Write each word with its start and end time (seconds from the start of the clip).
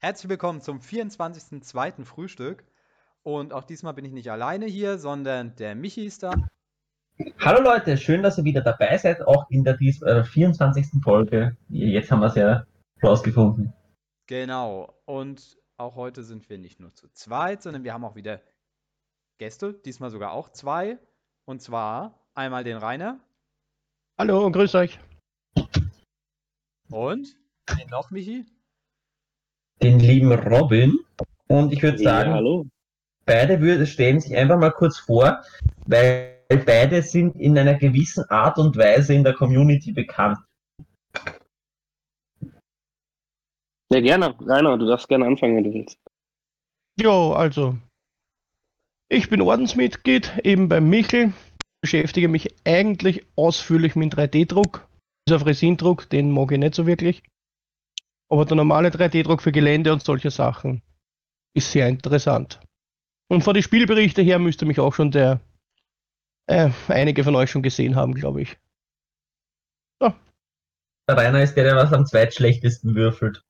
Herzlich 0.00 0.30
willkommen 0.30 0.60
zum 0.60 0.78
24.02. 0.78 2.04
Frühstück. 2.04 2.64
Und 3.24 3.52
auch 3.52 3.64
diesmal 3.64 3.94
bin 3.94 4.04
ich 4.04 4.12
nicht 4.12 4.30
alleine 4.30 4.66
hier, 4.66 4.96
sondern 4.96 5.56
der 5.56 5.74
Michi 5.74 6.06
ist 6.06 6.22
da. 6.22 6.34
Hallo 7.40 7.60
Leute, 7.60 7.96
schön, 7.96 8.22
dass 8.22 8.38
ihr 8.38 8.44
wieder 8.44 8.60
dabei 8.60 8.96
seid, 8.96 9.26
auch 9.26 9.50
in 9.50 9.64
der 9.64 9.76
dies, 9.76 10.00
äh, 10.02 10.22
24. 10.22 11.02
Folge. 11.02 11.56
Jetzt 11.68 12.12
haben 12.12 12.20
wir 12.20 12.26
es 12.26 12.36
ja 12.36 12.64
rausgefunden. 13.02 13.72
Genau. 14.28 14.94
Und 15.04 15.58
auch 15.78 15.96
heute 15.96 16.22
sind 16.22 16.48
wir 16.48 16.58
nicht 16.58 16.78
nur 16.78 16.94
zu 16.94 17.08
zweit, 17.08 17.64
sondern 17.64 17.82
wir 17.82 17.92
haben 17.92 18.04
auch 18.04 18.14
wieder 18.14 18.40
Gäste, 19.38 19.74
diesmal 19.74 20.10
sogar 20.10 20.30
auch 20.30 20.50
zwei. 20.50 21.00
Und 21.44 21.60
zwar 21.60 22.24
einmal 22.34 22.62
den 22.62 22.76
Rainer. 22.76 23.18
Hallo 24.16 24.46
und 24.46 24.52
grüß 24.52 24.76
euch. 24.76 25.00
Und 26.88 27.36
den 27.76 27.88
noch, 27.90 28.12
Michi? 28.12 28.46
Den 29.82 30.00
lieben 30.00 30.32
Robin. 30.32 30.98
Und 31.48 31.72
ich 31.72 31.82
würde 31.82 31.98
sagen, 31.98 32.30
Ja, 32.30 32.36
hallo. 32.36 32.66
beide 33.24 33.60
würde, 33.60 33.86
stellen 33.86 34.20
sich 34.20 34.36
einfach 34.36 34.58
mal 34.58 34.70
kurz 34.70 34.98
vor, 34.98 35.42
weil 35.86 36.34
beide 36.66 37.02
sind 37.02 37.36
in 37.36 37.56
einer 37.58 37.74
gewissen 37.74 38.24
Art 38.30 38.58
und 38.58 38.76
Weise 38.76 39.14
in 39.14 39.24
der 39.24 39.34
Community 39.34 39.92
bekannt. 39.92 40.38
Ja, 43.90 44.00
gerne. 44.00 44.34
Rainer, 44.40 44.76
du 44.76 44.86
darfst 44.86 45.08
gerne 45.08 45.26
anfangen, 45.26 45.56
wenn 45.56 45.64
du 45.64 45.72
willst. 45.72 45.98
Jo, 47.00 47.32
also. 47.32 47.78
Ich 49.10 49.30
bin 49.30 49.40
Ordensmitglied, 49.40 50.40
eben 50.44 50.68
beim 50.68 50.90
Michel. 50.90 51.32
Beschäftige 51.80 52.28
mich 52.28 52.54
eigentlich 52.66 53.24
ausführlich 53.36 53.96
mit 53.96 54.12
3D-Druck. 54.12 54.86
Dieser 55.26 55.40
Fresindruck, 55.40 56.10
den 56.10 56.30
mag 56.32 56.52
ich 56.52 56.58
nicht 56.58 56.74
so 56.74 56.86
wirklich. 56.86 57.22
Aber 58.30 58.44
der 58.44 58.56
normale 58.56 58.90
3D-Druck 58.90 59.42
für 59.42 59.52
Gelände 59.52 59.92
und 59.92 60.02
solche 60.02 60.30
Sachen 60.30 60.82
ist 61.54 61.72
sehr 61.72 61.88
interessant. 61.88 62.60
Und 63.28 63.42
von 63.42 63.54
den 63.54 63.62
Spielberichte 63.62 64.22
her 64.22 64.38
müsste 64.38 64.66
mich 64.66 64.80
auch 64.80 64.94
schon 64.94 65.10
der 65.10 65.40
äh, 66.46 66.70
einige 66.88 67.24
von 67.24 67.36
euch 67.36 67.50
schon 67.50 67.62
gesehen 67.62 67.96
haben, 67.96 68.14
glaube 68.14 68.42
ich. 68.42 68.56
Der 71.08 71.16
Rainer 71.16 71.42
ist 71.42 71.54
der, 71.54 71.64
der 71.64 71.76
was 71.76 71.92
am 71.94 72.04
zweitschlechtesten 72.04 72.94
würfelt. 72.94 73.42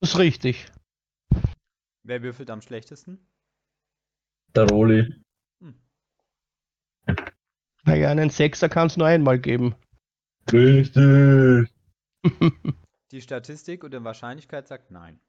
Das 0.00 0.12
ist 0.12 0.18
richtig. 0.18 0.66
Wer 2.02 2.22
würfelt 2.22 2.48
am 2.48 2.62
schlechtesten? 2.62 3.26
Der 4.54 4.66
Roli. 4.68 5.14
Naja, 7.84 8.08
einen 8.08 8.30
Sechser 8.30 8.70
kann 8.70 8.86
es 8.86 8.96
nur 8.96 9.06
einmal 9.06 9.38
geben. 9.38 9.74
Richtig. 10.50 11.70
Die 13.14 13.22
Statistik 13.22 13.84
und 13.84 13.94
die 13.94 14.02
Wahrscheinlichkeit 14.02 14.66
sagt 14.66 14.90
nein. 14.90 15.20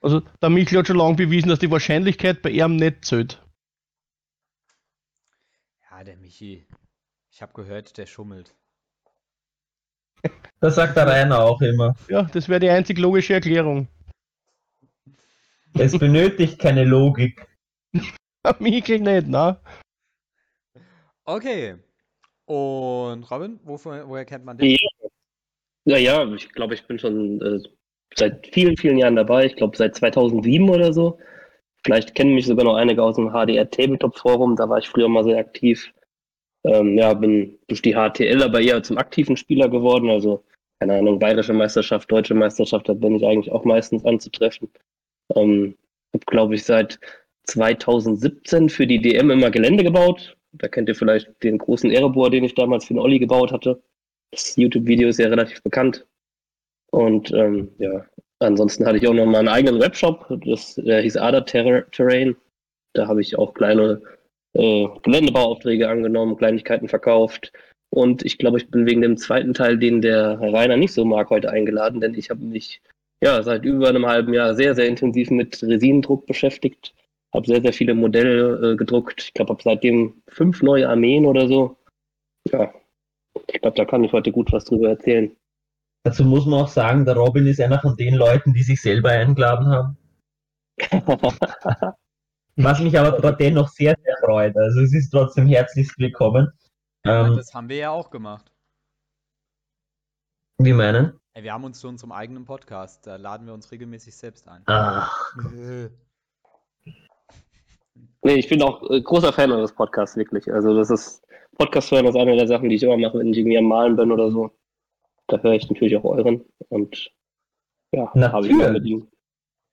Also 0.00 0.20
der 0.40 0.48
Michel 0.48 0.78
hat 0.78 0.86
schon 0.86 0.96
lange 0.96 1.16
bewiesen, 1.16 1.50
dass 1.50 1.58
die 1.58 1.70
Wahrscheinlichkeit 1.70 2.40
bei 2.40 2.48
ihm 2.48 2.76
nicht 2.76 3.04
zählt. 3.04 3.46
Ja, 5.82 6.02
der 6.02 6.16
Michi. 6.16 6.66
Ich 7.30 7.42
habe 7.42 7.52
gehört, 7.52 7.98
der 7.98 8.06
schummelt. 8.06 8.56
Das 10.60 10.76
sagt 10.76 10.96
der 10.96 11.06
Rainer 11.06 11.40
auch 11.40 11.60
immer. 11.60 11.94
Ja, 12.08 12.22
das 12.22 12.48
wäre 12.48 12.60
die 12.60 12.70
einzig 12.70 12.96
logische 12.96 13.34
Erklärung. 13.34 13.88
Es 15.74 15.98
benötigt 15.98 16.58
keine 16.58 16.84
Logik. 16.84 17.46
Michel 18.60 19.00
nicht, 19.00 19.26
ne? 19.26 19.60
Okay. 21.24 21.76
Und 22.44 23.30
Robin, 23.30 23.60
wofür, 23.64 24.08
woher 24.08 24.24
kennt 24.24 24.44
man 24.44 24.58
den? 24.58 24.70
Ja, 24.70 24.91
ja, 25.84 26.32
ich 26.32 26.48
glaube, 26.50 26.74
ich 26.74 26.86
bin 26.86 26.98
schon 26.98 27.40
äh, 27.40 27.60
seit 28.14 28.46
vielen, 28.52 28.76
vielen 28.76 28.98
Jahren 28.98 29.16
dabei. 29.16 29.46
Ich 29.46 29.56
glaube, 29.56 29.76
seit 29.76 29.96
2007 29.96 30.68
oder 30.68 30.92
so. 30.92 31.18
Vielleicht 31.84 32.14
kennen 32.14 32.34
mich 32.34 32.46
sogar 32.46 32.64
noch 32.64 32.76
einige 32.76 33.02
aus 33.02 33.16
dem 33.16 33.30
HDR 33.30 33.68
Tabletop 33.68 34.16
Forum. 34.16 34.56
Da 34.56 34.68
war 34.68 34.78
ich 34.78 34.88
früher 34.88 35.08
mal 35.08 35.24
sehr 35.24 35.38
aktiv. 35.38 35.92
Ähm, 36.64 36.96
ja, 36.96 37.12
bin 37.14 37.58
durch 37.66 37.82
die 37.82 37.94
HTL 37.94 38.42
aber 38.42 38.60
eher 38.60 38.82
zum 38.82 38.98
aktiven 38.98 39.36
Spieler 39.36 39.68
geworden. 39.68 40.10
Also, 40.10 40.44
keine 40.78 40.98
Ahnung, 40.98 41.18
bayerische 41.18 41.52
Meisterschaft, 41.52 42.10
deutsche 42.10 42.34
Meisterschaft, 42.34 42.88
da 42.88 42.94
bin 42.94 43.16
ich 43.16 43.26
eigentlich 43.26 43.50
auch 43.50 43.64
meistens 43.64 44.04
anzutreffen. 44.04 44.70
Ähm, 45.34 45.76
habe, 46.14 46.24
glaube 46.26 46.54
ich, 46.54 46.64
seit 46.64 47.00
2017 47.44 48.68
für 48.68 48.86
die 48.86 49.00
DM 49.00 49.30
immer 49.30 49.50
Gelände 49.50 49.82
gebaut. 49.82 50.36
Da 50.52 50.68
kennt 50.68 50.88
ihr 50.88 50.94
vielleicht 50.94 51.42
den 51.42 51.58
großen 51.58 51.90
Erebor, 51.90 52.30
den 52.30 52.44
ich 52.44 52.54
damals 52.54 52.84
für 52.84 52.94
den 52.94 53.00
Olli 53.00 53.18
gebaut 53.18 53.50
hatte. 53.52 53.82
Das 54.32 54.56
YouTube-Video 54.56 55.08
ist 55.08 55.18
ja 55.18 55.28
relativ 55.28 55.62
bekannt. 55.62 56.06
Und 56.90 57.32
ähm, 57.32 57.70
ja, 57.78 58.04
ansonsten 58.40 58.86
hatte 58.86 58.98
ich 58.98 59.06
auch 59.06 59.14
noch 59.14 59.26
mal 59.26 59.38
einen 59.38 59.48
eigenen 59.48 59.80
Webshop, 59.80 60.26
das 60.44 60.74
der 60.74 61.00
hieß 61.02 61.16
Ada 61.16 61.42
Terra- 61.42 61.82
Terrain. 61.92 62.36
Da 62.94 63.06
habe 63.06 63.20
ich 63.20 63.38
auch 63.38 63.54
kleine 63.54 64.02
äh, 64.54 64.88
Geländebauaufträge 65.02 65.88
angenommen, 65.88 66.36
Kleinigkeiten 66.36 66.88
verkauft. 66.88 67.52
Und 67.90 68.24
ich 68.24 68.38
glaube, 68.38 68.58
ich 68.58 68.70
bin 68.70 68.86
wegen 68.86 69.02
dem 69.02 69.16
zweiten 69.18 69.54
Teil, 69.54 69.78
den 69.78 70.00
der 70.00 70.38
Rainer 70.40 70.76
nicht 70.76 70.94
so 70.94 71.04
mag, 71.04 71.28
heute 71.30 71.50
eingeladen, 71.50 72.00
denn 72.00 72.14
ich 72.14 72.30
habe 72.30 72.40
mich 72.40 72.80
ja 73.22 73.42
seit 73.42 73.64
über 73.64 73.88
einem 73.88 74.06
halben 74.06 74.32
Jahr 74.32 74.54
sehr, 74.54 74.74
sehr 74.74 74.86
intensiv 74.86 75.30
mit 75.30 75.62
Resinendruck 75.62 76.26
beschäftigt. 76.26 76.94
Habe 77.34 77.46
sehr, 77.46 77.62
sehr 77.62 77.72
viele 77.72 77.94
Modelle 77.94 78.72
äh, 78.72 78.76
gedruckt. 78.76 79.22
Ich 79.22 79.34
glaube, 79.34 79.52
habe 79.52 79.62
seitdem 79.62 80.22
fünf 80.28 80.62
neue 80.62 80.88
Armeen 80.88 81.26
oder 81.26 81.48
so. 81.48 81.76
Ja, 82.50 82.72
ich 83.46 83.60
glaube, 83.60 83.76
da 83.76 83.84
kann 83.84 84.04
ich 84.04 84.12
heute 84.12 84.32
gut 84.32 84.52
was 84.52 84.64
drüber 84.64 84.90
erzählen. 84.90 85.36
Dazu 86.04 86.24
muss 86.24 86.46
man 86.46 86.62
auch 86.62 86.68
sagen, 86.68 87.04
der 87.04 87.16
Robin 87.16 87.46
ist 87.46 87.60
einer 87.60 87.80
von 87.80 87.96
den 87.96 88.14
Leuten, 88.14 88.52
die 88.52 88.62
sich 88.62 88.80
selber 88.82 89.10
eingeladen 89.10 89.68
haben. 89.68 89.96
Was 92.56 92.80
mich 92.80 92.98
aber 92.98 93.16
trotzdem 93.16 93.54
noch 93.54 93.68
sehr, 93.68 93.96
sehr 94.02 94.16
freut. 94.24 94.56
Also 94.56 94.80
es 94.80 94.92
ist 94.92 95.10
trotzdem 95.10 95.46
herzlichst 95.46 95.98
willkommen. 95.98 96.52
Ähm, 97.04 97.36
das 97.36 97.54
haben 97.54 97.68
wir 97.68 97.76
ja 97.76 97.90
auch 97.90 98.10
gemacht. 98.10 98.52
wie 100.58 100.72
meinen? 100.72 101.18
Ey, 101.34 101.44
wir 101.44 101.52
haben 101.52 101.64
uns 101.64 101.80
schon 101.80 101.96
zum 101.96 102.12
eigenen 102.12 102.44
Podcast. 102.44 103.06
Da 103.06 103.16
laden 103.16 103.46
wir 103.46 103.54
uns 103.54 103.70
regelmäßig 103.70 104.14
selbst 104.16 104.48
ein. 104.48 104.62
Ach, 104.66 105.34
Nee, 108.24 108.34
ich 108.34 108.48
bin 108.48 108.62
auch 108.62 108.88
äh, 108.88 109.00
großer 109.00 109.32
Fan 109.32 109.50
eures 109.50 109.72
Podcasts, 109.72 110.16
wirklich. 110.16 110.52
Also 110.52 110.76
das 110.76 110.90
ist, 110.90 111.26
Podcast 111.58 111.90
hören 111.90 112.06
ist 112.06 112.16
eine 112.16 112.36
der 112.36 112.48
Sachen, 112.48 112.68
die 112.68 112.76
ich 112.76 112.82
immer 112.82 112.96
mache, 112.96 113.18
wenn 113.18 113.28
ich 113.32 113.38
irgendwie 113.38 113.58
am 113.58 113.64
Malen 113.66 113.96
bin 113.96 114.10
oder 114.10 114.30
so. 114.30 114.50
Da 115.26 115.38
höre 115.38 115.52
ich 115.54 115.68
natürlich 115.68 115.96
auch 115.96 116.04
euren. 116.04 116.44
Und 116.68 117.10
ja, 117.92 118.12
habe 118.14 118.46
ich 118.46 118.54
mit 118.54 118.84
ihm, 118.84 119.08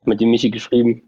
mit 0.06 0.22
dem 0.22 0.29
Michi 0.29 0.50
geschrieben. 0.50 1.07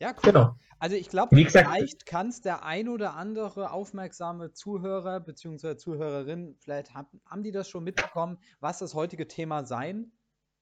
Ja, 0.00 0.10
cool. 0.10 0.32
genau. 0.32 0.54
Also 0.78 0.94
ich 0.94 1.08
glaube, 1.08 1.34
Wie 1.34 1.44
gesagt- 1.44 1.68
vielleicht 1.68 2.04
kann 2.04 2.28
es 2.28 2.42
der 2.42 2.64
ein 2.64 2.88
oder 2.88 3.14
andere 3.14 3.70
aufmerksame 3.72 4.52
Zuhörer 4.52 5.20
bzw. 5.20 5.76
Zuhörerin, 5.76 6.54
vielleicht 6.58 6.94
haben, 6.94 7.20
haben 7.24 7.42
die 7.42 7.50
das 7.52 7.68
schon 7.70 7.82
mitbekommen, 7.84 8.38
was 8.60 8.78
das 8.78 8.94
heutige 8.94 9.26
Thema 9.26 9.64
sein 9.64 10.12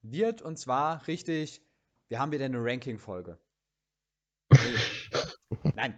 wird. 0.02 0.40
Und 0.40 0.56
zwar 0.56 1.06
richtig, 1.08 1.62
wir 2.08 2.20
haben 2.20 2.30
wieder 2.30 2.44
eine 2.44 2.62
Ranking-Folge. 2.62 3.40
Nein. 5.74 5.94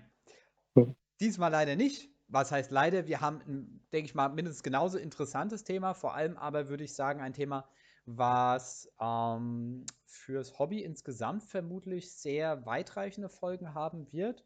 Diesmal 1.20 1.50
leider 1.50 1.76
nicht. 1.76 2.10
Was 2.28 2.50
heißt 2.50 2.70
leider? 2.72 3.06
Wir 3.06 3.20
haben, 3.20 3.80
denke 3.92 4.06
ich 4.06 4.14
mal, 4.14 4.28
mindestens 4.28 4.62
genauso 4.62 4.98
interessantes 4.98 5.62
Thema. 5.64 5.94
Vor 5.94 6.14
allem 6.14 6.36
aber 6.36 6.68
würde 6.68 6.84
ich 6.84 6.94
sagen, 6.94 7.20
ein 7.20 7.32
Thema, 7.32 7.68
was 8.04 8.90
ähm, 9.00 9.84
fürs 10.04 10.58
Hobby 10.58 10.80
insgesamt 10.82 11.44
vermutlich 11.44 12.12
sehr 12.12 12.66
weitreichende 12.66 13.28
Folgen 13.28 13.74
haben 13.74 14.12
wird. 14.12 14.44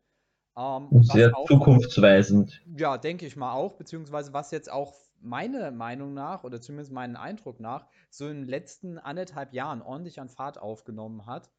Ähm, 0.59 0.89
Sehr 1.03 1.35
auch- 1.37 1.47
zukunftsweisend. 1.47 2.61
ja, 2.77 2.99
denke 2.99 3.25
ich 3.25 3.37
mal 3.37 3.53
auch, 3.53 3.75
beziehungsweise 3.77 4.33
was 4.33 4.51
jetzt 4.51 4.71
auch 4.71 4.95
meiner 5.23 5.71
Meinung 5.71 6.13
nach 6.15 6.45
oder 6.45 6.61
zumindest 6.61 6.93
meinen 6.93 7.15
Eindruck 7.17 7.61
nach 7.61 7.87
so 8.09 8.27
in 8.27 8.41
den 8.43 8.49
letzten 8.49 8.99
anderthalb 8.99 9.53
Jahren 9.53 9.81
ordentlich 9.83 10.21
an 10.21 10.29
Fahrt 10.29 10.59
aufgenommen 10.59 11.27
hat. 11.27 11.51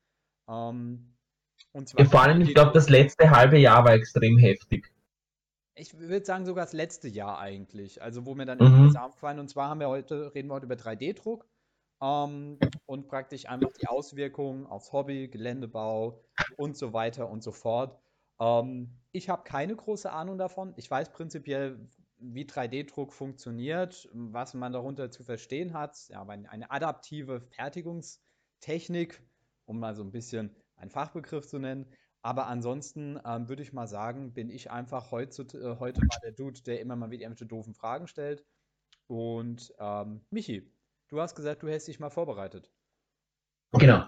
Ähm, 0.49 1.15
und 1.71 1.87
zwar 1.87 2.01
Ja, 2.03 2.09
vor 2.09 2.21
allem, 2.23 2.41
ich 2.41 2.53
glaube, 2.53 2.71
das 2.73 2.89
letzte 2.89 3.29
halbe 3.31 3.57
Jahr 3.57 3.85
war 3.85 3.93
extrem 3.93 4.37
heftig. 4.37 4.91
Ich 5.81 5.97
würde 5.99 6.25
sagen 6.25 6.45
sogar 6.45 6.65
das 6.65 6.73
letzte 6.73 7.07
Jahr 7.09 7.39
eigentlich, 7.39 8.01
also 8.01 8.25
wo 8.25 8.35
mir 8.35 8.45
dann 8.45 8.59
Mhm. 8.59 8.61
irgendwie 8.61 8.97
aufgefallen 8.97 9.39
und 9.39 9.49
zwar 9.49 9.69
haben 9.69 9.79
wir 9.79 9.89
heute 9.89 10.33
reden 10.35 10.49
wir 10.49 10.55
heute 10.55 10.65
über 10.67 10.75
3D-Druck 10.75 11.49
ähm, 12.01 12.69
und 12.85 13.07
praktisch 13.07 13.47
einfach 13.47 13.71
die 13.79 13.87
Auswirkungen 13.87 14.65
aufs 14.67 14.91
Hobby, 14.93 15.27
Geländebau 15.29 16.21
und 16.55 16.77
so 16.77 16.93
weiter 16.93 17.29
und 17.29 17.41
so 17.43 17.51
fort. 17.51 17.99
Ähm, 18.39 19.01
ich 19.11 19.29
habe 19.29 19.43
keine 19.43 19.75
große 19.75 20.11
Ahnung 20.11 20.37
davon. 20.37 20.73
Ich 20.77 20.89
weiß 20.89 21.11
prinzipiell, 21.11 21.89
wie 22.17 22.45
3D-Druck 22.45 23.13
funktioniert, 23.13 24.09
was 24.13 24.53
man 24.53 24.73
darunter 24.73 25.09
zu 25.11 25.23
verstehen 25.23 25.73
hat. 25.73 25.97
Ja, 26.09 26.23
eine 26.27 26.69
adaptive 26.71 27.41
Fertigungstechnik, 27.41 29.23
um 29.65 29.79
mal 29.79 29.95
so 29.95 30.03
ein 30.03 30.11
bisschen 30.11 30.55
einen 30.75 30.91
Fachbegriff 30.91 31.47
zu 31.47 31.59
nennen. 31.59 31.93
Aber 32.23 32.47
ansonsten 32.47 33.19
ähm, 33.25 33.49
würde 33.49 33.63
ich 33.63 33.73
mal 33.73 33.87
sagen, 33.87 34.33
bin 34.33 34.49
ich 34.49 34.69
einfach 34.69 35.11
heutzu, 35.11 35.43
äh, 35.43 35.77
heute 35.79 36.01
mal 36.01 36.19
der 36.23 36.31
Dude, 36.31 36.61
der 36.61 36.79
immer 36.79 36.95
mal 36.95 37.09
wieder 37.09 37.23
irgendwelche 37.23 37.47
doofen 37.47 37.73
Fragen 37.73 38.07
stellt. 38.07 38.43
Und 39.07 39.73
ähm, 39.79 40.21
Michi, 40.29 40.71
du 41.09 41.19
hast 41.19 41.35
gesagt, 41.35 41.63
du 41.63 41.67
hättest 41.67 41.87
dich 41.87 41.99
mal 41.99 42.09
vorbereitet. 42.09 42.69
Genau. 43.73 44.05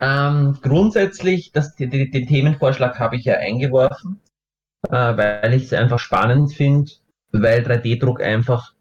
Ähm, 0.00 0.58
grundsätzlich, 0.62 1.50
das, 1.52 1.74
die, 1.74 1.88
den 1.88 2.26
Themenvorschlag 2.26 2.98
habe 2.98 3.16
ich 3.16 3.24
ja 3.24 3.34
eingeworfen, 3.34 4.20
äh, 4.88 5.16
weil 5.16 5.54
ich 5.54 5.64
es 5.64 5.72
einfach 5.72 5.98
spannend 5.98 6.52
finde, 6.52 6.92
weil 7.32 7.62
3D-Druck 7.62 8.20
einfach 8.22 8.74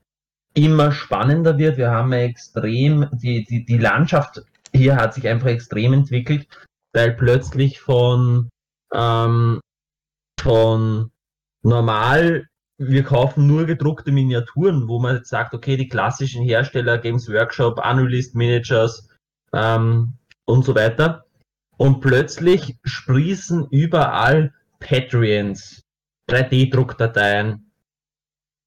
immer 0.54 0.92
spannender 0.92 1.58
wird. 1.58 1.78
Wir 1.78 1.90
haben 1.90 2.12
extrem, 2.12 3.10
die, 3.14 3.46
die, 3.46 3.66
die 3.66 3.78
Landschaft 3.78 4.44
hier 4.74 4.96
hat 4.96 5.14
sich 5.14 5.28
einfach 5.28 5.48
extrem 5.48 5.94
entwickelt, 5.94 6.48
weil 6.94 7.14
plötzlich 7.14 7.80
von, 7.80 8.50
ähm, 8.96 9.60
von 10.40 11.12
normal, 11.64 12.48
wir 12.78 13.04
kaufen 13.04 13.48
nur 13.48 13.66
gedruckte 13.66 14.12
Miniaturen, 14.12 14.88
wo 14.88 15.00
man 15.00 15.18
jetzt 15.18 15.30
sagt, 15.30 15.54
okay, 15.54 15.78
die 15.78 15.88
klassischen 15.88 16.44
Hersteller, 16.44 16.98
Games 16.98 17.30
Workshop, 17.30 17.80
Analyst 17.80 18.36
Managers 18.36 19.10
ähm, 19.54 20.14
und 20.46 20.66
so 20.66 20.76
weiter. 20.76 21.26
Und 21.78 22.00
plötzlich 22.00 22.78
sprießen 22.84 23.68
überall 23.70 24.54
Patreons, 24.80 25.82
3D-Druckdateien, 26.30 27.72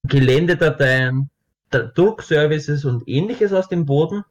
Geländedateien, 0.05 1.31
Druckservices 1.71 2.85
und 2.85 3.07
ähnliches 3.09 3.53
aus 3.53 3.69
dem 3.69 3.85
Boden. 3.85 4.25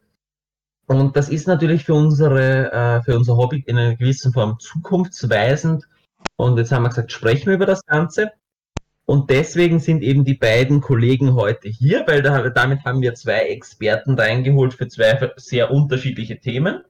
Und 0.88 1.18
das 1.18 1.28
ist 1.30 1.48
natürlich 1.48 1.84
für 1.84 1.94
unsere, 1.94 2.72
äh, 2.72 3.02
für 3.04 3.18
unser 3.18 3.36
Hobby 3.36 3.64
in 3.68 3.78
einer 3.78 3.96
gewissen 3.96 4.32
Form 4.32 4.58
zukunftsweisend. 4.60 5.88
Und 6.38 6.58
jetzt 6.58 6.72
haben 6.72 6.84
wir 6.84 6.90
gesagt, 6.90 7.12
sprechen 7.12 7.48
wir 7.48 7.56
über 7.56 7.66
das 7.66 7.86
Ganze. 7.86 8.32
Und 9.06 9.30
deswegen 9.30 9.80
sind 9.80 10.02
eben 10.02 10.24
die 10.24 10.34
beiden 10.34 10.82
Kollegen 10.82 11.34
heute 11.34 11.70
hier, 11.70 12.06
weil 12.08 12.22
da, 12.22 12.50
damit 12.50 12.84
haben 12.86 13.02
wir 13.02 13.16
zwei 13.16 13.40
Experten 13.50 14.16
reingeholt 14.16 14.74
für 14.74 14.88
zwei 14.88 15.32
sehr 15.38 15.72
unterschiedliche 15.72 16.40
Themen. 16.40 16.84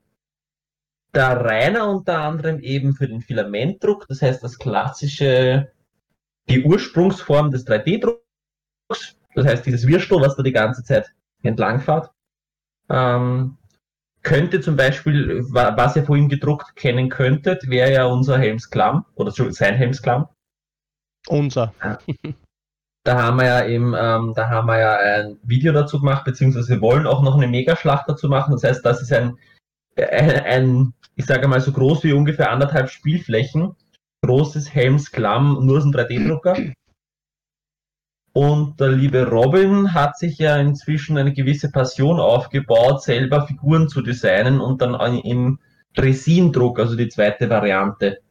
Der 1.14 1.40
Rainer 1.44 1.90
unter 1.90 2.22
anderem 2.22 2.60
eben 2.60 2.94
für 2.94 3.08
den 3.08 3.22
Filamentdruck, 3.22 4.08
das 4.08 4.22
heißt 4.22 4.44
das 4.44 4.60
klassische, 4.60 5.72
die 6.50 6.64
Ursprungsform 6.64 7.52
des 7.52 7.66
3D-Drucks, 7.66 9.18
das 9.34 9.46
heißt 9.46 9.66
dieses 9.66 9.88
Wirstel, 9.88 10.22
was 10.22 10.36
da 10.36 10.44
die 10.44 10.52
ganze 10.52 10.84
Zeit 10.84 11.14
entlangfahrt. 11.44 12.12
Ähm, 12.90 13.57
könnte 14.28 14.60
zum 14.60 14.76
Beispiel, 14.76 15.42
was 15.48 15.96
ihr 15.96 16.04
vorhin 16.04 16.28
gedruckt 16.28 16.76
kennen 16.76 17.08
könntet, 17.08 17.70
wäre 17.70 17.94
ja 17.94 18.06
unser 18.06 18.38
Helmsklamm 18.38 19.06
oder 19.16 19.32
sein 19.32 19.76
Helmsklamm. 19.76 20.28
Unser. 21.30 21.74
Da 23.06 23.24
haben 23.24 23.38
wir 23.38 23.46
ja 23.46 23.66
eben, 23.66 23.96
ähm, 23.98 24.34
da 24.36 24.50
haben 24.50 24.68
wir 24.68 24.80
ja 24.80 24.98
ein 24.98 25.40
Video 25.44 25.72
dazu 25.72 26.00
gemacht, 26.00 26.26
beziehungsweise 26.26 26.68
wir 26.68 26.82
wollen 26.82 27.08
auch 27.08 27.22
noch 27.24 27.38
eine 27.38 27.48
Megaschlacht 27.48 28.10
dazu 28.10 28.28
machen. 28.28 28.52
Das 28.52 28.66
heißt, 28.66 28.86
das 28.86 29.02
ist 29.02 29.14
ein, 29.14 29.38
ein, 29.96 30.30
ein 30.42 30.94
ich 31.16 31.26
sage 31.26 31.48
mal 31.48 31.62
so 31.62 31.72
groß 31.72 32.04
wie 32.04 32.12
ungefähr 32.12 32.52
anderthalb 32.52 32.90
Spielflächen, 32.90 33.78
großes 34.26 34.74
Helmsklamm, 34.74 35.66
nur 35.66 35.80
so 35.80 35.88
ein 35.88 35.94
3D-Drucker. 35.94 36.58
Und 38.38 38.80
der 38.80 38.90
liebe 38.90 39.28
Robin 39.28 39.96
hat 39.96 40.16
sich 40.20 40.38
ja 40.38 40.58
inzwischen 40.58 41.18
eine 41.18 41.34
gewisse 41.34 41.72
Passion 41.72 42.20
aufgebaut, 42.20 43.02
selber 43.02 43.48
Figuren 43.48 43.90
zu 43.90 44.04
designen 44.04 44.62
und 44.62 44.80
dann 44.80 44.94
im 45.22 45.60
Resindruck, 45.98 46.78
also 46.78 46.96
die 46.96 47.10
zweite 47.10 47.50
Variante, 47.50 48.22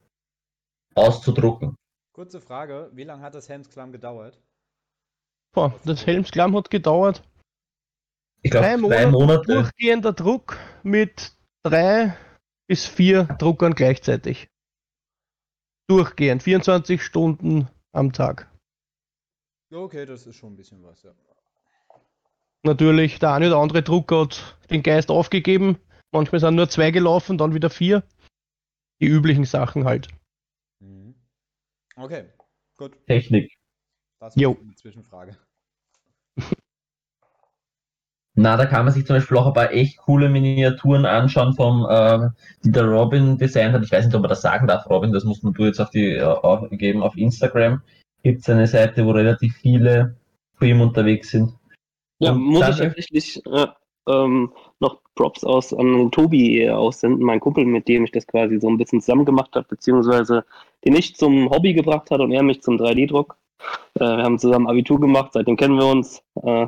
auszudrucken. 0.94 1.74
Kurze 2.14 2.40
Frage, 2.40 2.88
wie 2.94 3.02
lange 3.02 3.20
hat 3.20 3.34
das 3.34 3.48
Helmsklamm 3.48 3.90
gedauert? 3.90 4.38
Boah, 5.52 5.74
das 5.84 6.06
Helmsklamm 6.06 6.56
hat 6.56 6.70
gedauert. 6.70 7.24
Ich 8.42 8.52
glaube, 8.52 8.66
drei 8.66 8.76
zwei 8.76 9.06
Monate, 9.06 9.10
Monate. 9.10 9.54
durchgehender 9.54 10.12
Druck 10.12 10.56
mit 10.84 11.32
drei 11.64 12.16
bis 12.68 12.86
vier 12.86 13.24
Druckern 13.24 13.74
gleichzeitig. 13.74 14.46
Durchgehend, 15.88 16.44
24 16.44 17.02
Stunden 17.02 17.66
am 17.90 18.12
Tag. 18.12 18.48
Okay, 19.76 20.06
das 20.06 20.26
ist 20.26 20.36
schon 20.36 20.54
ein 20.54 20.56
bisschen 20.56 20.82
was, 20.82 21.02
ja. 21.02 21.12
Natürlich, 22.62 23.18
der 23.18 23.34
eine 23.34 23.48
oder 23.48 23.58
andere 23.58 23.82
Drucker 23.82 24.22
hat 24.22 24.56
den 24.70 24.82
Geist 24.82 25.10
aufgegeben. 25.10 25.78
Manchmal 26.12 26.40
sind 26.40 26.54
nur 26.54 26.68
zwei 26.70 26.90
gelaufen, 26.90 27.36
dann 27.36 27.52
wieder 27.52 27.68
vier. 27.68 28.02
Die 29.00 29.06
üblichen 29.06 29.44
Sachen 29.44 29.84
halt. 29.84 30.08
Mhm. 30.80 31.14
Okay, 31.94 32.24
gut. 32.78 32.96
Technik. 33.06 33.52
Das 34.18 34.34
Jo. 34.34 34.54
war 34.54 34.62
eine 34.62 34.74
Zwischenfrage. 34.74 35.36
Na, 38.34 38.56
da 38.56 38.64
kann 38.66 38.84
man 38.86 38.94
sich 38.94 39.06
zum 39.06 39.16
Beispiel 39.16 39.36
auch 39.36 39.46
ein 39.46 39.52
paar 39.52 39.72
echt 39.72 39.98
coole 39.98 40.30
Miniaturen 40.30 41.04
anschauen, 41.04 41.54
vom, 41.54 41.86
ähm, 41.90 42.32
die 42.64 42.70
der 42.70 42.86
Robin 42.86 43.36
designt 43.36 43.74
hat. 43.74 43.82
Ich 43.82 43.92
weiß 43.92 44.06
nicht, 44.06 44.14
ob 44.14 44.22
man 44.22 44.30
das 44.30 44.42
sagen 44.42 44.66
darf, 44.66 44.88
Robin, 44.88 45.12
das 45.12 45.24
musst 45.24 45.42
du 45.42 45.64
jetzt 45.64 45.80
auf 45.80 45.90
die 45.90 46.14
äh, 46.14 46.22
aufgeben. 46.22 47.02
Auf 47.02 47.16
Instagram 47.16 47.82
gibt 48.26 48.40
es 48.40 48.48
eine 48.48 48.66
Seite, 48.66 49.06
wo 49.06 49.12
relativ 49.12 49.54
viele 49.58 50.16
für 50.56 50.66
ihn 50.66 50.80
unterwegs 50.80 51.30
sind. 51.30 51.52
Ja, 52.18 52.32
Und 52.32 52.40
muss 52.40 52.68
ich 52.68 52.76
tatsächlich 52.76 53.46
äh, 53.46 53.66
ähm, 54.08 54.52
noch 54.80 55.00
Props 55.14 55.44
aus 55.44 55.72
an 55.72 56.10
Tobi 56.10 56.68
aussenden, 56.68 57.24
mein 57.24 57.38
Kumpel, 57.38 57.64
mit 57.64 57.86
dem 57.86 58.02
ich 58.02 58.10
das 58.10 58.26
quasi 58.26 58.58
so 58.58 58.68
ein 58.68 58.78
bisschen 58.78 59.00
zusammen 59.00 59.26
gemacht 59.26 59.54
habe, 59.54 59.66
beziehungsweise 59.68 60.44
den 60.84 60.96
ich 60.96 61.14
zum 61.14 61.50
Hobby 61.50 61.72
gebracht 61.72 62.10
hat 62.10 62.18
und 62.18 62.32
er 62.32 62.42
mich 62.42 62.62
zum 62.62 62.76
3D-Druck. 62.78 63.36
Äh, 63.94 64.00
wir 64.00 64.24
haben 64.24 64.40
zusammen 64.40 64.66
Abitur 64.66 64.98
gemacht, 64.98 65.30
seitdem 65.34 65.56
kennen 65.56 65.78
wir 65.78 65.86
uns. 65.86 66.20
Äh, 66.42 66.66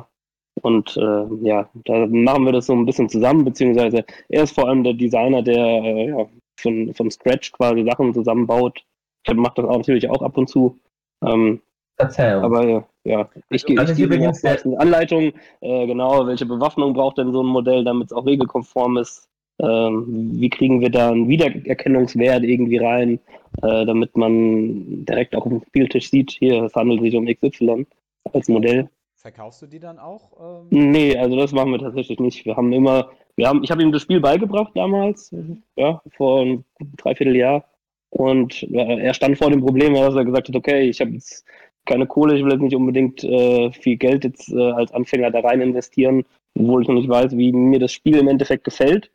und 0.61 0.95
äh, 0.95 1.25
ja, 1.45 1.69
da 1.83 2.07
machen 2.07 2.45
wir 2.45 2.53
das 2.53 2.67
so 2.67 2.73
ein 2.73 2.85
bisschen 2.85 3.09
zusammen, 3.09 3.43
beziehungsweise 3.43 4.05
er 4.29 4.43
ist 4.43 4.55
vor 4.55 4.69
allem 4.69 4.85
der 4.85 4.93
Designer, 4.93 5.41
der 5.41 5.57
äh, 5.57 6.07
ja, 6.07 6.25
von, 6.57 6.93
von 6.93 7.11
Scratch 7.11 7.51
quasi 7.51 7.83
Sachen 7.83 8.13
zusammenbaut. 8.13 8.79
Ich 9.27 9.33
mache 9.33 9.55
das 9.57 9.65
auch 9.65 9.77
natürlich 9.77 10.09
auch 10.09 10.21
ab 10.21 10.37
und 10.37 10.47
zu. 10.47 10.79
Ähm, 11.25 11.61
Verzeihung. 11.97 12.43
aber 12.43 12.63
äh, 12.67 12.81
ja, 13.03 13.29
ich, 13.49 13.65
ge- 13.65 13.75
Das 13.75 13.91
ich 13.91 13.97
gebe 13.97 14.15
übrigens 14.15 14.41
meistens 14.43 14.77
Anleitung, 14.77 15.33
äh, 15.61 15.87
genau, 15.87 16.25
welche 16.27 16.45
Bewaffnung 16.45 16.93
braucht 16.93 17.17
denn 17.17 17.31
so 17.33 17.41
ein 17.43 17.47
Modell, 17.47 17.83
damit 17.83 18.07
es 18.07 18.13
auch 18.13 18.25
regelkonform 18.25 18.97
ist. 18.97 19.27
Ähm, 19.61 20.31
wie 20.39 20.49
kriegen 20.49 20.79
wir 20.79 20.89
da 20.89 21.09
einen 21.11 21.27
Wiedererkennungswert 21.27 22.43
irgendwie 22.43 22.77
rein, 22.77 23.19
äh, 23.61 23.85
damit 23.85 24.15
man 24.15 25.03
direkt 25.05 25.35
auch 25.35 25.45
auf 25.45 25.51
dem 25.51 25.63
Spieltisch 25.67 26.09
sieht, 26.09 26.31
hier, 26.31 26.63
es 26.63 26.75
handelt 26.75 27.01
sich 27.01 27.13
um 27.17 27.25
XY 27.25 27.85
als 28.31 28.47
Modell. 28.47 28.89
Verkaufst 29.15 29.61
du 29.61 29.67
die 29.67 29.79
dann 29.79 29.99
auch? 29.99 30.31
Ähm, 30.71 30.91
Nee, 30.91 31.17
also 31.17 31.35
das 31.35 31.51
machen 31.51 31.71
wir 31.71 31.79
tatsächlich 31.79 32.19
nicht. 32.21 32.45
Wir 32.45 32.55
haben 32.55 32.71
immer, 32.71 33.09
wir 33.35 33.49
haben, 33.49 33.61
ich 33.61 33.69
habe 33.71 33.83
ihm 33.83 33.91
das 33.91 34.03
Spiel 34.03 34.21
beigebracht 34.21 34.71
damals, 34.75 35.35
ja, 35.75 36.01
vor 36.15 36.39
einem 36.39 36.63
Dreivierteljahr. 36.95 37.65
Und 38.09 38.63
äh, 38.63 38.99
er 38.99 39.13
stand 39.13 39.37
vor 39.37 39.51
dem 39.51 39.61
Problem, 39.61 39.93
dass 39.93 40.15
er 40.15 40.25
gesagt 40.25 40.49
hat, 40.49 40.55
okay, 40.55 40.89
ich 40.89 40.99
habe 41.01 41.11
jetzt 41.11 41.45
keine 41.85 42.07
Kohle, 42.07 42.35
ich 42.37 42.43
will 42.43 42.51
jetzt 42.51 42.61
nicht 42.61 42.75
unbedingt 42.75 43.23
äh, 43.23 43.71
viel 43.71 43.97
Geld 43.97 44.23
jetzt 44.23 44.51
äh, 44.51 44.71
als 44.71 44.91
Anfänger 44.91 45.31
da 45.31 45.39
rein 45.39 45.61
investieren, 45.61 46.25
obwohl 46.57 46.81
ich 46.81 46.87
noch 46.87 46.95
nicht 46.95 47.09
weiß, 47.09 47.37
wie 47.37 47.51
mir 47.51 47.79
das 47.79 47.91
Spiel 47.91 48.17
im 48.17 48.27
Endeffekt 48.27 48.63
gefällt. 48.63 49.11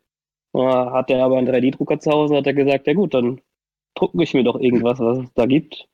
Äh, 0.53 0.59
hat 0.59 1.09
er 1.09 1.23
aber 1.23 1.37
einen 1.37 1.47
3D-Drucker 1.47 1.99
zu 1.99 2.11
Hause, 2.11 2.37
hat 2.37 2.47
er 2.47 2.53
gesagt, 2.53 2.87
ja 2.87 2.93
gut, 2.93 3.13
dann 3.13 3.41
drucke 3.95 4.21
ich 4.23 4.33
mir 4.33 4.43
doch 4.43 4.59
irgendwas, 4.59 4.99
was 4.99 5.19
es 5.19 5.33
da 5.33 5.45
gibt. 5.45 5.87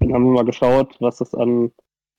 Dann 0.00 0.12
haben 0.12 0.24
wir 0.24 0.32
mal 0.32 0.44
geschaut, 0.44 0.96
was 1.00 1.20
es 1.20 1.34
an 1.34 1.72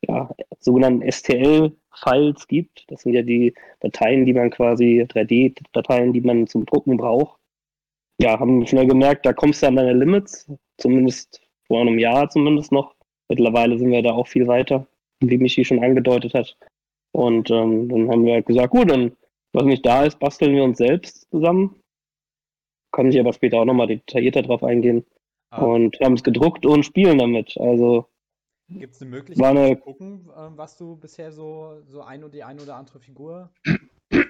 ja, 0.07 0.29
sogenannten 0.59 1.09
STL-Files 1.09 2.47
gibt. 2.47 2.85
Das 2.89 3.01
sind 3.01 3.13
ja 3.13 3.21
die 3.21 3.53
Dateien, 3.79 4.25
die 4.25 4.33
man 4.33 4.49
quasi, 4.49 5.05
3D-Dateien, 5.07 6.13
die 6.13 6.21
man 6.21 6.47
zum 6.47 6.65
Drucken 6.65 6.97
braucht. 6.97 7.38
Ja, 8.21 8.39
haben 8.39 8.65
schnell 8.67 8.85
gemerkt, 8.87 9.25
da 9.25 9.33
kommst 9.33 9.63
du 9.63 9.67
an 9.67 9.75
deine 9.77 9.93
Limits, 9.93 10.51
zumindest 10.77 11.41
vor 11.67 11.81
einem 11.81 11.97
Jahr 11.99 12.29
zumindest 12.29 12.71
noch. 12.71 12.95
Mittlerweile 13.29 13.77
sind 13.77 13.91
wir 13.91 14.01
da 14.01 14.11
auch 14.11 14.27
viel 14.27 14.47
weiter, 14.47 14.87
wie 15.21 15.37
Michi 15.37 15.63
schon 15.63 15.83
angedeutet 15.83 16.33
hat. 16.33 16.57
Und 17.11 17.49
ähm, 17.49 17.87
dann 17.89 18.09
haben 18.11 18.25
wir 18.25 18.33
halt 18.33 18.45
gesagt, 18.45 18.71
gut, 18.71 18.89
dann, 18.91 19.15
was 19.53 19.63
nicht 19.63 19.85
da 19.85 20.03
ist, 20.03 20.19
basteln 20.19 20.53
wir 20.55 20.63
uns 20.63 20.77
selbst 20.77 21.29
zusammen. 21.31 21.79
Kann 22.91 23.07
ich 23.09 23.19
aber 23.19 23.33
später 23.33 23.59
auch 23.59 23.65
nochmal 23.65 23.87
detaillierter 23.87 24.41
drauf 24.41 24.63
eingehen. 24.63 25.05
ähm, 25.55 25.63
Und 25.63 25.99
haben 26.01 26.13
es 26.15 26.23
gedruckt 26.23 26.65
und 26.65 26.83
spielen 26.83 27.19
damit. 27.19 27.55
Also 27.57 28.07
Gibt 28.67 28.95
es 28.95 29.01
eine 29.01 29.11
Möglichkeit 29.11 29.47
eine- 29.47 29.77
zu 29.77 29.81
gucken, 29.83 30.29
ähm, 30.37 30.57
was 30.57 30.75
du 30.77 30.95
bisher 30.97 31.31
so, 31.31 31.81
so 31.85 32.01
ein 32.01 32.23
oder 32.23 32.31
die 32.31 32.43
ein 32.43 32.59
oder 32.59 32.75
andere 32.75 32.99
Figur, 32.99 33.49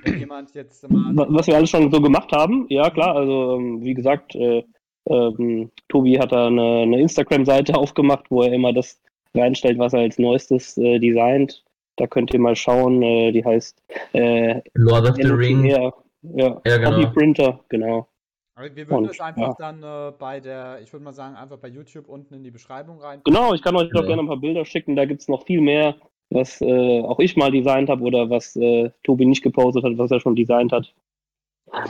wenn 0.03 0.19
jemand 0.19 0.53
jetzt 0.53 0.87
mal 0.89 1.15
Wa- 1.15 1.27
Was 1.29 1.47
wir 1.47 1.55
alles 1.55 1.69
schon 1.69 1.91
so 1.91 2.01
gemacht 2.01 2.31
haben, 2.31 2.65
ja 2.69 2.89
klar, 2.89 3.15
also 3.15 3.55
ähm, 3.57 3.81
wie 3.81 3.93
gesagt, 3.93 4.35
äh, 4.35 4.63
ähm, 5.09 5.71
Tobi 5.87 6.19
hat 6.19 6.31
da 6.31 6.47
eine, 6.47 6.81
eine 6.83 6.99
Instagram-Seite 7.01 7.73
aufgemacht, 7.77 8.25
wo 8.29 8.43
er 8.43 8.53
immer 8.53 8.73
das 8.73 9.01
reinstellt, 9.35 9.77
was 9.79 9.93
er 9.93 10.01
als 10.01 10.17
neuestes 10.19 10.77
äh, 10.77 10.99
designt. 10.99 11.63
Da 11.97 12.07
könnt 12.07 12.33
ihr 12.33 12.39
mal 12.39 12.55
schauen, 12.55 13.01
äh, 13.03 13.31
die 13.31 13.43
heißt 13.43 13.81
äh, 14.13 14.61
Lord 14.75 15.09
of 15.09 15.15
the 15.15 15.23
Ring. 15.29 15.63
NOTR, 15.67 15.93
ja, 16.21 16.61
Ja, 16.65 16.77
genau. 16.77 16.91
Hobby 16.91 17.07
Printer, 17.07 17.59
genau. 17.69 18.07
Aber 18.55 18.75
wir 18.75 18.87
würden 18.87 19.05
Und, 19.05 19.11
es 19.11 19.19
einfach 19.21 19.41
ja. 19.41 19.55
dann 19.57 19.83
äh, 19.83 20.11
bei 20.17 20.39
der, 20.39 20.81
ich 20.81 20.91
würde 20.91 21.03
mal 21.05 21.13
sagen, 21.13 21.35
einfach 21.35 21.57
bei 21.57 21.69
YouTube 21.69 22.07
unten 22.09 22.33
in 22.33 22.43
die 22.43 22.51
Beschreibung 22.51 22.99
rein. 22.99 23.21
Genau, 23.23 23.53
ich 23.53 23.61
kann 23.61 23.75
euch 23.75 23.89
Ja. 23.93 24.01
auch 24.01 24.05
gerne 24.05 24.21
ein 24.21 24.27
paar 24.27 24.37
Bilder 24.39 24.65
schicken, 24.65 24.95
da 24.95 25.05
gibt 25.05 25.21
es 25.21 25.27
noch 25.29 25.45
viel 25.45 25.61
mehr, 25.61 25.95
was 26.29 26.61
äh, 26.61 27.01
auch 27.01 27.19
ich 27.19 27.35
mal 27.35 27.51
designt 27.51 27.89
habe 27.89 28.03
oder 28.03 28.29
was 28.29 28.55
äh, 28.55 28.91
Tobi 29.03 29.25
nicht 29.25 29.43
gepostet 29.43 29.83
hat, 29.83 29.97
was 29.97 30.11
er 30.11 30.19
schon 30.19 30.35
designt 30.35 30.71
hat. 30.71 30.93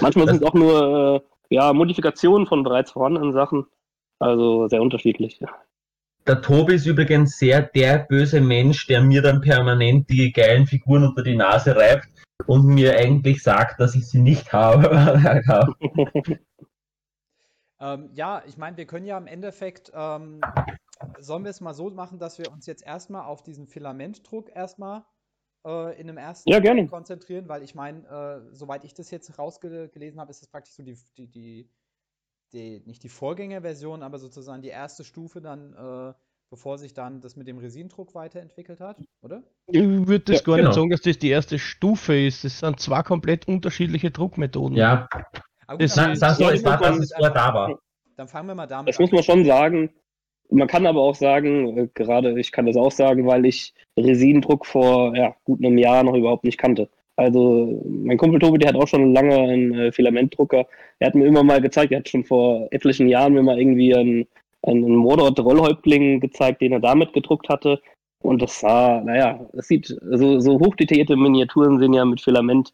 Manchmal 0.02 0.28
sind 0.28 0.38
es 0.38 0.44
auch 0.44 0.54
nur 0.54 1.24
ja, 1.50 1.74
Modifikationen 1.74 2.48
von 2.48 2.64
bereits 2.64 2.92
vorhandenen 2.92 3.34
Sachen. 3.34 3.66
Also 4.20 4.68
sehr 4.68 4.82
unterschiedlich. 4.82 5.40
Der 6.28 6.42
Tobi 6.42 6.76
ist 6.76 6.86
übrigens 6.86 7.38
sehr 7.40 7.62
der 7.62 8.00
böse 8.00 8.42
Mensch, 8.42 8.86
der 8.88 9.02
mir 9.02 9.22
dann 9.22 9.42
permanent 9.42 10.10
die 10.10 10.32
geilen 10.32 10.68
Figuren 10.68 11.06
unter 11.06 11.24
die 11.24 11.36
Nase 11.36 11.76
reibt 11.76 12.08
und 12.46 12.66
mir 12.66 12.98
eigentlich 12.98 13.42
sagt, 13.42 13.80
dass 13.80 13.96
ich 13.96 14.08
sie 14.08 14.20
nicht 14.20 14.52
habe. 14.54 14.90
Ähm, 17.82 18.10
ja, 18.14 18.44
ich 18.46 18.58
meine, 18.58 18.76
wir 18.76 18.86
können 18.86 19.06
ja 19.06 19.18
im 19.18 19.28
Endeffekt, 19.28 19.92
ähm, 19.96 20.42
sollen 21.20 21.44
wir 21.44 21.52
es 21.52 21.62
mal 21.62 21.74
so 21.74 21.90
machen, 21.90 22.20
dass 22.20 22.38
wir 22.40 22.52
uns 22.52 22.66
jetzt 22.66 22.84
erstmal 22.86 23.24
auf 23.26 23.44
diesen 23.44 23.68
Filamentdruck 23.68 24.50
erstmal 24.56 25.04
äh, 25.66 26.00
in 26.00 26.10
einem 26.10 26.18
ersten 26.18 26.50
Ja, 26.50 26.60
gerne. 26.60 26.88
konzentrieren, 26.88 27.48
weil 27.48 27.64
ich 27.64 27.76
meine, 27.76 28.06
äh, 28.08 28.54
soweit 28.56 28.84
ich 28.84 28.94
das 28.94 29.12
jetzt 29.12 29.38
rausgelesen 29.38 30.20
habe, 30.20 30.32
ist 30.32 30.42
es 30.42 30.48
praktisch 30.48 30.74
so 30.76 30.84
die, 30.84 30.98
die, 31.18 31.28
die, 31.28 31.70
die, 32.54 32.84
nicht 32.86 33.04
die 33.04 33.10
Vorgängerversion, 33.10 34.04
aber 34.04 34.20
sozusagen 34.20 34.62
die 34.62 34.70
erste 34.70 35.04
Stufe 35.04 35.42
dann, 35.42 35.74
äh, 35.74 36.14
bevor 36.50 36.78
sich 36.78 36.94
dann 36.94 37.22
das 37.22 37.36
mit 37.36 37.48
dem 37.48 37.60
Resindruck 37.60 38.16
weiterentwickelt 38.16 38.80
hat, 38.82 38.98
oder? 39.22 39.44
Ich 39.68 39.82
würde 39.84 40.20
das 40.22 40.38
Ja, 40.40 40.46
gar 40.46 40.56
genau. 40.58 40.70
nicht 40.70 40.76
sagen, 40.76 40.90
dass 40.90 41.02
das 41.02 41.20
die 41.20 41.30
erste 41.30 41.60
Stufe 41.60 42.16
ist. 42.20 42.44
Das 42.44 42.60
sind 42.60 42.80
zwei 42.80 43.04
komplett 43.04 43.48
unterschiedliche 43.48 44.10
Druckmethoden. 44.10 44.76
ja, 44.78 45.08
Aber 45.68 45.78
gut, 45.78 45.82
Das 45.84 45.96
dann 45.96 46.06
sag, 46.06 46.14
ist- 46.14 46.20
sag 46.20 46.36
so, 46.36 46.44
Ja, 46.44 46.52
es 46.52 46.66
war, 46.66 46.72
das 46.78 46.82
dass 46.88 46.96
muss 46.98 47.06
es 47.06 47.12
vorher 47.14 47.34
da 47.34 47.54
war. 47.54 47.80
Dann 48.16 48.28
fangen 48.28 48.48
wir 48.48 48.56
mal 48.56 48.66
damit 48.66 48.90
Das 48.90 49.00
muss 49.00 49.12
man 49.12 49.22
schon 49.24 49.46
sagen. 49.46 49.92
Man 50.52 50.68
kann 50.68 50.86
aber 50.88 51.02
auch 51.02 51.16
sagen, 51.16 51.78
äh, 51.78 51.88
gerade 51.94 52.40
ich 52.40 52.52
kann 52.52 52.66
das 52.66 52.76
auch 52.76 52.92
sagen, 52.92 53.28
weil 53.28 53.46
ich 53.46 53.74
Resinendruck 53.98 54.66
vor 54.66 55.16
ja, 55.16 55.36
gut 55.44 55.64
einem 55.64 55.78
Jahr 55.78 56.04
noch 56.04 56.16
überhaupt 56.16 56.44
nicht 56.44 56.58
kannte. 56.58 56.90
Also 57.16 57.82
mein 57.86 58.18
Kumpel 58.18 58.40
Tobi, 58.40 58.60
der 58.60 58.70
hat 58.70 58.76
auch 58.76 58.88
schon 58.88 59.14
lange 59.14 59.36
einen 59.36 59.74
äh, 59.78 59.92
Filamentdrucker. 59.92 60.66
Er 61.00 61.08
hat 61.08 61.16
mir 61.16 61.26
immer 61.26 61.44
mal 61.44 61.62
gezeigt, 61.62 61.92
er 61.92 62.00
hat 62.00 62.10
schon 62.10 62.24
vor 62.24 62.68
etlichen 62.72 63.10
Jahren 63.10 63.34
mir 63.34 63.44
mal 63.44 63.60
irgendwie 63.60 63.94
einen, 63.94 64.26
einen 64.64 64.96
Mordort-Rollhäuptling 64.96 66.22
gezeigt, 66.22 66.62
den 66.62 66.72
er 66.72 66.80
damit 66.80 67.12
gedruckt 67.14 67.50
hatte. 67.50 67.82
Und 68.22 68.42
das 68.42 68.60
sah, 68.60 69.02
naja, 69.02 69.40
es 69.54 69.68
sieht, 69.68 69.88
so, 69.88 70.40
so 70.40 70.60
hochdetaillierte 70.60 71.16
Miniaturen 71.16 71.80
sehen 71.80 71.94
ja 71.94 72.06
mit 72.06 72.22
Filament 72.22 72.74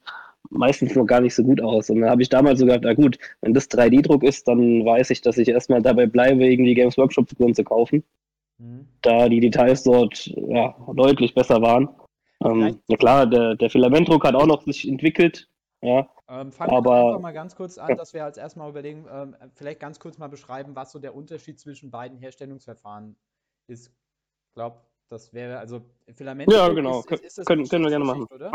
meistens 0.57 0.95
noch 0.95 1.05
gar 1.05 1.21
nicht 1.21 1.35
so 1.35 1.43
gut 1.43 1.61
aus. 1.61 1.89
Und 1.89 2.01
dann 2.01 2.09
habe 2.09 2.21
ich 2.21 2.29
damals 2.29 2.59
so 2.59 2.65
gedacht, 2.65 2.81
na 2.83 2.93
gut, 2.93 3.17
wenn 3.41 3.53
das 3.53 3.69
3D-Druck 3.69 4.23
ist, 4.23 4.47
dann 4.47 4.85
weiß 4.85 5.09
ich, 5.11 5.21
dass 5.21 5.37
ich 5.37 5.47
erstmal 5.47 5.81
dabei 5.81 6.05
bleibe, 6.07 6.45
irgendwie 6.45 6.73
Games 6.73 6.97
Workshop-Figuren 6.97 7.53
zu 7.55 7.63
kaufen, 7.63 8.03
Mhm. 8.57 8.87
da 9.01 9.27
die 9.29 9.39
Details 9.41 9.83
dort 9.83 10.27
ja, 10.27 10.75
deutlich 10.93 11.33
besser 11.33 11.61
waren. 11.61 11.89
Ähm, 12.43 12.79
ja 12.87 12.97
klar, 12.97 13.25
der, 13.27 13.55
der 13.55 13.69
Filamentdruck 13.69 14.23
hat 14.25 14.35
auch 14.35 14.45
noch 14.47 14.63
sich 14.63 14.87
entwickelt. 14.87 15.49
Ja, 15.81 16.07
Ähm, 16.27 16.51
fangen 16.51 16.71
wir 16.71 16.77
Aber- 16.77 17.07
einfach 17.09 17.19
mal 17.21 17.33
ganz 17.33 17.55
kurz 17.55 17.77
an, 17.77 17.95
dass 17.97 18.13
wir 18.15 18.23
als 18.25 18.37
erstmal 18.37 18.69
überlegen, 18.69 19.05
ähm, 19.11 19.35
vielleicht 19.53 19.79
ganz 19.79 19.99
kurz 19.99 20.17
mal 20.17 20.27
beschreiben, 20.29 20.75
was 20.75 20.91
so 20.91 20.97
der 20.99 21.13
Unterschied 21.15 21.59
zwischen 21.59 21.91
beiden 21.91 22.17
Herstellungsverfahren 22.17 23.15
ist. 23.67 23.87
Ich 23.89 24.53
glaube, 24.55 24.77
das 25.09 25.33
wäre, 25.33 25.59
also 25.59 25.81
Filament. 26.15 26.51
Ja, 26.51 26.69
genau. 26.69 27.01
Ist, 27.01 27.11
ist, 27.11 27.23
ist 27.23 27.37
das 27.39 27.45
Können- 27.45 27.67
können 27.67 27.83
wir 27.83 27.91
gerne 27.91 28.05
Schicht, 28.05 28.31
oder? 28.33 28.51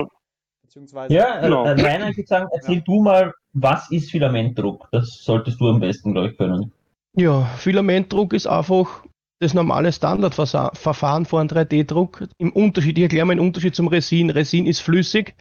Beziehungsweise. 0.71 1.13
Ja, 1.13 1.41
Genau. 1.41 1.65
äh, 1.65 1.71
Rainer, 1.71 2.11
ich 2.11 2.17
würde 2.17 2.29
sagen, 2.29 2.49
erzähl 2.53 2.77
Ja. 2.77 2.83
du 2.83 3.03
mal, 3.03 3.35
was 3.55 3.91
ist 3.91 4.13
Filamentdruck? 4.13 4.87
Das 4.93 5.19
solltest 5.25 5.61
du 5.61 5.69
am 5.69 5.81
besten, 5.81 6.13
glaube 6.13 6.29
ich, 6.31 6.37
können. 6.37 6.71
Ja, 7.17 7.43
Filamentdruck 7.59 8.33
ist 8.35 8.47
einfach 8.47 9.03
das 9.41 9.53
normale 9.53 9.93
Standardverfahren 9.93 11.27
für 11.27 11.41
einen 11.41 11.49
3D-Druck. 11.49 12.29
Im 12.39 12.53
Unterschied, 12.53 12.97
ich 12.99 13.03
erkläre 13.03 13.27
mal 13.27 13.35
den 13.35 13.45
Unterschied 13.45 13.75
zum 13.75 13.89
Resin. 13.89 14.31
Resin 14.31 14.67
ist 14.67 14.79
flüssig 14.79 15.35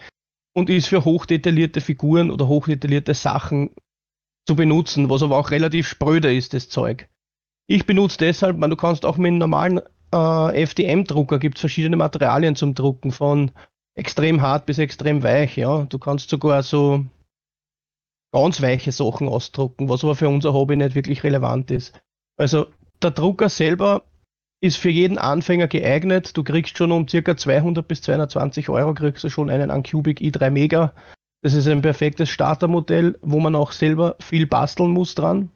und 0.56 0.68
ist 0.72 0.88
für 0.88 1.06
hochdetaillierte 1.06 1.80
Figuren 1.80 2.32
oder 2.32 2.48
hochdetaillierte 2.48 3.14
Sachen 3.14 3.70
zu 4.48 4.56
benutzen, 4.56 5.12
was 5.12 5.22
aber 5.22 5.38
auch 5.38 5.52
relativ 5.52 5.88
spröde 5.88 6.36
ist, 6.36 6.56
das 6.56 6.70
Zeug. 6.70 7.08
Ich 7.68 7.86
benutze 7.86 8.18
deshalb, 8.18 8.58
man, 8.58 8.72
du 8.72 8.76
kannst 8.76 9.06
auch 9.06 9.18
mit 9.18 9.28
einem 9.28 9.38
normalen 9.38 9.80
äh, 10.12 10.64
FDM-Drucker, 10.64 11.38
gibt 11.38 11.58
es 11.58 11.62
verschiedene 11.62 11.98
Materialien 11.98 12.56
zum 12.56 12.74
Drucken, 12.74 13.12
von 13.12 13.52
extrem 14.00 14.42
hart 14.42 14.66
bis 14.66 14.80
extrem 14.80 15.22
weich. 15.24 15.58
Ja. 15.58 15.84
Du 15.84 16.00
kannst 16.00 16.30
sogar 16.30 16.64
so 16.64 17.06
ganz 18.32 18.62
weiche 18.62 18.92
Sachen 18.92 19.28
ausdrucken, 19.28 19.90
was 19.90 20.04
aber 20.04 20.16
für 20.16 20.30
unser 20.30 20.54
Hobby 20.54 20.76
nicht 20.76 20.96
wirklich 20.96 21.24
relevant 21.24 21.70
ist. 21.72 22.00
Also 22.38 22.68
der 23.04 23.12
Drucker 23.12 23.50
selber 23.50 24.04
ist 24.62 24.78
für 24.78 24.90
jeden 24.90 25.18
Anfänger 25.18 25.68
geeignet. 25.68 26.36
Du 26.36 26.44
kriegst 26.44 26.78
schon 26.78 26.92
um 26.92 27.06
ca. 27.06 27.38
200 27.38 27.88
bis 27.88 28.02
220 28.02 28.70
Euro 28.70 28.94
kriegst 28.94 29.24
du 29.24 29.30
schon 29.30 29.50
einen 29.50 29.72
Ancubic 29.72 30.20
i3 30.20 30.50
Mega. 30.50 30.94
Das 31.42 31.54
ist 31.54 31.68
ein 31.68 31.82
perfektes 31.82 32.30
Startermodell, 32.30 33.18
wo 33.22 33.40
man 33.40 33.56
auch 33.56 33.72
selber 33.72 34.16
viel 34.20 34.46
basteln 34.46 34.92
muss 34.92 35.16
dran. 35.16 35.50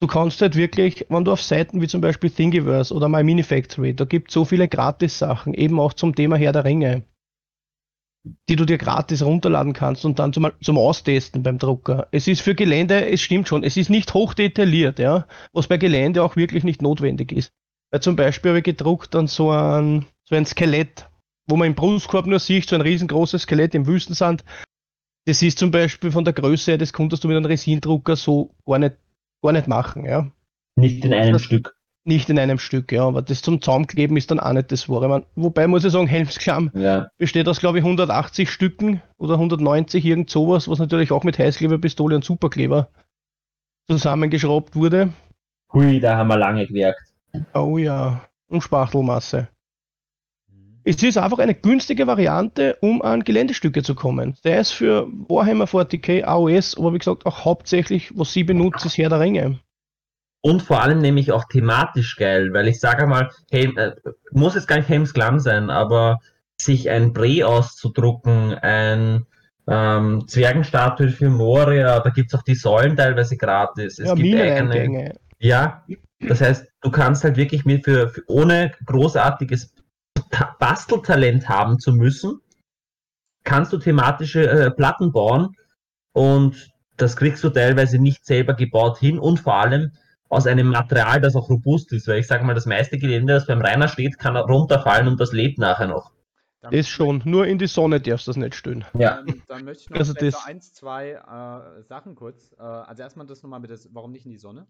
Du 0.00 0.06
kannst 0.06 0.42
halt 0.42 0.56
wirklich, 0.56 1.06
wenn 1.08 1.24
du 1.24 1.32
auf 1.32 1.42
Seiten 1.42 1.80
wie 1.80 1.88
zum 1.88 2.02
Beispiel 2.02 2.30
Thingiverse 2.30 2.92
oder 2.92 3.08
My 3.08 3.22
Mini 3.22 3.42
Factory, 3.42 3.94
da 3.94 4.04
gibt 4.04 4.28
es 4.28 4.34
so 4.34 4.44
viele 4.44 4.68
Gratis-Sachen, 4.68 5.54
eben 5.54 5.80
auch 5.80 5.94
zum 5.94 6.14
Thema 6.14 6.36
Herr 6.36 6.52
der 6.52 6.64
Ringe, 6.64 7.04
die 8.48 8.56
du 8.56 8.64
dir 8.64 8.76
gratis 8.76 9.22
runterladen 9.22 9.72
kannst 9.72 10.04
und 10.04 10.18
dann 10.18 10.32
zum, 10.32 10.50
zum 10.60 10.78
Austesten 10.78 11.42
beim 11.42 11.58
Drucker. 11.58 12.08
Es 12.10 12.28
ist 12.28 12.42
für 12.42 12.54
Gelände, 12.54 13.08
es 13.08 13.22
stimmt 13.22 13.48
schon, 13.48 13.62
es 13.62 13.76
ist 13.76 13.88
nicht 13.88 14.12
hochdetailliert, 14.12 14.98
ja, 14.98 15.26
was 15.52 15.66
bei 15.66 15.78
Gelände 15.78 16.22
auch 16.22 16.36
wirklich 16.36 16.64
nicht 16.64 16.82
notwendig 16.82 17.32
ist. 17.32 17.52
Weil 17.90 18.02
zum 18.02 18.16
Beispiel 18.16 18.50
habe 18.50 18.58
ich 18.58 18.64
gedruckt 18.64 19.14
dann 19.14 19.28
so 19.28 19.50
ein, 19.50 20.06
so 20.24 20.34
ein 20.34 20.44
Skelett, 20.44 21.08
wo 21.48 21.56
man 21.56 21.68
im 21.68 21.74
Brustkorb 21.74 22.26
nur 22.26 22.40
sieht, 22.40 22.68
so 22.68 22.74
ein 22.74 22.82
riesengroßes 22.82 23.42
Skelett 23.42 23.74
im 23.74 23.86
Wüstensand. 23.86 24.44
Das 25.26 25.42
ist 25.42 25.58
zum 25.58 25.70
Beispiel 25.70 26.10
von 26.10 26.24
der 26.24 26.34
Größe 26.34 26.72
her, 26.72 26.78
das 26.78 26.92
konntest 26.92 27.24
du 27.24 27.28
mit 27.28 27.36
einem 27.36 27.46
Resindrucker 27.46 28.16
so 28.16 28.54
gar 28.66 28.78
nicht, 28.78 28.96
gar 29.42 29.52
nicht 29.52 29.68
machen, 29.68 30.04
ja. 30.04 30.26
Nicht 30.76 31.04
in 31.04 31.12
einem 31.14 31.34
Das- 31.34 31.42
Stück. 31.42 31.74
Nicht 32.08 32.30
in 32.30 32.38
einem 32.38 32.58
Stück, 32.60 32.92
ja, 32.92 33.04
aber 33.04 33.20
das 33.20 33.42
zum 33.42 33.60
Zaumkleben 33.60 34.16
ist 34.16 34.30
dann 34.30 34.38
auch 34.38 34.52
nicht 34.52 34.70
das 34.70 34.88
Wahre. 34.88 35.24
Wobei 35.34 35.66
muss 35.66 35.84
ich 35.84 35.90
sagen, 35.90 36.06
Helmsklamm 36.06 36.70
Ja. 36.72 37.08
besteht 37.18 37.48
aus, 37.48 37.58
glaube 37.58 37.78
ich, 37.78 37.84
180 37.84 38.48
Stücken 38.48 39.02
oder 39.18 39.38
190, 39.38 40.04
irgend 40.04 40.30
sowas, 40.30 40.68
was 40.68 40.78
natürlich 40.78 41.10
auch 41.10 41.24
mit 41.24 41.36
Heißkleberpistole 41.36 42.14
und 42.14 42.24
Superkleber 42.24 42.88
zusammengeschraubt 43.88 44.76
wurde. 44.76 45.12
Hui, 45.72 45.98
da 45.98 46.16
haben 46.16 46.28
wir 46.28 46.38
lange 46.38 46.66
gewerkt. 46.66 47.00
Oh 47.54 47.76
ja, 47.76 48.20
und 48.48 48.62
Spachtelmasse. 48.62 49.48
Es 50.88 51.02
ist 51.02 51.18
einfach 51.18 51.40
eine 51.40 51.56
günstige 51.56 52.06
Variante, 52.06 52.76
um 52.80 53.02
an 53.02 53.24
Geländestücke 53.24 53.82
zu 53.82 53.96
kommen. 53.96 54.36
Der 54.44 54.60
ist 54.60 54.70
für 54.70 55.08
Warhammer 55.28 55.64
40k, 55.64 56.22
AOS, 56.22 56.78
aber 56.78 56.94
wie 56.94 56.98
gesagt 56.98 57.26
auch 57.26 57.44
hauptsächlich, 57.44 58.16
was 58.16 58.32
sie 58.32 58.44
benutzt, 58.44 58.86
ist 58.86 58.96
Herr 58.96 59.08
der 59.08 59.18
Ringe. 59.18 59.58
Und 60.42 60.62
vor 60.62 60.80
allem 60.80 61.00
nämlich 61.00 61.32
auch 61.32 61.46
thematisch 61.48 62.14
geil, 62.14 62.52
weil 62.52 62.68
ich 62.68 62.78
sage 62.78 63.08
mal, 63.08 63.32
hey, 63.50 63.64
äh, 63.76 63.96
muss 64.30 64.54
jetzt 64.54 64.68
gar 64.68 64.76
nicht 64.76 64.88
Helms 64.88 65.12
Klamm 65.12 65.40
sein, 65.40 65.70
aber 65.70 66.20
sich 66.56 66.88
ein 66.88 67.12
Bre 67.12 67.44
auszudrucken, 67.44 68.54
ein 68.54 69.26
ähm, 69.66 70.28
Zwergenstatue 70.28 71.08
für 71.08 71.30
Moria, 71.30 71.98
da 71.98 72.10
gibt's 72.10 72.32
auch 72.32 72.42
die 72.42 72.54
Säulen 72.54 72.96
teilweise 72.96 73.36
gratis. 73.36 73.98
Es 73.98 74.06
ja, 74.06 74.14
gibt 74.14 74.40
eigene, 74.40 75.14
ja, 75.40 75.84
das 76.20 76.40
heißt, 76.40 76.64
du 76.80 76.90
kannst 76.92 77.24
halt 77.24 77.36
wirklich 77.36 77.64
mit 77.64 77.84
für, 77.84 78.08
für 78.08 78.22
ohne 78.28 78.70
großartiges 78.86 79.74
Basteltalent 80.58 81.48
haben 81.48 81.78
zu 81.78 81.92
müssen, 81.92 82.40
kannst 83.44 83.72
du 83.72 83.78
thematische 83.78 84.48
äh, 84.48 84.70
Platten 84.70 85.12
bauen 85.12 85.54
und 86.12 86.72
das 86.96 87.16
kriegst 87.16 87.44
du 87.44 87.50
teilweise 87.50 87.98
nicht 87.98 88.24
selber 88.24 88.54
gebaut 88.54 88.98
hin 88.98 89.18
und 89.18 89.38
vor 89.40 89.54
allem 89.54 89.92
aus 90.28 90.46
einem 90.46 90.68
Material, 90.68 91.20
das 91.20 91.36
auch 91.36 91.48
robust 91.50 91.92
ist, 91.92 92.08
weil 92.08 92.18
ich 92.18 92.26
sage 92.26 92.44
mal, 92.44 92.54
das 92.54 92.66
meiste 92.66 92.98
Gelände, 92.98 93.34
das 93.34 93.46
beim 93.46 93.60
Rainer 93.60 93.86
steht, 93.88 94.18
kann 94.18 94.36
runterfallen 94.36 95.06
und 95.06 95.20
das 95.20 95.32
lebt 95.32 95.58
nachher 95.58 95.86
noch. 95.86 96.10
Dann 96.62 96.72
Das 96.72 96.88
schon, 96.88 97.22
nur 97.24 97.46
in 97.46 97.58
die 97.58 97.68
Sonne 97.68 98.00
darfst 98.00 98.26
du 98.26 98.30
das 98.30 98.36
nicht 98.36 98.54
stellen. 98.56 98.84
Ja. 98.98 99.20
Ähm, 99.20 99.42
dann 99.48 99.64
möchte 99.64 99.84
ich 99.84 99.90
noch 99.90 99.98
Also 99.98 100.14
das- 100.14 100.34
so 100.34 100.40
eins, 100.44 100.72
zwei 100.72 101.10
äh, 101.12 101.82
Sachen 101.84 102.16
kurz. 102.16 102.52
Äh, 102.58 102.62
also 102.62 103.02
erstmal 103.02 103.26
das 103.26 103.42
nochmal 103.42 103.60
mit 103.60 103.70
das, 103.70 103.88
warum 103.92 104.10
nicht 104.10 104.24
in 104.26 104.32
die 104.32 104.38
Sonne? 104.38 104.66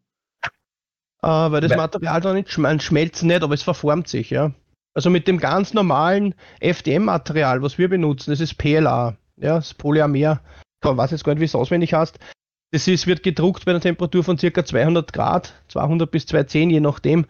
Äh, 1.22 1.28
weil 1.28 1.60
das 1.62 1.70
Weil- 1.70 1.78
Material 1.78 2.20
da 2.20 2.34
nicht 2.34 2.50
schmelzt, 2.50 2.84
schmelzt 2.84 3.22
nicht, 3.22 3.42
aber 3.42 3.54
es 3.54 3.62
verformt 3.62 4.08
sich, 4.08 4.28
ja. 4.30 4.52
Also 4.96 5.10
mit 5.10 5.28
dem 5.28 5.36
ganz 5.36 5.74
normalen 5.74 6.34
FDM-Material, 6.60 7.60
was 7.60 7.76
wir 7.76 7.90
benutzen, 7.90 8.30
das 8.30 8.40
ist 8.40 8.56
PLA, 8.56 9.14
ja, 9.36 9.56
das 9.56 9.74
Polyamer, 9.74 10.40
ich 10.82 10.88
weiß 10.88 11.10
jetzt 11.10 11.22
gar 11.22 11.34
nicht, 11.34 11.42
wie 11.42 11.44
es 11.44 11.54
auswendig 11.54 11.92
heißt. 11.92 12.18
Das 12.72 12.88
ist, 12.88 13.06
wird 13.06 13.22
gedruckt 13.22 13.66
bei 13.66 13.72
einer 13.72 13.80
Temperatur 13.82 14.24
von 14.24 14.38
ca. 14.38 14.64
200 14.64 15.12
Grad, 15.12 15.52
200 15.68 16.10
bis 16.10 16.24
210, 16.24 16.70
je 16.70 16.80
nachdem. 16.80 17.26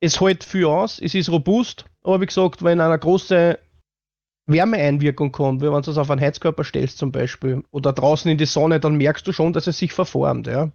Es 0.00 0.22
hält 0.22 0.42
viel 0.42 0.64
aus, 0.64 1.00
es 1.00 1.14
ist 1.14 1.28
robust, 1.28 1.84
aber 2.02 2.22
wie 2.22 2.26
gesagt, 2.26 2.64
wenn 2.64 2.80
eine 2.80 2.98
große 2.98 3.58
Wärmeeinwirkung 4.46 5.32
kommt, 5.32 5.60
wie 5.60 5.70
wenn 5.70 5.82
du 5.82 5.90
es 5.90 5.98
auf 5.98 6.10
einen 6.10 6.20
Heizkörper 6.20 6.64
stellst 6.64 6.96
zum 6.96 7.12
Beispiel, 7.12 7.62
oder 7.72 7.92
draußen 7.92 8.30
in 8.30 8.38
die 8.38 8.46
Sonne, 8.46 8.80
dann 8.80 8.96
merkst 8.96 9.26
du 9.26 9.32
schon, 9.32 9.52
dass 9.52 9.66
es 9.66 9.76
sich 9.76 9.92
verformt, 9.92 10.46
ja. 10.46 10.72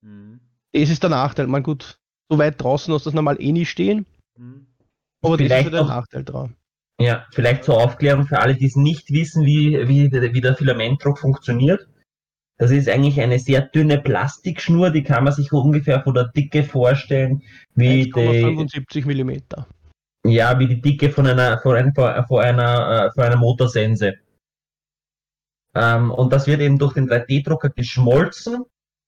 Mhm. 0.00 0.38
Das 0.72 0.90
ist 0.90 1.02
der 1.02 1.10
Nachteil. 1.10 1.48
Man 1.48 1.64
gut, 1.64 1.98
so 2.30 2.38
weit 2.38 2.62
draußen 2.62 2.94
hast 2.94 3.04
du 3.04 3.10
das 3.10 3.14
normal 3.14 3.42
eh 3.42 3.50
nie 3.50 3.66
stehen, 3.66 4.06
Mhm. 4.38 4.66
Aber 5.22 5.36
das 5.36 5.44
ist 5.46 5.52
Vielleicht 5.52 5.72
der 5.72 5.80
noch- 5.82 5.88
Nachteil 5.88 6.24
dran. 6.24 6.56
Ja, 7.00 7.26
vielleicht 7.32 7.64
zur 7.64 7.82
Aufklärung 7.82 8.26
für 8.26 8.38
alle, 8.38 8.54
die 8.54 8.66
es 8.66 8.76
nicht 8.76 9.10
wissen, 9.10 9.44
wie, 9.44 9.88
wie, 9.88 10.12
wie 10.12 10.40
der 10.40 10.54
Filamentdruck 10.56 11.18
funktioniert. 11.18 11.88
Das 12.58 12.70
ist 12.70 12.88
eigentlich 12.88 13.20
eine 13.20 13.38
sehr 13.40 13.62
dünne 13.62 13.98
Plastikschnur, 14.00 14.90
die 14.90 15.02
kann 15.02 15.24
man 15.24 15.32
sich 15.32 15.52
ungefähr 15.52 16.02
von 16.02 16.14
der 16.14 16.28
Dicke 16.28 16.62
vorstellen, 16.62 17.42
wie 17.74 18.04
die, 18.04 18.12
1,75 18.12 19.06
Millimeter. 19.06 19.66
ja, 20.24 20.56
wie 20.60 20.68
die 20.68 20.80
Dicke 20.80 21.10
von 21.10 21.26
einer, 21.26 21.58
von 21.60 21.74
einer, 21.76 22.24
von 22.28 22.40
einer, 22.44 23.06
äh, 23.06 23.10
von 23.12 23.24
einer 23.24 23.36
Motorsense. 23.36 24.14
Ähm, 25.74 26.10
und 26.10 26.32
das 26.32 26.46
wird 26.46 26.60
eben 26.60 26.78
durch 26.78 26.94
den 26.94 27.08
3D-Drucker 27.08 27.70
geschmolzen 27.70 28.64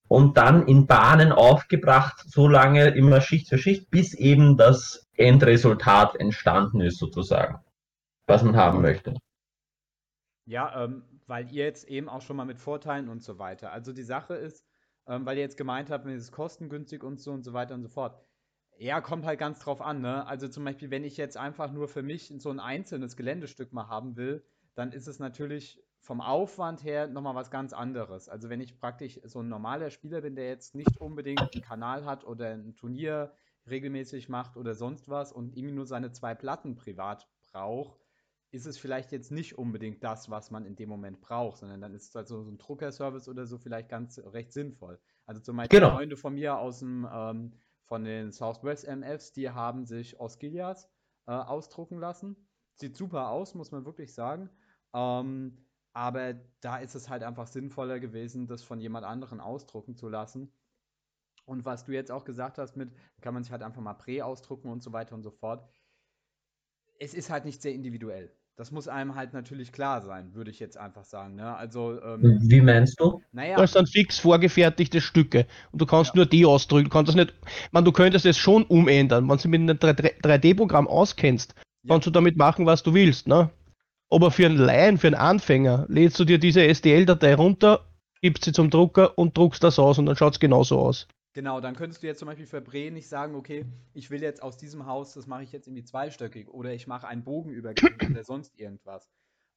und 0.08 0.36
dann 0.36 0.66
in 0.66 0.86
Bahnen 0.86 1.30
aufgebracht, 1.30 2.24
so 2.26 2.48
lange 2.48 2.88
immer 2.88 3.20
Schicht 3.20 3.48
für 3.48 3.58
Schicht, 3.58 3.90
bis 3.90 4.14
eben 4.14 4.56
das 4.56 5.03
Endresultat 5.16 6.16
entstanden 6.16 6.80
ist, 6.80 6.98
sozusagen, 6.98 7.58
was 8.26 8.42
man 8.42 8.56
haben 8.56 8.82
möchte. 8.82 9.14
Ja, 10.46 10.84
ähm, 10.84 11.04
weil 11.26 11.50
ihr 11.50 11.64
jetzt 11.64 11.88
eben 11.88 12.08
auch 12.08 12.20
schon 12.20 12.36
mal 12.36 12.44
mit 12.44 12.58
Vorteilen 12.58 13.08
und 13.08 13.22
so 13.22 13.38
weiter. 13.38 13.72
Also 13.72 13.92
die 13.92 14.02
Sache 14.02 14.34
ist, 14.34 14.66
ähm, 15.06 15.24
weil 15.24 15.36
ihr 15.36 15.42
jetzt 15.42 15.56
gemeint 15.56 15.90
habt, 15.90 16.06
es 16.06 16.24
ist 16.24 16.32
kostengünstig 16.32 17.02
und 17.02 17.20
so 17.20 17.32
und 17.32 17.44
so 17.44 17.52
weiter 17.52 17.74
und 17.74 17.82
so 17.82 17.88
fort. 17.88 18.20
Ja, 18.78 19.00
kommt 19.00 19.24
halt 19.24 19.38
ganz 19.38 19.60
drauf 19.60 19.80
an, 19.80 20.00
ne? 20.00 20.26
Also 20.26 20.48
zum 20.48 20.64
Beispiel, 20.64 20.90
wenn 20.90 21.04
ich 21.04 21.16
jetzt 21.16 21.36
einfach 21.36 21.70
nur 21.72 21.88
für 21.88 22.02
mich 22.02 22.34
so 22.38 22.50
ein 22.50 22.60
einzelnes 22.60 23.16
Geländestück 23.16 23.72
mal 23.72 23.88
haben 23.88 24.16
will, 24.16 24.44
dann 24.74 24.92
ist 24.92 25.06
es 25.06 25.18
natürlich 25.20 25.80
vom 26.00 26.20
Aufwand 26.20 26.84
her 26.84 27.06
nochmal 27.06 27.34
was 27.34 27.50
ganz 27.50 27.72
anderes. 27.72 28.28
Also 28.28 28.50
wenn 28.50 28.60
ich 28.60 28.78
praktisch 28.78 29.20
so 29.24 29.40
ein 29.40 29.48
normaler 29.48 29.90
Spieler 29.90 30.20
bin, 30.20 30.34
der 30.36 30.48
jetzt 30.48 30.74
nicht 30.74 31.00
unbedingt 31.00 31.40
einen 31.40 31.62
Kanal 31.62 32.04
hat 32.04 32.24
oder 32.24 32.50
ein 32.50 32.74
Turnier 32.74 33.32
regelmäßig 33.68 34.28
macht 34.28 34.56
oder 34.56 34.74
sonst 34.74 35.08
was 35.08 35.32
und 35.32 35.56
irgendwie 35.56 35.74
nur 35.74 35.86
seine 35.86 36.12
zwei 36.12 36.34
Platten 36.34 36.76
privat 36.76 37.28
braucht, 37.52 37.98
ist 38.50 38.66
es 38.66 38.78
vielleicht 38.78 39.10
jetzt 39.10 39.32
nicht 39.32 39.58
unbedingt 39.58 40.04
das, 40.04 40.30
was 40.30 40.50
man 40.50 40.64
in 40.64 40.76
dem 40.76 40.88
Moment 40.88 41.20
braucht, 41.20 41.58
sondern 41.58 41.80
dann 41.80 41.94
ist 41.94 42.08
es 42.10 42.14
halt 42.14 42.28
so, 42.28 42.42
so 42.44 42.50
ein 42.50 42.58
Druckerservice 42.58 43.28
oder 43.28 43.46
so 43.46 43.58
vielleicht 43.58 43.88
ganz 43.88 44.18
recht 44.18 44.52
sinnvoll. 44.52 45.00
Also 45.26 45.40
zum 45.40 45.56
Beispiel 45.56 45.80
Genau. 45.80 45.90
Freunde 45.90 46.16
von 46.16 46.34
mir 46.34 46.58
aus 46.58 46.78
dem, 46.78 47.08
ähm, 47.12 47.54
von 47.82 48.04
den 48.04 48.30
Southwest 48.32 48.84
MFs, 48.86 49.32
die 49.32 49.50
haben 49.50 49.84
sich 49.86 50.20
Oscilias 50.20 50.88
äh, 51.26 51.32
ausdrucken 51.32 51.98
lassen. 51.98 52.48
Sieht 52.76 52.96
super 52.96 53.30
aus, 53.30 53.54
muss 53.54 53.72
man 53.72 53.84
wirklich 53.84 54.14
sagen. 54.14 54.50
Ähm, 54.94 55.66
aber 55.92 56.34
da 56.60 56.78
ist 56.78 56.94
es 56.94 57.08
halt 57.08 57.22
einfach 57.22 57.46
sinnvoller 57.46 58.00
gewesen, 58.00 58.46
das 58.46 58.62
von 58.62 58.80
jemand 58.80 59.04
anderen 59.04 59.40
ausdrucken 59.40 59.96
zu 59.96 60.08
lassen. 60.08 60.52
Und 61.46 61.64
was 61.64 61.84
du 61.84 61.92
jetzt 61.92 62.10
auch 62.10 62.24
gesagt 62.24 62.58
hast 62.58 62.76
mit, 62.76 62.90
kann 63.20 63.34
man 63.34 63.42
sich 63.42 63.52
halt 63.52 63.62
einfach 63.62 63.82
mal 63.82 63.94
Prä 63.94 64.22
ausdrucken 64.22 64.68
und 64.70 64.82
so 64.82 64.92
weiter 64.92 65.14
und 65.14 65.22
so 65.22 65.30
fort. 65.30 65.68
Es 66.98 67.12
ist 67.14 67.30
halt 67.30 67.44
nicht 67.44 67.60
sehr 67.60 67.72
individuell. 67.74 68.32
Das 68.56 68.70
muss 68.70 68.86
einem 68.86 69.16
halt 69.16 69.32
natürlich 69.32 69.72
klar 69.72 70.00
sein, 70.00 70.32
würde 70.32 70.52
ich 70.52 70.60
jetzt 70.60 70.76
einfach 70.76 71.04
sagen. 71.04 71.34
Ne? 71.34 71.56
Also, 71.56 72.00
ähm, 72.00 72.38
Wie 72.40 72.60
meinst 72.60 73.00
du? 73.00 73.20
naja, 73.32 73.56
Du 73.56 73.62
hast 73.62 73.74
dann 73.74 73.86
fix 73.86 74.20
vorgefertigte 74.20 75.00
Stücke 75.00 75.46
und 75.72 75.80
du 75.82 75.86
kannst 75.86 76.10
Ja. 76.12 76.18
nur 76.18 76.26
die 76.26 76.46
ausdrücken. 76.46 76.84
Du 76.84 76.90
kannst 76.90 77.08
das 77.08 77.16
nicht, 77.16 77.34
man, 77.72 77.84
du 77.84 77.90
könntest 77.90 78.24
es 78.26 78.38
schon 78.38 78.62
umändern. 78.62 79.28
Wenn 79.28 79.38
du 79.38 79.48
mit 79.48 79.60
einem 79.60 79.76
3D-Programm 79.78 80.86
auskennst, 80.86 81.54
Ja. 81.82 81.94
kannst 81.94 82.06
du 82.06 82.12
damit 82.12 82.36
machen, 82.36 82.64
was 82.64 82.84
du 82.84 82.94
willst. 82.94 83.26
Ne? 83.26 83.50
Aber 84.08 84.30
für 84.30 84.46
einen 84.46 84.56
Laien, 84.56 84.98
für 84.98 85.08
einen 85.08 85.16
Anfänger, 85.16 85.86
lädst 85.88 86.20
du 86.20 86.24
dir 86.24 86.38
diese 86.38 86.62
STL-Datei 86.62 87.34
runter, 87.34 87.84
gibst 88.22 88.44
sie 88.44 88.52
zum 88.52 88.70
Drucker 88.70 89.18
und 89.18 89.36
druckst 89.36 89.64
das 89.64 89.80
aus 89.80 89.98
und 89.98 90.06
dann 90.06 90.14
schaut 90.16 90.34
es 90.34 90.40
genauso 90.40 90.78
aus. 90.78 91.08
Genau, 91.34 91.60
dann 91.60 91.74
könntest 91.74 92.02
du 92.02 92.06
jetzt 92.06 92.20
zum 92.20 92.26
Beispiel 92.28 92.46
für 92.46 92.60
Bre 92.60 92.90
nicht 92.92 93.08
sagen, 93.08 93.34
okay, 93.34 93.66
ich 93.92 94.08
will 94.10 94.22
jetzt 94.22 94.42
aus 94.42 94.56
diesem 94.56 94.86
Haus, 94.86 95.14
das 95.14 95.26
mache 95.26 95.42
ich 95.42 95.52
jetzt 95.52 95.66
irgendwie 95.66 95.84
zweistöckig 95.84 96.48
oder 96.48 96.72
ich 96.72 96.86
mache 96.86 97.08
einen 97.08 97.24
Bogenübergang 97.24 98.00
oder 98.10 98.24
sonst 98.24 98.58
irgendwas. 98.58 99.10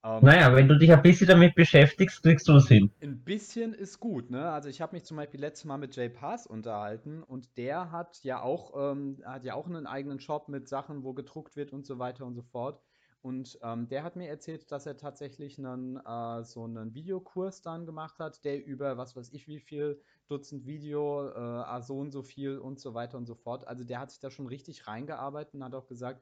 Ähm, 0.03 0.24
Naja, 0.24 0.55
wenn 0.55 0.67
du 0.67 0.77
dich 0.77 0.91
ein 0.91 1.01
bisschen 1.03 1.27
damit 1.27 1.55
beschäftigst, 1.55 2.24
kriegst 2.24 2.48
du 2.48 2.53
das 2.53 2.67
hin. 2.67 2.91
Ein 3.01 3.24
bisschen 3.24 3.74
ist 3.74 4.00
gut, 4.00 4.31
ne? 4.31 4.51
Also 4.51 4.69
ich 4.69 4.81
habe 4.81 4.96
mich 4.96 5.03
zum 5.03 5.17
Beispiel 5.17 5.39
letztes 5.39 5.65
Mal 5.65 5.77
mit 5.77 5.96
Jay 5.96 6.10
Pass 6.10 6.48
unterhalten 6.48 7.22
und 7.24 7.55
der 7.57 7.91
hat 7.91 8.24
ja 8.24 8.41
auch, 8.41 8.92
ähm, 8.92 9.22
hat 9.24 9.44
ja 9.44 9.53
auch 9.53 9.68
einen 9.68 9.85
eigenen 9.87 10.20
Shop 10.20 10.48
mit 10.50 10.68
Sachen, 10.68 11.03
wo 11.03 11.13
gedruckt 11.13 11.55
wird 11.55 11.74
und 11.74 11.85
so 11.85 12.00
weiter 12.00 12.25
und 12.25 12.33
so 12.35 12.42
fort. 12.44 12.81
Und 13.22 13.59
ähm, 13.61 13.87
der 13.87 14.03
hat 14.03 14.16
mir 14.16 14.27
erzählt, 14.29 14.72
dass 14.72 14.85
er 14.87 14.98
tatsächlich 14.98 15.59
einen, 15.59 15.98
äh, 15.98 16.44
so 16.44 16.63
einen 16.63 16.94
Videokurs 16.96 17.61
dann 17.61 17.85
gemacht 17.85 18.18
hat, 18.20 18.44
der 18.46 18.66
über 18.66 18.98
was 18.98 19.16
weiß 19.16 19.31
ich 19.33 19.48
wie 19.48 19.59
viel 19.59 20.01
Dutzend 20.27 20.66
Video, 20.66 21.29
äh, 21.29 21.33
ah, 21.37 21.81
so 21.81 22.00
und 22.00 22.11
so 22.11 22.22
viel 22.22 22.57
und 22.57 22.79
so 22.79 22.94
weiter 22.94 23.18
und 23.18 23.25
so 23.25 23.35
fort. 23.35 23.68
Also 23.68 23.83
der 23.83 24.00
hat 24.00 24.11
sich 24.11 24.20
da 24.20 24.29
schon 24.29 24.48
richtig 24.48 24.87
reingearbeitet 24.87 25.53
und 25.53 25.63
hat 25.63 25.74
auch 25.74 25.87
gesagt, 25.87 26.22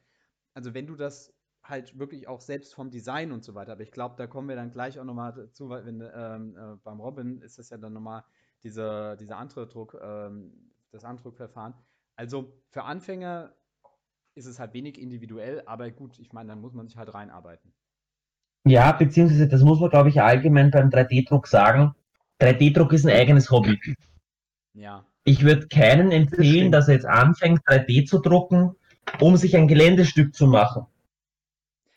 also 0.54 0.74
wenn 0.74 0.88
du 0.88 0.96
das 0.96 1.34
halt 1.64 1.98
wirklich 1.98 2.28
auch 2.28 2.42
selbst 2.42 2.76
vom 2.76 2.92
Design 2.92 3.32
und 3.32 3.44
so 3.44 3.56
weiter, 3.56 3.74
aber 3.74 3.82
ich 3.82 3.92
glaube, 3.92 4.16
da 4.18 4.28
kommen 4.28 4.48
wir 4.48 4.56
dann 4.56 4.72
gleich 4.72 5.00
auch 5.00 5.04
nochmal 5.04 5.34
dazu, 5.34 5.70
weil 5.70 5.86
wenn, 5.86 6.02
ähm, 6.02 6.56
äh, 6.58 6.78
beim 6.84 7.00
Robin 7.00 7.42
ist 7.42 7.58
das 7.58 7.70
ja 7.70 7.78
dann 7.78 7.94
nochmal 7.94 8.24
diese, 8.64 9.18
dieser 9.20 9.38
andere 9.38 9.68
Druck, 9.68 9.98
ähm, 10.02 10.72
das 10.92 11.04
Andruckverfahren. 11.04 11.74
Also 12.16 12.54
für 12.70 12.84
Anfänger 12.84 13.54
ist 14.36 14.46
es 14.46 14.60
halt 14.60 14.74
wenig 14.74 15.00
individuell, 15.00 15.64
aber 15.66 15.90
gut, 15.92 16.20
ich 16.20 16.34
meine, 16.34 16.50
dann 16.50 16.62
muss 16.62 16.74
man 16.74 16.88
sich 16.88 16.98
halt 16.98 17.14
reinarbeiten. 17.14 17.74
Ja, 18.68 18.92
beziehungsweise 18.92 19.48
das 19.48 19.62
muss 19.62 19.80
man, 19.80 19.90
glaube 19.90 20.10
ich, 20.10 20.22
allgemein 20.22 20.72
beim 20.72 20.90
3D-Druck 20.90 21.48
sagen. 21.48 21.94
3D-Druck 22.42 22.94
ist 22.94 23.06
ein 23.06 23.16
eigenes 23.16 23.52
Hobby. 23.52 23.80
Ja, 24.76 25.06
Ich 25.24 25.44
würde 25.44 25.68
keinen 25.68 26.12
empfehlen, 26.12 26.54
stimmt. 26.56 26.74
dass 26.76 26.88
er 26.88 26.96
jetzt 26.96 27.06
anfängt, 27.06 27.62
3D 27.68 28.06
zu 28.06 28.20
drucken, 28.20 28.76
um 29.20 29.38
sich 29.38 29.56
ein 29.56 29.68
Geländestück 29.68 30.36
zu 30.36 30.48
machen. 30.48 30.86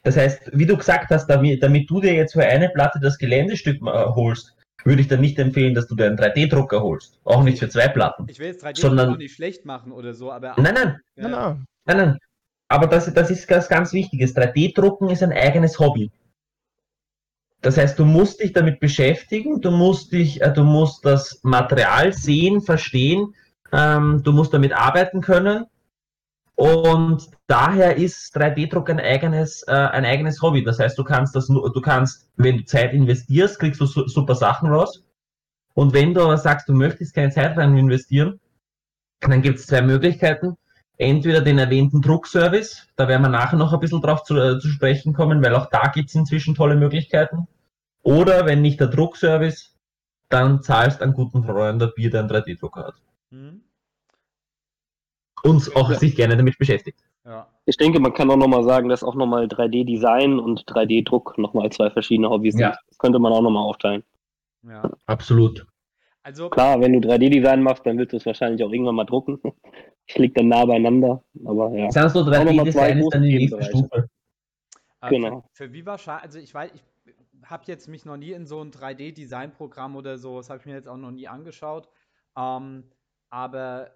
Das 0.04 0.16
heißt, 0.16 0.50
wie 0.52 0.64
du 0.66 0.76
gesagt 0.76 1.10
hast, 1.10 1.26
damit, 1.26 1.62
damit 1.62 1.90
du 1.90 2.00
dir 2.00 2.14
jetzt 2.14 2.32
für 2.34 2.44
eine 2.44 2.68
Platte 2.70 3.00
das 3.00 3.18
Geländestück 3.18 3.76
äh, 3.82 3.84
holst, 3.84 4.54
würde 4.84 5.02
ich 5.02 5.08
dann 5.08 5.20
nicht 5.20 5.38
empfehlen, 5.38 5.74
dass 5.74 5.88
du 5.88 5.96
dir 5.96 6.06
einen 6.06 6.16
3D-Drucker 6.16 6.80
holst. 6.80 7.18
Auch 7.24 7.42
nicht 7.42 7.58
für 7.58 7.68
zwei 7.68 7.88
Platten. 7.88 8.26
ich 8.28 8.38
will 8.38 8.46
jetzt 8.46 8.64
3D 8.64 8.80
Sondern- 8.80 9.14
auch 9.14 9.18
nicht 9.18 9.34
schlecht 9.34 9.64
machen 9.64 9.90
oder 9.92 10.14
so, 10.14 10.30
aber 10.30 10.54
Nein, 10.56 10.74
nein, 10.74 11.00
Ja, 11.16 11.22
Nein, 11.22 11.30
nein. 11.32 11.66
nein, 11.84 11.96
nein. 11.96 12.18
Aber 12.68 12.86
das, 12.86 13.12
das 13.12 13.30
ist 13.30 13.48
ganz, 13.48 13.68
ganz 13.68 13.92
Wichtiges. 13.92 14.36
3D-Drucken 14.36 15.10
ist 15.10 15.22
ein 15.22 15.32
eigenes 15.32 15.78
Hobby. 15.80 16.10
Das 17.60 17.76
heißt, 17.76 17.98
du 17.98 18.04
musst 18.04 18.40
dich 18.40 18.52
damit 18.52 18.78
beschäftigen, 18.78 19.60
du 19.60 19.70
musst 19.70 20.12
dich, 20.12 20.40
äh, 20.42 20.52
du 20.52 20.62
musst 20.62 21.04
das 21.04 21.40
Material 21.42 22.12
sehen, 22.12 22.60
verstehen, 22.60 23.34
ähm, 23.72 24.22
du 24.22 24.32
musst 24.32 24.54
damit 24.54 24.72
arbeiten 24.72 25.20
können. 25.20 25.66
Und 26.54 27.28
daher 27.46 27.96
ist 27.96 28.36
3D-Druck 28.36 28.90
ein 28.90 29.00
eigenes, 29.00 29.62
äh, 29.68 29.72
ein 29.72 30.04
eigenes 30.04 30.42
Hobby. 30.42 30.64
Das 30.64 30.78
heißt, 30.78 30.98
du 30.98 31.04
kannst 31.04 31.34
das 31.36 31.48
nur, 31.48 31.72
du 31.72 31.80
kannst, 31.80 32.28
wenn 32.36 32.58
du 32.58 32.64
Zeit 32.64 32.92
investierst, 32.92 33.58
kriegst 33.60 33.80
du 33.80 33.86
su 33.86 34.06
super 34.08 34.34
Sachen 34.34 34.68
raus. 34.68 35.04
Und 35.74 35.94
wenn 35.94 36.14
du 36.14 36.22
aber 36.22 36.36
sagst, 36.36 36.68
du 36.68 36.74
möchtest 36.74 37.14
keine 37.14 37.30
Zeit 37.30 37.56
rein 37.56 37.76
investieren, 37.76 38.40
dann 39.20 39.42
gibt 39.42 39.60
es 39.60 39.66
zwei 39.66 39.82
Möglichkeiten. 39.82 40.56
Entweder 41.00 41.40
den 41.40 41.58
erwähnten 41.58 42.02
Druckservice, 42.02 42.88
da 42.96 43.06
werden 43.06 43.22
wir 43.22 43.28
nachher 43.28 43.56
noch 43.56 43.72
ein 43.72 43.78
bisschen 43.80 44.02
drauf 44.02 44.24
zu, 44.24 44.36
äh, 44.36 44.58
zu 44.58 44.66
sprechen 44.68 45.12
kommen, 45.14 45.42
weil 45.42 45.54
auch 45.54 45.66
da 45.66 45.86
gibt 45.94 46.08
es 46.08 46.14
inzwischen 46.16 46.56
tolle 46.56 46.74
Möglichkeiten. 46.74 47.46
Oder 48.02 48.46
wenn 48.46 48.62
nicht 48.62 48.80
der 48.80 48.88
Druckservice, 48.88 49.76
dann 50.28 50.60
zahlst 50.62 51.00
einen 51.00 51.12
guten 51.14 51.44
Freund 51.44 51.80
der 51.80 51.86
Bier, 51.88 52.10
der 52.10 52.20
einen 52.20 52.28
3D-Drucker 52.30 52.88
hat. 52.88 52.94
Hm? 53.30 53.62
Und 55.44 55.76
auch 55.76 55.88
Ja. 55.90 55.96
sich 55.96 56.16
gerne 56.16 56.36
damit 56.36 56.58
beschäftigt. 56.58 56.98
Ja. 57.24 57.46
Ich 57.64 57.76
denke, 57.76 58.00
man 58.00 58.12
kann 58.12 58.30
auch 58.30 58.36
nochmal 58.36 58.64
sagen, 58.64 58.88
dass 58.88 59.04
auch 59.04 59.14
nochmal 59.14 59.46
3D-Design 59.46 60.40
und 60.40 60.64
3D-Druck 60.66 61.38
nochmal 61.38 61.70
zwei 61.70 61.90
verschiedene 61.90 62.28
Hobbys 62.28 62.58
Ja. 62.58 62.70
sind. 62.72 62.78
Das 62.88 62.98
könnte 62.98 63.18
man 63.20 63.32
auch 63.32 63.42
nochmal 63.42 63.62
aufteilen. 63.62 64.02
Ja. 64.66 64.90
Absolut. 65.06 65.64
Also, 66.24 66.50
Klar, 66.50 66.80
wenn 66.80 66.92
du 66.92 67.08
3D-Design 67.08 67.62
machst, 67.62 67.86
dann 67.86 67.98
willst 67.98 68.12
du 68.12 68.16
es 68.16 68.26
wahrscheinlich 68.26 68.64
auch 68.64 68.72
irgendwann 68.72 68.96
mal 68.96 69.04
drucken. 69.04 69.40
Ich 70.08 70.16
liegt 70.16 70.38
dann 70.38 70.48
nah 70.48 70.64
beieinander, 70.64 71.22
aber 71.44 71.70
ja. 71.76 71.90
Sagst 71.90 72.16
du, 72.16 72.20
Auch 72.20 72.26
nochmal 72.26 72.64
3D-Design 72.64 72.72
zwei 72.72 73.00
ist 73.00 73.08
dann 73.14 73.22
die 73.22 73.34
nächste. 73.38 73.62
Stufe. 73.62 74.08
äh, 75.02 75.08
genau. 75.10 75.44
für, 75.52 75.66
für 75.66 75.72
wie 75.74 75.84
wahrscheinlich, 75.84 76.24
also 76.24 76.38
ich 76.38 76.54
weiß, 76.54 76.70
ich 76.74 76.82
habe 77.44 77.64
jetzt 77.66 77.88
mich 77.88 78.04
noch 78.06 78.16
nie 78.16 78.32
in 78.32 78.46
so 78.46 78.60
ein 78.62 78.70
3D-Design-Programm 78.72 79.96
oder 79.96 80.16
so, 80.16 80.38
das 80.38 80.48
habe 80.48 80.60
ich 80.60 80.66
mir 80.66 80.72
jetzt 80.74 80.88
auch 80.88 80.96
noch 80.96 81.10
nie 81.10 81.28
angeschaut. 81.28 81.88
Ähm, 82.38 82.84
aber 83.30 83.90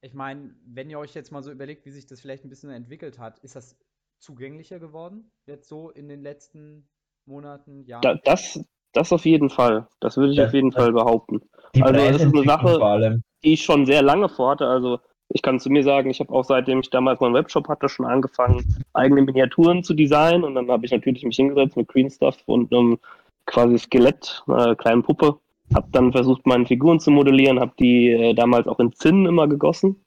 ich 0.00 0.14
meine, 0.14 0.54
wenn 0.66 0.90
ihr 0.90 0.98
euch 0.98 1.14
jetzt 1.14 1.30
mal 1.30 1.42
so 1.42 1.52
überlegt, 1.52 1.86
wie 1.86 1.90
sich 1.90 2.06
das 2.06 2.20
vielleicht 2.20 2.44
ein 2.44 2.48
bisschen 2.48 2.70
entwickelt 2.70 3.18
hat, 3.20 3.38
ist 3.40 3.54
das 3.54 3.78
zugänglicher 4.18 4.80
geworden? 4.80 5.30
Jetzt 5.46 5.68
so 5.68 5.90
in 5.90 6.08
den 6.08 6.22
letzten 6.22 6.88
Monaten, 7.24 7.84
Jahren? 7.86 8.02
Da, 8.02 8.14
das, 8.24 8.60
das 8.92 9.12
auf 9.12 9.24
jeden 9.24 9.48
Fall. 9.50 9.86
Das 10.00 10.16
würde 10.16 10.32
ich 10.32 10.38
Ja, 10.38 10.46
auf 10.46 10.54
jeden 10.54 10.72
Fall 10.72 10.92
behaupten. 10.92 11.40
Die 11.74 11.82
Also, 11.82 11.94
das 12.00 12.16
ist 12.22 12.34
eine 12.34 12.44
Sache- 12.44 12.76
vor 12.78 12.86
allem. 12.88 13.22
die 13.44 13.52
ich 13.52 13.62
schon 13.62 13.86
sehr 13.86 14.02
lange 14.02 14.28
vorhatte. 14.28 14.66
Also 14.66 14.98
ich 15.28 15.42
kann 15.42 15.60
zu 15.60 15.70
mir 15.70 15.82
sagen, 15.82 16.10
ich 16.10 16.20
habe 16.20 16.32
auch 16.32 16.44
seitdem 16.44 16.80
ich 16.80 16.90
damals 16.90 17.20
meinen 17.20 17.34
Webshop 17.34 17.68
hatte, 17.68 17.88
schon 17.88 18.06
angefangen, 18.06 18.64
eigene 18.92 19.22
Miniaturen 19.22 19.82
zu 19.82 19.94
designen. 19.94 20.44
Und 20.44 20.54
dann 20.54 20.70
habe 20.70 20.86
ich 20.86 20.92
natürlich 20.92 21.24
mich 21.24 21.36
hingesetzt 21.36 21.76
mit 21.76 21.88
Green 21.88 22.10
Stuff 22.10 22.38
und 22.46 22.72
einem 22.72 22.98
quasi 23.46 23.78
Skelett, 23.78 24.42
einer 24.46 24.76
kleinen 24.76 25.02
Puppe. 25.02 25.38
Habe 25.74 25.88
dann 25.90 26.12
versucht, 26.12 26.46
meine 26.46 26.66
Figuren 26.66 27.00
zu 27.00 27.10
modellieren, 27.10 27.58
habe 27.58 27.72
die 27.78 28.10
äh, 28.10 28.34
damals 28.34 28.68
auch 28.68 28.78
in 28.78 28.92
Zinnen 28.92 29.26
immer 29.26 29.48
gegossen. 29.48 30.04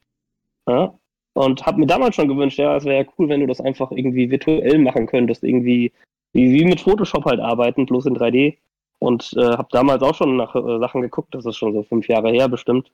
Ja? 0.67 0.93
Und 1.33 1.65
habe 1.65 1.79
mir 1.79 1.87
damals 1.87 2.15
schon 2.15 2.27
gewünscht, 2.27 2.57
ja, 2.57 2.77
es 2.77 2.85
wäre 2.85 3.03
ja 3.03 3.11
cool, 3.17 3.29
wenn 3.29 3.41
du 3.41 3.47
das 3.47 3.61
einfach 3.61 3.91
irgendwie 3.91 4.31
virtuell 4.31 4.79
machen 4.79 5.05
könntest, 5.05 5.43
irgendwie 5.43 5.91
wie, 6.33 6.53
wie 6.53 6.65
mit 6.65 6.81
Photoshop 6.81 7.25
halt 7.25 7.39
arbeiten, 7.39 7.85
bloß 7.85 8.05
in 8.05 8.17
3D. 8.17 8.57
und 8.99 9.33
äh, 9.37 9.41
habe 9.57 9.67
damals 9.71 10.01
auch 10.01 10.15
schon 10.15 10.37
nach 10.37 10.55
äh, 10.55 10.79
Sachen 10.79 11.01
geguckt, 11.01 11.33
das 11.33 11.45
ist 11.45 11.57
schon 11.57 11.73
so 11.73 11.83
fünf 11.83 12.07
Jahre 12.07 12.31
her 12.31 12.47
bestimmt. 12.47 12.91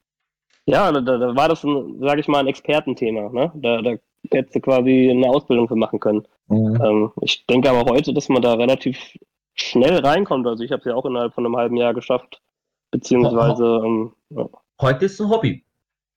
Ja, 0.66 0.92
da, 0.92 1.02
da 1.02 1.36
war 1.36 1.50
das, 1.50 1.62
sage 1.62 2.20
ich 2.20 2.28
mal, 2.28 2.40
ein 2.40 2.48
Expertenthema. 2.48 3.30
Ne? 3.30 3.52
Da, 3.56 3.82
da 3.82 3.96
hättest 4.32 4.56
du 4.56 4.60
quasi 4.62 5.10
eine 5.12 5.28
Ausbildung 5.28 5.68
für 5.68 5.76
machen 5.76 6.00
können. 6.00 6.28
Mhm. 6.48 6.82
Ähm, 6.84 7.12
ich 7.22 7.46
denke 7.46 7.70
aber 7.70 7.90
heute, 7.92 8.14
dass 8.14 8.30
man 8.30 8.42
da 8.42 8.54
relativ 8.54 9.18
schnell 9.54 10.00
reinkommt. 10.00 10.48
Also 10.48 10.64
ich 10.64 10.72
habe 10.72 10.80
es 10.80 10.86
ja 10.86 10.96
auch 10.96 11.06
innerhalb 11.06 11.34
von 11.34 11.46
einem 11.46 11.56
halben 11.56 11.78
Jahr 11.78 11.94
geschafft. 11.94 12.42
Beziehungsweise. 12.92 13.82
Ähm, 13.86 14.14
ja. 14.30 14.48
Heute 14.82 15.06
ist 15.06 15.14
es 15.14 15.22
ein 15.22 15.30
Hobby. 15.30 15.64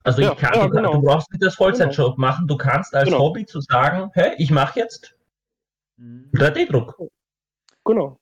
Also 0.05 0.23
ja, 0.23 0.33
ich 0.33 0.39
kann, 0.39 0.55
ja, 0.55 0.67
du, 0.67 0.71
genau. 0.71 0.95
du, 0.95 1.03
brauchst 1.03 1.31
nicht 1.31 1.43
das 1.43 1.55
Vollzeitjob 1.57 2.17
genau. 2.17 2.29
machen. 2.29 2.47
Du 2.47 2.57
kannst 2.57 2.95
als 2.95 3.09
genau. 3.09 3.19
Hobby 3.19 3.45
zu 3.45 3.61
sagen, 3.61 4.11
hey, 4.15 4.35
ich 4.39 4.51
mache 4.51 4.79
jetzt 4.81 5.15
3D-Druck. 6.01 6.99
Mhm. 6.99 7.09
Genau. 7.85 8.19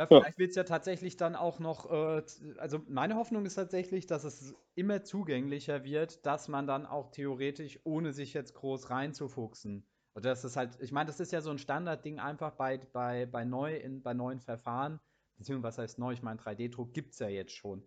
Ja, 0.00 0.06
vielleicht 0.06 0.38
wird 0.38 0.48
es 0.50 0.56
ja 0.56 0.64
tatsächlich 0.64 1.18
dann 1.18 1.36
auch 1.36 1.58
noch, 1.58 1.90
äh, 1.90 2.22
also 2.56 2.80
meine 2.88 3.16
Hoffnung 3.16 3.44
ist 3.44 3.56
tatsächlich, 3.56 4.06
dass 4.06 4.24
es 4.24 4.54
immer 4.74 5.02
zugänglicher 5.04 5.84
wird, 5.84 6.24
dass 6.24 6.48
man 6.48 6.66
dann 6.66 6.86
auch 6.86 7.10
theoretisch, 7.10 7.80
ohne 7.84 8.14
sich 8.14 8.32
jetzt 8.32 8.54
groß 8.54 8.88
reinzufuchsen, 8.88 9.86
oder 10.14 10.30
das 10.30 10.42
ist 10.44 10.56
halt, 10.56 10.80
ich 10.80 10.90
meine, 10.90 11.08
das 11.08 11.20
ist 11.20 11.32
ja 11.32 11.42
so 11.42 11.50
ein 11.50 11.58
Standardding 11.58 12.18
einfach 12.18 12.52
bei, 12.52 12.78
bei, 12.78 13.26
bei, 13.26 13.44
neu 13.44 13.76
in, 13.76 14.02
bei 14.02 14.14
neuen 14.14 14.40
Verfahren, 14.40 15.00
beziehungsweise 15.36 15.68
was 15.68 15.78
heißt 15.78 15.98
neu, 15.98 16.12
ich 16.14 16.22
meine, 16.22 16.40
3D-Druck 16.40 16.94
gibt 16.94 17.12
es 17.12 17.18
ja 17.18 17.28
jetzt 17.28 17.52
schon 17.52 17.86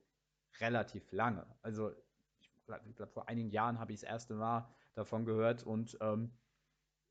relativ 0.59 1.11
lange. 1.11 1.57
Also 1.63 1.93
ich 2.85 2.95
glaube, 2.95 3.11
vor 3.11 3.27
einigen 3.27 3.49
Jahren 3.49 3.79
habe 3.79 3.91
ich 3.91 4.01
das 4.01 4.09
erste 4.09 4.35
Mal 4.35 4.71
davon 4.93 5.25
gehört 5.25 5.63
und 5.63 5.97
ähm, 5.99 6.37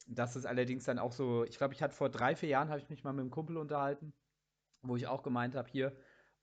das 0.07 0.37
ist 0.37 0.47
allerdings 0.47 0.85
dann 0.85 0.99
auch 1.01 1.13
so, 1.13 1.45
ich 1.45 1.59
glaube, 1.59 1.75
ich 1.75 1.83
hatte 1.83 1.95
vor 1.95 2.09
drei, 2.11 2.37
vier 2.37 2.51
Jahren, 2.51 2.69
habe 2.69 2.79
ich 2.81 2.89
mich 2.89 3.05
mal 3.05 3.13
mit 3.13 3.23
einem 3.23 3.31
Kumpel 3.31 3.57
unterhalten, 3.57 4.15
wo 4.83 4.97
ich 4.97 5.07
auch 5.07 5.23
gemeint 5.23 5.55
habe, 5.55 5.69
hier, 5.71 5.93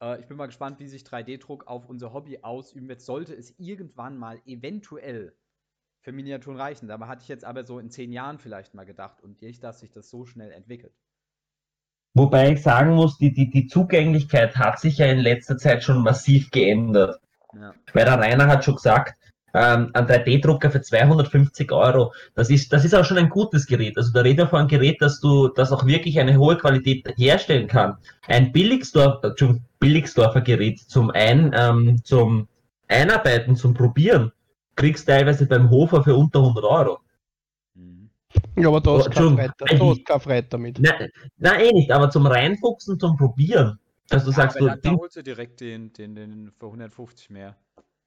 äh, 0.02 0.20
ich 0.20 0.28
bin 0.28 0.38
mal 0.38 0.48
gespannt, 0.48 0.80
wie 0.80 0.88
sich 0.88 1.04
3D-Druck 1.04 1.68
auf 1.68 1.88
unser 1.88 2.14
Hobby 2.14 2.40
ausüben 2.42 2.88
wird. 2.88 3.02
Sollte 3.02 3.34
es 3.34 3.54
irgendwann 3.58 4.18
mal 4.18 4.42
eventuell 4.46 5.36
für 6.02 6.12
Miniaturen 6.12 6.58
reichen. 6.58 6.88
Da 6.88 7.00
hatte 7.08 7.22
ich 7.24 7.28
jetzt 7.28 7.46
aber 7.46 7.66
so 7.66 7.80
in 7.80 7.90
zehn 7.90 8.12
Jahren 8.12 8.40
vielleicht 8.40 8.74
mal 8.74 8.86
gedacht 8.86 9.22
und 9.22 9.42
nicht, 9.42 9.64
dass 9.64 9.80
sich 9.80 9.92
das 9.92 10.10
so 10.10 10.26
schnell 10.26 10.52
entwickelt. 10.52 10.94
Wobei 12.14 12.54
ich 12.54 12.64
sagen 12.64 12.96
muss, 12.96 13.18
die, 13.18 13.32
die, 13.32 13.50
die 13.50 13.68
Zugänglichkeit 13.68 14.56
hat 14.58 14.80
sich 14.80 14.98
ja 14.98 15.06
in 15.08 15.20
letzter 15.20 15.58
Zeit 15.58 15.84
schon 15.84 16.02
massiv 16.02 16.50
geändert. 16.50 17.22
Ja. 17.54 17.74
Weil 17.94 18.06
der 18.06 18.20
Rainer 18.20 18.48
hat 18.48 18.64
schon 18.64 18.76
gesagt, 18.76 19.16
ähm, 19.54 19.92
ein 19.94 20.08
3D-Drucker 20.08 20.72
für 20.72 20.82
250 20.82 21.72
Euro. 21.72 22.14
Das 22.36 22.50
ist, 22.50 22.72
das 22.74 22.86
ist 22.86 22.96
auch 22.96 23.06
schon 23.06 23.18
ein 23.18 23.30
gutes 23.30 23.66
Gerät. 23.66 23.98
Also 23.98 24.12
da 24.14 24.22
reden 24.22 24.40
wir 24.40 24.48
von 24.48 24.60
einem 24.60 24.68
Gerät, 24.68 25.02
dass 25.02 25.20
du, 25.20 25.48
das 25.50 25.72
auch 25.72 25.86
wirklich 25.86 26.20
eine 26.20 26.38
hohe 26.38 26.58
Qualität 26.58 27.08
herstellen 27.18 27.68
kann. 27.68 27.98
Ein 28.28 28.52
Billigsdorfer, 28.52 29.36
Billigsdorfer 29.80 30.42
Gerät 30.42 30.80
zum 30.80 31.12
ein, 31.12 31.52
ähm, 31.56 32.04
zum 32.04 32.48
Einarbeiten, 32.88 33.56
zum 33.56 33.74
Probieren, 33.74 34.32
kriegst 34.76 35.08
du 35.08 35.12
teilweise 35.12 35.46
beim 35.46 35.70
Hofer 35.70 36.04
für 36.04 36.16
unter 36.16 36.40
100 36.40 36.64
Euro. 36.64 37.00
Ja, 38.56 38.68
aber 38.68 38.82
da 38.82 38.98
hast 38.98 39.18
du 39.18 39.36
kein 40.04 40.20
Freit 40.20 40.54
damit. 40.54 40.80
Nein, 40.80 41.10
nein, 41.38 41.60
eh 41.62 41.72
nicht, 41.72 41.92
aber 41.92 42.10
zum 42.10 42.26
Reinfuchsen, 42.28 43.00
zum 43.00 43.18
Probieren. 43.18 43.80
Also 44.10 44.26
du 44.26 44.32
ja, 44.32 44.38
sagst, 44.38 44.60
du, 44.60 44.66
dann, 44.66 44.80
da 44.82 44.92
holst 44.92 45.16
du 45.16 45.24
direkt 45.24 45.62
den, 45.62 45.94
den, 45.94 46.16
den 46.16 46.52
für 46.58 46.66
150 46.66 47.30
mehr. 47.30 47.56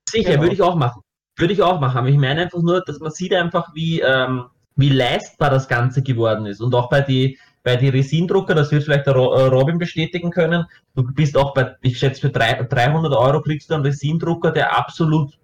Sicher, 0.08 0.30
genau. 0.30 0.42
würde 0.42 0.54
ich 0.54 0.62
auch 0.62 0.74
machen. 0.74 1.02
Würde 1.36 1.52
ich 1.52 1.62
auch 1.62 1.80
machen. 1.80 1.98
Aber 1.98 2.08
ich 2.08 2.18
meine 2.18 2.42
einfach 2.42 2.62
nur, 2.62 2.82
dass 2.82 3.00
man 3.00 3.10
sieht 3.10 3.34
einfach, 3.34 3.74
wie, 3.74 4.00
ähm, 4.00 4.44
wie 4.76 4.90
leistbar 4.90 5.50
das 5.50 5.68
Ganze 5.68 6.02
geworden 6.02 6.46
ist. 6.46 6.60
Und 6.60 6.74
auch 6.74 6.88
bei 6.88 7.00
die, 7.00 7.38
bei 7.62 7.76
die 7.76 7.88
Resindrucker, 7.88 8.54
das 8.54 8.72
wird 8.72 8.84
vielleicht 8.84 9.06
der 9.06 9.14
äh, 9.14 9.46
Robin 9.46 9.78
bestätigen 9.78 10.30
können. 10.30 10.66
Du 10.94 11.04
bist 11.14 11.36
auch 11.36 11.54
bei, 11.54 11.74
ich 11.82 11.98
schätze, 11.98 12.20
für 12.20 12.30
300 12.30 13.12
Euro 13.14 13.40
kriegst 13.40 13.70
du 13.70 13.74
einen 13.74 13.84
Resindrucker, 13.84 14.50
der 14.50 14.76
absolut 14.76 15.38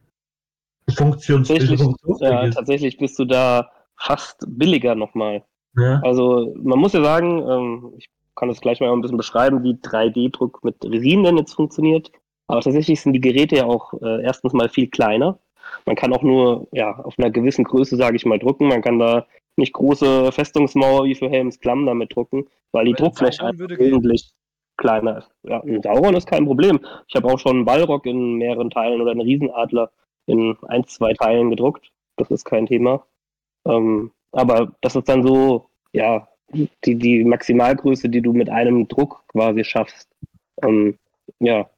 funktionsfähig 0.90 1.70
ist. 1.70 2.20
Ja, 2.20 2.48
tatsächlich 2.50 2.96
bist 2.98 3.18
du 3.18 3.24
da 3.24 3.70
fast 3.96 4.44
billiger 4.46 4.94
nochmal. 4.94 5.44
Ja. 5.76 6.00
Also 6.02 6.54
man 6.56 6.78
muss 6.78 6.92
ja 6.92 7.02
sagen, 7.02 7.42
ähm, 7.48 7.92
ich 7.98 8.08
kann 8.34 8.48
das 8.48 8.60
gleich 8.60 8.80
mal 8.80 8.92
ein 8.92 9.00
bisschen 9.00 9.16
beschreiben, 9.16 9.62
wie 9.62 9.74
3D-Druck 9.74 10.64
mit 10.64 10.76
Resin 10.84 11.24
denn 11.24 11.36
jetzt 11.36 11.54
funktioniert. 11.54 12.10
Aber 12.46 12.60
tatsächlich 12.60 13.00
sind 13.00 13.12
die 13.12 13.20
Geräte 13.20 13.56
ja 13.56 13.64
auch 13.64 13.92
äh, 14.00 14.22
erstens 14.22 14.52
mal 14.52 14.68
viel 14.68 14.88
kleiner. 14.88 15.38
Man 15.86 15.96
kann 15.96 16.12
auch 16.12 16.22
nur 16.22 16.66
ja, 16.72 16.98
auf 16.98 17.14
einer 17.18 17.30
gewissen 17.30 17.64
Größe, 17.64 17.96
sage 17.96 18.16
ich 18.16 18.26
mal, 18.26 18.38
drucken. 18.38 18.68
Man 18.68 18.82
kann 18.82 18.98
da 18.98 19.26
nicht 19.56 19.72
große 19.72 20.32
Festungsmauer 20.32 21.04
wie 21.04 21.14
für 21.14 21.28
Helms 21.28 21.60
Klamm 21.60 21.86
damit 21.86 22.14
drucken, 22.14 22.46
weil 22.72 22.84
die 22.84 22.92
Druckfläche 22.92 23.42
wesentlich 23.56 24.30
kleiner 24.76 25.18
ist. 25.18 25.30
Ja, 25.42 25.60
ein 25.62 25.82
Sauron 25.82 26.14
ist 26.14 26.28
kein 26.28 26.46
Problem. 26.46 26.80
Ich 27.08 27.14
habe 27.16 27.28
auch 27.28 27.38
schon 27.38 27.56
einen 27.56 27.64
Ballrock 27.64 28.06
in 28.06 28.36
mehreren 28.36 28.70
Teilen 28.70 29.00
oder 29.00 29.10
einen 29.10 29.20
Riesenadler 29.20 29.90
in 30.26 30.56
ein, 30.68 30.86
zwei 30.86 31.12
Teilen 31.12 31.50
gedruckt. 31.50 31.90
Das 32.16 32.30
ist 32.30 32.44
kein 32.44 32.66
Thema. 32.66 33.04
Ähm, 33.66 34.12
aber 34.32 34.72
das 34.80 34.96
ist 34.96 35.08
dann 35.08 35.26
so, 35.26 35.68
ja, 35.92 36.28
die, 36.52 36.94
die 36.94 37.24
Maximalgröße, 37.24 38.08
die 38.08 38.22
du 38.22 38.32
mit 38.32 38.48
einem 38.48 38.88
Druck 38.88 39.24
quasi 39.28 39.64
schaffst. 39.64 40.08
Ähm, 40.62 40.98
ja, 41.40 41.68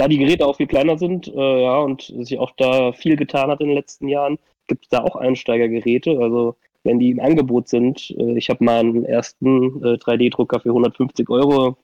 da 0.00 0.08
die 0.08 0.18
Geräte 0.18 0.46
auch 0.46 0.56
viel 0.56 0.66
kleiner 0.66 0.96
sind, 0.96 1.28
äh, 1.28 1.62
ja, 1.62 1.78
und 1.78 2.02
sich 2.02 2.38
auch 2.38 2.52
da 2.56 2.92
viel 2.92 3.16
getan 3.16 3.50
hat 3.50 3.60
in 3.60 3.68
den 3.68 3.76
letzten 3.76 4.08
Jahren, 4.08 4.38
gibt 4.66 4.86
es 4.86 4.88
da 4.88 5.00
auch 5.02 5.14
Einsteigergeräte. 5.14 6.18
Also 6.18 6.56
wenn 6.84 6.98
die 6.98 7.10
im 7.10 7.20
Angebot 7.20 7.68
sind, 7.68 8.10
äh, 8.18 8.38
ich 8.38 8.48
habe 8.48 8.64
meinen 8.64 9.04
ersten 9.04 9.84
äh, 9.84 9.98
3D-Drucker 9.98 10.60
für 10.60 10.70
150 10.70 11.28
Euro 11.28 11.76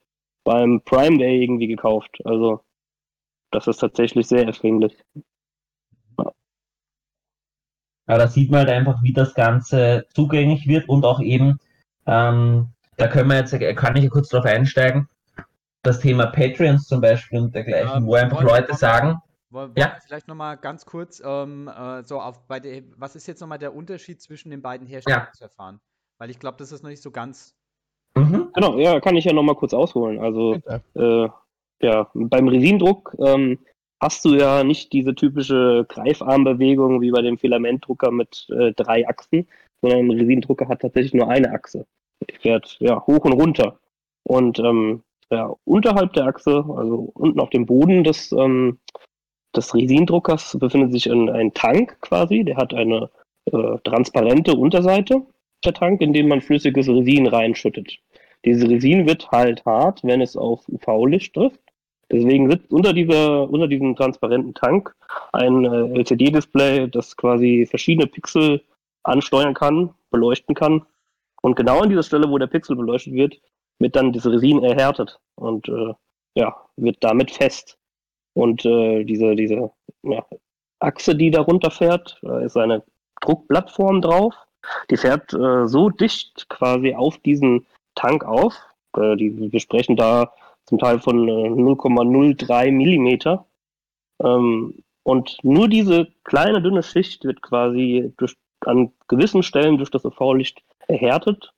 beim 0.43 0.81
Prime 0.81 1.19
Day 1.19 1.43
irgendwie 1.43 1.67
gekauft. 1.67 2.19
Also 2.25 2.61
das 3.51 3.67
ist 3.67 3.77
tatsächlich 3.77 4.25
sehr 4.25 4.47
erschwinglich. 4.47 4.97
Ja. 6.17 6.31
da 8.17 8.27
sieht 8.27 8.49
man 8.49 8.61
halt 8.61 8.69
einfach, 8.69 9.03
wie 9.03 9.13
das 9.13 9.35
Ganze 9.35 10.07
zugänglich 10.15 10.67
wird 10.67 10.89
und 10.89 11.05
auch 11.05 11.19
eben, 11.19 11.59
ähm, 12.07 12.69
da 12.95 13.07
können 13.09 13.29
wir 13.29 13.37
jetzt, 13.37 13.51
kann 13.75 13.95
ich 13.95 14.05
ja 14.05 14.09
kurz 14.09 14.29
drauf 14.29 14.45
einsteigen, 14.45 15.07
das 15.83 15.99
Thema 15.99 16.27
Patreons 16.27 16.87
zum 16.87 17.01
Beispiel 17.01 17.39
und 17.39 17.55
dergleichen, 17.55 17.97
ähm, 17.97 18.05
wo 18.05 18.15
einfach 18.15 18.41
Leute 18.41 18.73
sagen. 18.75 19.21
Wollen, 19.49 19.71
ja? 19.77 19.95
vielleicht 20.05 20.27
nochmal 20.27 20.57
ganz 20.57 20.85
kurz, 20.85 21.21
ähm, 21.25 21.69
äh, 21.69 22.03
so 22.03 22.19
auf 22.19 22.45
bei 22.47 22.59
der, 22.59 22.83
was 22.97 23.15
ist 23.15 23.27
jetzt 23.27 23.39
nochmal 23.39 23.59
der 23.59 23.73
Unterschied 23.73 24.21
zwischen 24.21 24.49
den 24.49 24.61
beiden 24.61 24.85
Herstellungsverfahren? 24.85 25.75
Ja. 25.75 25.81
Weil 26.19 26.29
ich 26.29 26.39
glaube, 26.39 26.57
das 26.57 26.71
ist 26.71 26.83
noch 26.83 26.89
nicht 26.89 27.01
so 27.01 27.11
ganz. 27.11 27.55
Mhm. 28.15 28.49
Genau, 28.53 28.77
ja, 28.77 28.99
kann 28.99 29.15
ich 29.15 29.25
ja 29.25 29.33
nochmal 29.33 29.55
kurz 29.55 29.73
ausholen. 29.73 30.19
Also, 30.19 30.59
äh, 30.95 31.29
ja, 31.81 32.09
beim 32.13 32.47
Resindruck 32.47 33.15
ähm, 33.19 33.59
hast 34.01 34.25
du 34.25 34.35
ja 34.35 34.63
nicht 34.63 34.91
diese 34.93 35.15
typische 35.15 35.85
Greifarmbewegung 35.87 37.01
wie 37.01 37.11
bei 37.11 37.21
dem 37.21 37.37
Filamentdrucker 37.37 38.11
mit 38.11 38.47
äh, 38.49 38.73
drei 38.73 39.07
Achsen, 39.07 39.47
sondern 39.81 40.07
ein 40.07 40.19
Resindrucker 40.19 40.67
hat 40.67 40.81
tatsächlich 40.81 41.13
nur 41.13 41.29
eine 41.29 41.51
Achse. 41.51 41.85
Die 42.29 42.35
fährt 42.35 42.77
ja 42.79 42.99
hoch 43.05 43.23
und 43.25 43.33
runter. 43.33 43.79
Und 44.23 44.59
ähm, 44.59 45.03
ja, 45.31 45.53
unterhalb 45.65 46.13
der 46.13 46.27
Achse, 46.27 46.63
also 46.75 47.11
unten 47.13 47.39
auf 47.39 47.49
dem 47.49 47.65
Boden 47.65 48.03
des, 48.03 48.31
ähm, 48.31 48.79
des 49.55 49.73
Resindruckers, 49.73 50.57
befindet 50.59 50.93
sich 50.93 51.11
ein, 51.11 51.29
ein 51.29 51.53
Tank 51.53 51.99
quasi. 52.01 52.43
Der 52.43 52.57
hat 52.57 52.73
eine 52.73 53.09
äh, 53.51 53.77
transparente 53.83 54.53
Unterseite, 54.55 55.21
der 55.65 55.73
Tank, 55.73 56.01
in 56.01 56.13
den 56.13 56.27
man 56.27 56.41
flüssiges 56.41 56.87
Resin 56.87 57.27
reinschüttet. 57.27 57.97
Dieses 58.45 58.69
Resin 58.69 59.05
wird 59.07 59.29
halt 59.31 59.65
hart, 59.65 60.03
wenn 60.03 60.21
es 60.21 60.37
auf 60.37 60.67
UV-Licht 60.69 61.33
trifft. 61.33 61.59
Deswegen 62.09 62.49
sitzt 62.49 62.71
unter, 62.71 62.93
dieser, 62.93 63.49
unter 63.49 63.67
diesem 63.67 63.95
transparenten 63.95 64.53
Tank 64.53 64.95
ein 65.33 65.65
äh, 65.65 65.99
LCD-Display, 65.99 66.87
das 66.87 67.17
quasi 67.17 67.65
verschiedene 67.65 68.07
Pixel 68.07 68.61
ansteuern 69.03 69.53
kann, 69.53 69.93
beleuchten 70.09 70.55
kann. 70.55 70.85
Und 71.41 71.55
genau 71.55 71.81
an 71.81 71.89
dieser 71.89 72.03
Stelle, 72.03 72.29
wo 72.29 72.37
der 72.37 72.47
Pixel 72.47 72.77
beleuchtet 72.77 73.13
wird, 73.13 73.41
wird 73.79 73.95
dann 73.95 74.13
das 74.13 74.25
Resin 74.25 74.63
erhärtet 74.63 75.19
und 75.35 75.67
äh, 75.69 75.93
ja, 76.35 76.55
wird 76.75 76.97
damit 77.01 77.31
fest. 77.31 77.77
Und 78.33 78.65
äh, 78.65 79.03
diese, 79.03 79.35
diese 79.35 79.71
ja, 80.03 80.25
Achse, 80.79 81.15
die 81.15 81.31
da 81.31 81.41
runterfährt, 81.41 82.21
ist 82.43 82.55
eine 82.55 82.83
Druckplattform 83.21 84.01
drauf. 84.01 84.35
Die 84.89 84.97
fährt 84.97 85.33
äh, 85.33 85.67
so 85.67 85.89
dicht 85.89 86.47
quasi 86.49 86.93
auf 86.93 87.17
diesen 87.19 87.65
Tank 87.95 88.23
auf. 88.23 88.53
Äh, 88.95 89.15
die, 89.15 89.51
wir 89.51 89.59
sprechen 89.59 89.95
da 89.95 90.33
zum 90.65 90.79
Teil 90.79 90.99
von 90.99 91.27
0,03 91.27 92.65
äh, 92.65 92.71
Millimeter. 92.71 93.45
Ähm, 94.23 94.83
und 95.03 95.37
nur 95.43 95.69
diese 95.69 96.07
kleine 96.23 96.61
dünne 96.61 96.83
Schicht 96.83 97.23
wird 97.23 97.41
quasi 97.41 98.13
durch, 98.17 98.35
an 98.61 98.91
gewissen 99.07 99.43
Stellen 99.43 99.77
durch 99.77 99.89
das 99.89 100.03
UV-Licht 100.03 100.61
erhärtet 100.87 101.53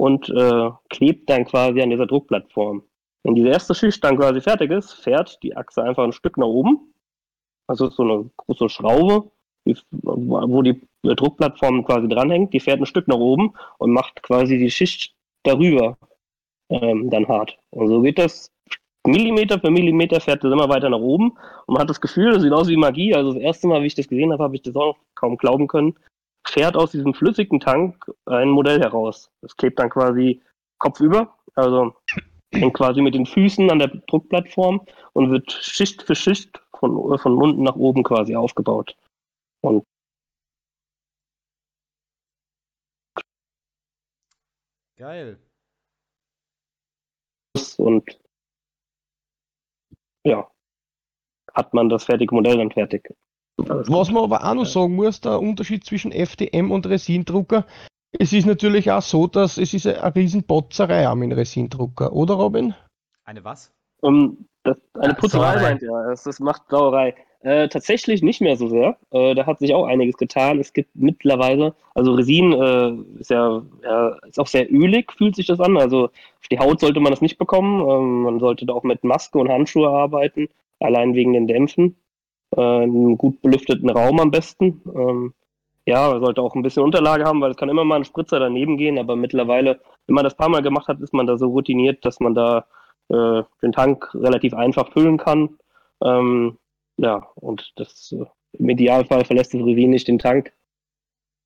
und 0.00 0.30
äh, 0.30 0.70
klebt 0.88 1.28
dann 1.28 1.44
quasi 1.44 1.82
an 1.82 1.90
dieser 1.90 2.06
Druckplattform. 2.06 2.82
Wenn 3.22 3.34
diese 3.34 3.48
erste 3.48 3.74
Schicht 3.74 4.02
dann 4.02 4.16
quasi 4.16 4.40
fertig 4.40 4.70
ist, 4.70 4.94
fährt 4.94 5.38
die 5.42 5.54
Achse 5.54 5.82
einfach 5.82 6.04
ein 6.04 6.12
Stück 6.12 6.38
nach 6.38 6.46
oben. 6.46 6.94
Also 7.66 7.90
so 7.90 8.02
eine 8.02 8.30
große 8.38 8.70
Schraube, 8.70 9.30
die, 9.66 9.76
wo 9.92 10.62
die 10.62 10.80
Druckplattform 11.02 11.84
quasi 11.84 12.08
dranhängt, 12.08 12.54
die 12.54 12.60
fährt 12.60 12.80
ein 12.80 12.86
Stück 12.86 13.08
nach 13.08 13.18
oben 13.18 13.52
und 13.76 13.92
macht 13.92 14.22
quasi 14.22 14.56
die 14.56 14.70
Schicht 14.70 15.14
darüber 15.42 15.98
ähm, 16.70 17.10
dann 17.10 17.28
hart. 17.28 17.58
Und 17.70 17.88
so 17.88 18.00
geht 18.00 18.18
das 18.18 18.50
Millimeter 19.06 19.60
für 19.60 19.70
Millimeter 19.70 20.20
fährt 20.20 20.44
das 20.44 20.52
immer 20.52 20.68
weiter 20.68 20.90
nach 20.90 20.98
oben 20.98 21.30
und 21.30 21.74
man 21.74 21.80
hat 21.82 21.90
das 21.90 22.00
Gefühl, 22.00 22.32
das 22.32 22.42
sieht 22.42 22.52
aus 22.52 22.68
wie 22.68 22.76
Magie. 22.76 23.14
Also 23.14 23.34
das 23.34 23.42
erste 23.42 23.66
Mal, 23.66 23.82
wie 23.82 23.86
ich 23.86 23.94
das 23.94 24.08
gesehen 24.08 24.32
habe, 24.32 24.42
habe 24.44 24.56
ich 24.56 24.62
das 24.62 24.76
auch 24.76 24.96
kaum 25.14 25.36
glauben 25.36 25.68
können. 25.68 25.94
Fährt 26.50 26.76
aus 26.76 26.90
diesem 26.90 27.14
flüssigen 27.14 27.60
Tank 27.60 28.10
ein 28.26 28.48
Modell 28.48 28.80
heraus. 28.80 29.30
Das 29.40 29.56
klebt 29.56 29.78
dann 29.78 29.88
quasi 29.88 30.42
kopfüber, 30.78 31.38
also 31.54 31.94
hängt 32.52 32.74
quasi 32.74 33.00
mit 33.00 33.14
den 33.14 33.24
Füßen 33.24 33.70
an 33.70 33.78
der 33.78 33.88
Druckplattform 34.08 34.84
und 35.12 35.30
wird 35.30 35.52
Schicht 35.52 36.02
für 36.02 36.16
Schicht 36.16 36.60
von, 36.76 37.16
von 37.18 37.36
unten 37.36 37.62
nach 37.62 37.76
oben 37.76 38.02
quasi 38.02 38.34
aufgebaut. 38.34 38.96
Und 39.60 39.84
Geil. 44.96 45.38
und 47.78 48.20
ja, 50.24 50.50
hat 51.54 51.72
man 51.74 51.88
das 51.88 52.04
fertige 52.04 52.34
Modell 52.34 52.58
dann 52.58 52.72
fertig. 52.72 53.14
Was 53.68 54.10
man 54.10 54.24
aber 54.24 54.44
auch 54.44 54.54
noch 54.54 54.66
sagen 54.66 54.94
muss, 54.94 55.20
der 55.20 55.40
Unterschied 55.40 55.84
zwischen 55.84 56.12
FDM 56.12 56.70
und 56.70 56.86
Resindrucker, 56.86 57.66
es 58.12 58.32
ist 58.32 58.46
natürlich 58.46 58.90
auch 58.90 59.02
so, 59.02 59.26
dass 59.26 59.56
es 59.56 59.72
ist 59.72 59.86
eine 59.86 60.14
riesen 60.14 60.42
Botzerei 60.42 61.06
am 61.06 61.22
in 61.22 61.32
Resindrucker, 61.32 62.12
oder 62.12 62.34
Robin? 62.34 62.74
Eine 63.24 63.44
was? 63.44 63.72
Um, 64.00 64.46
das, 64.64 64.76
eine 64.94 65.12
Ja, 65.12 65.14
Putzerei 65.14 65.52
Sauerei. 65.52 65.62
meint 65.62 65.82
ja, 65.82 66.08
das, 66.08 66.24
das 66.24 66.40
macht 66.40 66.62
Sauerei. 66.68 67.14
Äh, 67.42 67.68
tatsächlich 67.68 68.22
nicht 68.22 68.42
mehr 68.42 68.56
so 68.56 68.68
sehr. 68.68 68.98
Äh, 69.12 69.34
da 69.34 69.46
hat 69.46 69.60
sich 69.60 69.72
auch 69.72 69.86
einiges 69.86 70.18
getan. 70.18 70.58
Es 70.60 70.74
gibt 70.74 70.90
mittlerweile, 70.94 71.74
also 71.94 72.12
Resin 72.12 72.52
äh, 72.52 73.18
ist 73.18 73.30
ja, 73.30 73.62
ja 73.82 74.08
ist 74.26 74.38
auch 74.38 74.46
sehr 74.46 74.70
ölig, 74.70 75.12
fühlt 75.12 75.36
sich 75.36 75.46
das 75.46 75.60
an. 75.60 75.78
Also 75.78 76.06
auf 76.06 76.48
die 76.50 76.58
Haut 76.58 76.80
sollte 76.80 77.00
man 77.00 77.12
das 77.12 77.22
nicht 77.22 77.38
bekommen. 77.38 77.80
Ähm, 77.88 78.22
man 78.22 78.40
sollte 78.40 78.66
da 78.66 78.74
auch 78.74 78.82
mit 78.82 79.04
Maske 79.04 79.38
und 79.38 79.48
Handschuhe 79.48 79.88
arbeiten, 79.88 80.48
allein 80.80 81.14
wegen 81.14 81.32
den 81.32 81.46
Dämpfen. 81.46 81.96
Äh, 82.56 82.60
einen 82.60 83.16
gut 83.16 83.40
belüfteten 83.42 83.90
Raum 83.90 84.20
am 84.20 84.30
besten. 84.30 84.82
Ähm, 84.94 85.34
ja, 85.86 86.18
sollte 86.20 86.42
auch 86.42 86.54
ein 86.54 86.62
bisschen 86.62 86.82
Unterlage 86.82 87.24
haben, 87.24 87.40
weil 87.40 87.52
es 87.52 87.56
kann 87.56 87.68
immer 87.68 87.84
mal 87.84 87.96
ein 87.96 88.04
Spritzer 88.04 88.38
daneben 88.38 88.76
gehen, 88.76 88.98
aber 88.98 89.16
mittlerweile, 89.16 89.80
wenn 90.06 90.14
man 90.14 90.24
das 90.24 90.36
paar 90.36 90.48
Mal 90.48 90.62
gemacht 90.62 90.88
hat, 90.88 91.00
ist 91.00 91.14
man 91.14 91.26
da 91.26 91.38
so 91.38 91.48
routiniert, 91.48 92.04
dass 92.04 92.20
man 92.20 92.34
da 92.34 92.66
äh, 93.08 93.42
den 93.62 93.72
Tank 93.72 94.14
relativ 94.14 94.54
einfach 94.54 94.92
füllen 94.92 95.18
kann. 95.18 95.58
Ähm, 96.02 96.58
ja, 96.96 97.26
und 97.36 97.72
das 97.76 98.12
äh, 98.12 98.24
im 98.52 98.68
Idealfall 98.68 99.24
verlässt 99.24 99.54
das 99.54 99.62
Resin 99.62 99.90
nicht 99.90 100.08
den 100.08 100.18
Tank. 100.18 100.52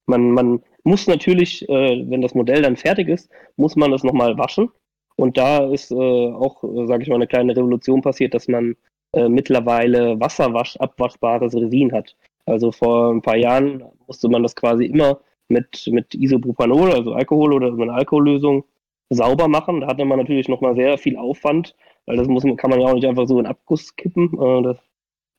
Man, 0.06 0.32
man 0.32 0.62
muss 0.82 1.06
natürlich, 1.06 1.66
äh, 1.68 2.04
wenn 2.10 2.20
das 2.20 2.34
Modell 2.34 2.62
dann 2.62 2.76
fertig 2.76 3.08
ist, 3.08 3.30
muss 3.56 3.76
man 3.76 3.90
das 3.90 4.04
nochmal 4.04 4.36
waschen. 4.36 4.70
Und 5.16 5.36
da 5.36 5.70
ist 5.70 5.90
äh, 5.90 5.94
auch, 5.94 6.62
äh, 6.64 6.86
sage 6.86 7.02
ich 7.02 7.08
mal, 7.08 7.16
eine 7.16 7.26
kleine 7.26 7.56
Revolution 7.56 8.02
passiert, 8.02 8.34
dass 8.34 8.48
man 8.48 8.76
äh, 9.14 9.28
mittlerweile 9.28 10.18
wasserwasch 10.20 10.76
abwaschbares 10.76 11.54
Resin 11.54 11.92
hat. 11.92 12.16
Also 12.46 12.72
vor 12.72 13.10
ein 13.12 13.22
paar 13.22 13.36
Jahren 13.36 13.84
musste 14.06 14.28
man 14.28 14.42
das 14.42 14.54
quasi 14.54 14.86
immer 14.86 15.20
mit, 15.48 15.88
mit 15.90 16.14
Isopropanol, 16.14 16.92
also 16.92 17.12
Alkohol 17.14 17.54
oder 17.54 17.70
mit 17.70 17.88
einer 17.88 17.98
Alkohollösung 17.98 18.64
sauber 19.10 19.48
machen. 19.48 19.80
Da 19.80 19.86
hatte 19.88 20.04
man 20.04 20.18
natürlich 20.18 20.48
nochmal 20.48 20.74
sehr 20.74 20.98
viel 20.98 21.16
Aufwand, 21.16 21.74
weil 22.06 22.16
das 22.16 22.28
muss, 22.28 22.44
kann 22.56 22.70
man 22.70 22.80
ja 22.80 22.88
auch 22.88 22.94
nicht 22.94 23.06
einfach 23.06 23.26
so 23.26 23.38
in 23.38 23.46
Abguss 23.46 23.96
kippen. 23.96 24.30
Äh, 24.40 24.62
das 24.62 24.78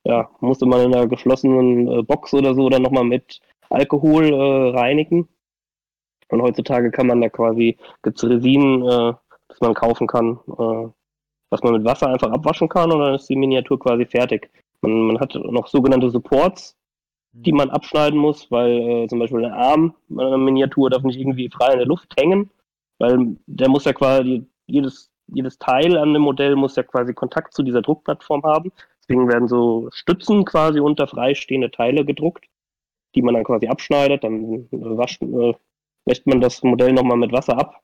ja, 0.04 0.30
musste 0.40 0.66
man 0.66 0.82
in 0.82 0.94
einer 0.94 1.08
geschlossenen 1.08 1.88
äh, 1.88 2.02
Box 2.02 2.32
oder 2.32 2.54
so 2.54 2.68
dann 2.68 2.82
nochmal 2.82 3.04
mit 3.04 3.40
Alkohol 3.70 4.32
äh, 4.32 4.78
reinigen. 4.78 5.28
Und 6.28 6.42
heutzutage 6.42 6.90
kann 6.90 7.06
man 7.06 7.20
da 7.20 7.28
quasi, 7.28 7.76
gibt's 8.02 8.24
Resin, 8.24 8.82
äh, 8.82 9.14
das 9.48 9.60
man 9.60 9.74
kaufen 9.74 10.06
kann, 10.06 10.40
was 11.50 11.62
man 11.62 11.74
mit 11.74 11.84
Wasser 11.84 12.08
einfach 12.08 12.30
abwaschen 12.30 12.68
kann 12.68 12.92
und 12.92 13.00
dann 13.00 13.14
ist 13.14 13.28
die 13.28 13.36
Miniatur 13.36 13.78
quasi 13.78 14.04
fertig. 14.04 14.50
Man, 14.82 15.06
man 15.06 15.20
hat 15.20 15.34
noch 15.34 15.68
sogenannte 15.68 16.10
Supports, 16.10 16.76
die 17.32 17.52
man 17.52 17.70
abschneiden 17.70 18.18
muss, 18.18 18.50
weil 18.50 18.70
äh, 18.70 19.08
zum 19.08 19.18
Beispiel 19.18 19.42
der 19.42 19.54
Arm 19.54 19.94
einer 20.10 20.38
Miniatur 20.38 20.90
darf 20.90 21.02
nicht 21.02 21.18
irgendwie 21.18 21.50
frei 21.50 21.72
in 21.72 21.78
der 21.78 21.86
Luft 21.86 22.14
hängen, 22.18 22.50
weil 22.98 23.36
der 23.46 23.68
muss 23.68 23.84
ja 23.84 23.92
quasi, 23.92 24.46
jedes, 24.66 25.10
jedes 25.28 25.58
Teil 25.58 25.96
an 25.98 26.14
dem 26.14 26.22
Modell 26.22 26.56
muss 26.56 26.76
ja 26.76 26.82
quasi 26.82 27.12
Kontakt 27.12 27.54
zu 27.54 27.62
dieser 27.62 27.82
Druckplattform 27.82 28.42
haben. 28.44 28.72
Deswegen 29.02 29.28
werden 29.28 29.48
so 29.48 29.88
Stützen 29.92 30.44
quasi 30.44 30.80
unter 30.80 31.06
freistehende 31.06 31.70
Teile 31.70 32.04
gedruckt, 32.04 32.46
die 33.14 33.22
man 33.22 33.34
dann 33.34 33.44
quasi 33.44 33.68
abschneidet, 33.68 34.24
dann 34.24 34.66
wascht, 34.70 35.22
äh, 35.22 35.54
wäscht 36.06 36.26
man 36.26 36.40
das 36.40 36.62
Modell 36.62 36.92
nochmal 36.92 37.18
mit 37.18 37.32
Wasser 37.32 37.58
ab, 37.58 37.82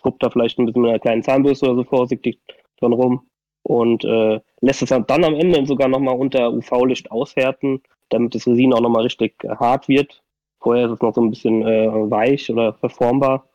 schrubbt 0.00 0.22
da 0.22 0.30
vielleicht 0.30 0.58
ein 0.58 0.66
bisschen 0.66 0.82
mit 0.82 0.90
einer 0.90 0.98
kleinen 0.98 1.22
Zahnbürste 1.22 1.66
oder 1.66 1.76
so 1.76 1.84
vorsichtig 1.84 2.40
dran 2.78 2.92
rum 2.92 3.28
und 3.62 4.04
äh, 4.04 4.40
lässt 4.60 4.82
es 4.82 4.88
dann 4.90 5.24
am 5.24 5.34
Ende 5.34 5.66
sogar 5.66 5.88
nochmal 5.88 6.16
unter 6.16 6.52
UV-Licht 6.52 7.10
aushärten, 7.10 7.82
damit 8.08 8.34
das 8.34 8.46
Resin 8.46 8.72
auch 8.72 8.80
nochmal 8.80 9.02
richtig 9.02 9.42
äh, 9.44 9.48
hart 9.56 9.88
wird. 9.88 10.22
Vorher 10.60 10.86
ist 10.86 10.92
es 10.92 11.00
noch 11.00 11.14
so 11.14 11.20
ein 11.20 11.30
bisschen 11.30 11.62
äh, 11.62 11.88
weich 12.10 12.50
oder 12.50 12.74
verformbar. 12.74 13.48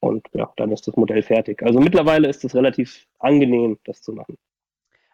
Und 0.00 0.26
ja, 0.32 0.52
dann 0.56 0.72
ist 0.72 0.88
das 0.88 0.96
Modell 0.96 1.22
fertig. 1.22 1.62
Also 1.62 1.78
mittlerweile 1.78 2.28
ist 2.28 2.44
es 2.44 2.54
relativ 2.56 3.06
angenehm, 3.20 3.78
das 3.84 4.02
zu 4.02 4.12
machen. 4.12 4.36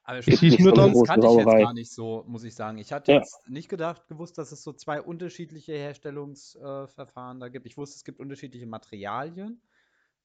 Aber 0.04 0.16
das 0.16 0.24
dann- 0.24 1.04
kannte 1.04 1.26
ich 1.26 1.35
jetzt 1.37 1.46
gar 1.46 1.74
nicht 1.74 1.90
so, 1.92 2.24
muss 2.26 2.44
ich 2.44 2.54
sagen. 2.54 2.78
Ich 2.78 2.92
hatte 2.92 3.12
Ja. 3.12 3.18
jetzt 3.18 3.46
nicht 3.46 3.68
gedacht, 3.68 4.09
gewusst, 4.09 4.38
dass 4.38 4.52
es 4.52 4.62
so 4.62 4.72
zwei 4.72 5.02
unterschiedliche 5.02 5.72
Herstellungsverfahren 5.74 7.40
da 7.40 7.48
gibt. 7.48 7.66
Ich 7.66 7.76
wusste, 7.76 7.96
es 7.96 8.04
gibt 8.04 8.18
unterschiedliche 8.18 8.66
Materialien. 8.66 9.61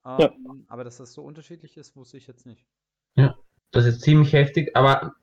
Ähm, 0.06 0.18
Ja. 0.20 0.32
Aber 0.68 0.84
dass 0.84 0.98
das 0.98 1.13
so 1.13 1.22
unterschiedlich 1.22 1.78
ist, 1.78 1.96
wusste 1.96 2.18
ich 2.18 2.28
jetzt 2.28 2.46
nicht. 2.46 2.66
Das 3.72 3.86
ist 3.86 4.02
ziemlich 4.02 4.34
heftig, 4.34 4.76
aber 4.76 5.13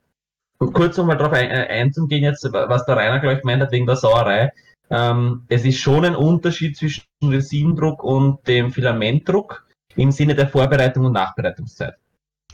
um 0.59 0.73
kurz 0.73 0.97
nochmal 0.97 1.17
darauf 1.17 1.33
ein, 1.33 1.51
äh, 1.51 1.67
einzugehen, 1.69 2.23
jetzt, 2.23 2.45
was 2.45 2.85
der 2.85 2.97
Rainer 2.97 3.21
gleich 3.21 3.41
gemeint 3.41 3.63
hat, 3.63 3.73
wegen 3.73 3.87
der 3.87 3.97
Sauerei. 3.97 4.53
Ähm, 4.91 5.45
es 5.49 5.65
ist 5.65 5.79
schon 5.79 6.05
ein 6.05 6.17
Unterschied 6.17 6.77
zwischen 6.77 7.05
Resindruck 7.23 8.03
und 8.03 8.47
dem 8.49 8.73
Filamentdruck 8.73 9.67
im 9.97 10.11
Sinne 10.11 10.35
der 10.35 10.49
Vorbereitung 10.49 11.07
und 11.07 11.13
Nachbereitungszeit. 11.13 11.95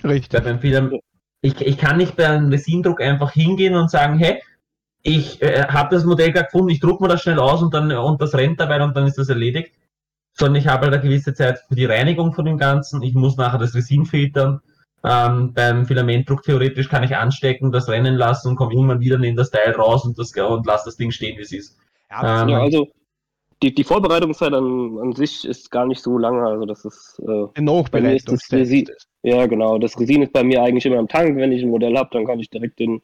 Richtig. 0.05 0.43
beim 0.43 1.01
ich, 1.41 1.61
ich 1.61 1.79
kann 1.79 1.97
nicht 1.97 2.17
bei 2.17 2.29
einem 2.29 2.51
Resindruck 2.51 3.01
einfach 3.01 3.33
hingehen 3.33 3.75
und 3.75 3.91
sagen, 3.91 4.19
hey, 4.19 4.43
ich 5.03 5.41
äh, 5.41 5.65
habe 5.69 5.95
das 5.95 6.05
Modell 6.05 6.33
gerade 6.33 6.47
gefunden, 6.47 6.71
ich 6.71 6.81
druck 6.81 7.01
mir 7.01 7.09
das 7.09 7.23
schnell 7.23 7.39
aus 7.39 7.63
und 7.63 7.73
dann 7.73 7.93
und 7.93 8.21
das 8.21 8.35
rennt 8.35 8.61
dabei 8.61 8.83
und 8.83 8.97
dann 8.97 9.07
ist 9.07 9.19
das 9.19 9.29
erledigt. 9.29 9.73
Sondern 10.39 10.61
ich 10.61 10.69
habe 10.69 10.85
halt 10.87 10.95
eine 10.95 11.03
gewisse 11.03 11.33
Zeit 11.35 11.59
für 11.69 11.75
die 11.75 11.87
Reinigung 11.87 12.33
von 12.33 12.45
dem 12.45 12.59
Ganzen. 12.59 13.03
Ich 13.03 13.15
muss 13.15 13.37
nachher 13.37 13.59
das 13.59 13.75
Resin 13.75 14.05
filtern. 14.05 14.61
Ähm, 15.05 15.53
beim 15.55 15.87
Filamentdruck 15.87 16.43
theoretisch 16.43 16.89
kann 16.89 17.05
ich 17.05 17.15
anstecken, 17.17 17.71
das 17.73 17.89
rennen 17.89 18.17
lassen 18.17 18.49
und 18.49 18.57
komme 18.57 18.73
irgendwann 18.75 19.01
wieder 19.01 19.19
neben 19.19 19.37
das 19.37 19.51
Teil 19.51 19.71
raus 19.73 20.05
und, 20.05 20.19
das, 20.19 20.33
und 20.33 20.67
lasse 20.67 20.87
das 20.87 20.97
Ding 20.97 21.11
stehen, 21.11 21.39
wie 21.39 21.43
es 21.43 21.53
ist. 21.53 21.79
Ja, 22.11 22.43
Ähm, 22.43 22.49
Ja, 22.49 22.61
also 22.61 22.89
die, 23.63 23.75
die 23.75 23.85
Vorbereitungszeit 23.85 24.53
an, 24.53 24.99
an 25.01 25.13
sich 25.15 25.47
ist 25.47 25.71
gar 25.71 25.87
nicht 25.87 26.03
so 26.03 26.19
lange. 26.19 26.43
Also 26.47 26.67
das 26.67 26.85
ist 26.85 27.19
äh, 27.23 27.47
Die 27.57 27.63
Nachbereitung. 27.63 28.35
das 28.37 28.51
Resin- 28.53 28.91
Ja, 29.23 29.47
genau. 29.47 29.79
Das 29.79 29.99
Resin 29.99 30.23
ist 30.23 30.33
bei 30.33 30.43
mir 30.45 30.63
eigentlich 30.63 30.85
immer 30.87 30.99
im 30.99 31.09
Tank. 31.09 31.37
Wenn 31.37 31.53
ich 31.53 31.63
ein 31.63 31.71
Modell 31.71 31.97
habe, 31.97 32.11
dann 32.13 32.27
kann 32.27 32.41
ich 32.41 32.51
direkt 32.51 32.79
den, 32.81 33.01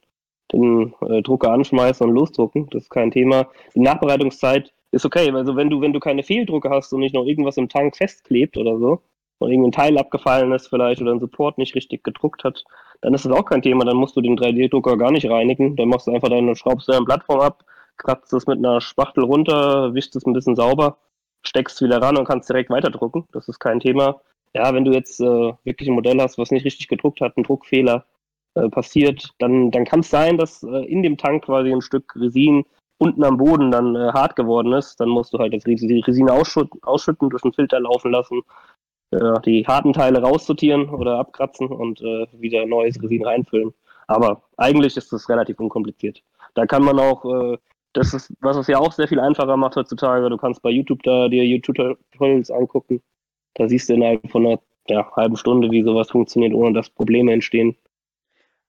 den 0.53 0.93
äh, 1.09 1.23
Drucker 1.23 1.53
anschmeißen 1.53 2.07
und 2.07 2.15
losdrucken. 2.15 2.69
Das 2.71 2.83
ist 2.83 2.91
kein 2.91 3.11
Thema. 3.11 3.47
Die 3.75 3.81
Nachbereitungszeit 3.81 4.73
ist 4.93 5.05
okay. 5.05 5.31
Also 5.33 5.57
wenn 5.57 5.71
du, 5.71 5.81
wenn 5.81 5.93
du 5.93 6.01
keine 6.01 6.23
Fehldrucke 6.23 6.71
hast 6.71 6.93
und 6.93 7.01
nicht 7.01 7.15
noch 7.15 7.27
irgendwas 7.27 7.57
im 7.57 7.69
Tank 7.69 7.97
festklebt 7.97 8.57
oder 8.57 8.79
so, 8.79 9.03
und 9.39 9.51
irgendein 9.51 9.73
Teil 9.73 9.99
abgefallen 9.99 10.53
ist 10.53 10.69
vielleicht 10.69 11.03
oder 11.03 11.11
ein 11.11 11.19
Support 11.19 11.59
nicht 11.59 11.75
richtig 11.75 12.05
gedruckt 12.05 12.45
hat, 12.45 12.65
dann 13.01 13.13
ist 13.13 13.25
das 13.25 13.33
auch 13.33 13.45
kein 13.45 13.61
Thema. 13.61 13.85
Dann 13.85 13.97
musst 13.97 14.15
du 14.17 14.21
den 14.21 14.39
3D-Drucker 14.39 14.97
gar 14.97 15.11
nicht 15.11 15.29
reinigen. 15.29 15.75
Dann 15.75 15.89
machst 15.89 16.07
du 16.07 16.13
einfach 16.13 16.29
deine, 16.29 16.55
schraubst 16.55 16.89
deine 16.89 17.05
Plattform 17.05 17.41
ab, 17.41 17.65
kratzt 17.97 18.33
es 18.33 18.47
mit 18.47 18.59
einer 18.59 18.81
Spachtel 18.81 19.25
runter, 19.25 19.95
wischst 19.95 20.15
es 20.15 20.25
ein 20.27 20.33
bisschen 20.33 20.55
sauber, 20.55 20.99
steckst 21.45 21.77
es 21.77 21.83
wieder 21.83 22.01
ran 22.01 22.17
und 22.17 22.25
kannst 22.25 22.49
direkt 22.49 22.71
weiterdrucken. 22.71 23.25
Das 23.33 23.49
ist 23.49 23.59
kein 23.59 23.81
Thema 23.81 24.21
ja, 24.55 24.75
wenn 24.75 24.85
du 24.85 24.93
jetzt 24.93 25.21
äh, 25.21 25.53
wirklich 25.65 25.89
ein 25.89 25.95
Modell 25.95 26.21
hast, 26.21 26.39
was 26.39 26.51
nicht 26.51 26.65
richtig 26.65 26.89
gedruckt 26.89 27.21
hat, 27.21 27.37
ein 27.37 27.45
Druckfehler 27.45 28.05
äh, 28.55 28.69
passiert, 28.69 29.31
dann, 29.39 29.71
dann 29.71 29.85
kann 29.85 30.01
es 30.01 30.11
sein, 30.11 30.37
dass 30.37 30.63
äh, 30.63 30.85
in 30.85 31.03
dem 31.03 31.17
Tank 31.17 31.45
quasi 31.45 31.73
ein 31.73 31.81
Stück 31.81 32.15
Resin 32.17 32.65
unten 33.03 33.25
am 33.25 33.37
Boden 33.37 33.71
dann 33.73 33.97
äh, 33.97 34.13
hart 34.13 34.37
geworden 34.37 34.73
ist. 34.73 35.01
Dann 35.01 35.09
musst 35.09 35.35
du 35.35 35.39
halt 35.39 35.53
das 35.53 35.67
Resin, 35.67 35.89
die 35.89 36.01
Resin 36.01 36.31
ausschütten, 36.31 36.81
ausschütten, 36.83 37.29
durch 37.31 37.43
den 37.43 37.53
Filter 37.53 37.81
laufen 37.81 38.13
lassen, 38.13 38.43
äh, 39.11 39.41
die 39.45 39.67
harten 39.67 39.93
Teile 39.93 40.23
raussortieren 40.23 40.89
oder 40.89 41.19
abkratzen 41.19 41.69
und 41.69 42.01
äh, 42.01 42.27
wieder 42.33 42.65
neues 42.67 43.03
Resin 43.03 43.25
reinfüllen. 43.25 43.75
Aber 44.07 44.43
eigentlich 44.57 44.97
ist 44.97 45.13
das 45.13 45.29
relativ 45.29 45.59
unkompliziert. 45.59 46.23
Da 46.55 46.67
kann 46.67 46.85
man 46.85 46.99
auch, 46.99 47.25
äh, 47.25 47.59
das 47.93 48.15
ist, 48.15 48.33
was 48.41 48.57
es 48.57 48.69
ja 48.69 48.79
auch 48.79 48.93
sehr 48.93 49.09
viel 49.09 49.21
einfacher 49.21 49.57
macht 49.57 49.77
heutzutage, 49.77 50.29
du 50.29 50.37
kannst 50.37 50.63
bei 50.63 50.71
YouTube 50.71 51.03
da 51.03 51.29
dir 51.29 51.45
YouTube-Tutorials 51.45 52.51
angucken. 52.51 53.03
Da 53.55 53.69
siehst 53.69 53.89
du 53.89 53.95
innerhalb 53.95 54.31
von 54.31 54.47
einer 54.47 54.61
ja, 54.89 55.11
halben 55.17 55.37
Stunde, 55.37 55.71
wie 55.71 55.83
sowas 55.83 56.11
funktioniert, 56.11 56.55
ohne 56.55 56.73
dass 56.73 56.91
Probleme 56.91 57.33
entstehen. 57.33 57.77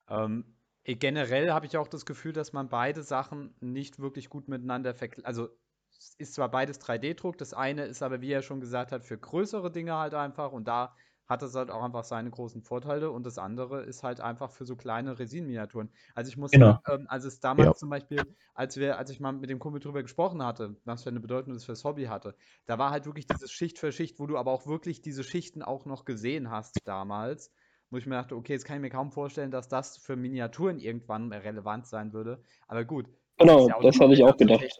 Ähm, 0.09 0.45
generell 0.85 1.51
habe 1.51 1.65
ich 1.65 1.77
auch 1.77 1.87
das 1.87 2.05
Gefühl, 2.05 2.33
dass 2.33 2.53
man 2.53 2.69
beide 2.69 3.03
Sachen 3.03 3.55
nicht 3.61 3.99
wirklich 3.99 4.29
gut 4.29 4.47
miteinander 4.47 4.93
vergleicht. 4.93 5.25
Also 5.25 5.49
es 5.97 6.15
ist 6.17 6.33
zwar 6.33 6.49
beides 6.51 6.79
3D-Druck, 6.79 7.37
das 7.37 7.53
eine 7.53 7.85
ist 7.85 8.01
aber, 8.03 8.21
wie 8.21 8.31
er 8.31 8.41
schon 8.41 8.59
gesagt 8.59 8.91
hat, 8.91 9.05
für 9.05 9.17
größere 9.17 9.71
Dinge 9.71 9.95
halt 9.95 10.13
einfach 10.13 10.51
und 10.51 10.67
da 10.67 10.95
hat 11.25 11.41
das 11.41 11.55
halt 11.55 11.71
auch 11.71 11.81
einfach 11.81 12.03
seine 12.03 12.29
großen 12.29 12.61
Vorteile 12.63 13.09
und 13.11 13.25
das 13.25 13.37
andere 13.37 13.83
ist 13.83 14.03
halt 14.03 14.19
einfach 14.19 14.51
für 14.51 14.65
so 14.65 14.75
kleine 14.75 15.17
Resin-Miniaturen. 15.19 15.93
Also 16.15 16.27
ich 16.29 16.35
muss 16.37 16.51
Genau. 16.51 16.77
sagen, 16.85 17.01
ähm, 17.03 17.05
als 17.07 17.23
es 17.23 17.39
damals 17.39 17.71
Ja. 17.71 17.79
zum 17.79 17.89
Beispiel, 17.89 18.35
als 18.53 18.75
wir, 18.75 18.97
als 18.97 19.09
ich 19.09 19.21
mal 19.21 19.31
mit 19.31 19.49
dem 19.49 19.59
Kumpel 19.59 19.79
drüber 19.79 20.01
gesprochen 20.03 20.43
hatte, 20.43 20.75
was 20.83 21.03
für 21.03 21.09
eine 21.09 21.21
Bedeutung 21.21 21.53
das 21.53 21.63
fürs 21.63 21.85
Hobby 21.85 22.05
hatte, 22.05 22.35
da 22.65 22.77
war 22.77 22.91
halt 22.91 23.05
wirklich 23.05 23.25
dieses 23.27 23.51
Schicht 23.53 23.79
für 23.79 23.93
Schicht, 23.93 24.19
wo 24.19 24.27
du 24.27 24.37
aber 24.37 24.51
auch 24.51 24.67
wirklich 24.67 25.01
diese 25.01 25.23
Schichten 25.23 25.61
auch 25.63 25.85
noch 25.85 26.03
gesehen 26.03 26.49
hast 26.49 26.85
damals, 26.87 27.51
wo 27.93 27.97
ich 27.97 28.07
mir 28.07 28.15
dachte, 28.15 28.35
okay, 28.35 28.53
jetzt 28.53 28.65
kann 28.65 28.77
ich 28.77 28.81
mir 28.81 28.89
kaum 28.89 29.11
vorstellen, 29.11 29.51
dass 29.51 29.67
das 29.67 29.97
für 29.97 30.15
Miniaturen 30.15 30.79
irgendwann 30.79 31.31
relevant 31.31 31.85
sein 31.85 32.11
würde. 32.11 32.41
Aber 32.67 32.83
gut. 32.83 33.05
Genau, 33.37 33.67
ist 33.67 33.69
ja 33.69 33.79
das 33.81 33.99
hatte 33.99 34.13
ich 34.13 34.23
auch 34.23 34.35
gedacht. 34.35 34.63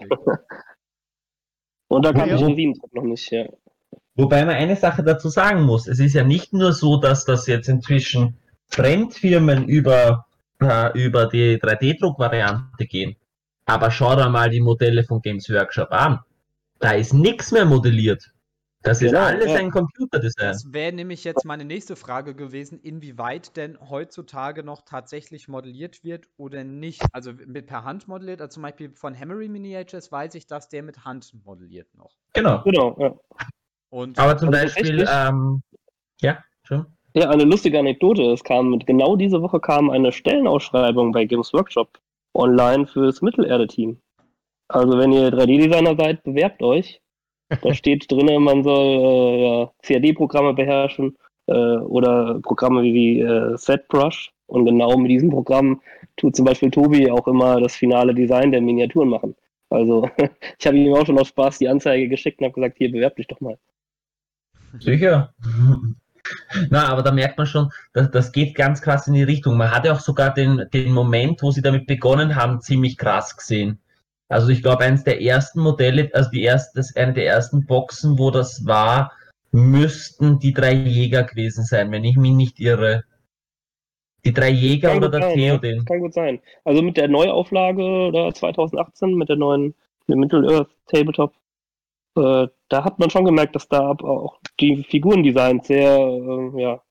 Und 1.88 2.04
da 2.04 2.12
kam 2.12 2.28
ja. 2.28 2.36
ich 2.36 2.42
Resin-Druck 2.42 2.94
noch 2.96 3.04
nicht, 3.04 3.32
ja. 3.32 3.46
Wobei 4.16 4.46
man 4.46 4.56
eine 4.56 4.76
Sache 4.76 5.04
dazu 5.04 5.30
sagen 5.30 5.62
muss. 5.62 5.88
Es 5.88 6.00
ist 6.00 6.14
ja 6.14 6.24
nicht 6.24 6.54
nur 6.54 6.74
so, 6.74 6.98
dass 6.98 7.26
das 7.26 7.46
jetzt 7.46 7.68
inzwischen 7.68 8.38
Fremdfirmen 8.68 9.68
über, 9.68 10.26
äh, 10.60 11.00
über 11.00 11.28
die 11.28 11.58
3D-Druck-Variante 11.58 12.86
gehen. 12.88 13.16
Aber 13.66 13.92
schau 13.92 14.16
dir 14.16 14.30
mal 14.30 14.50
die 14.50 14.62
Modelle 14.62 15.04
von 15.04 15.22
Games 15.22 15.50
Workshop 15.50 15.92
an. 15.92 16.20
Da 16.80 16.92
ist 16.92 17.14
nichts 17.14 17.52
mehr 17.52 17.66
modelliert. 17.66 18.33
Das 18.84 19.02
ist 19.02 19.12
Genau, 19.12 19.24
alles 19.24 19.50
ja. 19.50 19.56
ein 19.56 19.72
Computerdesign. 19.72 20.48
Das 20.50 20.74
wäre 20.74 20.92
nämlich 20.92 21.24
jetzt 21.24 21.46
meine 21.46 21.64
nächste 21.64 21.96
Frage 21.96 22.36
gewesen, 22.36 22.80
inwieweit 22.82 23.56
denn 23.56 23.78
heutzutage 23.90 24.62
noch 24.62 24.82
tatsächlich 24.82 25.48
modelliert 25.48 26.04
wird 26.04 26.28
oder 26.36 26.66
nicht. 26.66 27.02
Also 27.14 27.32
mit 27.34 27.68
per 27.68 27.86
Hand 27.86 28.10
modelliert, 28.10 28.42
also 28.42 28.56
zum 28.56 28.64
Beispiel 28.64 28.92
von 28.94 29.18
Hammery 29.18 29.48
Miniatures 29.48 30.12
weiß 30.12 30.36
ich, 30.36 30.48
dass 30.48 30.68
der 30.68 30.84
mit 30.84 31.06
Hand 31.06 31.34
modelliert 31.46 31.88
noch. 31.96 32.12
Genau. 32.34 32.62
Genau, 32.64 32.96
ja. 33.00 33.16
Und 33.90 34.20
Aber 34.20 34.38
zum 34.38 34.50
Also 34.50 34.76
Beispiel, 34.76 35.08
ähm, 35.10 35.64
ja, 36.20 36.44
schon. 36.64 36.86
Ja, 37.16 37.30
eine 37.30 37.44
lustige 37.44 37.80
Anekdote. 37.80 38.24
Es 38.32 38.44
kam 38.44 38.80
genau 38.80 39.16
diese 39.16 39.42
Woche 39.42 39.60
kam 39.60 39.92
eine 39.92 40.12
Stellenausschreibung 40.12 41.12
bei 41.12 41.26
Games 41.26 41.54
Workshop 41.54 42.00
online 42.34 42.88
fürs 42.88 43.22
Mittelerde-Team. 43.22 44.02
Also 44.68 44.98
wenn 44.98 45.12
ihr 45.12 45.30
3D-Designer 45.30 45.96
seid, 45.96 46.24
bewerbt 46.24 46.64
euch. 46.64 47.03
Da 47.62 47.74
steht 47.74 48.12
drin, 48.12 48.42
man 48.42 48.64
soll 48.64 48.86
äh, 48.86 49.44
ja, 49.44 49.72
CAD-Programme 49.84 50.54
beherrschen 50.54 51.18
äh, 51.48 51.54
oder 51.54 52.40
Programme 52.42 52.84
wie 52.84 53.20
äh, 53.20 53.56
ZBrush. 53.56 54.32
Und 54.48 54.66
genau 54.66 54.98
mit 54.98 55.10
diesem 55.10 55.30
Programm 55.30 55.82
tut 56.18 56.36
zum 56.36 56.46
Beispiel 56.46 56.70
Tobi 56.70 57.10
auch 57.10 57.28
immer 57.28 57.60
das 57.60 57.76
finale 57.76 58.14
Design 58.14 58.52
der 58.52 58.62
Miniaturen 58.62 59.10
machen. 59.10 59.36
Also 59.70 60.10
ich 60.60 60.68
habe 60.68 60.78
ihm 60.78 60.94
auch 60.94 61.06
schon 61.06 61.18
aus 61.18 61.30
Spaß 61.30 61.60
die 61.60 61.68
Anzeige 61.68 62.08
geschickt 62.08 62.40
und 62.40 62.46
habe 62.46 62.56
gesagt, 62.56 62.78
hier 62.78 62.92
bewerb 62.92 63.16
dich 63.16 63.28
doch 63.28 63.40
mal. 63.40 63.58
Sicher. 64.80 65.34
Na, 66.70 66.88
aber 66.88 67.04
da 67.04 67.12
merkt 67.12 67.38
man 67.38 67.48
schon, 67.48 67.70
das, 67.94 68.10
das 68.12 68.32
geht 68.32 68.56
ganz 68.56 68.82
krass 68.82 69.08
in 69.08 69.14
die 69.14 69.24
Richtung. 69.24 69.58
Man 69.58 69.72
hatte 69.72 69.92
auch 69.92 70.00
sogar 70.00 70.34
den, 70.34 70.66
den 70.74 70.94
Moment, 70.94 71.42
wo 71.42 71.52
sie 71.52 71.62
damit 71.62 71.86
begonnen 71.86 72.36
haben, 72.36 72.62
ziemlich 72.62 72.98
krass 72.98 73.36
gesehen. 73.36 73.80
Also 74.30 74.50
ich 74.50 74.62
glaube, 74.62 74.84
eines 74.84 75.04
der 75.04 75.22
ersten 75.22 75.62
Modelle, 75.62 76.10
also 76.14 76.30
die 76.30 76.44
erste, 76.44 76.80
das, 76.80 76.96
eine 76.96 77.14
der 77.14 77.28
ersten 77.28 77.66
Boxen, 77.66 78.18
wo 78.18 78.32
das 78.32 78.66
war, 78.66 79.12
müssten 79.52 80.40
die 80.40 80.54
drei 80.54 80.74
Jäger 80.74 81.24
gewesen 81.24 81.64
sein, 81.64 81.92
wenn 81.92 82.04
ich 82.04 82.18
mich 82.18 82.32
nicht 82.32 82.60
irre. 82.60 83.04
Die 84.26 84.34
drei 84.34 84.50
Jäger 84.50 84.90
Kann 84.90 84.98
oder 84.98 85.10
der 85.10 85.22
sein, 85.30 85.40
ja. 85.40 85.58
Theoden. 85.58 85.86
Kann 85.86 86.00
gut 86.00 86.14
sein. 86.14 86.42
Also 86.64 86.82
mit 86.82 86.98
der 86.98 87.10
Neuauflage 87.10 88.12
da 88.12 88.34
2018, 88.34 89.14
mit 89.16 89.30
der 89.30 89.36
neuen 89.36 89.76
Middle-earth 90.08 90.70
Tabletop, 90.88 91.34
äh, 92.16 92.48
da 92.70 92.84
hat 92.84 93.00
man 93.00 93.10
schon 93.10 93.26
gemerkt, 93.26 93.56
dass 93.56 93.68
da 93.68 93.92
auch 93.92 94.40
die 94.60 94.84
Figurendesigns 94.84 95.68
sehr, 95.68 95.98
äh, 95.98 96.62
ja, 96.62 96.82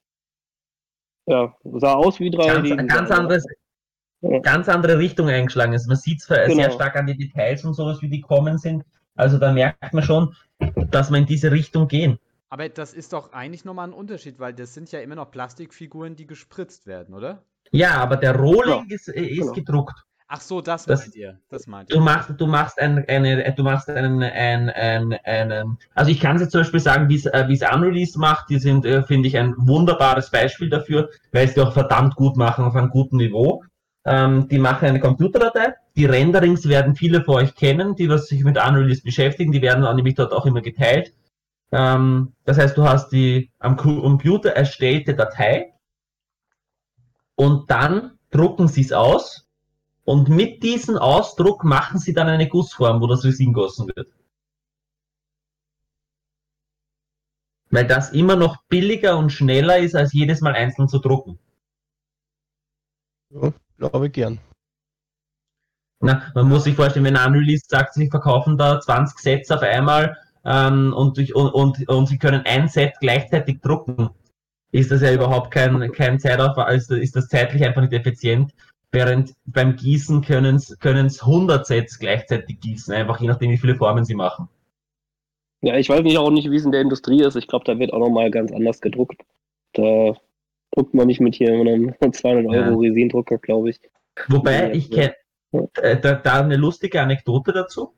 ja, 1.26 1.54
sah 1.64 1.94
aus 1.94 2.18
wie 2.20 2.30
3D. 2.30 2.76
Ganz, 2.76 2.92
ganz 2.92 3.10
anderes. 3.10 3.46
Ganz 4.42 4.68
andere 4.68 4.98
Richtung 4.98 5.28
eingeschlagen 5.28 5.72
ist. 5.72 5.86
Man 5.88 5.96
sieht 5.96 6.20
es 6.20 6.26
sehr 6.26 6.46
Genau. 6.46 6.70
stark 6.70 6.96
an 6.96 7.06
die 7.06 7.16
Details 7.16 7.64
und 7.64 7.74
sowas, 7.74 8.00
wie 8.02 8.08
die 8.08 8.20
kommen 8.20 8.58
sind. 8.58 8.84
Also 9.14 9.38
da 9.38 9.52
merkt 9.52 9.92
man 9.92 10.02
schon, 10.04 10.34
dass 10.90 11.10
wir 11.10 11.18
in 11.18 11.26
diese 11.26 11.50
Richtung 11.52 11.88
gehen. 11.88 12.18
aber 12.48 12.68
das 12.68 12.92
ist 12.92 13.12
doch 13.14 13.32
eigentlich 13.32 13.64
nochmal 13.64 13.88
ein 13.88 13.94
Unterschied, 13.94 14.38
weil 14.38 14.52
das 14.52 14.74
sind 14.74 14.92
ja 14.92 15.00
immer 15.00 15.14
noch 15.14 15.30
Plastikfiguren, 15.30 16.16
die 16.16 16.26
gespritzt 16.26 16.86
werden, 16.86 17.14
oder? 17.14 17.42
Ja, 17.70 17.94
aber 17.96 18.16
der 18.16 18.36
Rohling 18.36 18.86
ist, 18.90 19.08
äh, 19.08 19.22
ist 19.22 19.40
Genau. 19.40 19.52
gedruckt. 19.52 20.04
Ach 20.28 20.40
so, 20.40 20.60
das, 20.62 20.84
Das- 20.86 21.00
meint 21.00 21.16
ihr. 21.16 21.38
Das 21.50 21.66
meint 21.66 21.90
Du 21.90 21.96
ihr. 21.96 22.00
machst, 22.02 22.30
du 22.38 22.46
machst 22.46 22.78
ein, 22.78 23.06
eine, 23.08 23.52
du 23.54 23.62
machst 23.62 23.88
einen, 23.90 24.22
einen, 24.22 24.68
einen, 24.70 25.12
einen 25.24 25.78
also 25.94 26.10
ich 26.10 26.20
kann 26.20 26.36
es 26.36 26.42
jetzt 26.42 26.52
zum 26.52 26.60
Beispiel 26.60 26.80
sagen, 26.80 27.08
wie 27.08 27.16
es 27.16 27.26
äh, 27.26 27.44
wie 27.48 27.54
es 27.54 27.62
Unreleased 27.62 28.16
macht, 28.18 28.48
die 28.50 28.58
sind, 28.58 28.84
äh, 28.86 29.02
finde 29.02 29.28
ich, 29.28 29.36
ein 29.38 29.54
wunderbares 29.58 30.30
Beispiel 30.30 30.68
dafür, 30.70 31.08
weil 31.32 31.46
es 31.46 31.54
die 31.54 31.60
auch 31.60 31.72
verdammt 31.72 32.16
gut 32.16 32.36
machen 32.36 32.64
auf 32.64 32.74
einem 32.76 32.90
guten 32.90 33.16
Niveau. 33.16 33.62
Ähm, 34.04 34.48
die 34.48 34.58
machen 34.58 34.88
eine 34.88 35.00
Computerdatei, 35.00 35.74
die 35.94 36.06
Renderings 36.06 36.68
werden 36.68 36.96
viele 36.96 37.22
von 37.22 37.36
euch 37.36 37.54
kennen, 37.54 37.94
die 37.94 38.08
was 38.08 38.26
sich 38.26 38.42
mit 38.42 38.58
Unreleased 38.58 39.04
beschäftigen, 39.04 39.52
die 39.52 39.62
werden 39.62 39.84
nämlich 39.94 40.16
dort 40.16 40.32
auch 40.32 40.44
immer 40.44 40.60
geteilt. 40.60 41.12
Ähm, 41.70 42.34
das 42.44 42.58
heißt, 42.58 42.76
du 42.76 42.82
hast 42.84 43.10
die 43.10 43.50
am 43.60 43.76
Computer 43.76 44.50
erstellte 44.50 45.14
Datei 45.14 45.72
und 47.36 47.70
dann 47.70 48.18
drucken 48.30 48.68
sie 48.68 48.82
es 48.82 48.92
aus 48.92 49.48
und 50.04 50.28
mit 50.28 50.62
diesem 50.62 50.98
Ausdruck 50.98 51.64
machen 51.64 51.98
sie 51.98 52.12
dann 52.12 52.28
eine 52.28 52.48
Gussform, 52.48 53.00
wo 53.00 53.06
das 53.06 53.24
Resin 53.24 53.52
gossen 53.52 53.88
wird. 53.94 54.08
Weil 57.70 57.86
das 57.86 58.12
immer 58.12 58.36
noch 58.36 58.64
billiger 58.64 59.16
und 59.16 59.30
schneller 59.30 59.78
ist, 59.78 59.94
als 59.94 60.12
jedes 60.12 60.40
Mal 60.40 60.54
einzeln 60.54 60.88
zu 60.88 60.98
drucken. 60.98 61.38
Glaube 63.82 64.06
ich 64.06 64.12
gern. 64.12 64.38
Na, 66.00 66.22
man 66.34 66.48
muss 66.48 66.64
sich 66.64 66.74
vorstellen, 66.74 67.04
wenn 67.04 67.16
Unreleased 67.16 67.68
sagt, 67.68 67.94
sie 67.94 68.08
verkaufen 68.08 68.56
da 68.56 68.80
20 68.80 69.18
Sets 69.18 69.50
auf 69.50 69.62
einmal 69.62 70.16
ähm, 70.44 70.92
und, 70.96 71.16
durch, 71.16 71.34
und, 71.34 71.50
und, 71.50 71.88
und 71.88 72.06
sie 72.06 72.18
können 72.18 72.42
ein 72.44 72.68
Set 72.68 72.94
gleichzeitig 73.00 73.60
drucken, 73.60 74.10
ist 74.72 74.90
das 74.90 75.02
ja 75.02 75.12
überhaupt 75.12 75.50
kein, 75.50 75.92
kein 75.92 76.18
Zeitaufwand, 76.18 76.72
ist, 76.72 76.90
ist 76.90 77.14
das 77.14 77.28
zeitlich 77.28 77.64
einfach 77.64 77.82
nicht 77.82 77.92
effizient. 77.92 78.52
Während 78.90 79.34
beim 79.46 79.76
Gießen 79.76 80.22
können 80.22 80.56
es 80.56 81.22
100 81.22 81.66
Sets 81.66 81.98
gleichzeitig 81.98 82.60
gießen, 82.60 82.92
einfach 82.92 83.20
je 83.20 83.28
nachdem, 83.28 83.50
wie 83.50 83.58
viele 83.58 83.76
Formen 83.76 84.04
sie 84.04 84.14
machen. 84.14 84.48
Ja, 85.62 85.76
ich 85.76 85.88
weiß 85.88 86.02
nicht 86.02 86.18
auch 86.18 86.30
nicht, 86.30 86.50
wie 86.50 86.56
es 86.56 86.64
in 86.64 86.72
der 86.72 86.82
Industrie 86.82 87.22
ist. 87.22 87.36
Ich 87.36 87.46
glaube, 87.46 87.64
da 87.64 87.78
wird 87.78 87.92
auch 87.92 88.00
nochmal 88.00 88.30
ganz 88.30 88.52
anders 88.52 88.80
gedruckt. 88.80 89.22
Da 89.72 90.14
druckt 90.72 90.94
man 90.94 91.06
nicht 91.06 91.20
mit 91.20 91.34
hier 91.34 91.52
einem 91.52 91.94
200 92.00 92.46
Euro 92.46 92.82
Ja. 92.82 92.90
Resindrucker, 92.90 93.38
glaube 93.38 93.70
ich. 93.70 93.80
Wobei, 94.28 94.72
ich 94.72 94.90
kenne 94.90 95.14
äh, 95.76 95.98
da, 95.98 96.14
da 96.14 96.40
eine 96.40 96.56
lustige 96.56 97.00
Anekdote 97.00 97.52
dazu. 97.52 97.94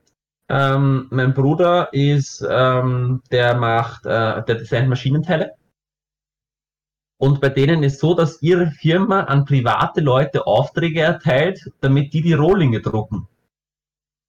Ähm, 0.48 1.06
mein 1.10 1.32
Bruder 1.32 1.88
ist, 1.92 2.46
ähm, 2.48 3.22
der 3.30 3.54
macht, 3.54 4.04
äh, 4.04 4.44
der 4.44 4.56
designt 4.56 4.88
Maschinenteile. 4.88 5.54
Und 7.18 7.40
bei 7.40 7.48
denen 7.48 7.82
ist 7.82 8.00
so, 8.00 8.14
dass 8.14 8.42
ihre 8.42 8.70
Firma 8.70 9.20
an 9.24 9.44
private 9.44 10.00
Leute 10.00 10.46
Aufträge 10.46 11.00
erteilt, 11.00 11.70
damit 11.80 12.12
die 12.12 12.22
die 12.22 12.34
Rohlinge 12.34 12.80
drucken. 12.80 13.28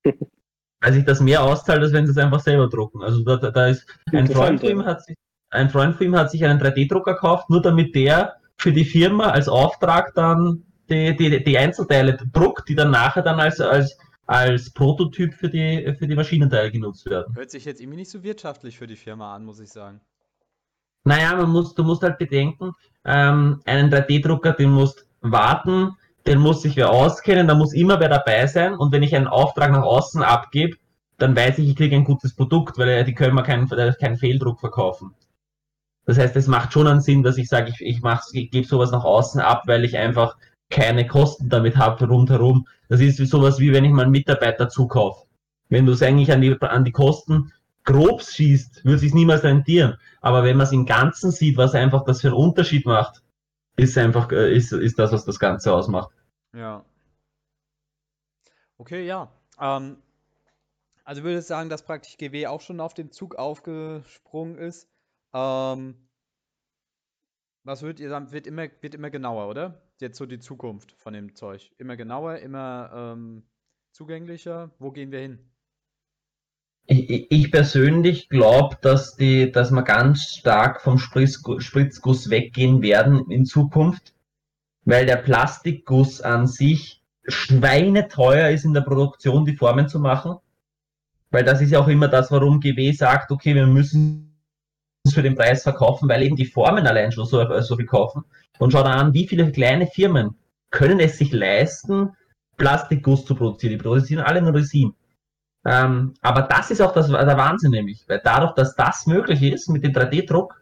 Weil 0.82 0.94
sich 0.94 1.04
das 1.04 1.20
mehr 1.20 1.44
auszahlt, 1.44 1.82
als 1.82 1.94
wenn 1.94 2.06
sie 2.06 2.12
es 2.12 2.18
einfach 2.18 2.40
selber 2.40 2.70
drucken. 2.70 3.02
Also 3.02 3.24
da, 3.24 3.38
da, 3.38 3.68
ist 3.68 3.86
ein 4.12 4.28
Freund 4.28 4.60
von 4.60 4.70
ihm 4.70 4.86
hat 4.86 5.04
sich, 5.04 5.18
ein 5.56 5.70
Freund 5.70 5.96
von 5.96 6.06
ihm 6.06 6.16
hat 6.16 6.32
sich 6.32 6.46
einen 6.46 6.60
3D-Drucker 6.60 7.14
gekauft, 7.14 7.50
nur 7.50 7.62
damit 7.62 7.96
der 7.96 8.36
für 8.58 8.72
die 8.72 8.86
Firma 8.86 9.30
als 9.30 9.48
Auftrag 9.48 10.14
dann 10.16 10.64
die, 10.90 11.16
die, 11.16 11.44
die 11.44 11.58
Einzelteile 11.58 12.18
druckt, 12.32 12.70
die 12.70 12.76
dann 12.76 12.92
nachher 12.92 13.24
dann 13.24 13.40
als, 13.40 13.60
als, 13.60 13.98
als 14.28 14.72
Prototyp 14.72 15.34
für 15.34 15.50
die, 15.50 15.94
für 15.98 16.08
die 16.08 16.16
Maschinenteile 16.16 16.72
genutzt 16.72 17.06
werden. 17.10 17.36
Hört 17.36 17.52
sich 17.52 17.66
jetzt 17.66 17.82
irgendwie 17.82 17.98
nicht 17.98 18.12
so 18.12 18.24
wirtschaftlich 18.24 18.78
für 18.78 18.88
die 18.88 18.96
Firma 18.96 19.36
an, 19.36 19.46
muss 19.46 19.60
ich 19.60 19.70
sagen. 19.70 20.02
Naja, 21.04 21.36
man 21.36 21.50
muss, 21.50 21.76
du 21.76 21.84
musst 21.84 22.02
halt 22.02 22.18
bedenken, 22.18 22.72
ähm, 23.04 23.62
einen 23.66 23.92
3D-Drucker, 23.92 24.54
den 24.54 24.72
musst 24.72 25.08
warten, 25.22 25.92
den 26.26 26.40
muss 26.40 26.64
sich 26.64 26.76
wer 26.76 26.90
auskennen, 26.90 27.48
da 27.48 27.54
muss 27.54 27.74
immer 27.74 28.00
wer 28.00 28.10
dabei 28.10 28.48
sein 28.48 28.74
und 28.74 28.92
wenn 28.92 29.04
ich 29.04 29.16
einen 29.16 29.28
Auftrag 29.28 29.72
nach 29.72 29.84
außen 29.84 30.24
abgebe, 30.24 30.78
dann 31.18 31.36
weiß 31.36 31.60
ich, 31.60 31.70
ich 31.70 31.76
kriege 31.76 31.96
ein 31.96 32.04
gutes 32.04 32.36
Produkt, 32.36 32.78
weil 32.78 32.90
äh, 32.90 33.06
die 33.06 33.14
können 33.14 33.36
mir 33.36 33.44
keinen, 33.44 33.72
äh, 33.72 33.94
keinen 34.00 34.18
Fehldruck 34.18 34.60
verkaufen. 34.60 35.14
Das 36.06 36.18
heißt, 36.18 36.36
es 36.36 36.48
macht 36.48 36.74
schon 36.74 36.88
einen 36.88 37.02
Sinn, 37.02 37.24
dass 37.24 37.38
ich 37.38 37.50
sage, 37.50 37.70
ich, 37.72 37.82
ich, 37.82 38.02
ich 38.34 38.52
gebe 38.52 38.68
sowas 38.68 38.92
nach 38.92 39.04
außen 39.04 39.42
ab, 39.42 39.64
weil 39.66 39.86
ich 39.86 39.98
einfach 39.98 40.38
keine 40.70 41.08
Kosten 41.08 41.50
damit 41.50 41.78
habe 41.78 42.08
rundherum. 42.08 42.68
Das 42.90 43.00
ist 43.00 43.18
sowas 43.18 43.60
wie 43.60 43.74
wenn 43.74 43.86
ich 43.86 43.92
mal 43.92 44.04
einen 44.04 44.12
Mitarbeiter 44.12 44.70
zukaufe. 44.70 45.26
Wenn 45.70 45.86
du 45.86 45.94
es 45.94 46.04
eigentlich 46.04 46.32
an 46.32 46.42
die, 46.42 46.60
an 46.62 46.84
die 46.84 46.92
Kosten 46.92 47.52
grob 47.84 48.22
schießt, 48.22 48.86
wird 48.86 49.00
sich 49.00 49.14
niemals 49.14 49.44
rentieren. 49.44 49.98
Aber 50.22 50.44
wenn 50.44 50.58
man 50.58 50.66
es 50.66 50.72
im 50.72 50.86
Ganzen 50.86 51.32
sieht, 51.32 51.58
was 51.58 51.74
einfach 51.74 52.04
das 52.04 52.22
für 52.22 52.28
einen 52.28 52.38
Unterschied 52.38 52.86
macht, 52.86 53.24
ist 53.78 53.98
einfach, 53.98 54.32
äh, 54.32 54.54
ist, 54.54 54.72
ist 54.72 55.00
das, 55.00 55.12
was 55.12 55.26
das 55.26 55.40
Ganze 55.40 55.74
ausmacht. 55.74 56.12
Ja. 56.54 56.86
Okay, 58.78 59.06
ja. 59.06 59.32
Ähm, 59.60 59.98
also 61.04 61.24
würde 61.24 61.40
ich 61.40 61.46
sagen, 61.46 61.70
dass 61.70 61.84
praktisch 61.84 62.18
GW 62.18 62.48
auch 62.48 62.62
schon 62.62 62.80
auf 62.80 62.94
den 62.94 63.12
Zug 63.12 63.36
aufgesprungen 63.36 64.58
ist. 64.58 64.88
Ähm, 65.36 65.96
Was 67.66 67.82
würdet 67.82 68.00
ihr 68.00 68.10
sagen, 68.10 68.32
wird 68.32 68.48
immer, 68.48 68.68
wird 68.82 68.96
immer 68.96 69.10
genauer, 69.10 69.50
oder? 69.50 69.82
Jetzt 70.00 70.18
so 70.18 70.26
die 70.26 70.40
Zukunft 70.40 70.94
von 70.94 71.14
dem 71.14 71.36
Zeug. 71.36 71.72
Immer 71.78 71.98
genauer, 71.98 72.38
immer 72.38 72.92
ähm, 72.94 73.44
zugänglicher. 73.92 74.72
Wo 74.80 74.92
gehen 74.92 75.12
wir 75.12 75.20
hin? 75.20 75.40
Ich, 76.86 77.32
ich 77.32 77.52
persönlich 77.52 78.30
glaube, 78.30 78.78
dass, 78.82 79.18
dass 79.18 79.72
wir 79.72 79.84
ganz 79.84 80.24
stark 80.24 80.82
vom 80.82 81.00
Spritzguss, 81.00 82.30
weggehen 82.30 82.82
werden 82.82 83.30
in 83.32 83.46
Zukunft, 83.46 84.14
weil 84.84 85.06
der 85.06 85.18
Plastikguss 85.18 86.22
an 86.22 86.46
sich 86.48 87.04
schweineteuer 87.28 88.52
ist 88.52 88.66
in 88.66 88.74
der 88.76 88.82
Produktion, 88.82 89.46
die 89.46 89.58
Formen 89.58 89.90
zu 89.90 90.00
machen. 90.00 90.36
Weil 91.32 91.44
das 91.44 91.60
ist 91.60 91.72
ja 91.72 91.80
auch 91.80 91.88
immer 91.88 92.08
das, 92.08 92.32
warum 92.32 92.60
GW 92.60 92.92
sagt, 92.92 93.32
okay, 93.32 93.56
wir 93.56 93.66
müssen 93.66 94.35
für 95.14 95.24
den 95.24 95.36
Preis 95.36 95.64
verkaufen, 95.64 96.10
weil 96.10 96.24
eben 96.24 96.36
die 96.36 96.46
Formen 96.46 96.88
allein 96.88 97.12
schon 97.12 97.26
so, 97.26 97.62
so 97.62 97.76
viel 97.76 97.86
kaufen. 97.86 98.24
Und 98.60 98.72
schau 98.72 98.84
da 98.84 98.92
an, 98.92 99.14
wie 99.14 99.28
viele 99.28 99.52
kleine 99.52 99.88
Firmen 99.88 100.36
können 100.72 101.00
es 101.00 101.18
sich 101.18 101.32
leisten, 101.32 102.16
Plastikguss 102.58 103.26
zu 103.26 103.36
produzieren. 103.36 103.72
Die 103.72 103.78
produzieren 103.78 104.24
alle 104.24 104.42
nur 104.42 104.54
Resin. 104.54 104.94
Ähm, 105.66 106.14
aber 106.22 106.44
das 106.44 106.72
ist 106.72 106.82
auch 106.82 106.94
das, 106.94 107.08
der 107.08 107.38
Wahnsinn 107.38 107.72
nämlich, 107.72 108.06
weil 108.08 108.22
dadurch, 108.24 108.54
dass 108.54 108.76
das 108.76 109.08
möglich 109.08 109.42
ist 109.42 109.68
mit 109.70 109.84
dem 109.84 109.94
3D-Druck, 109.94 110.62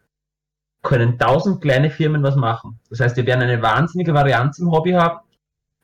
können 0.81 1.17
tausend 1.17 1.61
kleine 1.61 1.89
Firmen 1.89 2.23
was 2.23 2.35
machen. 2.35 2.79
Das 2.89 2.99
heißt, 2.99 3.17
wir 3.17 3.25
werden 3.25 3.41
eine 3.41 3.61
wahnsinnige 3.61 4.13
Varianz 4.13 4.59
im 4.59 4.71
Hobby 4.71 4.91
haben 4.91 5.19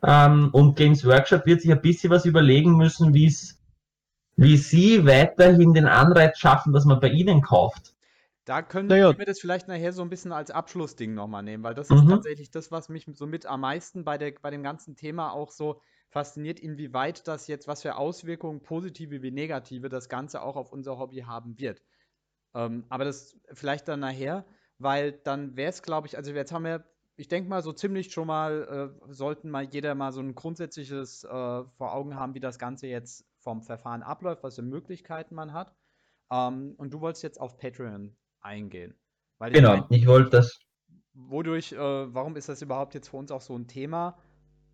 ähm, 0.04 0.50
und 0.52 0.76
Games 0.76 1.06
Workshop 1.06 1.46
wird 1.46 1.62
sich 1.62 1.72
ein 1.72 1.82
bisschen 1.82 2.10
was 2.10 2.26
überlegen 2.26 2.78
müssen, 2.78 3.14
wie 3.14 3.28
es 3.28 3.60
wie 4.42 4.56
sie 4.56 5.06
weiterhin 5.06 5.74
den 5.74 5.86
Anreiz 5.86 6.40
schaffen, 6.40 6.72
dass 6.72 6.86
man 6.86 7.02
bei 7.02 7.10
ihnen 7.10 7.42
kauft. 7.42 7.94
Da 8.50 8.64
können 8.64 8.90
Naja. 8.90 9.14
wir 9.16 9.26
das 9.26 9.40
vielleicht 9.40 9.68
nachher 9.68 9.94
so 9.94 10.02
ein 10.02 10.10
bisschen 10.10 10.32
als 10.32 10.50
Abschlussding 10.50 11.14
nochmal 11.14 11.44
nehmen, 11.44 11.64
weil 11.64 11.76
das 11.76 11.92
Mhm. 11.92 11.94
ist 11.94 12.08
tatsächlich 12.08 12.50
das, 12.50 12.72
was 12.72 12.90
mich 12.90 13.06
so 13.14 13.28
mit 13.28 13.46
am 13.46 13.62
meisten 13.62 14.04
bei, 14.04 14.18
der, 14.18 14.32
bei 14.42 14.50
dem 14.50 14.64
ganzen 14.64 14.96
Thema 14.96 15.32
auch 15.34 15.52
so 15.52 15.82
fasziniert, 16.10 16.60
inwieweit 16.60 17.28
das 17.28 17.46
jetzt, 17.48 17.68
was 17.68 17.84
für 17.84 17.96
Auswirkungen, 17.96 18.64
positive 18.64 19.22
wie 19.22 19.30
negative, 19.32 19.88
das 19.90 20.10
Ganze 20.10 20.42
auch 20.42 20.56
auf 20.56 20.72
unser 20.72 20.98
Hobby 20.98 21.18
haben 21.20 21.60
wird. 21.60 21.84
Ähm, 22.56 22.86
aber 22.90 23.06
das 23.06 23.40
vielleicht 23.54 23.88
dann 23.88 24.00
nachher, 24.02 24.46
weil 24.80 25.12
dann 25.14 25.58
wäre 25.58 25.70
es, 25.70 25.84
glaube 25.84 26.08
ich, 26.08 26.18
also 26.18 26.32
jetzt 26.32 26.52
haben 26.52 26.66
wir, 26.66 26.86
ich 27.18 27.28
denke 27.28 27.50
mal, 27.50 27.62
so 27.64 27.74
ziemlich 27.74 28.12
schon 28.12 28.28
mal, 28.28 28.96
äh, 29.08 29.14
sollten 29.14 29.52
mal 29.52 29.66
jeder 29.66 29.96
mal 29.96 30.12
so 30.12 30.22
ein 30.22 30.36
grundsätzliches 30.36 31.24
äh, 31.24 31.30
vor 31.30 31.94
Augen 31.94 32.16
haben, 32.16 32.34
wie 32.36 32.40
das 32.42 32.60
Ganze 32.60 32.88
jetzt 32.88 33.26
vom 33.40 33.64
Verfahren 33.64 34.04
abläuft, 34.04 34.44
was 34.44 34.56
für 34.56 34.64
Möglichkeiten 34.64 35.36
man 35.36 35.54
hat. 35.54 35.76
Ähm, 36.32 36.76
und 36.78 36.94
du 36.94 37.02
wolltest 37.02 37.24
jetzt 37.24 37.40
auf 37.42 37.58
Patreon 37.58 38.18
eingehen. 38.42 38.96
Weil 39.38 39.54
ich 39.54 39.62
Genau, 39.62 39.68
mein, 39.68 39.86
ich 39.90 40.08
wollte 40.08 40.32
das. 40.32 40.60
wodurch, 41.14 41.72
äh, 41.74 41.78
warum 42.14 42.36
ist 42.36 42.50
das 42.50 42.62
überhaupt 42.62 42.94
jetzt 42.94 43.10
für 43.10 43.18
uns 43.18 43.32
auch 43.32 43.42
so 43.42 43.56
ein 43.58 43.68
Thema? 43.68 44.18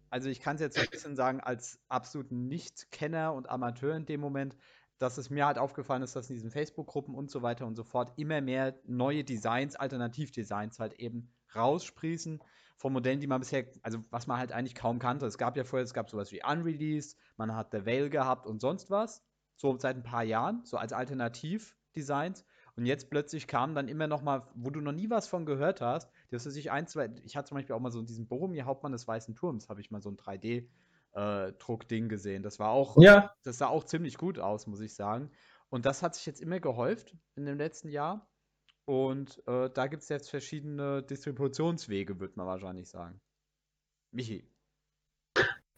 Also 0.09 0.29
ich 0.29 0.39
kann 0.39 0.55
es 0.55 0.61
jetzt 0.61 0.75
so 0.75 0.81
ein 0.81 0.89
bisschen 0.89 1.15
sagen, 1.15 1.39
als 1.41 1.79
absoluten 1.89 2.47
Nicht-Kenner 2.47 3.33
und 3.33 3.49
Amateur 3.49 3.95
in 3.95 4.05
dem 4.05 4.21
Moment, 4.21 4.55
dass 4.99 5.17
es 5.17 5.29
mir 5.29 5.45
halt 5.45 5.57
aufgefallen 5.57 6.03
ist, 6.03 6.15
dass 6.15 6.29
in 6.29 6.35
diesen 6.35 6.51
Facebook-Gruppen 6.51 7.15
und 7.15 7.29
so 7.31 7.41
weiter 7.41 7.65
und 7.65 7.75
so 7.75 7.83
fort 7.83 8.13
immer 8.17 8.41
mehr 8.41 8.79
neue 8.85 9.23
Designs, 9.23 9.75
Alternativdesigns 9.75 10.79
halt 10.79 10.93
eben 10.99 11.33
raussprießen 11.55 12.41
von 12.77 12.93
Modellen, 12.93 13.19
die 13.19 13.27
man 13.27 13.39
bisher, 13.41 13.65
also 13.83 14.03
was 14.11 14.27
man 14.27 14.37
halt 14.37 14.51
eigentlich 14.51 14.75
kaum 14.75 14.99
kannte. 14.99 15.25
Es 15.25 15.37
gab 15.37 15.57
ja 15.57 15.63
vorher, 15.63 15.83
es 15.83 15.93
gab 15.93 16.09
sowas 16.09 16.31
wie 16.31 16.43
Unreleased, 16.43 17.17
man 17.37 17.55
hat 17.55 17.71
The 17.71 17.85
Veil 17.85 18.09
gehabt 18.09 18.45
und 18.47 18.61
sonst 18.61 18.89
was, 18.89 19.23
so 19.55 19.77
seit 19.79 19.97
ein 19.97 20.03
paar 20.03 20.23
Jahren, 20.23 20.63
so 20.65 20.77
als 20.77 20.93
Alternativdesigns. 20.93 22.45
Und 22.77 22.85
jetzt 22.85 23.09
plötzlich 23.09 23.47
kamen 23.47 23.73
dann 23.73 23.87
immer 23.87 24.07
noch 24.07 24.21
mal, 24.21 24.47
wo 24.53 24.69
du 24.69 24.81
noch 24.81 24.91
nie 24.91 25.09
was 25.09 25.27
von 25.27 25.45
gehört 25.45 25.79
hast, 25.79 26.11
dass 26.29 26.43
du 26.43 26.51
sich 26.51 26.71
ein, 26.71 26.87
zwei, 26.87 27.09
ich 27.23 27.37
hatte 27.37 27.49
zum 27.49 27.55
Beispiel 27.55 27.75
auch 27.75 27.79
mal 27.79 27.91
so 27.91 28.01
diesen 28.01 28.27
Boromir 28.27 28.65
Hauptmann 28.65 28.91
des 28.91 29.07
Weißen 29.07 29.35
Turms, 29.35 29.69
habe 29.69 29.79
ich 29.79 29.91
mal 29.91 30.01
so 30.01 30.09
ein 30.09 30.17
3D-Druck-Ding 30.17 32.09
gesehen. 32.09 32.43
Das 32.43 32.59
war 32.59 32.71
auch, 32.71 32.97
Ja, 32.99 33.33
das 33.43 33.59
sah 33.59 33.67
auch 33.67 33.85
ziemlich 33.85 34.17
gut 34.17 34.39
aus, 34.39 34.67
muss 34.67 34.81
ich 34.81 34.93
sagen. 34.93 35.31
Und 35.69 35.85
das 35.85 36.03
hat 36.03 36.15
sich 36.15 36.25
jetzt 36.25 36.41
immer 36.41 36.59
gehäuft 36.59 37.15
in 37.35 37.45
dem 37.45 37.57
letzten 37.57 37.89
Jahr. 37.89 38.27
Und 38.85 39.41
äh, 39.47 39.69
da 39.69 39.87
gibt 39.87 40.03
es 40.03 40.09
jetzt 40.09 40.29
verschiedene 40.29 41.01
Distributionswege, 41.01 42.19
würde 42.19 42.33
man 42.35 42.45
wahrscheinlich 42.45 42.89
sagen. 42.89 43.19
Michi. 44.11 44.47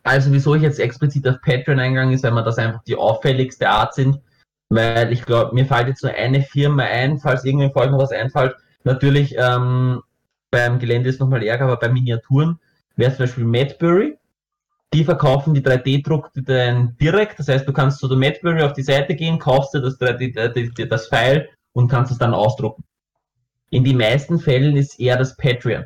also 0.04 0.32
wieso 0.32 0.56
ich 0.56 0.62
jetzt 0.62 0.80
explizit 0.80 1.28
auf 1.28 1.41
Patreon 1.41 1.80
eingegangen 1.80 2.14
ist, 2.14 2.24
weil 2.24 2.32
wir 2.32 2.43
das 2.43 2.58
einfach 2.58 2.84
die 2.84 2.95
auffälligste 2.95 3.70
Art 3.70 3.93
sind. 3.93 4.22
Weil 4.70 5.13
ich 5.13 5.24
glaube, 5.24 5.55
mir 5.55 5.65
fällt 5.65 5.88
jetzt 5.88 6.03
nur 6.03 6.13
eine 6.13 6.41
Firma 6.41 6.84
ein, 6.84 7.20
falls 7.20 7.45
irgendwie 7.45 7.72
vorhin 7.72 7.91
noch 7.91 7.99
was 7.99 8.11
einfällt. 8.11 8.55
Natürlich, 8.84 9.36
ähm, 9.38 10.01
beim 10.51 10.80
Gelände 10.80 11.09
ist 11.09 11.20
nochmal 11.20 11.43
ärger, 11.43 11.65
aber 11.65 11.78
bei 11.78 11.89
Miniaturen 11.89 12.59
wäre 12.95 13.11
zum 13.11 13.26
Beispiel 13.26 13.45
Madbury. 13.45 14.18
Die 14.93 15.03
verkaufen 15.03 15.53
die 15.53 15.61
3D-Druck 15.61 16.32
dann 16.36 16.95
direkt. 16.99 17.39
Das 17.39 17.47
heißt, 17.47 17.68
du 17.68 17.74
kannst 17.74 17.99
zu 17.99 18.07
der 18.07 18.18
Madbury 18.18 18.61
auf 18.63 18.74
die 18.74 18.84
Seite 18.84 19.15
gehen, 19.15 19.39
kaufst 19.39 19.74
dir 19.74 19.82
das, 19.82 19.99
3D, 19.99 20.36
äh, 20.38 20.88
das 20.88 21.07
File 21.07 21.49
und 21.74 21.89
kannst 21.89 22.11
es 22.11 22.18
dann 22.18 22.34
ausdrucken. 22.34 22.84
In 23.70 23.84
den 23.84 23.97
meisten 23.97 24.39
Fällen 24.39 24.78
ist 24.78 24.99
eher 24.99 25.18
das 25.18 25.36
Patreon. 25.36 25.86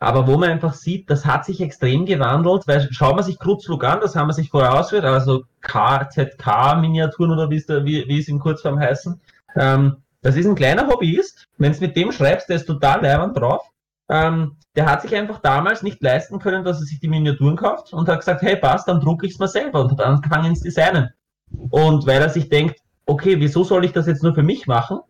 Aber 0.00 0.26
wo 0.26 0.36
man 0.36 0.50
einfach 0.50 0.74
sieht, 0.74 1.10
das 1.10 1.26
hat 1.26 1.44
sich 1.44 1.60
extrem 1.60 2.06
gewandelt, 2.06 2.66
weil 2.66 2.88
schaut 2.92 3.16
man 3.16 3.24
sich 3.24 3.38
Krutzlug 3.38 3.82
an, 3.84 4.00
das 4.00 4.14
haben 4.14 4.28
wir 4.28 4.32
sich 4.32 4.50
vorher 4.50 4.74
ausgehört, 4.74 5.06
also 5.06 5.44
KZK-Miniaturen 5.62 7.32
oder 7.32 7.50
wie 7.50 7.56
es, 7.56 7.68
wie, 7.68 8.18
es 8.18 8.28
in 8.28 8.38
Kurzform 8.38 8.78
heißen. 8.78 9.20
Ähm, 9.56 9.96
das 10.22 10.36
ist 10.36 10.46
ein 10.46 10.54
kleiner 10.54 10.86
Hobbyist. 10.86 11.48
Wenn 11.58 11.72
du 11.72 11.80
mit 11.80 11.96
dem 11.96 12.12
schreibst, 12.12 12.48
der 12.48 12.56
ist 12.56 12.66
total 12.66 13.02
leibend 13.02 13.36
drauf. 13.36 13.62
Ähm, 14.08 14.56
der 14.76 14.86
hat 14.86 15.02
sich 15.02 15.14
einfach 15.14 15.40
damals 15.40 15.82
nicht 15.82 16.00
leisten 16.02 16.38
können, 16.38 16.64
dass 16.64 16.80
er 16.80 16.86
sich 16.86 17.00
die 17.00 17.08
Miniaturen 17.08 17.56
kauft 17.56 17.92
und 17.92 18.08
hat 18.08 18.20
gesagt, 18.20 18.42
hey 18.42 18.56
passt, 18.56 18.86
dann 18.86 19.00
drucke 19.00 19.26
ich 19.26 19.32
es 19.32 19.38
mal 19.38 19.48
selber 19.48 19.80
und 19.80 19.90
hat 19.90 20.00
angefangen 20.00 20.46
ins 20.46 20.60
Designen. 20.60 21.10
Und 21.70 22.06
weil 22.06 22.22
er 22.22 22.28
sich 22.28 22.48
denkt, 22.48 22.80
okay, 23.04 23.40
wieso 23.40 23.64
soll 23.64 23.84
ich 23.84 23.92
das 23.92 24.06
jetzt 24.06 24.22
nur 24.22 24.34
für 24.34 24.42
mich 24.42 24.66
machen? 24.66 25.00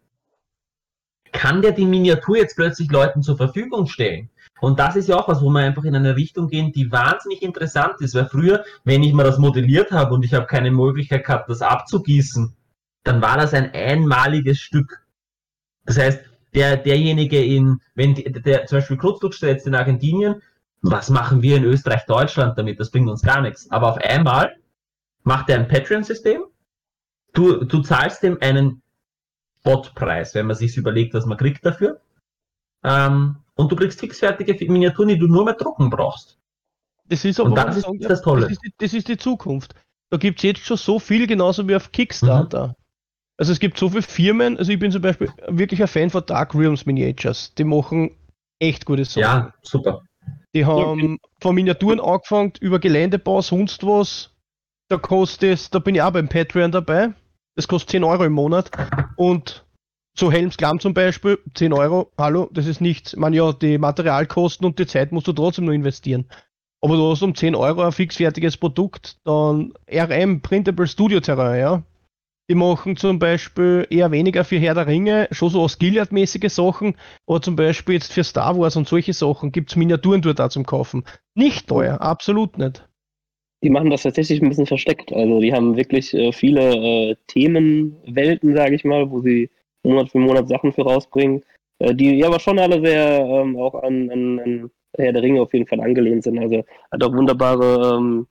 Kann 1.33 1.61
der 1.61 1.73
die 1.73 1.85
Miniatur 1.85 2.39
jetzt 2.39 2.57
plötzlich 2.57 2.91
Leuten 2.91 3.23
zur 3.23 3.37
Verfügung 3.37 3.87
stellen? 3.87 4.31
Und 4.61 4.79
das 4.79 4.97
ist 4.97 5.09
ja 5.09 5.17
auch 5.17 5.29
was, 5.29 5.41
wo 5.41 5.51
wir 5.51 5.61
einfach 5.61 5.85
in 5.85 5.95
eine 5.95 6.17
Richtung 6.17 6.49
gehen, 6.49 6.73
die 6.73 6.91
wahnsinnig 6.91 7.43
interessant 7.43 8.01
ist. 8.01 8.15
Weil 8.15 8.27
früher, 8.27 8.65
wenn 8.85 9.03
ich 9.03 9.13
mal 9.13 9.25
das 9.25 9.39
modelliert 9.39 9.93
habe 9.93 10.15
und 10.15 10.25
ich 10.25 10.35
habe 10.35 10.47
keine 10.47 10.71
Möglichkeit 10.71 11.25
gehabt, 11.25 11.49
das 11.49 11.63
abzugießen, 11.63 12.55
dann 13.05 13.23
war 13.23 13.37
das 13.37 13.55
ein 13.55 13.73
einmaliges 13.73 14.59
Stück. 14.59 15.07
Das 15.85 15.99
heißt, 15.99 16.21
der, 16.55 16.77
derjenige 16.77 17.43
in, 17.43 17.81
wenn 17.95 18.15
die, 18.15 18.25
der 18.25 18.67
zum 18.67 18.79
Beispiel 18.79 18.97
Krutzlutsch 18.97 19.43
jetzt 19.43 19.67
in 19.67 19.75
Argentinien, 19.75 20.43
was 20.83 21.11
machen 21.11 21.43
wir 21.43 21.57
in 21.57 21.65
Österreich, 21.65 22.07
Deutschland 22.07 22.57
damit? 22.57 22.79
Das 22.81 22.91
bringt 22.91 23.09
uns 23.09 23.23
gar 23.23 23.41
nichts. 23.41 23.71
Aber 23.71 23.89
auf 23.89 23.99
einmal 23.99 24.57
macht 25.23 25.51
er 25.51 25.59
ein 25.59 25.69
Patreon-System. 25.69 26.43
Du, 27.33 27.65
du 27.65 27.83
zahlst 27.83 28.23
dem 28.23 28.39
einen 28.41 28.83
Spotpreis, 29.61 30.35
wenn 30.35 30.47
man 30.47 30.57
sich 30.57 30.77
überlegt, 30.77 31.15
was 31.15 31.27
man 31.27 31.37
kriegt 31.37 31.65
dafür. 31.67 32.01
Ähm, 32.85 33.37
und 33.59 33.73
du 33.73 33.77
kriegst 33.77 33.99
fixfertige 33.99 34.55
Miniaturen, 34.71 35.09
die 35.09 35.19
du 35.19 35.27
nur 35.27 35.45
mehr 35.45 35.55
drucken 35.55 35.91
brauchst. 35.91 36.39
Das 37.09 37.25
ist 37.25 37.41
aber 37.41 37.51
Und 37.51 37.57
das 37.57 37.77
ist 37.77 37.83
sagen 37.83 37.99
das 37.99 38.23
Tolle. 38.23 38.43
Das 38.43 38.53
ist, 38.53 38.63
die, 38.65 38.73
das 38.79 38.95
ist 38.95 39.09
die 39.09 39.17
Zukunft. 39.17 39.75
Da 40.11 40.17
gibt 40.17 40.39
es 40.39 40.45
jetzt 40.45 40.61
schon 40.61 40.77
so 40.77 40.99
viel, 40.99 41.27
genauso 41.27 41.67
wie 41.69 41.75
auf 41.75 41.91
Kickstarter. 41.91 42.77
Also 43.37 43.53
es 43.53 43.59
gibt 43.59 43.79
so 43.79 43.89
viele 43.91 44.03
Firmen, 44.03 44.57
also 44.57 44.73
ich 44.73 44.79
bin 44.79 44.91
zum 44.93 45.03
Beispiel 45.03 45.29
wirklich 45.49 45.81
ein 45.83 45.89
Fan 45.89 46.11
von 46.11 46.25
Dark 46.27 46.55
Realms 46.55 46.87
Miniatures. 46.87 47.55
Die 47.55 47.65
machen 47.65 48.17
echt 48.59 48.87
gute 48.87 49.05
Sachen. 49.05 49.21
Ja, 49.23 49.55
super. 49.63 50.03
Die 50.55 50.65
haben 50.65 51.19
von 51.41 51.55
Miniaturen 51.55 52.01
angefangen, 52.01 52.53
über 52.61 52.79
Geländebau, 52.79 53.43
sonst 53.43 53.85
was. 53.85 54.31
Da 54.89 54.97
kostet 54.99 55.53
es, 55.53 55.71
da 55.71 55.79
bin 55.79 55.95
ich 55.95 56.03
auch 56.03 56.13
beim 56.13 56.29
Patreon 56.29 56.73
dabei. 56.73 57.13
Das 57.57 57.67
kostet 57.67 57.91
10 57.91 58.05
Euro 58.05 58.25
im 58.25 58.33
Monat. 58.33 58.71
Und 59.17 59.65
so 60.19 60.33
Helms 60.33 60.57
Klamm 60.57 60.81
zum 60.81 60.95
Beispiel, 60.95 61.39
10 61.55 61.73
Euro, 61.73 62.11
hallo, 62.19 62.49
das 62.53 62.67
ist 62.67 62.81
nichts. 62.81 63.17
Man 63.17 63.33
ja, 63.33 63.53
die 63.53 63.79
Materialkosten 63.79 64.67
und 64.67 64.79
die 64.79 64.87
Zeit 64.87 65.13
musst 65.13 65.29
du 65.29 65.33
trotzdem 65.33 65.67
nur 65.67 65.75
investieren. 65.75 66.27
Aber 66.81 66.97
du 66.97 67.11
hast 67.11 67.23
um 67.23 67.35
10 67.35 67.55
Euro 67.55 67.83
ein 67.83 67.93
fixfertiges 67.93 68.57
Produkt, 68.57 69.19
dann 69.25 69.73
RM, 69.91 70.43
Printable 70.43 70.87
Studio 70.87 71.21
Terrain, 71.21 71.61
ja. 71.61 71.83
Die 72.51 72.55
machen 72.55 72.97
zum 72.97 73.19
Beispiel 73.19 73.87
eher 73.91 74.11
weniger 74.11 74.43
für 74.43 74.59
Herr 74.59 74.75
der 74.75 74.87
Ringe, 74.87 75.29
schon 75.33 75.51
so 75.51 75.61
aus 75.61 75.79
Gilead-mäßige 75.79 76.51
Sachen, 76.51 76.97
aber 77.27 77.43
zum 77.43 77.57
Beispiel 77.57 77.97
jetzt 77.97 78.13
für 78.13 78.25
Star 78.25 78.59
Wars 78.59 78.77
und 78.77 78.89
solche 78.89 79.13
Sachen 79.13 79.53
gibt 79.53 79.71
es 79.71 79.77
Miniaturen 79.77 80.23
dort 80.23 80.41
auch 80.41 80.49
zum 80.49 80.65
Kaufen. 80.65 81.05
Nicht 81.35 81.69
teuer, 81.69 82.01
absolut 82.01 82.57
nicht. 82.57 82.89
Die 83.63 83.71
machen 83.71 83.91
das 83.91 84.05
tatsächlich 84.05 84.41
ein 84.41 84.49
bisschen 84.49 84.67
versteckt. 84.67 85.13
Also 85.13 85.41
die 85.41 85.53
haben 85.53 85.77
wirklich 85.77 86.15
äh, 86.15 86.33
viele 86.33 87.11
äh, 87.11 87.17
Themenwelten, 87.27 88.55
sage 88.55 88.77
ich 88.77 88.85
mal, 88.85 89.11
wo 89.11 89.21
sie 89.21 89.51
Monat 89.83 90.11
für 90.11 90.19
Monat 90.19 90.49
Sachen 90.49 90.73
für 90.73 90.83
rausbringen, 90.83 91.43
äh, 91.79 91.95
die 91.95 92.19
ja 92.19 92.27
aber 92.27 92.41
schon 92.41 92.59
alle 92.59 92.81
sehr 92.85 93.21
ähm, 93.21 93.57
auch 93.57 93.75
an, 93.83 94.11
an, 94.11 94.41
an 94.41 94.71
Herr 94.97 95.13
der 95.13 95.23
Ringe 95.23 95.43
auf 95.43 95.53
jeden 95.53 95.67
Fall 95.67 95.81
angelehnt 95.81 96.25
sind. 96.25 96.39
Also 96.39 96.65
hat 96.91 97.03
auch 97.03 97.13
wunderbare 97.13 97.97
ähm, 97.97 98.27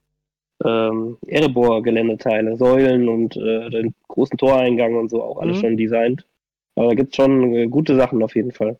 ähm, 0.65 1.17
Erebor-Geländeteile, 1.27 2.57
Säulen 2.57 3.07
und 3.07 3.37
äh, 3.37 3.69
den 3.69 3.93
großen 4.07 4.37
Toreingang 4.37 4.95
und 4.95 5.09
so 5.09 5.23
auch 5.23 5.39
alles 5.39 5.57
Mhm. 5.57 5.61
schon 5.61 5.77
designt. 5.77 6.25
Aber 6.75 6.89
da 6.89 6.95
gibt 6.95 7.11
es 7.11 7.15
schon 7.15 7.53
äh, 7.53 7.67
gute 7.67 7.95
Sachen 7.95 8.21
auf 8.23 8.35
jeden 8.35 8.51
Fall. 8.51 8.77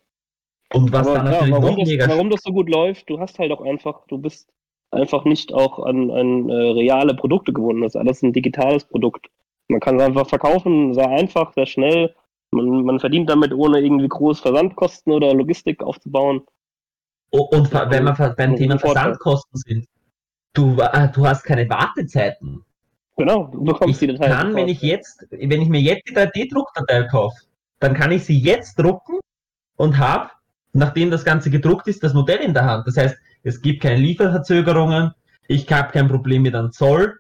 Und 0.74 0.92
was 0.92 1.08
Aber 1.08 1.18
dann 1.18 1.26
natürlich 1.26 1.52
warum, 1.52 1.78
noch 1.78 1.86
das, 1.86 2.10
warum 2.10 2.30
das 2.30 2.44
so 2.44 2.52
gut 2.52 2.70
läuft, 2.70 3.10
du 3.10 3.20
hast 3.20 3.40
halt 3.40 3.52
auch 3.52 3.62
einfach, 3.62 4.06
du 4.08 4.18
bist 4.18 4.50
einfach 4.92 5.26
nicht 5.26 5.54
auch 5.54 5.80
an, 5.80 6.12
an 6.12 6.50
äh, 6.50 6.54
reale 6.54 7.14
Produkte 7.16 7.54
gebunden. 7.54 7.84
Das 7.84 7.96
ist 7.96 8.02
alles 8.02 8.22
ein 8.22 8.34
digitales 8.34 8.86
Produkt. 8.86 9.28
Man 9.70 9.80
kann 9.80 9.98
es 9.98 10.04
einfach 10.06 10.28
verkaufen, 10.28 10.94
sehr 10.94 11.10
einfach, 11.10 11.54
sehr 11.54 11.66
schnell. 11.66 12.14
Man, 12.52 12.86
man 12.86 13.00
verdient 13.00 13.30
damit, 13.30 13.54
ohne 13.54 13.80
irgendwie 13.80 14.08
große 14.08 14.42
Versandkosten 14.42 15.12
oder 15.14 15.34
Logistik 15.34 15.84
aufzubauen. 15.84 16.44
Und 17.30 17.74
wenn 17.74 18.06
wir 18.06 18.36
beim 18.38 18.56
Thema. 18.56 18.80
Versandkosten 18.80 19.60
sind, 19.60 19.88
du, 20.54 20.78
äh, 20.80 21.12
du 21.12 21.28
hast 21.28 21.44
keine 21.44 21.70
Wartezeiten. 21.70 22.64
Genau, 23.18 23.48
du 23.48 23.64
bekommst 23.64 24.02
Ich 24.02 24.08
die 24.08 24.16
Datei. 24.16 24.30
kann, 24.30 24.56
wenn 24.56 24.68
ich 24.68 24.82
jetzt, 24.82 25.26
wenn 25.32 25.62
ich 25.62 25.70
mir 25.70 25.82
jetzt 25.82 26.08
die 26.08 26.16
3D-Druckdatei 26.16 27.04
kaufe, 27.08 27.36
dann 27.80 27.94
kann 27.94 28.12
ich 28.12 28.24
sie 28.26 28.40
jetzt 28.40 28.78
drucken 28.78 29.20
und 29.76 29.98
habe, 29.98 30.30
nachdem 30.74 31.10
das 31.10 31.26
Ganze 31.26 31.50
gedruckt 31.50 31.88
ist, 31.88 32.04
das 32.04 32.14
Modell 32.14 32.40
in 32.40 32.54
der 32.54 32.66
Hand. 32.66 32.88
Das 32.88 32.96
heißt, 32.96 33.18
es 33.44 33.62
gibt 33.62 33.82
keine 33.82 34.00
Lieferverzögerungen, 34.00 35.14
ich 35.48 35.72
habe 35.72 35.92
kein 35.92 36.08
Problem 36.08 36.44
mit 36.44 36.54
einem 36.56 36.72
Zoll, 36.72 37.20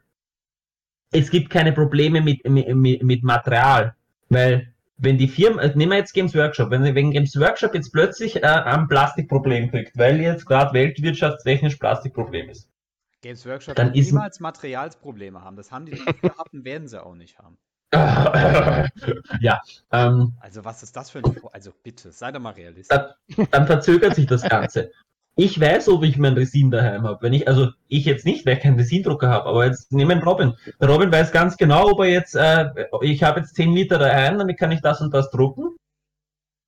es 1.12 1.32
gibt 1.32 1.50
keine 1.50 1.74
Probleme 1.74 2.22
mit, 2.22 2.48
mit, 2.48 3.04
mit 3.04 3.24
Material, 3.24 3.96
weil 4.30 4.74
wenn 4.98 5.18
die 5.18 5.28
Firma, 5.28 5.62
äh, 5.62 5.76
nehmen 5.76 5.92
wir 5.92 5.98
jetzt 6.00 6.14
Games 6.14 6.34
Workshop, 6.36 6.72
wenn, 6.72 6.84
wenn 6.96 7.12
Games 7.12 7.40
Workshop 7.40 7.74
jetzt 7.76 7.92
plötzlich 7.92 8.38
äh, 8.38 8.46
ein 8.46 8.88
Plastikproblem 8.88 9.70
kriegt, 9.70 9.98
weil 9.98 10.20
jetzt 10.20 10.46
gerade 10.46 10.74
weltwirtschaftstechnisch 10.74 11.76
Plastikproblem 11.76 12.50
ist, 12.50 12.70
Games 13.22 13.46
Workshop 13.46 13.76
Dann 13.76 13.94
wird 13.94 14.06
niemals 14.06 14.40
Materialsprobleme 14.40 15.42
haben. 15.44 15.56
Das 15.56 15.72
haben 15.72 15.86
die 15.86 15.94
nicht 15.94 16.22
gehabt 16.22 16.54
und 16.54 16.66
werden 16.66 16.88
sie 16.88 17.04
auch 17.04 17.16
nicht 17.16 17.38
haben. 17.40 17.58
ja, 19.40 19.62
ähm, 19.92 20.34
Also 20.40 20.66
was 20.66 20.84
ist 20.84 20.96
das 20.96 21.10
für 21.10 21.20
ein... 21.20 21.38
Also 21.52 21.72
bitte, 21.84 22.12
sei 22.12 22.32
doch 22.32 22.40
mal 22.40 22.52
realistisch. 22.54 22.96
Das- 23.36 23.48
dann 23.50 23.66
verzögert 23.66 24.16
sich 24.16 24.28
das 24.28 24.44
Ganze. 24.44 24.92
Ich 25.40 25.60
weiß, 25.62 25.90
ob 25.90 26.04
ich 26.04 26.18
mein 26.18 26.34
Resin 26.34 26.72
daheim 26.72 27.04
habe. 27.04 27.22
Wenn 27.22 27.34
ich, 27.34 27.48
also 27.48 27.70
ich 27.88 28.06
jetzt 28.06 28.26
nicht, 28.26 28.44
weil 28.46 28.58
ich 28.58 28.64
keinen 28.64 28.78
Resindrucker 28.78 29.30
habe, 29.30 29.46
aber 29.46 29.68
jetzt 29.68 29.92
nehmen 29.92 30.24
Robin. 30.24 30.56
Der 30.82 30.90
Robin 30.90 31.12
weiß 31.12 31.32
ganz 31.32 31.58
genau, 31.58 31.92
ob 31.92 32.00
er 32.00 32.08
jetzt, 32.08 32.36
äh, 32.36 32.72
ich 33.02 33.22
habe 33.22 33.42
jetzt 33.42 33.54
10 33.56 33.72
Liter 33.72 34.00
daheim, 34.00 34.40
damit 34.40 34.58
kann 34.58 34.72
ich 34.72 34.82
das 34.82 35.00
und 35.00 35.14
das 35.14 35.30
drucken. 35.30 35.78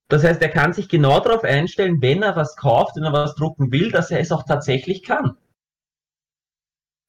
Das 0.07 0.23
heißt, 0.23 0.39
er 0.43 0.49
kann 0.49 0.73
sich 0.73 0.87
genau 0.87 1.19
darauf 1.19 1.43
einstellen, 1.43 1.99
wenn 1.99 2.21
er 2.21 2.35
was 2.35 2.55
kauft, 2.55 2.95
wenn 2.95 3.05
er 3.05 3.13
was 3.13 3.33
drucken 3.33 3.71
will, 3.71 3.91
dass 3.91 4.11
er 4.11 4.19
es 4.19 4.31
auch 4.31 4.43
tatsächlich 4.43 5.01
kann. 5.01 5.35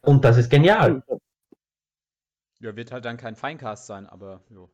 Und 0.00 0.24
das 0.24 0.38
ist 0.38 0.48
genial. 0.48 1.02
Ja, 2.60 2.74
wird 2.74 2.90
halt 2.90 3.04
dann 3.04 3.18
kein 3.18 3.36
Feincast 3.36 3.86
sein, 3.86 4.06
aber 4.06 4.40
jo. 4.48 4.70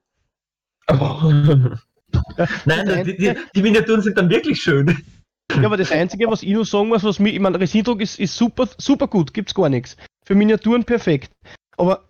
Nein, 0.88 1.78
die, 3.04 3.16
die, 3.16 3.34
die 3.56 3.62
Miniaturen 3.62 4.02
sind 4.02 4.16
dann 4.16 4.30
wirklich 4.30 4.62
schön. 4.62 5.04
Ja, 5.52 5.64
aber 5.64 5.76
das 5.76 5.92
Einzige, 5.92 6.28
was 6.28 6.42
ich 6.42 6.52
nur 6.52 6.64
sagen 6.64 6.88
muss, 6.88 7.04
was 7.04 7.18
mir, 7.18 7.30
ich 7.32 7.40
meine, 7.40 7.58
Resindruck 7.58 8.00
ist, 8.00 8.18
ist 8.18 8.36
super, 8.36 8.68
super 8.78 9.06
gut, 9.08 9.32
gibt's 9.32 9.54
gar 9.54 9.68
nichts. 9.68 9.96
Für 10.24 10.34
Miniaturen 10.34 10.84
perfekt. 10.84 11.32
Aber 11.76 12.04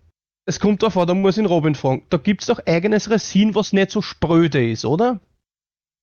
es 0.45 0.59
kommt 0.59 0.81
darauf 0.81 0.97
an, 0.97 1.07
da 1.07 1.13
muss 1.13 1.37
ich 1.37 1.43
den 1.43 1.45
Robin 1.45 1.75
fragen. 1.75 2.05
Da 2.09 2.17
gibt's 2.17 2.47
doch 2.47 2.59
eigenes 2.65 3.09
Resin, 3.09 3.55
was 3.55 3.73
nicht 3.73 3.91
so 3.91 4.01
spröde 4.01 4.69
ist, 4.69 4.85
oder? 4.85 5.19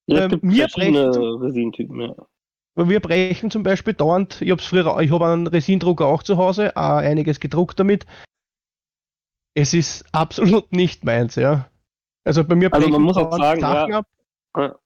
Ja, 0.06 0.26
es 0.26 0.32
ähm, 0.32 0.40
verschiedene 0.40 1.10
brechen- 1.10 1.42
Resintypen, 1.42 2.00
ja. 2.00 2.14
Weil 2.76 2.88
wir 2.88 3.00
brechen 3.00 3.50
zum 3.50 3.62
Beispiel 3.62 3.94
dauernd, 3.94 4.42
ich 4.42 4.50
hab's 4.50 4.66
früher, 4.66 5.00
ich 5.00 5.10
habe 5.12 5.26
einen 5.26 5.46
Resindrucker 5.46 6.06
auch 6.06 6.22
zu 6.22 6.36
Hause, 6.36 6.76
auch 6.76 6.96
einiges 6.96 7.40
gedruckt 7.40 7.78
damit. 7.78 8.04
Es 9.54 9.74
ist 9.74 10.04
absolut 10.12 10.72
nicht 10.72 11.04
meins, 11.04 11.36
ja. 11.36 11.70
Also 12.24 12.42
bei 12.42 12.54
mir 12.56 12.72
Also 12.72 12.88
man 12.88 13.02
muss 13.02 13.16
auch 13.16 13.36
sagen, 13.36 13.60
Sachen 13.60 13.92
ja. 13.92 13.98
ab. 13.98 14.80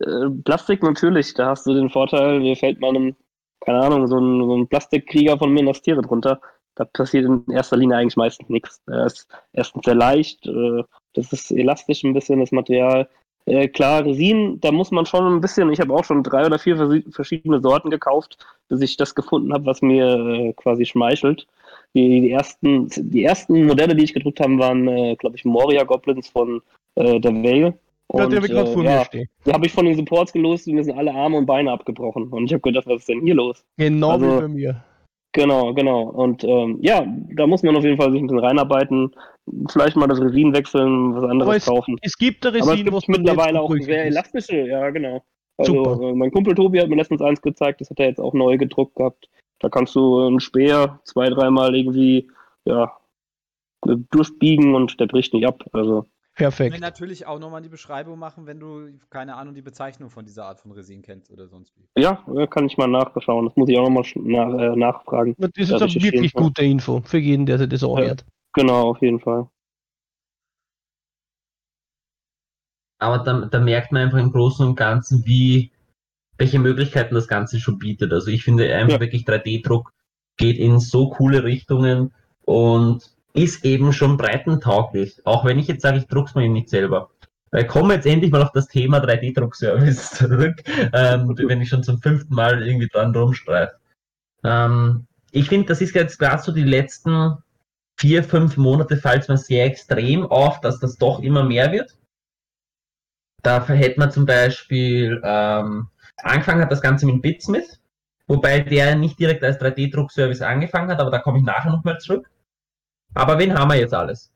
Äh, 0.00 0.30
Plastik 0.44 0.82
natürlich, 0.82 1.34
da 1.34 1.50
hast 1.50 1.66
du 1.66 1.74
den 1.74 1.90
Vorteil, 1.90 2.40
mir 2.40 2.56
fällt 2.56 2.80
mal 2.80 2.90
einem, 2.90 3.16
keine 3.60 3.80
Ahnung, 3.80 4.06
so 4.06 4.18
ein, 4.18 4.40
so 4.44 4.56
ein 4.56 4.68
Plastikkrieger 4.68 5.38
von 5.38 5.52
mir 5.52 5.64
das 5.64 5.82
Tiere 5.82 6.02
drunter. 6.02 6.40
Da 6.74 6.84
passiert 6.84 7.24
in 7.24 7.44
erster 7.50 7.76
Linie 7.76 7.96
eigentlich 7.96 8.16
meistens 8.16 8.48
nichts. 8.48 8.80
Er 8.86 9.06
ist 9.06 9.26
erstens 9.52 9.84
sehr 9.84 9.96
leicht, 9.96 10.46
äh, 10.46 10.84
das 11.14 11.32
ist 11.32 11.50
elastisch 11.50 12.04
ein 12.04 12.14
bisschen, 12.14 12.40
das 12.40 12.52
Material. 12.52 13.08
Äh, 13.46 13.68
klar, 13.68 14.04
Resin, 14.04 14.60
da 14.60 14.70
muss 14.70 14.90
man 14.90 15.06
schon 15.06 15.24
ein 15.26 15.40
bisschen, 15.40 15.72
ich 15.72 15.80
habe 15.80 15.92
auch 15.94 16.04
schon 16.04 16.22
drei 16.22 16.46
oder 16.46 16.58
vier 16.58 17.02
verschiedene 17.10 17.60
Sorten 17.60 17.90
gekauft, 17.90 18.38
bis 18.68 18.80
ich 18.82 18.96
das 18.96 19.14
gefunden 19.14 19.52
habe, 19.52 19.66
was 19.66 19.82
mir 19.82 20.52
quasi 20.56 20.84
schmeichelt. 20.84 21.46
Die, 21.94 22.20
die, 22.20 22.30
ersten, 22.30 22.88
die 22.88 23.24
ersten 23.24 23.64
Modelle, 23.66 23.96
die 23.96 24.04
ich 24.04 24.14
gedruckt 24.14 24.40
habe, 24.40 24.58
waren, 24.58 25.16
glaube 25.16 25.36
ich, 25.36 25.44
Moria 25.44 25.84
Goblins 25.84 26.28
von 26.28 26.60
äh, 26.96 27.18
der 27.18 27.32
Vale. 27.32 27.78
Ja, 28.14 28.26
die 28.26 28.36
habe 28.36 28.46
äh, 28.48 28.84
ja, 28.84 29.04
da 29.44 29.52
habe 29.52 29.66
ich 29.66 29.72
von 29.72 29.84
den 29.84 29.94
Supports 29.94 30.32
gelost 30.32 30.66
und 30.66 30.74
mir 30.74 30.84
sind 30.84 30.96
alle 30.96 31.12
Arme 31.14 31.36
und 31.36 31.46
Beine 31.46 31.72
abgebrochen. 31.72 32.28
Und 32.28 32.46
ich 32.46 32.52
habe 32.52 32.62
gedacht, 32.62 32.86
was 32.86 33.00
ist 33.00 33.08
denn 33.08 33.20
hier 33.20 33.34
los? 33.34 33.64
Genau 33.76 34.10
also- 34.12 34.26
wie 34.26 34.40
bei 34.40 34.48
mir. 34.48 34.84
Genau, 35.32 35.74
genau. 35.74 36.04
Und 36.04 36.42
ähm, 36.42 36.78
ja, 36.80 37.06
da 37.36 37.46
muss 37.46 37.62
man 37.62 37.76
auf 37.76 37.84
jeden 37.84 37.98
Fall 37.98 38.10
sich 38.10 38.20
ein 38.20 38.26
bisschen 38.26 38.42
reinarbeiten. 38.42 39.14
Vielleicht 39.70 39.94
mal 39.94 40.06
das 40.06 40.20
Resin 40.20 40.54
wechseln, 40.54 41.14
was 41.14 41.30
anderes 41.30 41.56
es, 41.58 41.66
kaufen. 41.66 41.96
es 42.00 42.16
gibt 42.16 42.46
ein 42.46 42.48
Aber 42.48 42.58
es 42.60 42.68
Resin, 42.68 42.86
gibt 42.86 43.08
mittlerweile 43.08 43.60
auch 43.60 43.70
sehr 43.76 44.06
ist. 44.06 44.12
elastische, 44.14 44.66
ja 44.66 44.88
genau. 44.88 45.22
Also 45.58 45.84
Super. 45.84 46.08
äh, 46.08 46.14
mein 46.14 46.30
Kumpel 46.30 46.54
Tobi 46.54 46.80
hat 46.80 46.88
mir 46.88 46.96
letztens 46.96 47.20
eins 47.20 47.42
gezeigt, 47.42 47.80
das 47.80 47.90
hat 47.90 48.00
er 48.00 48.06
jetzt 48.06 48.20
auch 48.20 48.32
neu 48.32 48.56
gedruckt 48.56 48.94
gehabt. 48.96 49.28
Da 49.60 49.68
kannst 49.68 49.94
du 49.94 50.26
einen 50.26 50.40
Speer 50.40 50.98
zwei, 51.04 51.28
dreimal 51.28 51.74
irgendwie 51.76 52.30
ja, 52.64 52.96
äh, 53.86 53.96
durchbiegen 54.10 54.74
und 54.74 54.98
der 54.98 55.06
bricht 55.08 55.34
nicht 55.34 55.46
ab. 55.46 55.62
Also 55.72 56.06
Perfekt. 56.38 56.80
natürlich 56.80 57.26
auch 57.26 57.38
nochmal 57.38 57.62
die 57.62 57.68
Beschreibung 57.68 58.18
machen, 58.18 58.46
wenn 58.46 58.60
du, 58.60 58.88
keine 59.10 59.36
Ahnung, 59.36 59.54
die 59.54 59.62
Bezeichnung 59.62 60.08
von 60.10 60.24
dieser 60.24 60.46
Art 60.46 60.60
von 60.60 60.72
Resin 60.72 61.02
kennst 61.02 61.30
oder 61.30 61.48
sonst 61.48 61.74
wie. 61.76 62.00
ja, 62.00 62.24
äh, 62.34 62.46
kann 62.46 62.66
ich 62.66 62.76
mal 62.76 62.86
nachschauen. 62.88 63.46
Das 63.46 63.56
muss 63.56 63.68
ich 63.68 63.78
auch 63.78 63.88
nochmal 63.88 64.04
nach, 64.14 64.58
äh, 64.58 64.76
nachfragen. 64.76 65.34
Das 65.38 65.50
ist 65.56 65.70
Ja, 65.70 65.80
wirklich 65.80 66.32
gute 66.32 66.62
Info 66.62 67.02
für 67.04 67.18
jeden, 67.18 67.44
der 67.46 67.58
sich 67.58 67.68
das 67.68 67.84
anhört. 67.84 68.24
Genau, 68.54 68.90
auf 68.90 69.02
jeden 69.02 69.20
Fall. 69.20 69.48
Aber 73.00 73.18
da, 73.18 73.46
da 73.46 73.60
merkt 73.60 73.92
man 73.92 74.02
einfach 74.02 74.18
im 74.18 74.32
Großen 74.32 74.66
und 74.66 74.74
Ganzen, 74.74 75.24
wie, 75.26 75.70
welche 76.36 76.58
Möglichkeiten 76.58 77.14
das 77.14 77.28
Ganze 77.28 77.60
schon 77.60 77.78
bietet. 77.78 78.12
Also 78.12 78.28
ich 78.30 78.42
finde 78.44 78.74
einfach 78.74 78.94
Ja. 78.94 79.00
wirklich 79.00 79.24
3D-Druck 79.24 79.92
geht 80.36 80.58
in 80.58 80.78
so 80.78 81.10
coole 81.10 81.42
Richtungen 81.44 82.14
und 82.42 83.10
ist 83.38 83.64
eben 83.64 83.92
schon 83.92 84.16
breitentauglich. 84.16 85.20
Auch 85.24 85.44
wenn 85.44 85.58
ich 85.58 85.68
jetzt 85.68 85.82
sage, 85.82 85.98
ich 85.98 86.06
druck's 86.06 86.34
mir 86.34 86.48
nicht 86.48 86.68
selber. 86.68 87.10
Weil 87.50 87.66
kommen 87.66 87.92
jetzt 87.92 88.06
endlich 88.06 88.30
mal 88.30 88.42
auf 88.42 88.52
das 88.52 88.68
Thema 88.68 88.98
3D-Druck-Service 88.98 90.10
zurück, 90.14 90.62
ähm, 90.92 91.34
wenn 91.36 91.62
ich 91.62 91.68
schon 91.68 91.82
zum 91.82 91.98
fünften 91.98 92.34
Mal 92.34 92.66
irgendwie 92.66 92.88
dran 92.88 93.14
rumstreife. 93.14 93.72
Ähm, 94.44 95.06
ich 95.30 95.48
finde, 95.48 95.68
das 95.68 95.80
ist 95.80 95.94
jetzt 95.94 96.18
gerade 96.18 96.42
so 96.42 96.52
die 96.52 96.64
letzten 96.64 97.38
vier, 97.98 98.22
fünf 98.22 98.56
Monate 98.56 98.96
fällt 98.96 99.28
mir 99.28 99.36
sehr 99.36 99.64
extrem 99.64 100.26
auf, 100.26 100.60
dass 100.60 100.78
das 100.78 100.96
doch 100.96 101.20
immer 101.20 101.42
mehr 101.42 101.72
wird. 101.72 101.96
Da 103.42 103.66
hätte 103.66 103.98
man 103.98 104.10
zum 104.10 104.26
Beispiel 104.26 105.20
ähm, 105.24 105.88
angefangen 106.18 106.60
hat 106.60 106.72
das 106.72 106.82
Ganze 106.82 107.06
mit 107.06 107.22
Bitsmith, 107.22 107.80
wobei 108.26 108.60
der 108.60 108.94
nicht 108.96 109.18
direkt 109.18 109.42
als 109.42 109.60
3D-Druckservice 109.60 110.42
angefangen 110.42 110.90
hat, 110.90 111.00
aber 111.00 111.10
da 111.10 111.18
komme 111.18 111.38
ich 111.38 111.44
nachher 111.44 111.70
nochmal 111.70 111.98
zurück. 111.98 112.28
Aber 113.14 113.38
wen 113.38 113.54
haben 113.54 113.70
wir 113.70 113.78
jetzt 113.78 113.94
alles? 113.94 114.30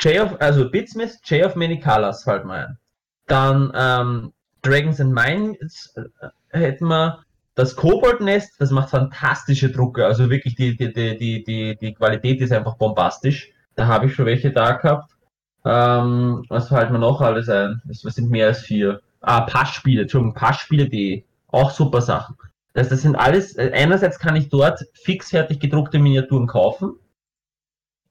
J 0.00 0.20
of, 0.20 0.40
also 0.40 0.70
Bitsmith, 0.70 1.20
J 1.24 1.44
of 1.44 1.54
Many 1.54 1.78
Colors 1.78 2.24
fällt 2.24 2.44
mir 2.44 2.54
ein. 2.54 2.78
Dann 3.26 3.72
ähm, 3.74 4.32
Dragons 4.62 5.00
and 5.00 5.12
Mines 5.12 5.94
äh, 5.96 6.28
hätten 6.50 6.86
wir 6.86 7.24
das 7.54 7.76
Kobold 7.76 8.20
Nest, 8.20 8.54
das 8.58 8.70
macht 8.70 8.90
fantastische 8.90 9.70
Drucke, 9.70 10.06
also 10.06 10.30
wirklich 10.30 10.54
die, 10.54 10.76
die, 10.76 10.92
die, 10.92 11.44
die, 11.44 11.76
die, 11.76 11.94
Qualität 11.94 12.40
ist 12.40 12.52
einfach 12.52 12.76
bombastisch. 12.76 13.52
Da 13.74 13.86
habe 13.86 14.06
ich 14.06 14.14
schon 14.14 14.26
welche 14.26 14.50
da 14.50 14.72
gehabt. 14.72 15.12
Ähm, 15.64 16.44
was 16.48 16.68
fällt 16.68 16.90
mir 16.90 16.98
noch 16.98 17.20
alles 17.20 17.48
ein? 17.48 17.80
Es 17.88 18.00
sind 18.00 18.30
mehr 18.30 18.48
als 18.48 18.60
vier. 18.60 19.00
Ah, 19.20 19.42
Passspiele, 19.42 20.02
Entschuldigung, 20.02 20.34
Passspiele.de. 20.34 21.24
Auch 21.48 21.70
super 21.70 22.00
Sachen. 22.00 22.36
Das, 22.72 22.88
das 22.88 23.02
sind 23.02 23.16
alles, 23.16 23.56
äh, 23.56 23.70
einerseits 23.72 24.18
kann 24.18 24.34
ich 24.34 24.48
dort 24.48 24.84
fixfertig 24.94 25.60
gedruckte 25.60 25.98
Miniaturen 25.98 26.46
kaufen. 26.46 26.96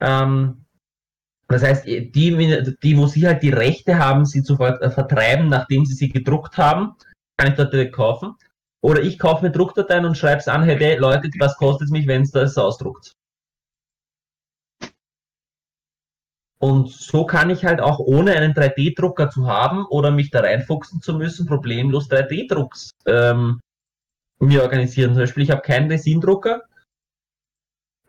Ähm, 0.01 0.65
das 1.47 1.63
heißt, 1.63 1.85
die, 1.87 2.31
Mini- 2.31 2.75
die, 2.83 2.97
wo 2.97 3.07
sie 3.07 3.27
halt 3.27 3.43
die 3.43 3.49
Rechte 3.51 3.99
haben, 3.99 4.25
sie 4.25 4.43
zu 4.43 4.59
äh, 4.59 4.89
vertreiben, 4.91 5.49
nachdem 5.49 5.85
sie 5.85 5.93
sie 5.95 6.09
gedruckt 6.09 6.57
haben, 6.57 6.95
kann 7.37 7.49
ich 7.51 7.55
dort 7.57 7.73
direkt 7.73 7.93
kaufen. 7.95 8.35
Oder 8.83 9.01
ich 9.03 9.19
kaufe 9.19 9.45
mir 9.45 9.51
Druckdateien 9.51 10.05
und 10.05 10.17
schreibe 10.17 10.39
es 10.39 10.47
an, 10.47 10.63
hey, 10.63 10.97
Leute, 10.97 11.29
was 11.39 11.57
kostet 11.57 11.87
es 11.87 11.91
mich, 11.91 12.07
wenn 12.07 12.23
es 12.23 12.31
das 12.31 12.57
ausdruckt? 12.57 13.13
Und 16.59 16.89
so 16.91 17.25
kann 17.25 17.49
ich 17.49 17.65
halt 17.65 17.81
auch 17.81 17.99
ohne 17.99 18.33
einen 18.33 18.53
3D-Drucker 18.53 19.29
zu 19.31 19.47
haben 19.47 19.85
oder 19.87 20.11
mich 20.11 20.29
da 20.29 20.41
reinfuchsen 20.41 21.01
zu 21.01 21.15
müssen, 21.15 21.47
problemlos 21.47 22.07
3D-Drucks 22.07 22.91
ähm, 23.07 23.59
mir 24.39 24.63
organisieren. 24.63 25.13
Zum 25.13 25.23
Beispiel, 25.23 25.43
ich 25.43 25.51
habe 25.51 25.61
keinen 25.61 25.91
Resindrucker. 25.91 26.61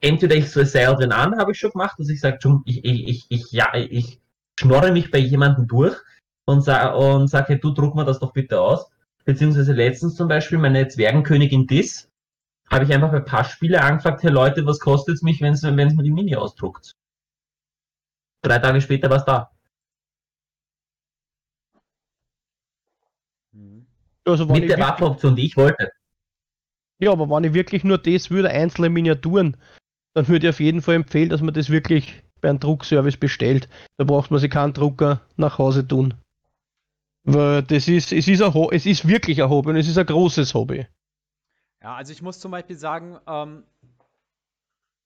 Entweder 0.05 0.34
ich 0.34 0.50
so 0.50 0.64
seil 0.64 0.94
drin 0.96 1.12
an, 1.12 1.38
habe 1.38 1.53
ich 1.53 1.59
schon 1.59 1.70
gemacht, 1.70 1.98
dass 1.98 2.09
ich 2.09 2.20
sage, 2.20 2.38
ich, 2.66 2.84
ich, 2.84 3.09
ich, 3.09 3.26
ich, 3.28 3.53
ja, 3.53 3.72
ich 3.74 4.20
schnorre 4.59 4.92
mich 4.92 5.11
bei 5.11 5.18
jemandem 5.18 5.68
durch 5.68 5.96
und, 6.44 6.62
sa 6.62 6.88
und 6.88 7.28
sage, 7.28 7.48
hey, 7.50 7.61
du 7.61 7.70
druck 7.70 7.94
mir 7.94 8.05
das 8.05 8.18
doch 8.18 8.32
bitte 8.32 8.61
aus. 8.61 8.90
beziehungsweise 9.24 9.72
letztens 9.72 10.16
zum 10.16 10.28
Beispiel 10.28 10.59
meine 10.59 10.88
Zwergenkönigin 10.88 11.66
Dis, 11.66 12.11
habe 12.70 12.84
ich 12.84 12.92
einfach 12.92 13.12
bei 13.12 13.20
Passspiele 13.20 13.80
angefragt, 13.80 14.22
hey 14.22 14.30
Leute, 14.30 14.66
was 14.66 14.80
kostet 14.80 15.14
es 15.14 15.22
mich, 15.22 15.40
wenn 15.40 15.53
es 15.53 15.62
mir 15.62 16.03
die 16.03 16.11
Mini 16.11 16.34
ausdruckt? 16.34 16.96
Drei 18.42 18.59
Tage 18.59 18.80
später 18.80 19.09
war 19.09 19.18
es 19.18 19.24
da. 19.24 19.50
Mhm. 23.53 23.86
Also, 24.24 24.46
Mit 24.46 24.68
der 24.68 24.78
Waffenoption, 24.78 25.36
die 25.36 25.46
ich 25.46 25.57
wollte. 25.57 25.92
Ja, 26.98 27.12
aber 27.12 27.28
wenn 27.28 27.44
ich 27.44 27.55
wirklich 27.55 27.84
nur 27.84 27.98
das 27.98 28.30
würde, 28.30 28.50
einzelne 28.50 28.88
Miniaturen, 28.88 29.57
dann 30.15 30.29
würde 30.29 30.47
ich 30.47 30.51
auf 30.51 30.61
jeden 30.61 30.83
Fall 30.83 30.97
empfehlen, 30.97 31.29
dass 31.29 31.41
man 31.41 31.55
das 31.55 31.71
wirklich 31.71 32.23
bei 32.41 32.51
einem 32.51 32.61
Druckservice 32.61 33.17
bestellt. 33.17 33.69
Da 33.97 34.05
braucht 34.05 34.31
man 34.31 34.41
sich 34.41 34.51
keinen 34.51 34.73
Drucker 34.73 35.23
nach 35.37 35.59
Hause 35.59 35.87
tun. 35.87 36.15
Weil 37.25 37.63
das 37.63 37.89
ist, 37.89 38.13
es 38.13 38.27
ist, 38.27 38.43
ein, 38.43 38.69
es 38.73 38.85
ist 38.85 39.07
wirklich 39.07 39.43
ein 39.43 39.49
Hobby 39.49 39.71
und 39.71 39.77
es 39.77 39.89
ist 39.89 39.97
ein 39.97 40.07
großes 40.07 40.55
Hobby. 40.55 40.87
Ja, 41.81 41.95
also 41.95 42.13
ich 42.13 42.21
muss 42.21 42.41
zum 42.41 42.51
Beispiel 42.51 42.77
sagen, 42.77 43.19
ähm, 43.27 43.65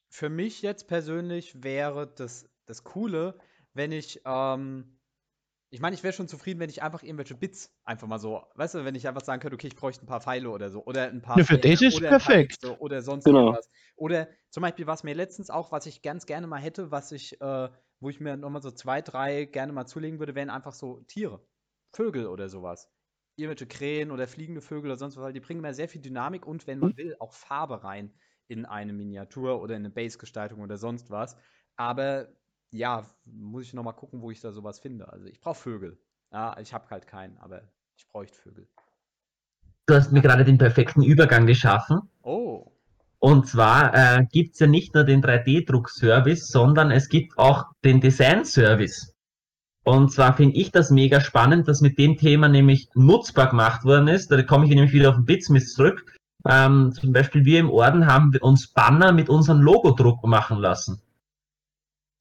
für 0.09 0.29
mich 0.31 0.63
jetzt 0.63 0.89
persönlich 0.89 1.63
wäre 1.63 2.07
das, 2.07 2.49
das 2.65 2.85
Coole, 2.85 3.39
wenn 3.75 3.93
ich, 3.93 4.23
ähm, 4.25 4.95
ich 5.71 5.81
meine, 5.81 5.95
ich 5.97 6.03
wäre 6.03 6.12
schon 6.12 6.29
zufrieden, 6.29 6.61
wenn 6.61 6.71
ich 6.71 6.83
einfach 6.83 7.03
irgendwelche 7.03 7.35
Bits 7.35 7.77
einfach 7.85 8.07
mal 8.07 8.19
so, 8.19 8.45
weißt 8.55 8.77
du, 8.77 8.85
wenn 8.85 8.95
ich 8.95 9.09
einfach 9.09 9.25
sagen 9.25 9.41
könnte, 9.41 9.55
okay, 9.57 9.67
ich 9.69 9.77
bräuchte 9.77 10.05
ein 10.05 10.07
paar 10.07 10.21
Pfeile 10.21 10.51
oder 10.51 10.71
so, 10.71 10.85
oder 10.85 11.09
ein 11.09 11.23
paar 11.23 11.39
Ja, 11.39 11.45
für 11.45 11.59
das 11.59 11.83
ist 11.83 12.05
perfekt. 12.07 12.57
Äxte 12.57 12.79
oder 12.79 13.03
sonst 13.03 13.27
Genau. 13.27 13.57
irgendwas. 13.57 13.69
Oder 13.97 14.29
zum 14.51 14.62
Beispiel, 14.62 14.87
was 14.87 15.05
mir 15.05 15.14
letztens 15.14 15.51
auch, 15.51 15.73
was 15.73 15.87
ich 15.87 16.03
ganz 16.03 16.27
gerne 16.27 16.47
mal 16.47 16.61
hätte, 16.61 16.91
was 16.91 17.12
ich, 17.12 17.41
äh, 17.41 17.69
wo 18.01 18.09
ich 18.11 18.21
mir 18.21 18.37
nochmal 18.37 18.62
so 18.62 18.71
zwei, 18.71 19.03
drei 19.03 19.45
gerne 19.47 19.73
mal 19.73 19.87
zulegen 19.87 20.19
würde, 20.19 20.35
wären 20.35 20.51
einfach 20.51 20.73
so 20.75 21.01
Tiere. 21.09 21.47
Vögel 21.93 22.27
oder 22.27 22.49
sowas. 22.49 22.91
Irgendwelche 23.37 23.67
Krähen 23.67 24.11
oder 24.11 24.27
fliegende 24.29 24.61
Vögel 24.62 24.91
oder 24.91 24.97
sonst 24.99 25.17
was, 25.17 25.25
weil 25.25 25.33
die 25.33 25.41
bringen 25.41 25.61
mir 25.61 25.75
sehr 25.75 25.89
viel 25.89 26.01
Dynamik 26.01 26.47
und 26.47 26.67
wenn 26.67 26.79
man 26.79 26.97
will, 26.97 27.17
auch 27.21 27.33
Farbe 27.35 27.85
rein 27.85 28.14
in 28.49 28.64
eine 28.67 28.93
Miniatur 28.93 29.61
oder 29.61 29.75
in 29.77 29.83
eine 29.85 29.91
Base-Gestaltung 29.91 30.61
oder 30.61 30.77
sonst 30.79 31.11
was. 31.11 31.37
Aber 31.77 32.29
ja, 32.71 33.07
muss 33.25 33.64
ich 33.64 33.75
nochmal 33.75 33.95
gucken, 33.95 34.23
wo 34.23 34.31
ich 34.31 34.41
da 34.41 34.53
sowas 34.53 34.79
finde. 34.79 35.09
Also 35.12 35.27
ich 35.27 35.41
brauche 35.41 35.59
Vögel. 35.59 35.99
Ja, 36.33 36.59
ich 36.59 36.75
habe 36.75 36.89
halt 36.91 37.07
keinen, 37.07 37.39
aber 37.39 37.62
ich 37.97 38.07
bräuchte 38.09 38.39
Vögel. 38.39 38.69
Du 39.87 39.95
hast 39.95 40.12
mir 40.12 40.21
gerade 40.21 40.45
den 40.45 40.59
perfekten 40.59 41.03
Übergang 41.03 41.47
geschaffen. 41.47 42.11
Oh. 42.23 42.73
Und 43.19 43.47
zwar 43.47 43.95
äh, 43.95 44.27
gibt 44.31 44.55
es 44.55 44.61
ja 44.61 44.67
nicht 44.67 44.95
nur 44.95 45.05
den 45.05 45.23
3D-Druck-Service, 45.23 46.49
sondern 46.49 46.91
es 46.91 47.09
gibt 47.09 47.39
auch 47.39 47.67
den 47.85 48.01
Design-Service. 48.01 49.14
Und 49.85 50.12
zwar 50.12 50.37
finde 50.37 50.57
ich 50.57 50.73
das 50.73 50.91
mega 50.91 51.21
spannend, 51.21 51.69
dass 51.69 51.81
mit 51.81 51.97
dem 51.99 52.17
Thema 52.17 52.49
nämlich 52.49 52.89
nutzbar 52.95 53.49
gemacht 53.49 53.85
worden 53.85 54.09
ist. 54.09 54.33
Da 54.33 54.43
komme 54.43 54.64
ich 54.64 54.71
nämlich 54.71 54.93
wieder 54.93 55.11
auf 55.11 55.14
den 55.14 55.25
Bitsmith 55.25 55.73
zurück. 55.73 56.17
Ähm, 56.45 56.93
zum 56.93 57.12
Beispiel 57.12 57.45
wir 57.45 57.61
im 57.61 57.71
Orden 57.71 58.07
haben 58.07 58.33
uns 58.41 58.73
Banner 58.73 59.12
mit 59.12 59.29
unserem 59.29 59.61
Logodruck 59.61 60.25
machen 60.27 60.59
lassen. 60.59 61.01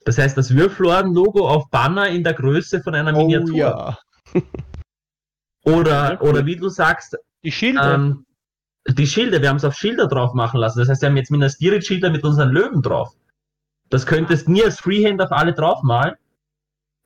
Das 0.05 0.17
heißt, 0.17 0.37
das 0.37 0.53
Würfelorden-Logo 0.55 1.47
auf 1.47 1.69
Banner 1.71 2.07
in 2.09 2.23
der 2.23 2.33
Größe 2.35 2.81
von 2.81 2.95
einer 2.95 3.11
Miniatur. 3.11 3.53
Oh 3.53 3.57
ja. 3.57 3.97
Oder, 5.65 6.21
oder 6.21 6.45
wie 6.45 6.55
du 6.55 6.69
sagst, 6.69 7.17
Die 7.43 7.51
Schilder. 7.51 7.95
ähm, 7.95 8.25
die 8.87 9.07
Schilder, 9.07 9.41
wir 9.41 9.49
haben 9.49 9.55
es 9.57 9.65
auf 9.65 9.73
Schilder 9.73 10.07
drauf 10.07 10.35
machen 10.35 10.59
lassen. 10.59 10.77
Das 10.77 10.89
heißt, 10.89 11.01
wir 11.01 11.09
haben 11.09 11.17
jetzt 11.17 11.31
Minas 11.31 11.57
Tirith 11.57 11.87
Schilder 11.87 12.11
mit 12.11 12.23
unseren 12.23 12.49
Löwen 12.51 12.83
drauf. 12.83 13.15
Das 13.89 14.05
könntest 14.05 14.47
nie 14.47 14.63
als 14.63 14.79
Freehand 14.79 15.21
auf 15.23 15.31
alle 15.31 15.53
draufmalen, 15.53 16.13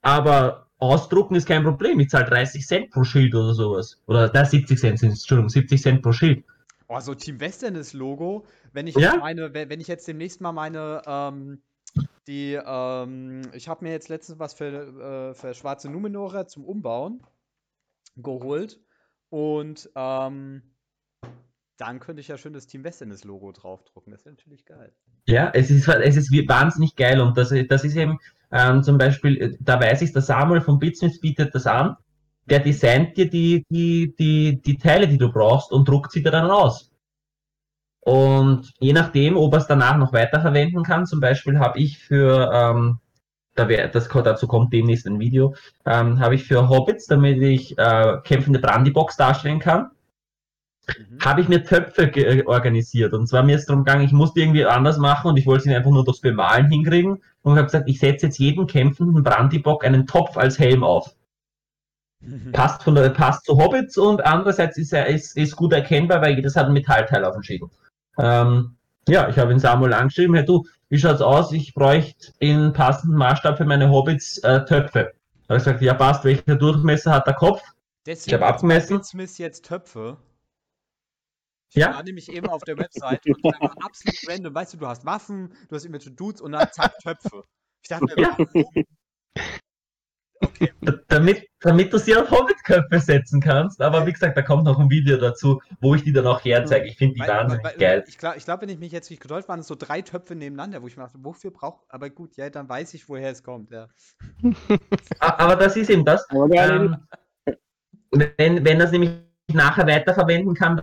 aber 0.01 0.67
ausdrucken 0.79 1.35
ist 1.35 1.47
kein 1.47 1.63
Problem. 1.63 1.99
Ich 2.01 2.09
zahle 2.09 2.25
30 2.25 2.67
Cent 2.67 2.91
pro 2.91 3.05
Schild 3.05 3.33
oder 3.33 3.53
sowas. 3.53 4.01
Oder 4.07 4.27
da 4.27 4.43
70 4.43 4.77
Cent 4.77 4.99
sind 4.99 5.11
Entschuldigung, 5.11 5.49
70 5.49 5.81
Cent 5.81 6.01
pro 6.01 6.11
Schild. 6.11 6.43
Oh, 6.89 6.99
so 6.99 7.15
Team 7.15 7.39
Westernes 7.39 7.93
Logo. 7.93 8.45
Wenn 8.73 8.87
ich 8.87 8.95
Ja? 8.95 9.15
meine, 9.17 9.53
wenn 9.53 9.69
wenn 9.69 9.79
ich 9.79 9.87
jetzt 9.87 10.05
demnächst 10.07 10.41
mal 10.41 10.51
meine, 10.51 11.01
ähm, 11.05 11.61
die, 12.27 12.53
ähm, 12.53 13.41
ich 13.53 13.67
habe 13.67 13.83
mir 13.83 13.91
jetzt 13.91 14.09
letztens 14.09 14.39
was 14.39 14.53
für, 14.53 15.31
äh, 15.31 15.33
für 15.33 15.53
schwarze 15.53 15.89
Numenora 15.89 16.47
zum 16.47 16.65
Umbauen 16.65 17.23
geholt. 18.17 18.79
Und 19.29 19.89
ähm, 19.95 20.63
dann 21.77 21.99
könnte 21.99 22.19
ich 22.19 22.27
ja 22.27 22.37
schön 22.37 22.53
das 22.53 22.67
Team 22.67 22.83
Westernes 22.83 23.23
Logo 23.23 23.51
draufdrucken. 23.51 24.11
Das 24.11 24.25
wäre 24.25 24.35
natürlich 24.35 24.65
geil. 24.65 24.93
Ja, 25.27 25.51
es 25.53 25.69
ist, 25.69 25.87
es 25.87 26.17
ist 26.17 26.31
wahnsinnig 26.31 26.95
geil 26.95 27.21
und 27.21 27.37
das, 27.37 27.53
das 27.67 27.83
ist 27.83 27.95
eben 27.95 28.19
ähm, 28.51 28.83
zum 28.83 28.97
Beispiel, 28.97 29.37
äh, 29.41 29.57
da 29.59 29.79
weiß 29.79 30.01
ich, 30.01 30.11
der 30.11 30.21
Samuel 30.21 30.61
von 30.61 30.79
Bitsmith 30.79 31.21
bietet 31.21 31.53
das 31.53 31.67
an. 31.67 31.95
Der 32.49 32.59
designt 32.59 33.15
dir 33.15 33.29
die, 33.29 33.63
die, 33.69 34.15
die, 34.17 34.61
die 34.61 34.77
Teile, 34.77 35.07
die 35.07 35.19
du 35.19 35.31
brauchst 35.31 35.71
und 35.71 35.87
druckt 35.87 36.11
sie 36.11 36.23
dir 36.23 36.31
dann 36.31 36.49
aus. 36.49 36.88
Und 38.09 38.71
je 38.79 38.93
nachdem, 38.93 39.37
ob 39.37 39.53
er 39.53 39.59
es 39.59 39.67
danach 39.67 39.97
noch 39.97 40.13
weiterverwenden 40.13 40.83
kann, 40.83 41.05
zum 41.05 41.19
Beispiel 41.19 41.59
habe 41.59 41.77
ich 41.79 41.99
für, 41.99 42.51
ähm, 42.53 42.99
da 43.55 43.67
wär, 43.67 43.87
das, 43.87 44.07
dazu 44.07 44.47
kommt 44.47 44.73
demnächst 44.73 45.05
ein 45.05 45.19
Video, 45.19 45.53
ähm, 45.85 46.19
habe 46.19 46.35
ich 46.35 46.45
für 46.45 46.69
Hobbits, 46.69 47.05
damit 47.05 47.41
ich 47.41 47.77
äh, 47.77 48.17
kämpfende 48.23 48.59
Brandybox 48.59 49.17
darstellen 49.17 49.59
kann, 49.59 49.91
Mhm. 50.97 51.19
habe 51.23 51.41
ich 51.41 51.49
mir 51.49 51.63
Töpfe 51.63 52.03
äh, 52.15 52.45
organisiert. 52.45 53.13
Und 53.13 53.27
zwar 53.27 53.43
mir 53.43 53.55
ist 53.55 53.69
darum 53.69 53.83
gegangen, 53.83 54.05
ich 54.05 54.11
musste 54.11 54.39
irgendwie 54.39 54.65
anders 54.65 54.97
machen 54.97 55.27
und 55.27 55.37
ich 55.37 55.45
wollte 55.45 55.69
ihn 55.69 55.75
einfach 55.75 55.91
nur 55.91 56.05
durchs 56.05 56.21
Bemalen 56.21 56.69
hinkriegen. 56.69 57.21
Und 57.41 57.55
habe 57.55 57.65
gesagt, 57.65 57.87
ich 57.87 57.99
setze 57.99 58.27
jetzt 58.27 58.39
jedem 58.39 58.67
kämpfenden 58.67 59.23
Brandybock 59.23 59.85
einen 59.85 60.07
Topf 60.07 60.37
als 60.37 60.59
Helm 60.59 60.83
auf. 60.83 61.15
Passt, 62.51 62.83
von 62.83 62.95
der, 62.95 63.09
passt 63.11 63.45
zu 63.45 63.57
Hobbits 63.57 63.97
und 63.97 64.25
andererseits 64.25 64.77
ist 64.77 64.91
er 64.91 65.07
ist, 65.07 65.37
ist 65.37 65.55
gut 65.55 65.71
erkennbar, 65.71 66.21
weil 66.21 66.35
jedes 66.35 66.57
hat 66.57 66.65
ein 66.65 66.73
Metallteil 66.73 67.23
auf 67.23 67.33
dem 67.33 67.43
Schädel. 67.43 67.69
Ähm, 68.19 68.75
ja, 69.07 69.29
ich 69.29 69.37
habe 69.39 69.51
ihn 69.51 69.59
Samuel 69.59 69.93
angeschrieben, 69.93 70.35
hey 70.35 70.45
du, 70.45 70.65
wie 70.89 70.97
schaut's 70.99 71.21
aus? 71.21 71.51
Ich 71.51 71.73
bräuchte 71.73 72.33
in 72.39 72.73
passenden 72.73 73.17
Maßstab 73.17 73.57
für 73.57 73.65
meine 73.65 73.89
Hobbits 73.89 74.39
äh, 74.39 74.65
Töpfe. 74.65 75.13
Da 75.47 75.55
habe 75.55 75.57
ich 75.57 75.63
gesagt, 75.63 75.81
ja 75.81 75.93
passt, 75.93 76.23
welcher 76.25 76.55
Durchmesser 76.55 77.11
hat 77.11 77.25
der 77.27 77.33
Kopf? 77.33 77.61
Deswegen 78.05 78.41
hab 78.41 78.55
abgemessen. 78.55 78.95
gibt's 78.97 79.11
bei 79.13 79.17
Bitsmith 79.19 79.37
jetzt 79.37 79.65
Töpfe. 79.65 80.17
Ich 81.69 81.75
Ja? 81.75 81.93
war 81.93 82.03
nämlich 82.03 82.29
eben 82.31 82.47
auf 82.49 82.63
der 82.63 82.77
Website 82.77 83.25
und 83.27 83.43
da 83.43 83.59
war 83.59 83.75
absolut 83.83 84.17
random. 84.27 84.55
Weißt 84.55 84.73
du, 84.73 84.77
du 84.77 84.87
hast 84.87 85.05
Waffen, 85.05 85.53
du 85.69 85.75
hast 85.75 85.85
irgendwelche 85.85 86.11
Dudes 86.11 86.41
und 86.41 86.51
dann 86.53 86.67
zack, 86.71 86.97
Töpfe. 86.99 87.43
Ich 87.81 87.89
dachte 87.89 88.05
mir, 88.15 88.21
Ja. 88.21 88.37
Okay. 90.41 90.71
Damit, 91.09 91.49
damit 91.59 91.91
du 91.91 91.97
sie 91.97 92.15
auf 92.15 92.31
Hobbitköpfe 92.31 92.99
setzen 92.99 93.41
kannst. 93.41 93.81
Aber 93.81 94.05
wie 94.05 94.13
gesagt, 94.13 94.37
da 94.37 94.41
kommt 94.41 94.63
noch 94.63 94.79
ein 94.79 94.89
Video 94.89 95.17
dazu, 95.17 95.61
wo 95.81 95.95
ich 95.95 96.03
die 96.03 96.13
dann 96.13 96.25
auch 96.27 96.43
herzeige. 96.45 96.87
Ich 96.87 96.97
finde 96.97 97.15
die 97.15 97.19
Weil- 97.21 97.27
wahnsinnig 97.29 97.63
weil- 97.65 97.77
geil. 97.77 98.03
Ich 98.07 98.17
glaube, 98.17 98.37
ich 98.37 98.45
glaub, 98.45 98.61
wenn 98.61 98.69
ich 98.69 98.79
mich 98.79 98.91
jetzt 98.91 99.09
nicht 99.09 99.21
gedeutet 99.21 99.49
waren 99.49 99.59
es 99.59 99.67
so 99.67 99.75
drei 99.75 100.01
Töpfe 100.01 100.35
nebeneinander, 100.35 100.81
wo 100.81 100.87
ich 100.87 100.95
mir 100.95 101.03
dachte, 101.03 101.17
wofür 101.21 101.51
braucht. 101.51 101.83
Aber 101.89 102.09
gut, 102.09 102.37
ja, 102.37 102.49
dann 102.49 102.69
weiß 102.69 102.93
ich, 102.93 103.09
woher 103.09 103.31
es 103.31 103.43
kommt. 103.43 103.71
Ja. 103.71 103.87
Aber 105.19 105.55
das 105.57 105.75
ist 105.75 105.89
eben 105.89 106.05
das. 106.05 106.25
Ähm, 106.53 106.95
wenn, 108.11 108.63
wenn 108.65 108.79
er 108.79 108.85
es 108.85 108.91
nämlich 108.91 109.11
nachher 109.51 109.87
weiterverwenden 109.87 110.53
kann, 110.55 110.81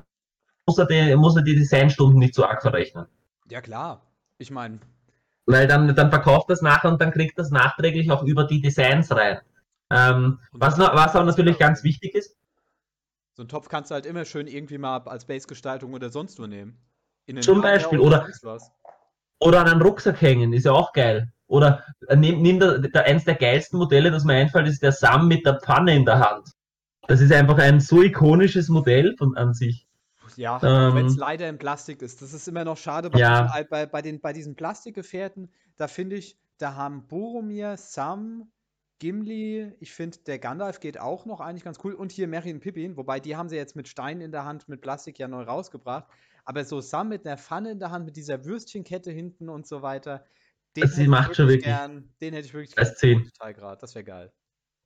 muss 0.67 0.79
er, 0.79 0.87
die, 0.87 1.17
muss 1.17 1.37
er 1.37 1.43
die 1.43 1.55
Designstunden 1.55 2.19
nicht 2.19 2.35
so 2.35 2.45
arg 2.45 2.61
verrechnen. 2.61 3.07
ja, 3.49 3.61
klar. 3.61 4.03
Ich 4.39 4.51
meine, 4.51 4.81
Weil 5.47 5.67
dann, 5.69 5.95
dann 5.95 6.11
verkauft 6.11 6.51
das 6.51 6.61
nachher 6.61 6.91
und 6.91 7.01
dann 7.01 7.13
kriegt 7.13 7.39
das 7.39 7.51
nachträglich 7.51 8.11
auch 8.11 8.25
über 8.25 8.45
die 8.45 8.61
Designs 8.61 9.11
rein. 9.13 9.39
Ähm, 9.91 10.41
was, 10.53 10.79
was 10.79 11.15
auch 11.15 11.25
natürlich 11.25 11.59
ganz 11.59 11.85
wichtig 11.85 12.15
ist, 12.15 12.37
so 13.37 13.43
einen 13.43 13.51
Topf 13.51 13.69
kannst 13.69 13.91
du 13.91 13.95
halt 13.95 14.07
immer 14.07 14.25
schön 14.25 14.47
irgendwie 14.47 14.79
mal 14.79 14.97
als 14.97 15.27
Base-Gestaltung 15.27 15.93
oder 15.93 16.09
sonst 16.09 16.41
wo 16.41 16.47
nehmen. 16.47 16.79
Zum 17.41 17.61
Beispiel, 17.61 17.99
oder- 17.99 18.27
was. 18.43 18.73
oder 19.41 19.61
an 19.61 19.69
einen 19.69 19.83
Rucksack 19.83 20.23
hängen, 20.23 20.55
ist 20.55 20.65
ja 20.65 20.73
auch 20.73 20.93
geil. 20.95 21.31
Oder 21.47 21.85
äh, 22.09 22.17
nimm, 22.17 22.41
nimm 22.41 22.59
der, 22.59 22.79
der, 22.79 23.05
eins 23.05 23.25
der 23.25 23.35
geilsten 23.35 23.79
Modelle, 23.79 24.11
das 24.11 24.25
mir 24.25 24.35
einfällt, 24.35 24.67
ist 24.69 24.83
der 24.83 24.93
Sam 24.93 25.29
mit 25.29 25.45
der 25.45 25.61
Pfanne 25.61 25.95
in 25.95 26.07
der 26.07 26.19
Hand. 26.19 26.49
Das 27.09 27.21
ist 27.21 27.31
einfach 27.31 27.59
ein 27.59 27.79
so 27.79 28.03
ikonisches 28.03 28.69
Modell 28.69 29.15
von 29.17 29.37
an 29.37 29.53
sich. 29.53 29.86
Ja, 30.37 30.61
Ähm, 30.63 30.95
wenn 30.95 31.07
es 31.07 31.17
leider 31.17 31.49
in 31.49 31.59
Plastik 31.59 32.03
ist. 32.03 32.23
Das 32.23 32.33
ist 32.33 32.47
immer 32.49 32.65
noch 32.65 32.77
schade 32.77 33.11
bei, 33.11 33.19
Ja. 33.19 33.43
diesen, 33.47 33.67
bei, 33.71 33.87
bei, 33.87 34.03
den, 34.03 34.21
bei 34.21 34.33
diesen 34.33 34.55
Plastikgefährten. 34.57 35.51
Da 35.77 35.89
finde 35.89 36.17
ich, 36.17 36.39
da 36.59 36.75
haben 36.75 37.07
Boromir, 37.07 37.77
Sam, 37.77 38.51
Gimli, 38.99 39.73
ich 39.81 39.93
finde, 39.93 40.19
der 40.27 40.39
Gandalf 40.39 40.81
geht 40.81 40.99
auch 40.99 41.27
noch 41.27 41.41
eigentlich 41.41 41.65
ganz 41.65 41.79
cool. 41.85 41.95
Und 41.95 42.13
hier 42.13 42.29
Merry 42.29 42.53
und 42.53 42.61
Pippin, 42.61 42.97
wobei 42.97 43.21
die 43.21 43.37
haben 43.37 43.49
sie 43.49 43.57
jetzt 43.57 43.77
mit 43.77 43.89
Stein 43.89 44.21
in 44.21 44.33
der 44.33 44.45
Hand, 44.45 44.69
mit 44.69 44.81
Plastik 44.81 45.19
ja 45.19 45.29
neu 45.29 45.43
rausgebracht. 45.43 46.07
Aber 46.45 46.65
so 46.65 46.81
Sam 46.81 47.09
mit 47.09 47.27
einer 47.27 47.37
Pfanne 47.37 47.73
in 47.73 47.79
der 47.79 47.91
Hand, 47.91 48.07
mit 48.07 48.17
dieser 48.17 48.45
Würstchenkette 48.45 49.11
hinten 49.11 49.49
und 49.49 49.67
so 49.67 49.83
weiter, 49.83 50.25
den 50.77 50.83
Das 50.83 50.93
hätte 50.93 51.03
ich 51.03 51.09
macht 51.09 51.37
schon 51.37 51.49
wirklich 51.49 51.65
gern, 51.65 52.09
den 52.21 52.33
hätte 52.35 52.47
ich 52.47 52.55
wirklich 52.55 52.79
als 52.79 52.97
10. 52.99 53.25
total 53.25 53.55
grad. 53.55 53.83
Das 53.83 53.95
wäre 53.95 54.05
geil. 54.05 54.33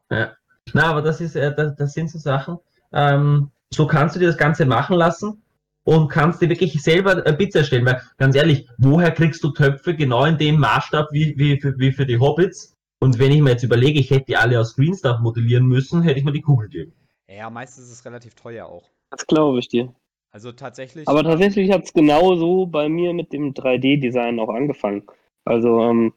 Na, 0.09 0.85
aber 0.85 1.03
das 1.03 1.21
ist, 1.21 1.37
äh, 1.37 1.55
das, 1.55 1.77
das 1.77 1.93
sind 1.93 2.11
so 2.11 2.19
Sachen. 2.19 2.59
Ähm, 2.93 3.51
so 3.73 3.87
kannst 3.87 4.17
du 4.17 4.21
dir 4.21 4.27
das 4.27 4.39
Ganze 4.39 4.67
machen 4.67 4.97
lassen 4.97 5.43
und 5.85 6.09
kannst 6.09 6.43
dir 6.43 6.49
wirklich 6.49 6.83
selber 6.83 7.25
äh, 7.27 7.33
Bits 7.33 7.55
erstellen. 7.55 7.87
Weil 7.87 8.03
ganz 8.19 8.37
ehrlich, 8.37 8.69
woher 8.79 9.11
kriegst 9.11 9.43
du 9.45 9.51
Töpfe 9.51 9.95
genau 9.95 10.25
in 10.25 10.39
dem 10.39 10.59
Maßstab 10.59 11.09
wie, 11.13 11.35
wie, 11.39 11.61
für, 11.61 11.79
wie 11.79 11.93
für 11.93 12.07
die 12.07 12.19
Hobbits? 12.19 12.77
Und 13.01 13.19
wenn 13.19 13.33
ich 13.33 13.41
mir 13.41 13.51
jetzt 13.51 13.63
überlege, 13.63 13.99
ich 13.99 14.11
hätte 14.11 14.27
die 14.27 14.37
alle 14.37 14.61
aus 14.61 14.77
Greenstuff 14.77 15.21
modellieren 15.21 15.67
müssen, 15.67 16.03
hätte 16.03 16.19
ich 16.19 16.25
mir 16.25 16.33
die 16.33 16.43
Kugel 16.43 16.69
gegeben. 16.69 16.93
Ja, 17.29 17.49
meistens 17.49 17.87
ist 17.87 17.93
es 17.93 18.05
relativ 18.05 18.35
teuer 18.35 18.67
auch. 18.67 18.85
Das 19.11 19.27
glaube 19.27 19.59
ich 19.59 19.69
dir. 19.69 19.95
Also 20.33 20.53
tatsächlich. 20.53 21.09
Aber 21.09 21.25
tatsächlich 21.25 21.73
hat 21.73 21.85
es 21.85 21.93
genauso 21.93 22.67
bei 22.67 22.89
mir 22.89 23.15
mit 23.15 23.33
dem 23.33 23.55
3D-Design 23.55 24.39
auch 24.39 24.51
angefangen. 24.51 25.05
Also 25.45 25.81
ähm, 25.81 26.13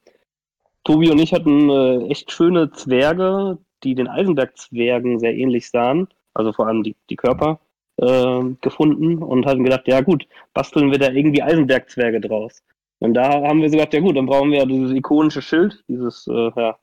Tobi 0.83 1.09
und 1.09 1.19
ich 1.19 1.33
hatten 1.33 1.69
äh, 1.69 2.07
echt 2.07 2.31
schöne 2.31 2.71
Zwerge, 2.71 3.57
die 3.83 3.95
den 3.95 4.07
Eisenberg-Zwergen 4.07 5.19
sehr 5.19 5.33
ähnlich 5.33 5.69
sahen, 5.69 6.09
also 6.33 6.53
vor 6.53 6.67
allem 6.67 6.83
die, 6.83 6.95
die 7.09 7.15
Körper, 7.15 7.59
äh, 7.97 8.43
gefunden 8.61 9.21
und 9.21 9.45
hatten 9.45 9.63
gedacht, 9.63 9.87
ja 9.87 10.01
gut, 10.01 10.27
basteln 10.53 10.91
wir 10.91 10.99
da 10.99 11.11
irgendwie 11.11 11.43
Eisenberg-Zwerge 11.43 12.21
draus. 12.21 12.63
Und 12.99 13.13
da 13.15 13.29
haben 13.29 13.61
wir 13.61 13.69
so 13.69 13.77
gedacht, 13.77 13.93
ja 13.93 13.99
gut, 13.99 14.15
dann 14.15 14.25
brauchen 14.25 14.51
wir 14.51 14.59
ja 14.59 14.65
dieses 14.65 14.91
ikonische 14.91 15.41
Schild, 15.41 15.83
dieses, 15.87 16.25
äh, 16.27 16.51
ja, 16.55 16.77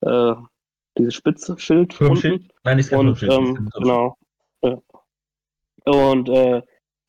äh, 0.00 0.34
dieses 0.98 1.14
spitze 1.14 1.58
Schild. 1.58 1.92
Turmschild? 1.92 2.42
Nein, 2.64 2.78
ist 2.78 2.90
kein 2.90 3.08
Und 3.08 3.22
ähm, 3.22 3.70
genau. 3.78 4.16
Ja. 4.62 4.78
Und 5.84 6.28
äh, 6.28 6.62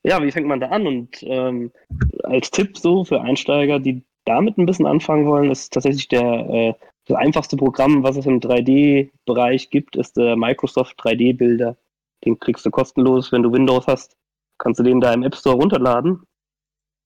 ja, 0.04 0.22
wie 0.22 0.32
fängt 0.32 0.48
man 0.48 0.60
da 0.60 0.68
an? 0.68 0.88
Und 0.88 1.24
ähm, 1.24 1.72
als 2.24 2.52
Tipp 2.52 2.78
so 2.78 3.04
für 3.04 3.22
Einsteiger, 3.22 3.80
die 3.80 4.04
damit 4.26 4.58
ein 4.58 4.66
bisschen 4.66 4.86
anfangen 4.86 5.26
wollen, 5.26 5.52
ist 5.52 5.74
tatsächlich 5.74 6.08
der 6.08 6.24
äh, 6.50 6.74
das 7.06 7.18
einfachste 7.18 7.58
Programm, 7.58 8.04
was 8.04 8.16
es 8.16 8.26
im 8.26 8.40
3D-Bereich 8.40 9.70
gibt, 9.70 9.96
ist 9.96 10.16
der 10.16 10.36
Microsoft 10.36 11.00
3D-Bilder. 11.00 11.76
Den 12.24 12.40
kriegst 12.40 12.66
du 12.66 12.72
kostenlos, 12.72 13.32
wenn 13.32 13.44
du 13.44 13.52
Windows 13.52 13.88
hast. 13.88 14.16
Kannst 14.58 14.80
du 14.80 14.84
den 14.84 15.02
da 15.02 15.14
im 15.14 15.24
App 15.24 15.36
Store 15.36 15.58
runterladen. 15.58 16.24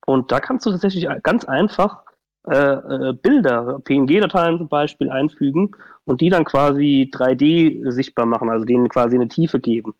Und 0.05 0.31
da 0.31 0.39
kannst 0.39 0.65
du 0.65 0.71
tatsächlich 0.71 1.07
ganz 1.23 1.45
einfach 1.45 2.03
äh, 2.47 3.09
äh, 3.09 3.13
Bilder, 3.13 3.79
PNG-Dateien 3.83 4.57
zum 4.57 4.69
Beispiel 4.69 5.09
einfügen 5.09 5.75
und 6.05 6.21
die 6.21 6.29
dann 6.29 6.45
quasi 6.45 7.09
3D 7.13 7.91
sichtbar 7.91 8.25
machen, 8.25 8.49
also 8.49 8.63
denen 8.63 8.87
quasi 8.87 9.15
eine 9.15 9.27
Tiefe 9.27 9.59
geben. 9.59 9.95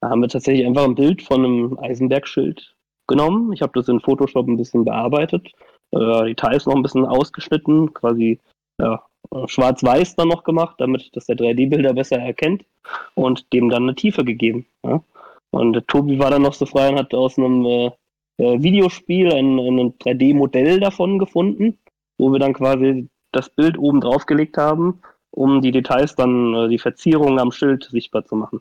Da 0.00 0.08
haben 0.08 0.22
wir 0.22 0.28
tatsächlich 0.28 0.66
einfach 0.66 0.84
ein 0.84 0.94
Bild 0.94 1.20
von 1.20 1.44
einem 1.44 1.78
Eisenbergschild 1.78 2.74
genommen. 3.06 3.52
Ich 3.52 3.60
habe 3.60 3.72
das 3.74 3.88
in 3.88 4.00
Photoshop 4.00 4.48
ein 4.48 4.56
bisschen 4.56 4.86
bearbeitet, 4.86 5.52
äh, 5.90 6.24
Details 6.24 6.64
noch 6.64 6.74
ein 6.74 6.82
bisschen 6.82 7.04
ausgeschnitten, 7.04 7.92
quasi 7.92 8.40
ja, 8.80 9.04
schwarz-weiß 9.46 10.16
dann 10.16 10.28
noch 10.28 10.44
gemacht, 10.44 10.76
damit 10.78 11.10
das 11.14 11.26
der 11.26 11.36
3D-Bilder 11.36 11.94
besser 11.94 12.18
erkennt 12.18 12.64
und 13.14 13.52
dem 13.52 13.68
dann 13.68 13.84
eine 13.84 13.94
Tiefe 13.94 14.24
gegeben. 14.24 14.66
Ja? 14.84 15.02
Und 15.50 15.86
Tobi 15.88 16.18
war 16.18 16.30
dann 16.30 16.42
noch 16.42 16.54
so 16.54 16.66
frei 16.66 16.88
und 16.88 16.98
hat 16.98 17.14
aus 17.14 17.38
einem 17.38 17.64
äh, 17.64 17.90
äh, 18.38 18.62
Videospiel 18.62 19.32
ein, 19.32 19.58
ein 19.58 19.98
3D-Modell 19.98 20.80
davon 20.80 21.18
gefunden, 21.18 21.78
wo 22.18 22.32
wir 22.32 22.38
dann 22.38 22.54
quasi 22.54 23.08
das 23.32 23.50
Bild 23.50 23.78
oben 23.78 24.00
drauf 24.00 24.26
gelegt 24.26 24.56
haben, 24.56 25.02
um 25.30 25.60
die 25.60 25.72
Details 25.72 26.14
dann, 26.14 26.54
äh, 26.54 26.68
die 26.68 26.78
Verzierungen 26.78 27.38
am 27.38 27.52
Schild 27.52 27.84
sichtbar 27.84 28.24
zu 28.24 28.36
machen. 28.36 28.60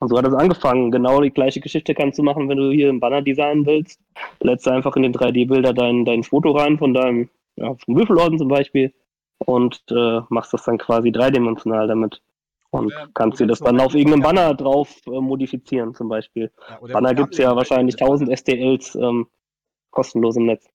Und 0.00 0.08
so 0.08 0.16
hat 0.16 0.26
es 0.26 0.34
angefangen. 0.34 0.92
Genau 0.92 1.20
die 1.20 1.32
gleiche 1.32 1.60
Geschichte 1.60 1.94
kannst 1.94 2.18
du 2.18 2.22
machen, 2.22 2.48
wenn 2.48 2.58
du 2.58 2.70
hier 2.70 2.88
einen 2.88 3.00
Banner 3.00 3.20
designen 3.20 3.66
willst. 3.66 4.00
Lädst 4.40 4.68
einfach 4.68 4.94
in 4.96 5.02
den 5.02 5.14
3D-Bilder 5.14 5.72
dein, 5.72 6.04
dein 6.04 6.22
Foto 6.22 6.52
rein 6.52 6.78
von 6.78 6.94
deinem 6.94 7.28
ja, 7.56 7.74
vom 7.74 7.96
Würfelorden 7.96 8.38
zum 8.38 8.48
Beispiel 8.48 8.92
und 9.38 9.82
äh, 9.90 10.20
machst 10.28 10.52
das 10.52 10.64
dann 10.64 10.78
quasi 10.78 11.12
dreidimensional 11.12 11.86
damit. 11.88 12.22
Und 12.70 12.86
Oder- 12.86 13.08
kannst 13.14 13.40
dir 13.40 13.44
oder 13.44 13.52
das 13.52 13.60
dann 13.60 13.80
auf 13.80 13.94
irgendeinem 13.94 14.22
Banner 14.22 14.54
drauf 14.54 14.94
äh, 15.06 15.20
modifizieren, 15.20 15.94
zum 15.94 16.08
Beispiel. 16.08 16.52
Ja, 16.68 16.78
Banner 16.92 17.14
gibt 17.14 17.32
es 17.32 17.38
ja 17.38 17.56
wahrscheinlich 17.56 17.96
beispielsweise. 17.96 18.30
1000 18.32 18.38
STLs 18.38 18.94
ähm, 18.96 19.26
kostenlos 19.90 20.36
im 20.36 20.44
Netz. 20.46 20.68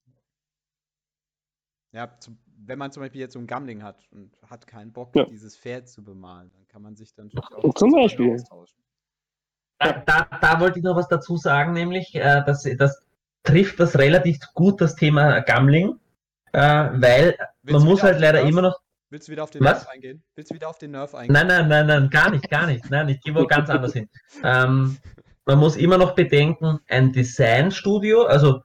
Ja, 1.92 2.10
zum, 2.18 2.36
wenn 2.66 2.78
man 2.78 2.90
zum 2.90 3.02
Beispiel 3.02 3.20
jetzt 3.20 3.34
so 3.34 3.38
ein 3.38 3.46
Gambling 3.46 3.82
hat 3.84 4.08
und 4.10 4.32
hat 4.48 4.66
keinen 4.66 4.92
Bock, 4.92 5.14
Ja. 5.14 5.24
dieses 5.26 5.56
Pferd 5.56 5.88
zu 5.88 6.02
bemalen, 6.02 6.50
dann 6.52 6.66
kann 6.66 6.82
man 6.82 6.96
sich 6.96 7.14
dann 7.14 7.30
natürlich 7.32 7.64
auch 7.64 7.74
Zum 7.74 7.92
Beispiel. 7.92 8.34
austauschen. 8.34 8.82
Da, 9.78 9.92
da, 9.92 10.28
da 10.40 10.60
wollte 10.60 10.78
ich 10.80 10.84
noch 10.84 10.96
was 10.96 11.08
dazu 11.08 11.36
sagen, 11.36 11.72
nämlich, 11.72 12.14
äh, 12.14 12.42
dass 12.44 12.62
das 12.78 13.04
trifft 13.44 13.78
das 13.78 13.98
relativ 13.98 14.38
gut, 14.54 14.80
das 14.80 14.96
Thema 14.96 15.40
Gambling, 15.40 16.00
äh, 16.54 16.90
weil 17.00 17.36
Willst 17.62 17.78
man 17.80 17.88
muss 17.88 18.02
halt 18.02 18.20
leider 18.20 18.40
Nerf? 18.40 18.50
immer 18.50 18.62
noch. 18.62 18.80
Willst 19.10 19.28
du 19.28 19.32
wieder 19.32 19.44
auf 19.44 19.50
den 19.50 19.62
Was? 19.62 19.84
Nerf 19.84 19.88
eingehen? 19.88 20.22
Willst 20.34 20.50
du 20.50 20.54
wieder 20.54 20.68
auf 20.68 20.78
den 20.78 20.90
Nerf 20.92 21.14
eingehen? 21.14 21.32
Nein, 21.32 21.46
nein, 21.46 21.68
nein, 21.68 21.86
nein, 21.86 22.10
gar 22.10 22.30
nicht, 22.30 22.48
gar 22.50 22.66
nicht. 22.66 22.90
Nein, 22.90 23.08
ich 23.08 23.20
gehe 23.20 23.34
wo 23.34 23.46
ganz 23.46 23.68
anders 23.70 23.92
hin. 23.92 24.08
Ähm, 24.42 24.96
man 25.46 25.58
muss 25.58 25.76
immer 25.76 25.98
noch 25.98 26.14
bedenken, 26.14 26.80
ein 26.88 27.12
Designstudio, 27.12 28.22
also 28.24 28.62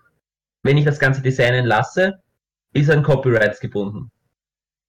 wenn 0.63 0.77
ich 0.77 0.85
das 0.85 0.99
Ganze 0.99 1.21
designen 1.21 1.65
lasse, 1.65 2.21
ist 2.73 2.89
an 2.89 3.03
Copyrights 3.03 3.59
gebunden. 3.59 4.11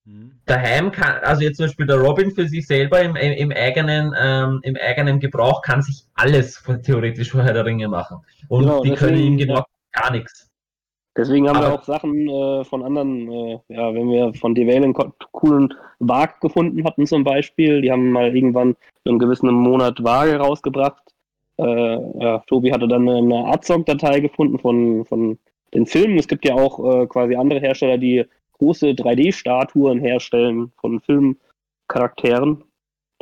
Hm. 0.07 0.41
daheim 0.47 0.91
kann, 0.91 1.23
also 1.23 1.43
jetzt 1.43 1.59
zum 1.59 1.67
Beispiel 1.67 1.87
der 1.87 1.97
Robin 1.99 2.31
für 2.31 2.49
sich 2.49 2.67
selber 2.67 3.03
im, 3.03 3.17
im, 3.17 3.33
im 3.33 3.53
eigenen, 3.53 4.15
ähm, 4.19 4.61
im 4.63 4.77
eigenen 4.77 5.21
Gebrauch 5.21 5.61
kann 5.63 5.83
sich 5.83 6.07
alles 6.15 6.57
von, 6.57 6.83
theoretisch 6.83 7.31
vor 7.31 7.43
Herr 7.43 7.53
der 7.53 7.67
Ringe 7.67 7.87
machen. 7.89 8.19
Und 8.49 8.63
Genau, 8.63 8.83
die 8.83 8.95
können 8.95 9.19
ihm 9.19 9.37
genau 9.37 9.57
ja. 9.59 9.67
gar 9.93 10.11
nichts. 10.11 10.50
Deswegen 11.17 11.49
haben 11.49 11.59
wir 11.59 11.67
Aber- 11.67 11.75
auch 11.75 11.83
Sachen 11.85 12.29
äh, 12.29 12.65
von 12.65 12.83
anderen, 12.85 13.31
äh, 13.31 13.59
ja, 13.69 13.93
wenn 13.93 14.11
wir 14.11 14.33
von 14.35 14.55
Devale 14.55 14.85
einen 14.85 14.95
coolen 15.33 15.75
Wag 15.99 16.41
gefunden 16.41 16.85
hatten 16.85 17.07
zum 17.07 17.25
Beispiel, 17.25 17.83
die 17.83 17.91
haben 17.91 18.11
mal 18.11 18.35
irgendwann 18.35 18.77
in 19.05 19.11
einem 19.11 19.19
gewissen 19.19 19.51
Monat 19.51 20.03
Waage 20.05 20.37
rausgebracht. 20.37 21.03
Äh, 21.59 22.23
ja, 22.23 22.39
Tobi 22.47 22.73
hatte 22.73 22.87
dann 22.89 23.09
eine 23.09 23.45
Artsock-Datei 23.47 24.21
gefunden 24.21 24.59
von, 24.59 25.05
von 25.05 25.39
den 25.75 25.85
Filmen. 25.85 26.17
Es 26.19 26.29
gibt 26.29 26.45
ja 26.47 26.55
auch 26.55 26.79
äh, 27.03 27.07
quasi 27.07 27.35
andere 27.35 27.61
Hersteller, 27.61 27.99
die 27.99 28.25
große 28.59 28.91
3D-Statuen 28.91 30.01
herstellen 30.01 30.73
von 30.81 31.01
Filmcharakteren. 31.01 32.65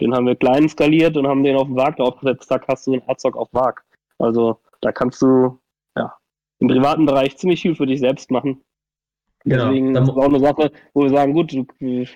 Den 0.01 0.15
haben 0.15 0.27
wir 0.27 0.37
klein 0.37 0.69
skaliert 0.69 1.17
und 1.17 1.27
haben 1.27 1.43
den 1.43 1.57
auf 1.57 1.67
den 1.67 1.77
Wag 1.77 1.97
draufgesetzt. 1.97 2.49
Zack, 2.49 2.67
hast 2.69 2.87
du 2.87 2.93
einen 2.93 3.03
Artsock 3.09 3.37
auf 3.37 3.49
Wag. 3.53 3.83
Also 4.19 4.59
da 4.81 4.93
kannst 4.93 5.23
du 5.23 5.59
im 6.61 6.69
privaten 6.69 7.07
Bereich 7.07 7.37
ziemlich 7.37 7.63
viel 7.63 7.75
für 7.75 7.87
dich 7.87 8.01
selbst 8.01 8.31
machen. 8.31 8.63
Genau, 9.45 9.67
Deswegen 9.67 9.95
da 9.95 10.03
ist 10.03 10.09
es 10.09 10.15
auch 10.17 10.25
eine 10.25 10.41
Sache, 10.41 10.73
wo 10.95 11.03
wir 11.05 11.11
sagen, 11.11 11.33
gut, 11.33 11.55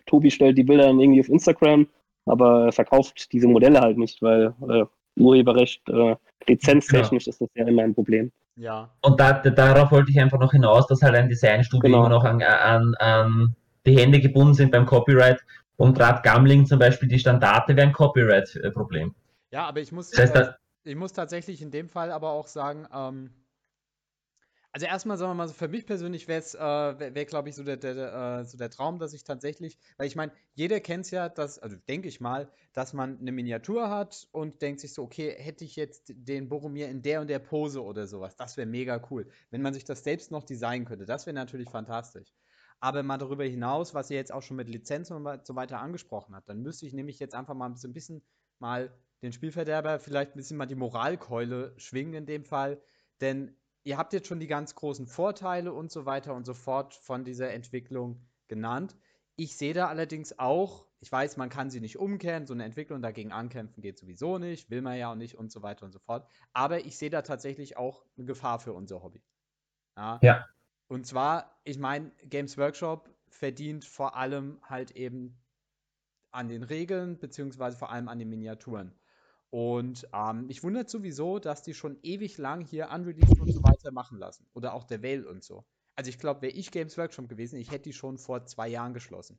Tobi 0.07 0.30
stellt 0.30 0.59
die 0.59 0.64
Bilder 0.64 0.84
dann 0.86 1.01
irgendwie 1.01 1.20
auf 1.20 1.28
Instagram, 1.28 1.86
aber 2.26 2.66
er 2.66 2.72
verkauft 2.72 3.32
diese 3.32 3.47
Modelle 3.49 3.80
halt 3.80 3.97
nicht, 3.97 4.20
weil 4.22 4.53
äh, 4.68 4.84
Urheberrecht, 5.20 5.88
äh, 5.88 6.16
lizenztechnisch 6.47 7.28
ist 7.28 7.40
das 7.40 7.49
ja 7.55 7.66
immer 7.66 7.82
ein 7.82 7.95
Problem. 7.95 8.32
Ja, 8.57 8.90
Und 9.03 9.18
da, 9.18 9.32
da, 9.34 9.51
darauf 9.51 9.90
wollte 9.93 10.11
ich 10.11 10.20
einfach 10.20 10.38
noch 10.38 10.53
hinaus, 10.53 10.86
dass 10.88 11.01
halt 11.03 11.14
ein 11.14 11.28
Designstudio 11.28 11.88
Genau. 11.88 12.01
immer 12.01 12.09
noch 12.11 12.24
an, 12.24 12.43
an, 12.43 12.95
an 12.97 13.55
die 13.86 13.97
Hände 13.99 14.20
gebunden 14.20 14.55
sind 14.55 14.72
beim 14.72 14.84
Copyright. 14.84 15.40
Und 15.76 15.97
gerade 15.97 16.20
Gambling 16.22 16.66
zum 16.66 16.78
Beispiel, 16.78 17.09
die 17.09 17.18
Standarte 17.18 17.74
wären 17.76 17.93
Copyright-Problem. 17.93 19.14
ja, 19.53 19.64
aber 19.66 19.80
ich 19.80 19.90
muss, 19.90 20.11
Das 20.11 20.20
heißt, 20.20 20.36
äh, 20.36 20.53
ich 20.84 20.97
muss 20.97 21.12
tatsächlich 21.12 21.62
in 21.62 21.70
dem 21.70 21.88
Fall 21.88 22.11
aber 22.11 22.30
auch 22.30 22.47
sagen, 22.47 22.86
ähm, 22.95 23.30
also 24.73 24.87
erstmal 24.87 25.18
sagen 25.18 25.31
wir 25.31 25.35
mal 25.35 25.49
so, 25.49 25.55
für 25.55 25.68
mich 25.68 25.85
persönlich 25.85 26.29
wäre 26.29 26.41
es, 26.41 26.55
äh, 26.55 26.59
wäre, 26.59 27.14
wär, 27.14 27.25
glaube 27.27 27.51
ich, 27.51 27.55
so 27.55 27.62
der, 27.62 27.77
der, 27.77 27.95
der, 27.95 28.41
äh, 28.41 28.45
so 28.45 28.57
der 28.57 28.70
Traum, 28.70 28.99
dass 28.99 29.12
ich 29.12 29.23
tatsächlich, 29.23 29.79
weil 29.99 30.07
ich 30.07 30.16
meine, 30.16 30.33
jeder 30.55 30.81
kennt 30.81 31.05
es 31.05 31.11
ja, 31.11 31.29
dass, 31.29 31.59
also 31.59 31.77
denke 31.89 32.09
ich 32.09 32.20
mal, 32.20 32.51
dass 32.73 32.95
man 32.95 33.20
eine 33.20 33.33
Miniatur 33.33 33.91
hat 33.91 34.29
und 34.33 34.62
denkt 34.62 34.81
sich 34.81 34.95
so, 34.95 35.03
okay, 35.03 35.35
hätte 35.39 35.64
ich 35.64 35.77
jetzt 35.77 36.12
den 36.16 36.49
Boromir 36.49 36.89
in 36.89 37.03
der 37.03 37.20
und 37.20 37.29
der 37.29 37.39
Pose 37.39 37.85
oder 37.85 38.07
sowas, 38.07 38.37
das 38.37 38.57
wäre 38.57 38.66
mega 38.66 39.07
cool. 39.11 39.29
Wenn 39.51 39.61
man 39.61 39.75
sich 39.75 39.85
das 39.85 40.05
selbst 40.05 40.31
noch 40.31 40.45
designen 40.45 40.87
könnte, 40.87 41.05
das 41.05 41.27
wäre 41.27 41.35
natürlich 41.35 41.68
fantastisch. 41.68 42.33
Aber 42.81 43.03
mal 43.03 43.18
darüber 43.18 43.45
hinaus, 43.45 43.95
was 43.95 44.11
ihr 44.11 44.16
jetzt 44.16 44.33
auch 44.33 44.43
schon 44.43 44.57
mit 44.57 44.68
Lizenzen 44.68 45.14
und 45.14 45.47
so 45.47 45.55
weiter 45.55 45.81
angesprochen 45.81 46.35
habt, 46.35 46.49
dann 46.49 46.62
müsste 46.62 46.87
ich 46.87 46.95
nämlich 46.95 47.18
jetzt 47.18 47.35
einfach 47.35 47.55
mal 47.55 47.77
so 47.77 47.87
ein 47.87 47.93
bisschen 47.93 48.23
mal 48.59 48.99
den 49.23 49.33
Spielverderber 49.33 50.01
vielleicht 50.01 50.35
ein 50.35 50.39
bisschen 50.39 50.57
mal 50.57 50.66
die 50.66 50.75
Moralkeule 50.75 51.75
schwingen 51.77 52.14
in 52.14 52.27
dem 52.27 52.45
Fall. 52.45 52.83
Denn 53.20 53.57
ihr 53.85 53.99
habt 53.99 54.12
jetzt 54.12 54.28
schon 54.28 54.41
die 54.41 54.47
ganz 54.47 54.74
großen 54.74 55.07
Vorteile 55.07 55.72
und 55.72 55.91
so 55.91 56.07
weiter 56.07 56.35
und 56.35 56.47
so 56.47 56.55
fort 56.55 56.95
von 56.95 57.24
dieser 57.24 57.53
Entwicklung 57.53 58.26
genannt. 58.49 58.97
Ich 59.37 59.57
sehe 59.57 59.74
da 59.74 59.89
allerdings 59.89 60.39
auch, 60.39 60.87
ich 61.01 61.11
weiß, 61.11 61.37
man 61.37 61.49
kann 61.49 61.70
sie 61.70 61.80
nicht 61.80 61.99
umkehren, 61.99 62.47
so 62.47 62.55
eine 62.55 62.64
Entwicklung 62.64 63.03
dagegen 63.03 63.33
ankämpfen 63.33 63.83
geht 63.83 63.99
sowieso 63.99 64.39
nicht, 64.39 64.70
will 64.70 64.83
man 64.83 64.99
ja 64.99 65.11
auch 65.11 65.16
nicht 65.16 65.37
und 65.37 65.51
so 65.51 65.62
weiter 65.62 65.85
und 65.85 65.93
so 65.93 65.99
fort. 65.99 66.28
Aber 66.53 66.85
ich 66.85 66.99
sehe 66.99 67.11
da 67.11 67.22
tatsächlich 67.22 67.76
auch 67.76 68.05
eine 68.16 68.26
Gefahr 68.26 68.61
für 68.61 68.72
unser 68.72 69.03
Hobby. 69.03 69.22
Ja. 69.97 70.20
Ja. 70.22 70.47
Und 70.89 71.07
zwar, 71.07 71.59
ich 71.64 71.78
meine, 71.78 72.12
Games 72.24 72.59
Workshop 72.59 73.09
verdient 73.26 73.85
vor 73.85 74.16
allem 74.16 74.61
halt 74.62 74.91
eben 74.93 75.41
an 76.30 76.49
den 76.49 76.62
Regeln, 76.62 77.18
beziehungsweise 77.18 77.76
vor 77.76 77.91
allem 77.91 78.09
an 78.09 78.18
den 78.18 78.28
Miniaturen. 78.28 78.95
Und 79.53 80.09
ähm, 80.15 80.47
mich 80.47 80.63
wundert 80.63 80.89
sowieso, 80.89 81.39
dass 81.39 81.63
die 81.63 81.75
schon 81.75 81.99
ewig 82.03 82.39
lang 82.39 82.65
hier 82.65 82.89
Unreleased 82.91 83.39
und 83.39 83.53
so 83.53 83.63
weiter 83.63 83.93
machen 83.93 84.19
lassen. 84.19 84.47
Oder 84.55 84.73
auch 84.73 84.85
der 84.85 85.03
Vale 85.03 85.29
und 85.29 85.45
so. 85.45 85.65
Also 85.95 86.09
ich 86.09 86.19
glaube, 86.19 86.41
wäre 86.41 86.55
ich 86.55 86.71
Games 86.71 86.97
Workshop 86.97 87.29
gewesen, 87.29 87.59
ich 87.59 87.71
hätte 87.71 87.85
die 87.85 87.93
schon 87.93 88.17
vor 88.17 88.47
zwei 88.47 88.69
Jahren 88.69 88.95
geschlossen. 88.95 89.39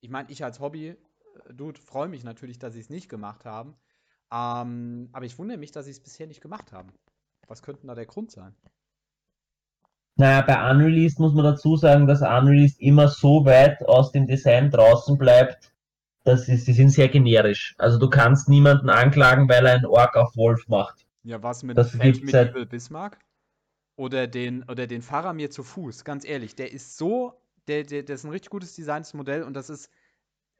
Ich 0.00 0.08
meine, 0.08 0.30
ich 0.30 0.42
als 0.42 0.58
Hobby-Dude 0.58 1.80
freue 1.80 2.08
mich 2.08 2.24
natürlich, 2.24 2.58
dass 2.58 2.72
sie 2.72 2.80
es 2.80 2.88
nicht 2.88 3.10
gemacht 3.10 3.44
haben. 3.44 3.76
Ähm, 4.32 5.10
aber 5.12 5.26
ich 5.26 5.38
wundere 5.38 5.58
mich, 5.58 5.70
dass 5.70 5.84
sie 5.84 5.90
es 5.90 6.00
bisher 6.00 6.26
nicht 6.26 6.40
gemacht 6.40 6.72
haben. 6.72 6.90
Was 7.46 7.62
könnte 7.62 7.86
da 7.86 7.94
der 7.94 8.06
Grund 8.06 8.30
sein? 8.30 8.56
naja, 10.16 10.42
bei 10.42 10.70
Unreleased 10.70 11.18
muss 11.18 11.34
man 11.34 11.44
dazu 11.44 11.76
sagen, 11.76 12.06
dass 12.06 12.22
Unreleased 12.22 12.80
immer 12.80 13.08
so 13.08 13.44
weit 13.44 13.82
aus 13.86 14.12
dem 14.12 14.26
Design 14.26 14.70
draußen 14.70 15.18
bleibt, 15.18 15.72
dass 16.24 16.46
sie, 16.46 16.56
sie 16.56 16.72
sind 16.72 16.90
sehr 16.90 17.08
generisch. 17.08 17.74
Also 17.78 17.98
du 17.98 18.08
kannst 18.10 18.48
niemanden 18.48 18.88
anklagen, 18.90 19.48
weil 19.48 19.66
er 19.66 19.74
einen 19.74 19.86
Ork 19.86 20.16
auf 20.16 20.36
Wolf 20.36 20.66
macht. 20.68 21.06
Ja, 21.22 21.42
was 21.42 21.62
mit 21.62 21.78
Das 21.78 21.92
seit- 21.92 22.22
Medieval 22.22 22.66
Bismarck? 22.66 23.18
Oder 23.96 24.26
den, 24.26 24.64
oder 24.64 24.86
den 24.88 25.02
Faramir 25.02 25.50
zu 25.50 25.62
Fuß, 25.62 26.04
ganz 26.04 26.24
ehrlich, 26.24 26.56
der 26.56 26.72
ist 26.72 26.96
so, 26.98 27.40
der, 27.68 27.84
der, 27.84 28.02
der 28.02 28.16
ist 28.16 28.24
ein 28.24 28.30
richtig 28.32 28.50
gutes 28.50 28.74
designtes 28.74 29.14
Modell 29.14 29.44
und 29.44 29.54
das 29.54 29.70
ist 29.70 29.88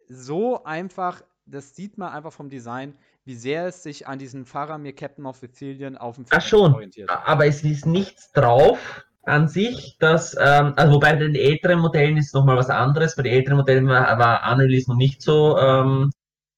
so 0.08 0.62
einfach, 0.62 1.22
das 1.44 1.74
sieht 1.74 1.98
man 1.98 2.12
einfach 2.12 2.32
vom 2.32 2.48
Design, 2.48 2.96
wie 3.24 3.34
sehr 3.34 3.66
es 3.66 3.82
sich 3.82 4.06
an 4.06 4.20
diesen 4.20 4.44
Faramir 4.46 4.94
Captain 4.94 5.26
of 5.26 5.36
Sicilian 5.38 5.96
auf 5.96 6.14
dem 6.14 6.26
Ach 6.26 6.34
Pferd 6.34 6.44
schon, 6.44 6.74
orientiert. 6.74 7.10
aber 7.10 7.46
es 7.46 7.64
ist 7.64 7.86
nichts 7.86 8.30
drauf 8.32 9.04
an 9.26 9.48
sich, 9.48 9.96
dass, 9.98 10.36
ähm, 10.38 10.74
also 10.76 10.94
wobei 10.94 11.12
bei 11.12 11.20
den 11.20 11.34
älteren 11.34 11.80
Modellen 11.80 12.16
ist 12.16 12.34
nochmal 12.34 12.56
was 12.56 12.70
anderes. 12.70 13.16
Bei 13.16 13.22
den 13.22 13.32
älteren 13.32 13.56
Modellen 13.58 13.88
war, 13.88 14.18
war 14.18 14.52
Unrelease 14.52 14.90
noch 14.90 14.96
nicht 14.96 15.22
so 15.22 15.58
ähm, 15.58 16.10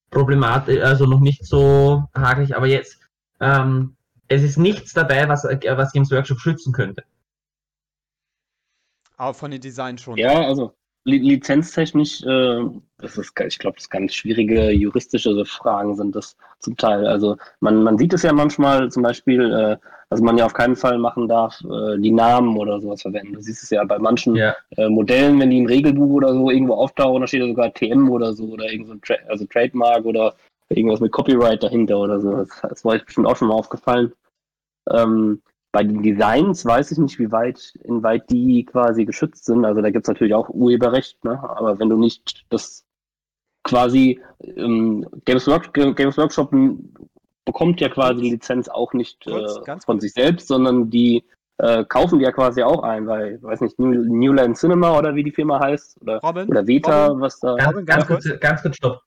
problematisch, 0.09 0.81
also 0.81 1.05
noch 1.05 1.19
nicht 1.19 1.45
so 1.45 2.03
hagelig, 2.15 2.55
aber 2.55 2.67
jetzt, 2.67 2.99
ähm, 3.39 3.95
es 4.27 4.43
ist 4.43 4.57
nichts 4.57 4.93
dabei, 4.93 5.27
was, 5.29 5.45
äh, 5.45 5.59
was 5.77 5.91
Games 5.91 6.11
Workshop 6.11 6.39
schützen 6.39 6.73
könnte. 6.73 7.03
Aber 9.17 9.33
von 9.33 9.51
den 9.51 9.61
Designs 9.61 10.01
schon. 10.01 10.17
Ja, 10.17 10.45
also 10.45 10.73
lizenztechnisch, 11.05 12.23
äh, 12.23 12.65
das 12.97 13.17
ist, 13.17 13.33
ich 13.39 13.59
glaube, 13.59 13.77
das 13.77 13.89
ganz 13.89 14.13
schwierige 14.13 14.71
juristische 14.71 15.45
Fragen 15.45 15.95
sind 15.95 16.15
das 16.15 16.35
zum 16.59 16.75
Teil. 16.75 17.05
Also 17.07 17.37
man, 17.59 17.83
man 17.83 17.97
sieht 17.97 18.13
es 18.13 18.23
ja 18.23 18.33
manchmal 18.33 18.91
zum 18.91 19.03
Beispiel, 19.03 19.51
äh, 19.53 19.77
dass 20.09 20.21
man 20.21 20.37
ja 20.37 20.45
auf 20.45 20.53
keinen 20.53 20.75
Fall 20.75 20.97
machen 20.97 21.27
darf, 21.27 21.61
äh, 21.63 21.97
die 21.99 22.11
Namen 22.11 22.57
oder 22.57 22.79
sowas 22.81 23.01
verwenden. 23.01 23.33
Du 23.33 23.41
siehst 23.41 23.63
es 23.63 23.69
ja 23.69 23.83
bei 23.83 23.99
manchen 23.99 24.35
Ja. 24.35 24.55
äh, 24.77 24.89
Modellen, 24.89 25.39
wenn 25.39 25.49
die 25.49 25.59
im 25.59 25.65
Regelbuch 25.65 26.09
oder 26.09 26.33
so 26.33 26.49
irgendwo 26.49 26.75
auftauchen, 26.75 27.21
da 27.21 27.27
steht 27.27 27.41
ja 27.41 27.47
sogar 27.47 27.73
TM 27.73 28.09
oder 28.09 28.33
so 28.33 28.45
oder 28.45 28.65
irgend 28.71 28.87
so 28.87 28.93
ein 28.93 29.01
Tra 29.01 29.15
also 29.27 29.45
Trademark 29.45 30.05
oder 30.05 30.35
irgendwas 30.69 30.99
mit 30.99 31.11
Copyright 31.11 31.63
dahinter 31.63 31.99
oder 31.99 32.19
so. 32.19 32.31
Das, 32.37 32.49
das 32.61 32.83
war 32.83 32.93
euch 32.93 33.05
bestimmt 33.05 33.27
auch 33.27 33.35
schon 33.35 33.47
mal 33.49 33.55
aufgefallen. 33.55 34.11
Ähm, 34.91 35.41
bei 35.77 35.83
den 35.83 36.01
Designs 36.01 36.65
weiß 36.65 36.91
ich 36.91 36.97
nicht, 36.97 37.19
wie 37.19 37.31
weit, 37.31 37.75
inweit 37.83 38.27
die 38.31 38.65
quasi 38.65 39.05
geschützt 39.05 39.45
sind. 39.45 39.63
Also 39.63 39.79
da 39.79 39.91
gibt 39.91 40.05
es 40.05 40.07
natürlich 40.07 40.33
auch 40.33 40.49
Urheberrecht, 40.49 41.23
ne? 41.23 41.39
aber 41.47 41.77
wenn 41.77 41.87
du 41.87 41.97
nicht 41.97 42.47
das 42.49 42.83
quasi 43.63 44.19
ähm, 44.41 45.05
Games, 45.25 45.45
Work 45.45 45.75
Games 45.75 46.17
Workshop 46.17 46.51
bekommt 47.45 47.79
ja 47.79 47.89
quasi 47.89 48.23
die 48.23 48.31
Lizenz 48.31 48.67
auch 48.69 48.93
nicht 48.93 49.23
Kurz, 49.23 49.57
äh, 49.57 49.61
ganz 49.65 49.85
von 49.85 49.99
sich 49.99 50.13
selbst, 50.13 50.47
sondern 50.47 50.89
die 50.89 51.23
äh, 51.59 51.85
kaufen 51.85 52.17
die 52.17 52.25
ja 52.25 52.31
quasi 52.31 52.63
auch 52.63 52.81
ein, 52.81 53.05
weil, 53.05 53.39
weiß 53.43 53.61
nicht, 53.61 53.77
New, 53.77 53.91
Newland 53.91 54.57
Cinema 54.57 54.97
oder 54.97 55.13
wie 55.13 55.23
die 55.23 55.31
Firma 55.31 55.59
heißt 55.59 56.01
oder, 56.01 56.17
Robin, 56.21 56.49
oder 56.49 56.65
Vita, 56.65 57.05
Robin, 57.05 57.21
was 57.21 57.39
da. 57.39 57.53
Ganz, 57.53 57.67
Robin, 57.67 57.85
ganz, 57.85 58.07
ganz 58.07 58.23
kurz, 58.25 58.39
ganz 58.39 58.61
kurz, 58.63 58.77
stopp. 58.77 59.03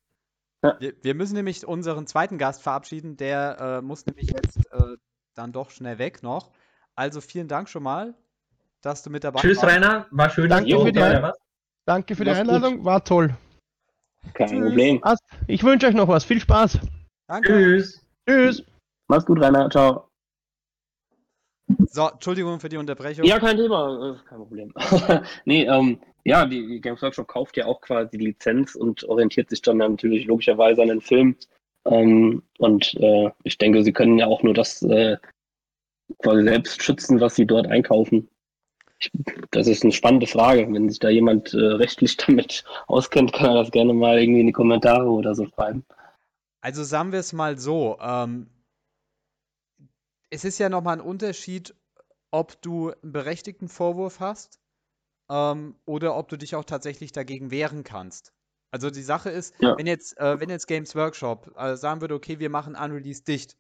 Wir, 0.79 0.93
wir 1.03 1.15
müssen 1.17 1.35
nämlich 1.35 1.67
unseren 1.67 2.07
zweiten 2.07 2.39
Gast 2.39 2.63
verabschieden. 2.63 3.17
Der 3.17 3.57
äh, 3.59 3.83
muss 3.83 4.07
nämlich 4.07 4.31
jetzt 4.31 4.59
äh, 4.73 4.97
dann 5.35 5.51
doch 5.51 5.71
schnell 5.71 5.99
weg 5.99 6.23
noch. 6.23 6.53
Also 7.01 7.23
vielen 7.23 7.49
Dank 7.49 7.71
schon 7.71 7.83
mal, 7.83 8.13
dass 8.83 9.03
du 9.03 9.09
mit 9.09 9.25
dabei 9.25 9.41
Tschüss, 9.41 9.63
warst. 9.63 9.75
Rainer, 9.75 10.07
war 10.11 10.29
schön, 10.29 10.51
Danke 10.51 10.71
dass 10.71 10.83
für 10.83 10.93
die 10.93 11.01
Ein-. 11.01 11.33
Danke 11.87 12.15
für 12.15 12.25
die 12.25 12.31
Mach's 12.31 12.43
gut. 12.43 12.49
Einladung, 12.51 12.85
war 12.85 13.03
toll. 13.03 13.35
Kein 14.35 14.49
Tschüss. 14.49 14.61
Problem. 14.61 15.03
Ich 15.47 15.65
wünsche 15.65 15.87
euch 15.87 15.95
noch 15.95 16.09
was. 16.09 16.25
Viel 16.25 16.41
Spaß. 16.41 16.79
Danke. 17.27 17.55
Tschüss. 17.55 18.07
Tschüss. 18.29 18.63
Mach's 19.09 19.25
gut, 19.25 19.41
Rainer. 19.41 19.71
Ciao. 19.71 20.11
So, 21.87 22.11
Entschuldigung 22.11 22.61
für 22.61 22.69
die 22.69 22.77
Unterbrechung. 22.77 23.25
Ja, 23.25 23.39
kein 23.39 23.57
Thema, 23.57 24.11
äh, 24.11 24.29
kein 24.29 24.39
Problem. 24.39 24.75
nee, 25.47 25.65
ähm, 25.65 26.03
ja, 26.25 26.45
die, 26.45 26.67
die 26.67 26.83
Games 26.83 27.01
Workshop 27.01 27.29
kauft 27.29 27.57
ja 27.57 27.65
auch 27.65 27.81
quasi 27.81 28.19
die 28.19 28.27
Lizenz 28.27 28.75
und 28.75 29.05
orientiert 29.05 29.49
sich 29.49 29.63
dann 29.63 29.79
natürlich 29.79 30.27
logischerweise 30.27 30.83
an 30.83 30.89
den 30.89 31.01
Film. 31.01 31.35
Ähm, 31.87 32.43
und 32.59 32.93
äh, 32.97 33.31
ich 33.45 33.57
denke, 33.57 33.83
sie 33.85 33.95
können 33.95 34.19
ja 34.19 34.27
auch 34.27 34.43
nur 34.43 34.53
das 34.53 34.83
äh, 34.83 35.17
quasi 36.19 36.43
selbst 36.43 36.83
schützen, 36.83 37.21
was 37.21 37.35
sie 37.35 37.47
dort 37.47 37.67
einkaufen. 37.67 38.29
Das 39.51 39.67
ist 39.67 39.83
eine 39.83 39.93
spannende 39.93 40.27
Frage. 40.27 40.69
Wenn 40.71 40.89
sich 40.89 40.99
da 40.99 41.09
jemand 41.09 41.55
äh, 41.55 41.59
rechtlich 41.59 42.17
damit 42.27 42.65
auskennt, 42.87 43.33
kann 43.33 43.51
er 43.51 43.55
das 43.55 43.71
gerne 43.71 43.95
mal 43.95 44.19
irgendwie 44.19 44.41
in 44.41 44.47
die 44.47 44.53
Kommentare 44.53 45.09
oder 45.09 45.35
so 45.35 45.47
schreiben. 45.47 45.85
Also 46.61 46.85
sagen 46.85 47.13
wir 47.13 47.21
es 47.21 47.33
mal 47.33 47.59
so, 47.59 47.99
ähm, 48.01 48.49
es 50.29 50.45
ist 50.45 50.59
ja 50.59 50.69
nochmal 50.69 50.99
ein 50.99 51.05
Unterschied, 51.05 51.75
ob 52.31 52.61
du 52.63 52.93
einen 53.03 53.13
berechtigten 53.13 53.69
Vorwurf 53.69 54.21
hast 54.21 54.61
ähm, 55.31 55.75
oder 55.87 56.17
ob 56.17 56.29
du 56.29 56.37
dich 56.37 56.55
auch 56.55 56.65
tatsächlich 56.65 57.13
dagegen 57.13 57.51
wehren 57.51 57.83
kannst. 57.83 58.33
Also 58.71 58.91
die 58.91 59.03
Sache 59.03 59.31
ist, 59.31 59.55
Ja. 59.61 59.77
wenn 59.77 59.87
jetzt, 59.87 60.17
äh, 60.19 60.39
wenn 60.39 60.51
jetzt 60.51 60.67
Games 60.67 60.95
Workshop 60.95 61.53
äh, 61.57 61.77
sagen 61.77 62.01
würde, 62.01 62.15
okay, 62.15 62.39
wir 62.39 62.51
machen 62.51 62.77
Unreleased 62.77 63.27
dicht. 63.27 63.57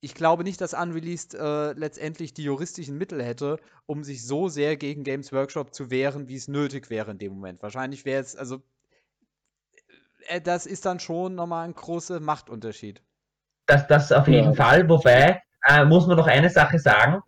Ich 0.00 0.14
glaube 0.14 0.44
nicht, 0.44 0.60
dass 0.60 0.74
Unreleased 0.74 1.34
äh, 1.34 1.72
letztendlich 1.72 2.34
die 2.34 2.42
juristischen 2.44 2.98
Mittel 2.98 3.22
hätte, 3.24 3.58
um 3.86 4.04
sich 4.04 4.26
so 4.26 4.48
sehr 4.50 4.76
gegen 4.76 5.04
Games 5.04 5.32
Workshop 5.32 5.74
zu 5.74 5.90
wehren, 5.90 6.28
wie 6.28 6.36
es 6.36 6.48
nötig 6.48 6.90
wäre 6.90 7.10
in 7.12 7.18
dem 7.18 7.32
Moment. 7.34 7.62
Wahrscheinlich 7.62 8.04
wäre 8.04 8.20
es, 8.22 8.36
also 8.36 8.62
äh, 10.28 10.40
das 10.40 10.64
ist 10.66 10.86
dann 10.86 10.98
schon 10.98 11.34
nochmal 11.34 11.66
ein 11.66 11.74
großer 11.74 12.20
Machtunterschied. 12.20 13.02
Das, 13.64 13.86
das 13.86 14.12
auf 14.12 14.28
Ja. 14.28 14.34
jeden 14.34 14.54
Fall, 14.54 14.86
wobei, 14.90 15.42
äh, 15.66 15.84
muss 15.86 16.06
man 16.06 16.18
noch 16.18 16.26
eine 16.26 16.50
Sache 16.50 16.78
sagen. 16.78 17.22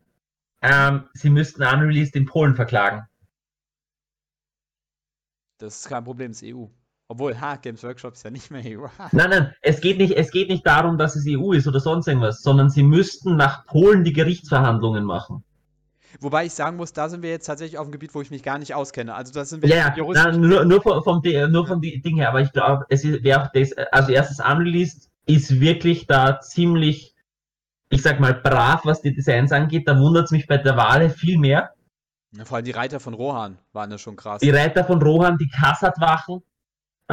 Ähm, 0.62 1.08
sie 1.14 1.30
müssten 1.30 1.62
Unreleased 1.64 2.16
in 2.16 2.26
Polen 2.26 2.56
verklagen. 2.56 3.06
Das 5.56 5.78
ist 5.78 5.88
kein 5.88 6.04
Problem, 6.04 6.32
das 6.32 6.42
ist 6.42 6.48
EU. 6.48 6.68
Obwohl, 7.12 7.38
ha, 7.38 7.56
Games 7.56 7.82
Workshop 7.84 8.14
ist 8.14 8.24
ja 8.24 8.30
nicht 8.30 8.50
mehr 8.50 8.62
EU. 8.64 8.86
Nein, 9.12 9.28
nein, 9.28 9.54
es 9.60 9.82
geht 9.82 9.98
nicht, 9.98 10.16
es 10.16 10.30
geht 10.30 10.48
nicht 10.48 10.66
darum, 10.66 10.96
dass 10.96 11.14
es 11.14 11.26
EU 11.28 11.52
ist 11.52 11.68
oder 11.68 11.78
sonst 11.78 12.08
irgendwas, 12.08 12.40
sondern 12.40 12.70
sie 12.70 12.82
müssten 12.82 13.36
nach 13.36 13.66
Polen 13.66 14.02
die 14.02 14.14
Gerichtsverhandlungen 14.14 15.04
machen. 15.04 15.44
Wobei 16.20 16.46
ich 16.46 16.54
sagen 16.54 16.78
muss, 16.78 16.94
da 16.94 17.10
sind 17.10 17.22
wir 17.22 17.28
jetzt 17.28 17.44
tatsächlich 17.44 17.76
auf 17.76 17.84
einem 17.84 17.92
Gebiet, 17.92 18.14
wo 18.14 18.22
ich 18.22 18.30
mich 18.30 18.42
gar 18.42 18.58
nicht 18.58 18.74
auskenne. 18.74 19.14
Also 19.14 19.30
da 19.30 19.44
sind 19.44 19.62
wir 19.62 19.68
Ja, 19.68 19.94
nein, 19.94 20.40
nur, 20.40 20.64
nur 20.64 20.80
vom, 20.80 21.02
vom, 21.04 21.20
nur 21.50 21.66
vom 21.66 21.82
Di- 21.82 22.00
Ding 22.00 22.16
her, 22.16 22.30
aber 22.30 22.40
ich 22.40 22.50
glaube, 22.52 22.86
es 22.88 23.04
wäre 23.04 23.42
auch 23.42 23.48
das, 23.52 23.72
also 23.92 24.10
erstes 24.10 24.38
Unreleased 24.40 25.10
ist 25.26 25.60
wirklich 25.60 26.06
da 26.06 26.40
ziemlich, 26.40 27.14
ich 27.90 28.00
sag 28.00 28.20
mal, 28.20 28.32
brav, 28.32 28.86
was 28.86 29.02
die 29.02 29.12
Designs 29.14 29.52
angeht. 29.52 29.86
Da 29.86 29.98
wundert 29.98 30.24
es 30.24 30.30
mich 30.30 30.46
bei 30.46 30.56
der 30.56 30.78
Wale 30.78 31.10
viel 31.10 31.36
mehr. 31.36 31.74
Ja, 32.34 32.46
Vor 32.46 32.56
allem 32.56 32.64
die 32.64 32.70
Reiter 32.70 33.00
von 33.00 33.12
Rohan 33.12 33.58
waren 33.74 33.90
ja 33.90 33.98
schon 33.98 34.16
krass. 34.16 34.40
Die 34.40 34.48
Reiter 34.48 34.84
von 34.84 35.02
Rohan, 35.02 35.36
die 35.36 35.48
Kassat-Wachen. 35.50 36.42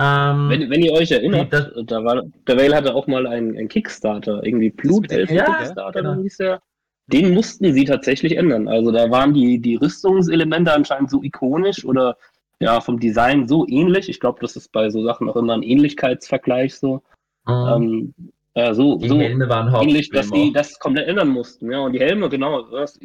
Ähm, 0.02 0.50
Wenn, 0.50 0.70
wenn 0.70 0.82
ihr 0.82 0.94
euch 0.94 1.12
erinnert, 1.12 1.52
Das- 1.52 1.72
da 1.86 2.04
war, 2.04 2.24
der 2.48 2.58
Vale 2.58 2.76
hatte 2.76 2.94
auch 2.96 3.08
mal 3.08 3.28
einen, 3.28 3.58
einen 3.58 3.68
Kickstarter, 3.68 4.44
irgendwie 4.44 4.70
Blutelfen 4.70 5.36
Ja, 5.36 5.44
Kickstarter, 5.46 6.00
genau. 6.02 6.14
dann 6.16 6.22
hieß 6.24 6.38
der. 6.38 6.62
Den 7.08 7.34
mussten 7.34 7.74
sie 7.74 7.86
tatsächlich 7.86 8.38
ändern. 8.38 8.68
Also 8.68 8.92
da 8.92 9.10
waren 9.10 9.34
die, 9.34 9.60
die 9.60 9.76
Rüstungselemente 9.76 10.72
anscheinend 10.74 11.10
so 11.10 11.24
ikonisch 11.24 11.84
oder 11.84 12.16
ja 12.60 12.80
vom 12.82 13.00
Design 13.00 13.48
so 13.48 13.66
ähnlich. 13.68 14.10
Ich 14.10 14.20
glaube, 14.20 14.38
das 14.42 14.56
ist 14.56 14.72
bei 14.72 14.90
so 14.92 15.04
Sachen 15.04 15.28
auch 15.30 15.36
immer 15.36 15.54
ein 15.54 15.64
Ähnlichkeitsvergleich 15.64 16.76
so. 16.76 17.02
ähm, 17.48 17.56
Ähm, 17.76 18.14
äh, 18.54 18.74
so, 18.76 18.98
die 18.98 19.08
so 19.08 19.18
Helme 19.20 19.50
waren 19.50 19.74
ähnlich, 19.82 20.10
dass 20.12 20.30
die 20.30 20.54
das 20.54 20.78
komplett 20.80 21.08
ändern 21.08 21.30
mussten. 21.30 21.72
Ja, 21.72 21.80
und 21.80 21.94
die 21.94 22.00
Helme, 22.00 22.30
genau, 22.30 22.62
das, 22.64 23.00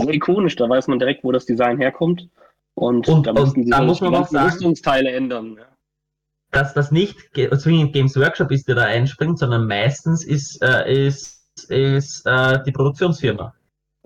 so 0.00 0.10
ikonisch, 0.10 0.56
da 0.56 0.68
weiß 0.68 0.88
man 0.88 0.98
direkt, 0.98 1.24
wo 1.24 1.32
das 1.32 1.46
Design 1.46 1.78
herkommt. 1.78 2.28
Und, 2.74 3.08
Und- 3.08 3.26
da 3.26 3.30
und 3.30 3.40
mussten 3.40 3.64
sie 3.64 3.70
da 3.70 3.78
so 3.78 3.84
muss 3.84 4.00
man 4.02 4.14
Rüstungsteile 4.14 5.10
ändern. 5.10 5.56
Ja. 5.58 5.64
Dass 6.50 6.74
das 6.74 6.90
nicht 6.90 7.32
ge- 7.32 7.50
zwingend 7.58 7.92
Games 7.92 8.16
Workshop 8.16 8.50
ist, 8.50 8.68
der 8.68 8.76
da 8.76 8.82
einspringt, 8.82 9.38
sondern 9.38 9.66
meistens 9.66 10.24
ist, 10.24 10.62
äh, 10.62 11.06
ist, 11.06 11.44
ist 11.70 12.26
äh, 12.26 12.62
die 12.64 12.72
Produktionsfirma. 12.72 13.54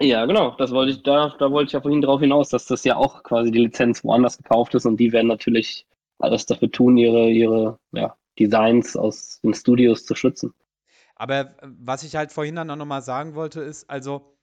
Ja, 0.00 0.26
genau. 0.26 0.56
Das 0.56 0.72
wollte 0.72 0.92
ich, 0.92 1.02
da, 1.02 1.34
da 1.38 1.50
wollte 1.50 1.68
ich 1.68 1.72
ja 1.72 1.80
vorhin 1.80 2.00
drauf 2.00 2.20
hinaus, 2.20 2.48
dass 2.48 2.66
das 2.66 2.82
ja 2.84 2.96
auch 2.96 3.22
quasi 3.22 3.50
die 3.50 3.60
Lizenz 3.60 4.02
woanders 4.02 4.36
gekauft 4.36 4.74
ist 4.74 4.86
und 4.86 4.96
die 4.96 5.12
werden 5.12 5.28
natürlich 5.28 5.86
alles 6.18 6.46
dafür 6.46 6.70
tun, 6.70 6.96
ihre, 6.96 7.30
ihre 7.30 7.78
ja, 7.92 8.16
Designs 8.38 8.96
aus 8.96 9.40
den 9.42 9.54
Studios 9.54 10.04
zu 10.04 10.14
schützen. 10.14 10.52
Aber 11.14 11.54
was 11.62 12.02
ich 12.02 12.16
halt 12.16 12.32
vorhin 12.32 12.56
dann 12.56 12.70
auch 12.70 12.76
nochmal 12.76 13.02
sagen 13.02 13.34
wollte, 13.34 13.60
ist, 13.60 13.88
also, 13.88 14.36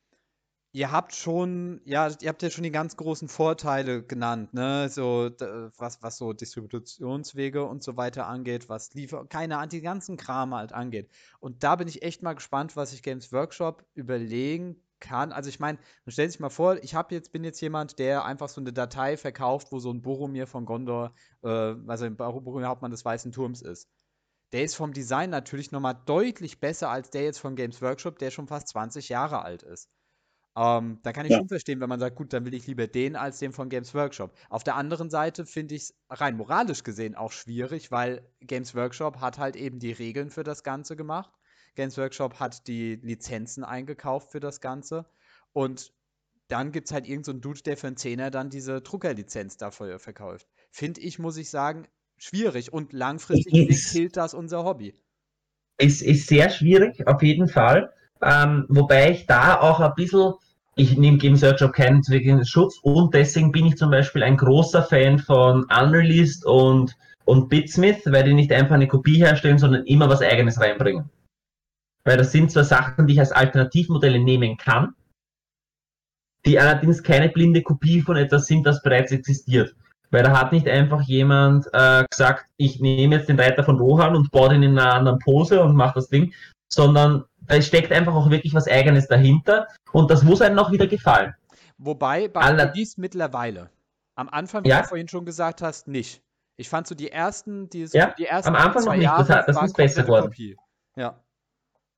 ihr 0.71 0.91
habt 0.91 1.15
schon, 1.15 1.81
ja, 1.85 2.09
ihr 2.21 2.29
habt 2.29 2.41
ja 2.41 2.49
schon 2.49 2.63
die 2.63 2.71
ganz 2.71 2.95
großen 2.95 3.27
Vorteile 3.27 4.03
genannt, 4.03 4.53
ne? 4.53 4.89
So, 4.89 5.29
was, 5.77 6.01
was 6.03 6.17
so 6.17 6.33
Distributionswege 6.33 7.63
und 7.65 7.83
so 7.83 7.97
weiter 7.97 8.27
angeht, 8.27 8.69
was 8.69 8.93
Liefer, 8.93 9.25
keine 9.25 9.57
Ahnung, 9.57 9.69
die 9.69 9.81
ganzen 9.81 10.17
Kram 10.17 10.53
halt 10.53 10.73
angeht. 10.73 11.09
Und 11.39 11.63
da 11.63 11.75
bin 11.75 11.87
ich 11.87 12.03
echt 12.03 12.21
mal 12.23 12.33
gespannt, 12.33 12.75
was 12.75 12.91
sich 12.91 13.03
Games 13.03 13.31
Workshop 13.31 13.85
überlegen 13.95 14.81
kann. 14.99 15.31
Also 15.31 15.49
ich 15.49 15.59
meine, 15.59 15.79
man 16.05 16.11
stellt 16.11 16.31
sich 16.31 16.39
mal 16.39 16.49
vor, 16.49 16.77
ich 16.83 16.93
habe 16.93 17.15
jetzt, 17.15 17.31
bin 17.31 17.43
jetzt 17.43 17.61
jemand, 17.61 17.99
der 17.99 18.25
einfach 18.25 18.49
so 18.49 18.61
eine 18.61 18.73
Datei 18.73 19.17
verkauft, 19.17 19.71
wo 19.71 19.79
so 19.79 19.91
ein 19.91 20.01
Boromir 20.01 20.45
von 20.45 20.65
Gondor, 20.65 21.13
äh, 21.43 21.47
also 21.87 22.05
ein 22.05 22.17
Boromir 22.17 22.67
Hauptmann 22.67 22.91
des 22.91 23.05
Weißen 23.05 23.31
Turms 23.31 23.61
ist. 23.61 23.89
Der 24.51 24.63
ist 24.63 24.75
vom 24.75 24.93
Design 24.93 25.29
natürlich 25.29 25.71
nochmal 25.71 25.99
deutlich 26.05 26.59
besser 26.59 26.89
als 26.89 27.11
der 27.11 27.23
jetzt 27.23 27.39
von 27.39 27.55
Games 27.55 27.81
Workshop, 27.81 28.19
der 28.19 28.31
schon 28.31 28.47
fast 28.47 28.67
20 28.69 29.09
Jahre 29.09 29.41
alt 29.43 29.63
ist. 29.63 29.89
Ähm, 30.61 30.99
da 31.03 31.13
kann 31.13 31.25
ich 31.25 31.31
Ja. 31.31 31.37
schon 31.37 31.47
verstehen, 31.47 31.79
wenn 31.79 31.87
man 31.87 32.01
sagt, 32.01 32.17
gut, 32.17 32.33
dann 32.33 32.43
will 32.43 32.53
ich 32.53 32.67
lieber 32.67 32.85
den 32.87 33.15
als 33.15 33.39
den 33.39 33.53
von 33.53 33.69
Games 33.69 33.93
Workshop. 33.93 34.33
Auf 34.49 34.65
der 34.65 34.75
anderen 34.75 35.09
Seite 35.09 35.45
finde 35.45 35.75
ich 35.75 35.83
es 35.83 35.93
rein 36.09 36.35
moralisch 36.35 36.83
gesehen 36.83 37.15
auch 37.15 37.31
schwierig, 37.31 37.91
weil 37.91 38.27
Games 38.41 38.75
Workshop 38.75 39.21
hat 39.21 39.37
halt 39.37 39.55
eben 39.55 39.79
die 39.79 39.93
Regeln 39.93 40.29
für 40.29 40.43
das 40.43 40.63
Ganze 40.63 40.97
gemacht. 40.97 41.31
Games 41.75 41.97
Workshop 41.97 42.41
hat 42.41 42.67
die 42.67 42.95
Lizenzen 42.95 43.63
eingekauft 43.63 44.31
für 44.31 44.41
das 44.41 44.59
Ganze. 44.59 45.05
Und 45.53 45.93
dann 46.49 46.71
gibt 46.73 46.87
es 46.87 46.93
halt 46.93 47.07
irgendeinen 47.07 47.37
so 47.37 47.41
Dude, 47.41 47.61
der 47.61 47.77
für 47.77 47.87
einen 47.87 47.95
Zehner 47.95 48.29
dann 48.31 48.49
diese 48.49 48.81
Druckerlizenz 48.81 49.55
dafür 49.55 49.97
verkauft. 49.99 50.47
Finde 50.71 50.99
ich, 50.99 51.19
muss 51.19 51.37
ich 51.37 51.49
sagen, 51.49 51.87
schwierig. 52.17 52.73
Und 52.73 52.91
langfristig 52.91 53.69
Ist- 53.69 53.91
killt 53.93 54.17
das 54.17 54.33
unser 54.33 54.65
Hobby. 54.65 54.93
ist, 55.77 56.01
ist 56.01 56.27
sehr 56.27 56.49
schwierig, 56.49 57.07
auf 57.07 57.21
jeden 57.23 57.47
Fall. 57.47 57.93
Ähm, 58.21 58.65
wobei 58.67 59.11
ich 59.11 59.25
da 59.27 59.61
auch 59.61 59.79
ein 59.79 59.93
bisschen, 59.95 60.33
ich 60.79 60.97
nehme 60.97 61.17
Games 61.17 61.41
Workshop 61.41 61.73
keinen 61.73 62.01
zwingenden 62.03 62.45
Schutz 62.45 62.79
und 62.81 63.13
deswegen 63.13 63.51
bin 63.51 63.65
ich 63.65 63.75
zum 63.75 63.91
Beispiel 63.91 64.23
ein 64.23 64.37
großer 64.37 64.81
Fan 64.81 65.19
von 65.19 65.65
Unreleased 65.65 66.45
und, 66.45 66.95
und 67.25 67.49
Bitsmith, 67.49 68.03
weil 68.05 68.23
die 68.23 68.33
nicht 68.33 68.53
einfach 68.53 68.75
eine 68.75 68.87
Kopie 68.87 69.17
herstellen, 69.17 69.57
sondern 69.57 69.83
immer 69.85 70.07
was 70.07 70.21
eigenes 70.21 70.59
reinbringen. 70.59 71.09
Weil 72.05 72.15
das 72.15 72.31
sind 72.31 72.49
zwar 72.49 72.63
Sachen, 72.63 73.07
die 73.07 73.13
ich 73.13 73.19
als 73.19 73.33
Alternativmodelle 73.33 74.19
nehmen 74.19 74.55
kann, 74.55 74.95
die 76.45 76.57
allerdings 76.57 77.03
keine 77.03 77.27
blinde 77.27 77.61
Kopie 77.61 78.01
von 78.01 78.15
etwas 78.15 78.47
sind, 78.47 78.65
das 78.65 78.81
bereits 78.81 79.11
existiert. 79.11 79.75
Weil 80.11 80.23
da 80.23 80.39
hat 80.39 80.53
nicht 80.53 80.67
einfach 80.67 81.01
jemand 81.01 81.67
äh, 81.73 82.05
gesagt, 82.09 82.45
ich 82.55 82.79
nehme 82.79 83.17
jetzt 83.17 83.27
den 83.27 83.39
Reiter 83.39 83.65
von 83.65 83.77
Rohan 83.77 84.15
und 84.15 84.31
baue 84.31 84.49
den 84.49 84.63
in 84.63 84.79
einer 84.79 84.93
anderen 84.93 85.19
Pose 85.19 85.61
und 85.61 85.75
mache 85.75 85.95
das 85.95 86.07
Ding, 86.07 86.33
sondern 86.71 87.25
es 87.57 87.67
steckt 87.67 87.91
einfach 87.91 88.13
auch 88.13 88.29
wirklich 88.29 88.53
was 88.53 88.67
Eigenes 88.67 89.07
dahinter 89.07 89.67
und 89.91 90.09
das 90.11 90.23
muss 90.23 90.41
einem 90.41 90.59
auch 90.59 90.71
wieder 90.71 90.87
gefallen. 90.87 91.33
Wobei 91.77 92.27
bei 92.27 92.41
Alle- 92.41 92.71
dies 92.71 92.97
mittlerweile. 92.97 93.69
Am 94.15 94.29
Anfang, 94.29 94.63
wie 94.65 94.69
Ja. 94.69 94.81
du 94.81 94.87
vorhin 94.87 95.07
schon 95.07 95.25
gesagt 95.25 95.61
hast, 95.61 95.87
nicht. 95.87 96.21
Ich 96.57 96.67
fand 96.67 96.87
so 96.87 96.93
die 96.95 97.09
ersten, 97.11 97.69
die, 97.69 97.87
so 97.87 97.97
Ja, 97.97 98.13
die 98.17 98.25
ersten 98.25 98.49
am 98.49 98.55
Anfang 98.55 98.83
noch 98.83 98.93
nicht. 98.95 99.07
Das 99.09 99.27
Jahre 99.29 99.43
das 99.47 99.55
waren 99.55 99.65
ist 99.65 99.77
besser 99.77 100.03
geworden. 100.03 100.33
Ja. 100.95 101.23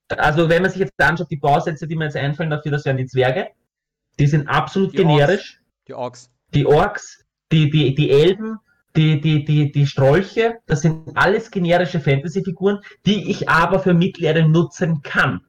Also 0.10 0.50
wenn 0.50 0.62
man 0.62 0.70
sich 0.70 0.80
jetzt 0.82 0.94
anschaut, 1.02 1.32
die 1.32 1.38
Bausätze, 1.38 1.88
die 1.88 1.96
mir 1.96 2.06
jetzt 2.06 2.18
einfallen 2.18 2.50
dafür, 2.50 2.72
das 2.72 2.86
wären 2.86 2.98
die 2.98 3.06
Zwerge, 3.08 3.50
die 4.20 4.28
sind 4.28 4.48
absolut 4.48 4.94
Die 4.94 4.98
generisch. 4.98 5.62
Die 5.88 5.94
Orks. 5.94 6.30
Die 6.54 6.66
Orks, 6.66 7.26
die, 7.52 7.70
die, 7.70 7.96
die 7.96 8.12
Elben, 8.12 8.60
die, 8.96 9.22
die, 9.22 9.46
die, 9.46 9.72
die 9.72 9.88
Strolche, 9.88 10.60
das 10.66 10.82
sind 10.82 11.16
alles 11.16 11.52
generische 11.52 12.00
Fantasy-Figuren, 12.00 12.80
die 13.06 13.30
ich 13.30 13.50
aber 13.50 13.80
für 13.80 13.94
Mittlere 13.94 14.48
nutzen 14.48 15.02
kann. 15.02 15.42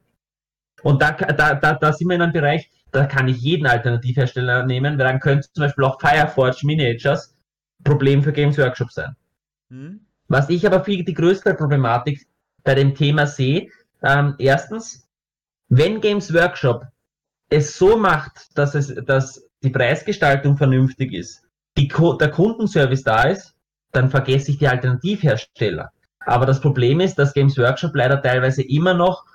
Und 0.81 1.01
da, 1.01 1.11
da, 1.11 1.55
da, 1.55 1.73
da 1.73 1.93
sind 1.93 2.09
wir 2.09 2.15
in 2.15 2.21
einem 2.21 2.33
Bereich, 2.33 2.69
da 2.91 3.05
kann 3.05 3.27
ich 3.27 3.37
jeden 3.37 3.65
Alternativhersteller 3.65 4.65
nehmen, 4.65 4.97
weil 4.97 5.07
dann 5.07 5.19
könnte 5.19 5.47
zum 5.51 5.63
Beispiel 5.63 5.85
auch 5.85 5.99
Fireforge 5.99 6.65
Miniatures 6.65 7.35
Problem 7.83 8.23
für 8.23 8.31
Games 8.31 8.57
Workshop 8.57 8.91
sein. 8.91 9.15
Hm? 9.69 10.05
Was 10.27 10.49
ich 10.49 10.65
aber 10.65 10.83
viel 10.83 11.03
die 11.03 11.13
größte 11.13 11.53
Problematik 11.53 12.25
bei 12.63 12.75
dem 12.75 12.95
Thema 12.95 13.27
sehe, 13.27 13.69
ähm, 14.01 14.35
erstens, 14.39 15.07
wenn 15.69 16.01
Games 16.01 16.33
Workshop 16.33 16.85
es 17.49 17.77
so 17.77 17.97
macht, 17.97 18.57
dass 18.57 18.75
es, 18.75 18.93
dass 19.05 19.49
die 19.63 19.69
Preisgestaltung 19.69 20.57
vernünftig 20.57 21.13
ist, 21.13 21.42
die, 21.77 21.87
der 21.87 22.31
Kundenservice 22.31 23.03
da 23.03 23.23
ist, 23.23 23.53
dann 23.91 24.09
vergesse 24.09 24.51
ich 24.51 24.57
die 24.57 24.67
Alternativhersteller. 24.67 25.91
Aber 26.25 26.45
das 26.45 26.61
Problem 26.61 26.99
ist, 26.99 27.15
dass 27.15 27.33
Games 27.33 27.57
Workshop 27.57 27.95
leider 27.95 28.21
teilweise 28.21 28.63
immer 28.63 28.93
noch 28.93 29.25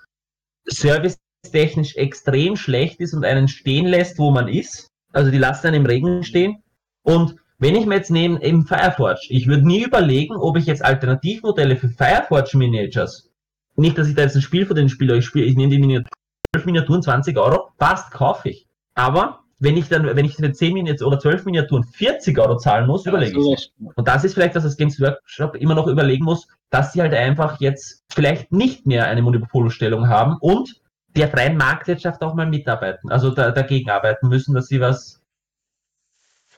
servicetechnisch 0.66 1.97
extrem 1.97 2.57
schlecht 2.57 3.01
ist 3.01 3.14
und 3.14 3.24
einen 3.24 3.49
stehen 3.49 3.86
lässt, 3.86 4.18
wo 4.18 4.30
man 4.30 4.49
ist. 4.49 4.89
Also 5.12 5.30
die 5.30 5.39
lassen 5.39 5.68
einen 5.68 5.82
im 5.82 5.86
Regen 5.86 6.22
stehen. 6.24 6.62
Und 7.03 7.36
wenn 7.59 7.74
ich 7.74 7.86
mir 7.86 7.97
jetzt 7.97 8.11
nehme, 8.11 8.43
eben 8.43 8.66
Fireforge, 8.66 9.20
ich 9.28 9.47
würde 9.47 9.66
nie 9.66 9.82
überlegen, 9.82 10.36
ob 10.36 10.57
ich 10.57 10.66
jetzt 10.66 10.84
Alternativmodelle 10.84 11.76
für 11.76 11.89
Fireforge 11.89 12.57
Miniatures, 12.57 13.30
nicht, 13.76 13.97
dass 13.97 14.09
ich 14.09 14.14
da 14.14 14.22
jetzt 14.22 14.36
ein 14.36 14.43
Spiel 14.43 14.66
von 14.66 14.76
denen 14.76 14.89
spiele, 14.89 15.16
ich 15.16 15.24
spiele, 15.24 15.47
ich 15.47 15.57
nehme 15.57 15.70
die 15.70 15.78
Miniaturen, 15.78 16.11
12 16.55 16.66
Miniaturen, 16.66 17.03
20 17.03 17.36
Euro, 17.39 17.70
passt, 17.78 18.11
kaufe 18.11 18.51
ich. 18.51 18.66
Aber 18.95 19.45
wenn 19.59 19.76
ich 19.76 19.88
dann, 19.88 20.04
wenn 20.04 20.24
ich 20.24 20.36
für 20.36 20.52
10 20.52 20.72
Miniaturen 20.74 21.12
oder 21.12 21.20
12 21.20 21.44
Miniaturen 21.44 21.84
40 21.84 22.38
Euro 22.38 22.56
zahlen 22.59 22.86
muss, 22.86 23.06
überlege 23.06 23.36
ich. 23.38 23.44
so 23.44 23.54
es. 23.54 23.72
Und 23.96 24.06
das 24.06 24.24
ist 24.24 24.34
vielleicht, 24.34 24.54
dass 24.54 24.64
das 24.64 24.76
Games 24.76 25.00
Workshop 25.00 25.56
immer 25.56 25.74
noch 25.74 25.86
überlegen 25.86 26.24
muss, 26.24 26.46
dass 26.70 26.92
sie 26.92 27.00
halt 27.00 27.14
einfach 27.14 27.61
jetzt 27.61 28.04
vielleicht 28.12 28.52
nicht 28.52 28.86
mehr 28.86 29.06
eine 29.06 29.22
Monopolstellung 29.22 30.09
haben 30.09 30.36
und 30.40 30.80
der 31.16 31.28
freien 31.28 31.56
Marktwirtschaft 31.56 32.22
auch 32.22 32.34
mal 32.34 32.46
mitarbeiten, 32.46 33.11
also 33.11 33.30
da, 33.30 33.50
dagegen 33.50 33.90
arbeiten 33.90 34.28
müssen, 34.28 34.54
dass 34.54 34.66
sie 34.68 34.80
was 34.80 35.20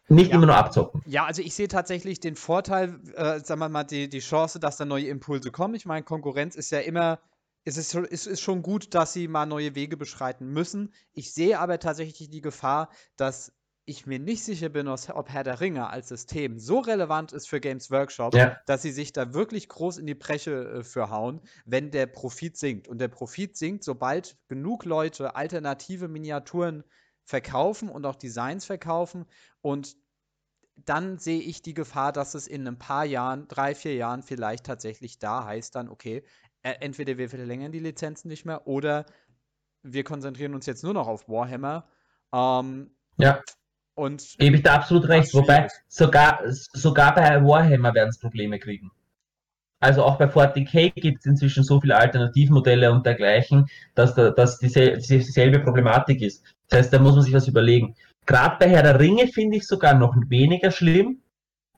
nicht 0.08 0.30
Ja. 0.30 0.34
immer 0.36 0.46
nur 0.46 0.56
abzocken. 0.56 1.02
Ja, 1.06 1.24
also 1.24 1.40
ich 1.40 1.54
sehe 1.54 1.68
tatsächlich 1.68 2.18
den 2.18 2.34
Vorteil, 2.34 2.98
äh, 3.14 3.38
sagen 3.38 3.60
wir 3.60 3.68
mal, 3.68 3.84
die, 3.84 4.08
die 4.08 4.18
Chance, 4.18 4.58
dass 4.58 4.76
da 4.76 4.84
neue 4.84 5.06
Impulse 5.06 5.52
kommen. 5.52 5.74
Ich 5.74 5.86
meine, 5.86 6.02
Konkurrenz 6.02 6.56
ist 6.56 6.70
ja 6.72 6.80
immer, 6.80 7.20
es 7.64 7.76
ist, 7.76 7.92
schon- 7.92 8.06
es 8.10 8.26
ist 8.26 8.40
schon 8.40 8.62
gut, 8.62 8.94
dass 8.94 9.12
sie 9.12 9.28
mal 9.28 9.46
neue 9.46 9.74
Wege 9.74 9.96
beschreiten 9.96 10.46
müssen. 10.46 10.92
Ich 11.12 11.32
sehe 11.32 11.58
aber 11.58 11.78
tatsächlich 11.78 12.30
die 12.30 12.40
Gefahr, 12.40 12.90
dass 13.16 13.52
ich 13.86 14.06
mir 14.06 14.20
nicht 14.20 14.44
sicher 14.44 14.68
bin, 14.68 14.86
ob 14.86 15.28
Herr 15.28 15.42
der 15.42 15.60
Ringe 15.60 15.88
als 15.88 16.08
System 16.08 16.58
so 16.60 16.78
relevant 16.78 17.32
ist 17.32 17.48
für 17.48 17.60
Games 17.60 17.90
Workshop, 17.90 18.34
Ja. 18.34 18.56
dass 18.66 18.82
sie 18.82 18.92
sich 18.92 19.12
da 19.12 19.34
wirklich 19.34 19.68
groß 19.68 19.98
in 19.98 20.06
die 20.06 20.14
Breche 20.14 20.52
äh, 20.52 20.84
für 20.84 21.10
hauen, 21.10 21.40
wenn 21.64 21.90
der 21.90 22.06
Profit 22.06 22.56
sinkt. 22.56 22.86
Und 22.88 22.98
der 22.98 23.08
Profit 23.08 23.56
sinkt, 23.56 23.82
sobald 23.82 24.36
genug 24.48 24.84
Leute 24.84 25.34
alternative 25.34 26.06
Miniaturen 26.08 26.84
verkaufen 27.24 27.88
und 27.88 28.06
auch 28.06 28.16
Designs 28.16 28.64
verkaufen. 28.64 29.26
Und 29.60 29.96
dann 30.76 31.18
sehe 31.18 31.40
ich 31.40 31.62
die 31.62 31.74
Gefahr, 31.74 32.12
dass 32.12 32.34
es 32.34 32.46
in 32.46 32.66
ein 32.66 32.78
paar 32.78 33.04
Jahren, 33.04 33.48
drei, 33.48 33.74
vier 33.74 33.94
Jahren 33.96 34.22
vielleicht 34.22 34.66
tatsächlich 34.66 35.18
da 35.18 35.44
heißt 35.44 35.74
dann, 35.74 35.88
okay, 35.88 36.22
entweder 36.62 37.16
wir 37.18 37.28
verlängern 37.28 37.72
die 37.72 37.78
Lizenzen 37.78 38.28
nicht 38.28 38.44
mehr 38.44 38.66
oder 38.66 39.06
wir 39.82 40.04
konzentrieren 40.04 40.54
uns 40.54 40.66
jetzt 40.66 40.84
nur 40.84 40.94
noch 40.94 41.08
auf 41.08 41.28
Warhammer. 41.28 41.84
Ähm, 42.34 42.90
Ja. 43.16 43.40
und 43.94 44.36
Gebe 44.38 44.56
ich 44.56 44.62
da 44.62 44.74
absolut 44.74 45.08
recht. 45.08 45.32
Wobei 45.34 45.68
sogar, 45.88 46.40
sogar 46.46 47.14
bei 47.14 47.42
Warhammer 47.42 47.94
werden 47.94 48.10
es 48.10 48.18
Probleme 48.18 48.58
kriegen. 48.58 48.90
Also 49.82 50.04
auch 50.04 50.18
bei 50.18 50.26
40k 50.26 50.92
gibt 51.00 51.20
es 51.20 51.26
inzwischen 51.26 51.64
so 51.64 51.80
viele 51.80 51.96
Alternativmodelle 51.96 52.92
und 52.92 53.06
dergleichen, 53.06 53.66
dass, 53.94 54.14
da, 54.14 54.30
dass 54.30 54.58
diese, 54.58 54.98
dieselbe 54.98 55.60
Problematik 55.60 56.20
ist. 56.20 56.44
Das 56.68 56.80
heißt, 56.80 56.92
da 56.92 56.98
muss 56.98 57.14
man 57.14 57.22
sich 57.22 57.32
was 57.32 57.48
überlegen. 57.48 57.96
Gerade 58.26 58.56
bei 58.58 58.68
Herr 58.68 58.82
der 58.82 59.00
Ringe 59.00 59.26
finde 59.28 59.56
ich 59.56 59.66
sogar 59.66 59.94
noch 59.94 60.14
weniger 60.28 60.70
schlimm. 60.70 61.22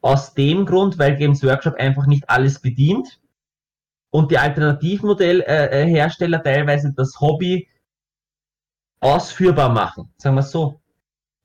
Aus 0.00 0.34
dem 0.34 0.66
Grund, 0.66 0.98
weil 0.98 1.16
Games 1.16 1.44
Workshop 1.44 1.74
einfach 1.76 2.06
nicht 2.06 2.28
alles 2.28 2.60
bedient 2.60 3.20
und 4.12 4.30
die 4.30 4.38
Alternativmodellhersteller 4.38 5.72
äh, 5.72 5.86
Hersteller 5.86 6.42
teilweise 6.42 6.92
das 6.94 7.18
Hobby 7.18 7.68
ausführbar 9.00 9.70
machen. 9.70 10.12
Sagen 10.18 10.36
wir 10.36 10.40
es 10.40 10.50
so. 10.50 10.80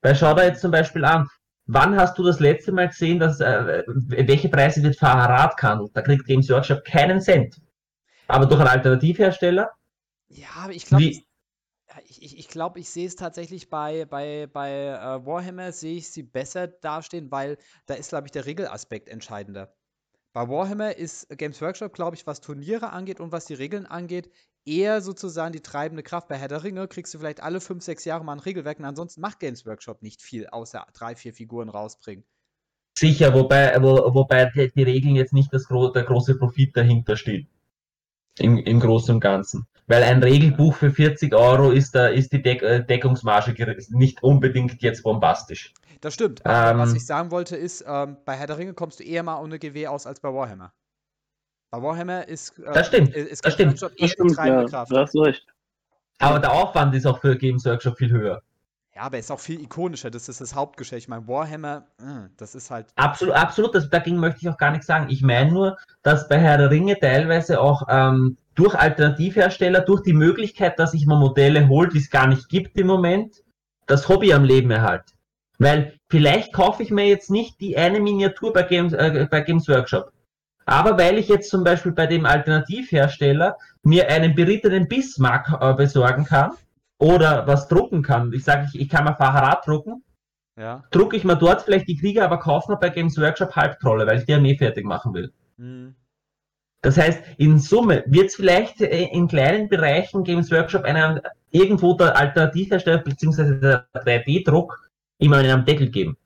Weil 0.02 0.16
schau 0.16 0.34
da 0.34 0.44
jetzt 0.44 0.62
zum 0.62 0.72
Beispiel 0.72 1.06
an, 1.06 1.28
wann 1.66 1.96
hast 1.96 2.18
du 2.18 2.24
das 2.24 2.40
letzte 2.40 2.74
Mal 2.74 2.90
gesehen, 2.90 3.20
dass 3.20 3.40
äh, 3.40 3.84
welche 3.88 4.50
Preise 4.50 4.84
wird 4.84 4.98
Fahrrad 4.98 5.56
gehandelt? 5.58 5.92
Da 5.94 6.02
kriegt 6.02 6.26
Games 6.26 6.50
Workshop 6.50 6.84
keinen 6.84 7.22
Cent. 7.22 7.60
Aber 8.28 8.46
durch 8.46 8.60
einen 8.60 8.70
Alternativhersteller, 8.70 9.72
ja, 10.30 10.48
aber 10.58 10.74
ich 10.74 10.86
glaube, 10.86 11.06
ich, 11.06 11.24
ich, 12.06 12.38
ich, 12.38 12.48
glaub, 12.50 12.76
ich 12.76 12.90
sehe 12.90 13.08
es 13.08 13.16
tatsächlich 13.16 13.70
bei, 13.70 14.04
bei, 14.04 14.48
bei 14.52 14.72
äh, 14.72 15.26
Warhammer, 15.26 15.72
sehe 15.72 15.96
ich 15.96 16.12
sie 16.12 16.24
besser 16.24 16.68
dastehen, 16.68 17.32
weil 17.32 17.58
da 17.86 17.94
ist, 17.94 18.10
glaube 18.10 18.28
ich, 18.28 18.34
der 18.34 18.46
Regelaspekt 18.46 19.08
entscheidender. 19.08 19.74
Bei 20.38 20.48
Warhammer 20.50 20.96
ist 20.96 21.36
Games 21.36 21.60
Workshop, 21.64 21.94
glaube 21.94 22.16
ich, 22.16 22.28
was 22.28 22.42
Turniere 22.42 22.92
angeht 22.92 23.20
und 23.20 23.32
was 23.32 23.46
die 23.46 23.56
Regeln 23.56 23.88
angeht, 23.88 24.30
eher 24.66 25.02
sozusagen 25.02 25.52
die 25.52 25.62
treibende 25.62 26.04
Kraft. 26.04 26.28
Bei 26.28 26.36
Herr 26.36 26.48
der 26.48 26.64
Ringe 26.64 26.88
kriegst 26.88 27.12
du 27.16 27.18
vielleicht 27.18 27.42
alle 27.42 27.60
fünf, 27.60 27.84
sechs 27.84 28.06
Jahre 28.06 28.24
mal 28.24 28.34
ein 28.34 28.40
Regelwerk 28.40 28.78
und 28.78 28.86
ansonsten 28.86 29.20
macht 29.20 29.40
Games 29.40 29.66
Workshop 29.66 30.04
nicht 30.04 30.22
viel, 30.22 30.46
außer 30.46 30.86
drei, 30.94 31.16
vier 31.16 31.34
Figuren 31.34 31.70
rausbringen. 31.70 32.24
sicher, 33.00 33.34
wobei, 33.34 33.82
wo, 33.82 34.14
wobei 34.14 34.46
die, 34.54 34.72
die 34.76 34.84
Regeln 34.84 35.16
jetzt 35.16 35.34
nicht 35.34 35.52
das 35.52 35.68
gro 35.68 35.90
der 35.90 36.04
große 36.04 36.38
Profit 36.38 36.78
dahinter 36.78 37.18
steht. 37.18 37.48
Im, 38.38 38.60
Im 38.60 38.80
Großen 38.80 39.16
und 39.16 39.22
Ganzen. 39.22 39.66
Weil 39.88 40.04
ein 40.04 40.22
Regelbuch 40.22 40.76
für 40.76 40.92
40 40.92 41.34
Euro 41.34 41.72
ist, 41.72 41.96
da, 41.96 42.10
ist 42.10 42.32
die 42.32 42.44
Deck 42.44 42.62
äh, 42.62 42.86
Deckungsmarge 42.86 43.56
nicht 43.90 44.22
unbedingt 44.22 44.84
jetzt 44.84 45.02
bombastisch. 45.02 45.74
Das 46.02 46.14
stimmt. 46.14 46.46
Aber 46.46 46.78
was 46.80 46.92
Ähm. 46.92 46.96
ich 46.98 47.06
sagen 47.06 47.32
wollte 47.32 47.56
ist, 47.56 47.84
ähm, 47.88 48.18
bei 48.26 48.36
Herr 48.36 48.48
der 48.48 48.58
Ringe 48.58 48.74
kommst 48.74 49.00
du 49.00 49.04
eher 49.04 49.24
mal 49.24 49.42
ohne 49.42 49.60
GW 49.60 49.88
aus 49.88 50.06
als 50.06 50.20
bei 50.20 50.34
Warhammer. 50.34 50.74
Bei 51.72 51.82
Warhammer 51.82 52.28
ist, 52.28 52.58
äh, 52.60 52.72
Das 52.74 52.88
stimmt, 52.88 53.14
ist, 53.16 53.32
ist 53.32 53.46
das 53.46 53.54
stimmt. 53.54 53.82
Workshop 53.82 53.98
Das 53.98 54.12
stimmt, 54.12 54.38
ja, 54.38 54.64
Kraft. 54.66 54.92
da 54.92 55.02
hast 55.02 55.14
du 55.16 55.22
recht. 55.22 55.46
Aber 56.20 56.40
der 56.40 56.52
Aufwand 56.52 56.96
ist 56.96 57.06
auch 57.06 57.20
für 57.20 57.38
Games 57.38 57.66
Workshop 57.66 57.98
viel 57.98 58.12
höher. 58.12 58.42
Ja, 58.96 59.04
aber 59.04 59.18
er 59.18 59.20
ist 59.20 59.30
auch 59.32 59.40
viel 59.40 59.62
ikonischer. 59.62 60.10
Das 60.10 60.28
ist 60.28 60.42
das 60.42 60.56
Hauptgeschäft. 60.56 61.04
Ich 61.04 61.08
meine, 61.08 61.28
Warhammer, 61.28 61.86
äh, 62.00 62.30
das 62.38 62.56
ist 62.56 62.72
halt. 62.72 62.88
Absolut, 62.96 63.36
absolut, 63.36 63.76
das, 63.76 63.90
dagegen 63.90 64.18
möchte 64.18 64.40
ich 64.42 64.50
auch 64.50 64.58
gar 64.58 64.72
nichts 64.72 64.88
sagen. 64.88 65.10
Ich 65.10 65.22
meine 65.22 65.52
nur, 65.52 65.78
dass 66.02 66.28
bei 66.28 66.40
Herr 66.40 66.58
der 66.58 66.72
Ringe 66.72 66.98
teilweise 67.00 67.60
auch 67.62 67.84
ähm, 67.90 68.38
durch 68.56 68.74
Alternativhersteller, 68.74 69.82
durch 69.82 70.02
die 70.02 70.14
Möglichkeit, 70.14 70.80
dass 70.80 70.96
ich 70.96 71.06
mir 71.06 71.16
Modelle 71.16 71.68
hole, 71.68 71.90
die 71.90 72.00
es 72.00 72.10
gar 72.10 72.26
nicht 72.28 72.50
gibt 72.50 72.76
im 72.80 72.88
Moment, 72.88 73.44
das 73.86 74.10
Hobby 74.10 74.34
am 74.34 74.44
Leben 74.44 74.72
erhalte. 74.72 75.14
Weil 75.60 75.94
vielleicht 76.10 76.54
kaufe 76.54 76.84
ich 76.84 76.92
mir 76.92 77.06
jetzt 77.08 77.32
nicht 77.32 77.60
die 77.60 77.78
eine 77.78 78.00
Miniatur 78.00 78.54
bei 78.54 78.64
Games, 78.64 78.94
äh, 78.94 79.28
bei 79.30 79.42
Games 79.42 79.68
Workshop. 79.68 80.12
Aber 80.66 80.98
weil 80.98 81.18
ich 81.18 81.30
jetzt 81.30 81.50
zum 81.50 81.64
Beispiel 81.64 81.94
bei 81.94 82.08
dem 82.08 82.26
Alternativhersteller 82.26 83.58
mir 83.84 84.10
einen 84.10 84.36
berittenen 84.36 84.88
Bismarck 84.88 85.58
äh, 85.62 85.74
besorgen 85.74 86.26
kann 86.26 86.52
oder 87.00 87.48
was 87.48 87.68
drucken 87.70 88.04
kann, 88.04 88.34
ich 88.34 88.44
sage, 88.44 88.68
ich, 88.72 88.80
ich 88.82 88.90
kann 88.90 89.06
mal 89.06 89.16
Fahrrad 89.16 89.66
drucken, 89.66 90.04
Ja. 90.60 90.84
drucke 90.92 91.16
ich 91.16 91.24
mir 91.24 91.38
dort 91.38 91.62
vielleicht 91.62 91.88
die 91.88 91.98
Krieger, 91.98 92.26
aber 92.26 92.40
kaufe 92.40 92.72
mir 92.72 92.78
bei 92.78 92.90
Games 92.90 93.18
Workshop 93.18 93.56
Halbtrolle, 93.56 94.06
weil 94.06 94.20
ich 94.20 94.26
die 94.26 94.34
Armee 94.34 94.58
fertig 94.58 94.86
machen 94.86 95.14
will. 95.14 95.32
Hm. 95.58 95.96
Das 96.82 96.98
heißt, 96.98 97.24
in 97.38 97.60
Summe 97.60 98.04
wird 98.06 98.28
es 98.28 98.36
vielleicht 98.36 98.82
äh, 98.82 99.06
in 99.06 99.28
kleinen 99.28 99.70
Bereichen 99.70 100.24
Games 100.24 100.52
Workshop 100.52 100.84
einen, 100.84 101.22
irgendwo 101.50 101.94
der 101.94 102.16
Alternativhersteller 102.16 103.00
bzw. 103.00 103.60
der 103.60 103.88
3D-Druck 103.94 104.87
immer 105.18 105.38
einen 105.38 105.52
am 105.52 105.66
Deckel 105.66 105.90
geben. 105.90 106.18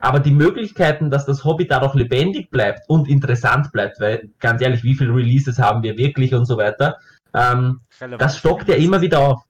Aber 0.00 0.20
die 0.20 0.30
Möglichkeiten, 0.30 1.10
dass 1.10 1.26
das 1.26 1.44
Hobby 1.44 1.66
dadurch 1.66 1.94
lebendig 1.94 2.50
bleibt 2.50 2.88
und 2.88 3.08
interessant 3.08 3.72
bleibt, 3.72 3.98
weil 4.00 4.30
ganz 4.38 4.62
ehrlich, 4.62 4.84
wie 4.84 4.94
viele 4.94 5.14
Releases 5.14 5.58
haben 5.58 5.82
wir 5.82 5.96
wirklich 5.96 6.34
und 6.34 6.44
so 6.44 6.56
weiter, 6.56 6.98
ähm, 7.34 7.80
das 8.18 8.38
stockt 8.38 8.68
ja 8.68 8.76
immer 8.76 9.00
wieder 9.00 9.18
auf. 9.18 9.42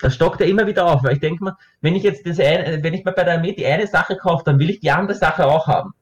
Das 0.00 0.14
stockt 0.14 0.40
ja 0.40 0.46
immer 0.46 0.66
wieder 0.66 0.86
auf, 0.86 1.02
weil 1.02 1.14
ich 1.14 1.20
denke 1.20 1.42
mal, 1.42 1.56
wenn 1.80 1.96
ich 1.96 2.02
jetzt 2.02 2.24
das 2.26 2.38
eine, 2.38 2.82
wenn 2.82 2.94
ich 2.94 3.04
mir 3.04 3.12
bei 3.12 3.24
der 3.24 3.34
Armee 3.34 3.54
die 3.54 3.66
eine 3.66 3.86
Sache 3.86 4.16
kaufe, 4.16 4.44
dann 4.44 4.58
will 4.58 4.70
ich 4.70 4.80
die 4.80 4.90
andere 4.90 5.16
Sache 5.16 5.46
auch 5.46 5.66
haben. 5.66 5.92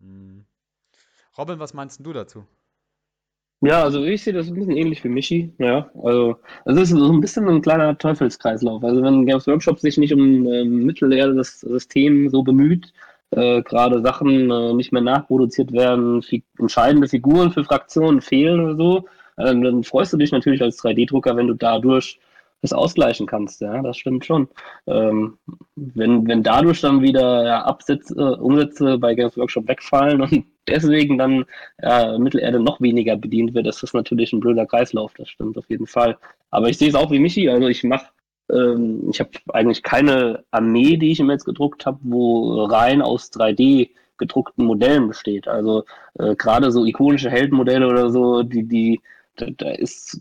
Hm. 0.00 0.46
Robin, 1.36 1.58
was 1.58 1.74
meinst 1.74 2.00
du 2.04 2.12
dazu? 2.12 2.46
Ja, 3.64 3.82
also 3.82 4.04
ich 4.04 4.22
sehe 4.22 4.34
das 4.34 4.48
ein 4.48 4.54
bisschen 4.54 4.76
ähnlich 4.76 5.02
wie 5.04 5.08
Michi. 5.08 5.50
Ja, 5.58 5.90
also 6.02 6.36
es 6.66 6.76
ist 6.76 6.90
so 6.90 7.10
ein 7.10 7.20
bisschen 7.20 7.48
ein 7.48 7.62
kleiner 7.62 7.96
Teufelskreislauf. 7.96 8.84
Also 8.84 9.02
wenn 9.02 9.24
Games 9.24 9.46
Workshop 9.46 9.80
sich 9.80 9.96
nicht 9.96 10.12
um 10.12 10.46
ähm, 10.46 10.84
Mittelerde 10.84 11.34
das 11.34 11.60
System 11.60 12.28
so 12.28 12.42
bemüht, 12.42 12.92
äh, 13.30 13.62
gerade 13.62 14.02
Sachen 14.02 14.50
äh, 14.50 14.74
nicht 14.74 14.92
mehr 14.92 15.00
nachproduziert 15.00 15.72
werden, 15.72 16.22
fi 16.22 16.44
entscheidende 16.58 17.08
Figuren 17.08 17.52
für 17.52 17.64
Fraktionen 17.64 18.20
fehlen 18.20 18.60
oder 18.60 18.76
so, 18.76 18.98
äh, 19.38 19.44
dann 19.44 19.82
freust 19.82 20.12
du 20.12 20.18
dich 20.18 20.30
natürlich 20.30 20.60
als 20.60 20.78
3D-Drucker, 20.82 21.34
wenn 21.36 21.48
du 21.48 21.54
dadurch 21.54 22.20
das 22.60 22.74
ausgleichen 22.74 23.26
kannst. 23.26 23.62
Ja, 23.62 23.80
das 23.82 23.96
stimmt 23.96 24.26
schon. 24.26 24.48
Ähm, 24.86 25.38
wenn, 25.76 26.26
wenn 26.28 26.42
dadurch 26.42 26.82
dann 26.82 27.00
wieder 27.00 27.44
ja, 27.44 27.62
Absätze, 27.64 28.36
Umsätze 28.36 28.98
bei 28.98 29.14
Games 29.14 29.38
Workshop 29.38 29.68
wegfallen 29.68 30.20
und 30.20 30.44
deswegen 30.68 31.18
dann 31.18 31.44
ja, 31.82 32.18
Mittelerde 32.18 32.60
noch 32.60 32.80
weniger 32.80 33.16
bedient 33.16 33.54
wird, 33.54 33.66
ist 33.66 33.82
das 33.82 33.94
natürlich 33.94 34.32
ein 34.32 34.40
blöder 34.40 34.66
Kreislauf, 34.66 35.14
das 35.14 35.28
stimmt 35.28 35.58
auf 35.58 35.68
jeden 35.68 35.86
Fall. 35.86 36.16
Aber 36.50 36.68
ich 36.68 36.78
sehe 36.78 36.88
es 36.88 36.94
auch 36.94 37.10
wie 37.10 37.18
Michi, 37.18 37.48
also 37.48 37.68
ich 37.68 37.84
mache, 37.84 38.06
ähm, 38.52 39.08
ich 39.10 39.20
habe 39.20 39.30
eigentlich 39.52 39.82
keine 39.82 40.44
Armee, 40.50 40.96
die 40.96 41.12
ich 41.12 41.20
mir 41.20 41.32
jetzt 41.32 41.44
gedruckt 41.44 41.86
habe, 41.86 41.98
wo 42.02 42.64
rein 42.64 43.02
aus 43.02 43.30
3D 43.32 43.90
gedruckten 44.18 44.64
Modellen 44.64 45.08
besteht. 45.08 45.48
Also 45.48 45.84
äh, 46.18 46.34
gerade 46.36 46.70
so 46.70 46.84
ikonische 46.84 47.30
Heldenmodelle 47.30 47.88
oder 47.88 48.10
so, 48.10 48.42
die, 48.42 48.64
die, 48.64 49.00
da, 49.36 49.46
da 49.56 49.70
ist 49.70 50.20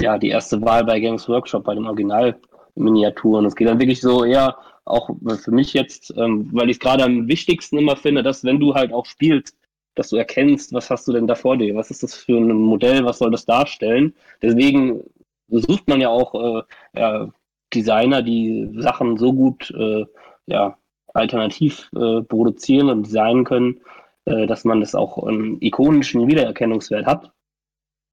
ja 0.00 0.18
die 0.18 0.28
erste 0.28 0.60
Wahl 0.62 0.84
bei 0.84 1.00
Games 1.00 1.28
Workshop, 1.28 1.64
bei 1.64 1.74
den 1.74 1.86
Originalminiaturen. 1.86 3.44
Es 3.46 3.56
geht 3.56 3.68
dann 3.68 3.80
wirklich 3.80 4.00
so 4.00 4.24
eher 4.24 4.56
auch 4.84 5.10
für 5.42 5.50
mich 5.50 5.72
jetzt, 5.72 6.12
ähm, 6.16 6.48
weil 6.52 6.68
ich 6.68 6.76
es 6.76 6.80
gerade 6.80 7.04
am 7.04 7.26
wichtigsten 7.26 7.78
immer 7.78 7.96
finde, 7.96 8.22
dass 8.22 8.44
wenn 8.44 8.60
du 8.60 8.74
halt 8.74 8.92
auch 8.92 9.06
spielst, 9.06 9.56
dass 9.94 10.10
du 10.10 10.16
erkennst, 10.16 10.72
was 10.72 10.90
hast 10.90 11.06
du 11.08 11.12
denn 11.12 11.26
da 11.26 11.34
vor 11.34 11.56
dir? 11.56 11.74
Was 11.74 11.90
ist 11.90 12.02
das 12.02 12.14
für 12.14 12.36
ein 12.36 12.52
Modell? 12.52 13.04
Was 13.04 13.18
soll 13.18 13.30
das 13.30 13.46
darstellen? 13.46 14.14
Deswegen 14.42 15.02
sucht 15.48 15.88
man 15.88 16.00
ja 16.00 16.08
auch 16.08 16.34
äh, 16.34 16.62
ja, 16.98 17.28
Designer, 17.72 18.22
die 18.22 18.70
Sachen 18.76 19.16
so 19.16 19.32
gut 19.32 19.70
äh, 19.70 20.04
ja, 20.46 20.76
alternativ 21.12 21.90
äh, 21.96 22.22
produzieren 22.22 22.90
und 22.90 23.06
designen 23.06 23.44
können, 23.44 23.80
äh, 24.24 24.46
dass 24.46 24.64
man 24.64 24.80
das 24.80 24.94
auch 24.94 25.18
einen 25.26 25.60
ikonischen 25.60 26.26
Wiedererkennungswert 26.26 27.06
hat. 27.06 27.33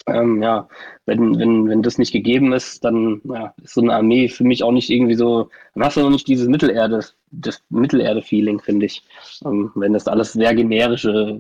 Ähm, 0.08 0.42
ja, 0.42 0.68
wenn, 1.06 1.38
wenn, 1.38 1.70
wenn 1.70 1.84
das 1.84 1.98
nicht 1.98 2.12
gegeben 2.12 2.54
ist, 2.54 2.84
dann 2.84 3.22
ja, 3.26 3.54
ist 3.62 3.76
so 3.76 3.82
eine 3.82 3.94
Armee 3.94 4.28
für 4.30 4.44
mich 4.44 4.64
auch 4.64 4.72
nicht 4.72 4.90
irgendwie 4.90 5.16
so, 5.16 5.50
dann 5.76 5.84
hast 5.84 5.98
du 5.98 6.02
noch 6.02 6.10
nicht 6.10 6.28
dieses 6.28 6.48
Mittelerde, 6.48 7.06
das 7.32 7.64
Mittelerde-Feeling, 7.70 8.60
finde 8.62 8.88
ich. 8.88 9.04
Ähm, 9.46 9.72
wenn 9.76 9.94
das 9.94 10.08
alles 10.08 10.34
sehr 10.34 10.56
generische 10.56 11.40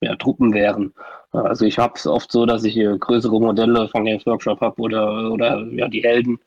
ja, 0.00 0.16
Truppen 0.16 0.54
wären. 0.54 0.94
Also 1.32 1.66
ich 1.66 1.78
habe 1.78 1.94
es 1.96 2.06
oft 2.06 2.30
so, 2.32 2.46
dass 2.46 2.64
ich 2.64 2.74
hier 2.74 2.96
größere 2.98 3.40
Modelle 3.40 3.88
von 3.88 4.04
Games 4.04 4.24
Workshop 4.26 4.60
habe 4.60 4.80
oder, 4.80 5.32
oder 5.32 5.66
ja, 5.72 5.88
die 5.88 6.02
Helden. 6.02 6.38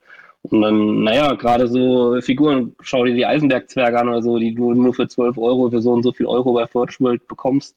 Und 0.43 0.61
dann, 0.61 1.03
naja, 1.03 1.33
gerade 1.33 1.67
so 1.67 2.19
Figuren, 2.21 2.75
schau 2.81 3.03
dir 3.03 3.13
die 3.13 3.25
Eisenberg-Zwerge 3.25 3.99
an 3.99 4.09
oder 4.09 4.21
so, 4.21 4.37
die 4.39 4.55
du 4.55 4.73
nur 4.73 4.93
für 4.93 5.07
12 5.07 5.37
Euro, 5.37 5.69
für 5.69 5.81
so 5.81 5.91
und 5.93 6.03
so 6.03 6.11
viel 6.13 6.25
Euro 6.25 6.53
bei 6.53 6.67
Forge 6.67 6.95
World 6.99 7.27
bekommst, 7.27 7.75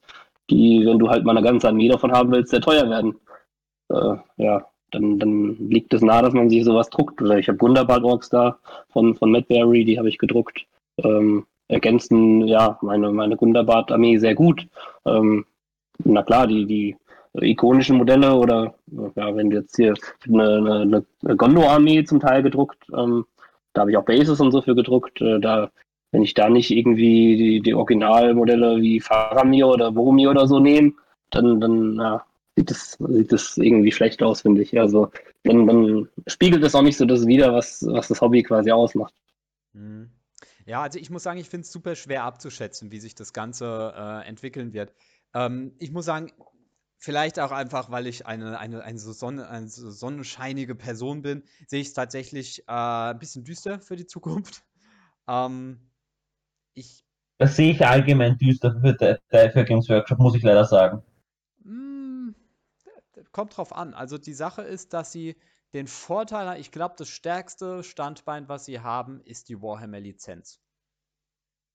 die, 0.50 0.84
wenn 0.86 0.98
du 0.98 1.08
halt 1.08 1.24
mal 1.24 1.36
eine 1.36 1.46
ganze 1.46 1.68
Armee 1.68 1.88
davon 1.88 2.12
haben 2.12 2.30
willst, 2.30 2.50
sehr 2.50 2.60
teuer 2.60 2.88
werden 2.88 3.16
äh, 3.90 4.16
ja, 4.36 4.66
dann, 4.90 5.18
dann 5.18 5.56
liegt 5.68 5.94
es 5.94 6.02
nahe, 6.02 6.22
dass 6.22 6.34
man 6.34 6.50
sich 6.50 6.64
sowas 6.64 6.90
druckt. 6.90 7.20
Oder 7.22 7.38
ich 7.38 7.48
habe 7.48 7.60
Wunderball 7.60 8.04
Orks 8.04 8.28
da 8.28 8.58
von, 8.88 9.14
von 9.14 9.30
Madberry, 9.30 9.84
die 9.84 9.98
habe 9.98 10.08
ich 10.08 10.18
gedruckt. 10.18 10.66
Ähm, 11.02 11.46
ergänzen 11.68 12.46
ja 12.46 12.78
meine, 12.82 13.12
meine 13.12 13.36
Gundabad-Armee 13.36 14.18
sehr 14.18 14.34
gut. 14.34 14.66
Ähm, 15.06 15.46
na 16.04 16.22
klar, 16.22 16.46
die, 16.46 16.66
die 16.66 16.96
ikonischen 17.40 17.96
Modelle 17.96 18.34
oder 18.34 18.74
ja, 19.14 19.34
wenn 19.36 19.50
jetzt 19.50 19.76
hier 19.76 19.94
eine, 20.26 20.56
eine, 20.56 21.06
eine 21.24 21.36
Gondo-Armee 21.36 22.04
zum 22.04 22.20
Teil 22.20 22.42
gedruckt, 22.42 22.78
ähm, 22.96 23.24
da 23.72 23.82
habe 23.82 23.92
ich 23.92 23.96
auch 23.96 24.04
Bases 24.04 24.40
und 24.40 24.50
so 24.50 24.62
für 24.62 24.74
gedruckt. 24.74 25.20
Äh, 25.20 25.38
da, 25.38 25.70
wenn 26.10 26.22
ich 26.22 26.34
da 26.34 26.48
nicht 26.48 26.70
irgendwie 26.72 27.36
die, 27.36 27.60
die 27.60 27.74
Originalmodelle 27.74 28.80
wie 28.80 29.00
Faramir 29.00 29.68
oder 29.68 29.92
Boromir 29.92 30.30
oder 30.30 30.48
so 30.48 30.58
nehme, 30.58 30.92
dann, 31.30 31.60
dann 31.60 31.94
ja, 31.96 32.24
sieht 32.56 32.70
das, 32.70 32.98
sieht 32.98 33.32
das 33.32 33.56
irgendwie 33.56 33.92
schlecht 33.92 34.22
aus, 34.22 34.42
finde 34.42 34.62
ich. 34.62 34.78
Also 34.78 35.10
dann, 35.44 35.66
dann 35.66 36.08
spiegelt 36.26 36.62
es 36.64 36.74
auch 36.74 36.82
nicht 36.82 36.96
so 36.96 37.04
das 37.04 37.26
wider, 37.26 37.52
was, 37.52 37.84
was 37.86 38.08
das 38.08 38.20
Hobby 38.20 38.42
quasi 38.42 38.70
ausmacht. 38.70 39.14
Hm. 39.72 40.10
Ja, 40.66 40.82
also 40.82 40.98
ich 40.98 41.10
muss 41.10 41.22
sagen, 41.22 41.40
ich 41.40 41.48
finde 41.48 41.64
es 41.64 41.72
super 41.72 41.96
schwer 41.96 42.24
abzuschätzen, 42.24 42.90
wie 42.90 43.00
sich 43.00 43.14
das 43.14 43.32
Ganze 43.32 43.94
äh, 43.96 44.28
entwickeln 44.28 44.72
wird. 44.72 44.92
Ähm, 45.34 45.72
ich 45.78 45.90
muss 45.90 46.04
sagen, 46.04 46.32
vielleicht 46.98 47.40
auch 47.40 47.50
einfach, 47.50 47.90
weil 47.90 48.06
ich 48.06 48.26
eine, 48.26 48.58
eine, 48.58 48.84
eine, 48.84 48.98
so 48.98 49.12
sonne, 49.12 49.48
eine 49.48 49.68
so 49.68 49.90
sonnenscheinige 49.90 50.74
Person 50.74 51.22
bin, 51.22 51.42
sehe 51.66 51.80
ich 51.80 51.88
es 51.88 51.94
tatsächlich 51.94 52.60
äh, 52.68 52.72
ein 52.72 53.18
bisschen 53.18 53.44
düster 53.44 53.80
für 53.80 53.96
die 53.96 54.06
Zukunft. 54.06 54.62
Ähm, 55.28 55.78
ich 56.74 57.04
Das 57.38 57.54
sehe 57.54 57.72
ich 57.72 57.86
allgemein 57.86 58.36
düster 58.38 58.74
für, 58.80 59.18
für, 59.28 59.50
für 59.50 59.64
Games 59.64 59.88
Workshop, 59.88 60.18
muss 60.18 60.34
ich 60.34 60.42
leider 60.42 60.64
sagen. 60.64 61.04
Mm, 63.30 63.32
kommt 63.32 63.56
drauf 63.56 63.74
an. 63.74 63.94
Also 63.94 64.18
die 64.18 64.34
Sache 64.34 64.62
ist, 64.62 64.92
dass 64.92 65.12
sie 65.12 65.36
den 65.72 65.86
Vorteil 65.86 66.48
haben, 66.48 66.60
ich 66.60 66.72
glaube, 66.72 66.94
das 66.98 67.08
stärkste 67.08 67.82
Standbein, 67.84 68.48
was 68.48 68.64
sie 68.64 68.80
haben, 68.80 69.20
ist 69.22 69.48
die 69.48 69.60
Warhammer-Lizenz. 69.62 70.60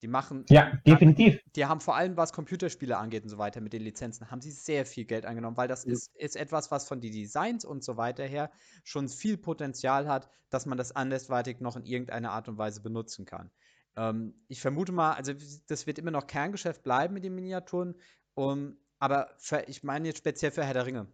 Die 0.01 0.07
machen, 0.07 0.45
Ja, 0.49 0.71
definitiv. 0.85 1.39
die 1.55 1.65
haben 1.65 1.79
vor 1.81 1.95
allem, 1.95 2.17
was 2.17 2.33
Computerspiele 2.33 2.97
angeht 2.97 3.23
und 3.23 3.29
so 3.29 3.37
weiter, 3.37 3.61
mit 3.61 3.73
den 3.73 3.81
Lizenzen, 3.81 4.29
haben 4.29 4.41
sie 4.41 4.51
sehr 4.51 4.85
viel 4.85 5.05
Geld 5.05 5.25
eingenommen, 5.25 5.57
weil 5.57 5.67
das 5.67 5.85
Mhm. 5.85 5.93
ist, 5.93 6.15
ist 6.15 6.35
etwas, 6.35 6.71
was 6.71 6.87
von 6.87 7.01
den 7.01 7.11
Designs 7.13 7.65
und 7.65 7.83
so 7.83 7.97
weiter 7.97 8.25
her 8.25 8.51
schon 8.83 9.07
viel 9.09 9.37
Potenzial 9.37 10.07
hat, 10.07 10.29
dass 10.49 10.65
man 10.65 10.77
das 10.77 10.91
andersweitig 10.93 11.59
noch 11.61 11.75
in 11.77 11.85
irgendeiner 11.85 12.31
Art 12.31 12.47
und 12.49 12.57
Weise 12.57 12.81
benutzen 12.81 13.25
kann. 13.25 13.51
Ähm, 13.95 14.43
ich 14.47 14.61
vermute 14.61 14.91
mal, 14.91 15.13
also 15.13 15.33
das 15.67 15.87
wird 15.87 15.99
immer 15.99 16.11
noch 16.11 16.27
Kerngeschäft 16.27 16.83
bleiben 16.83 17.13
mit 17.13 17.23
den 17.23 17.35
Miniaturen, 17.35 17.95
um, 18.33 18.77
aber 18.99 19.33
für, 19.39 19.63
ich 19.67 19.83
meine 19.83 20.07
jetzt 20.09 20.19
speziell 20.19 20.51
für 20.51 20.65
Herr 20.65 20.73
der 20.73 20.85
Ringe. 20.85 21.07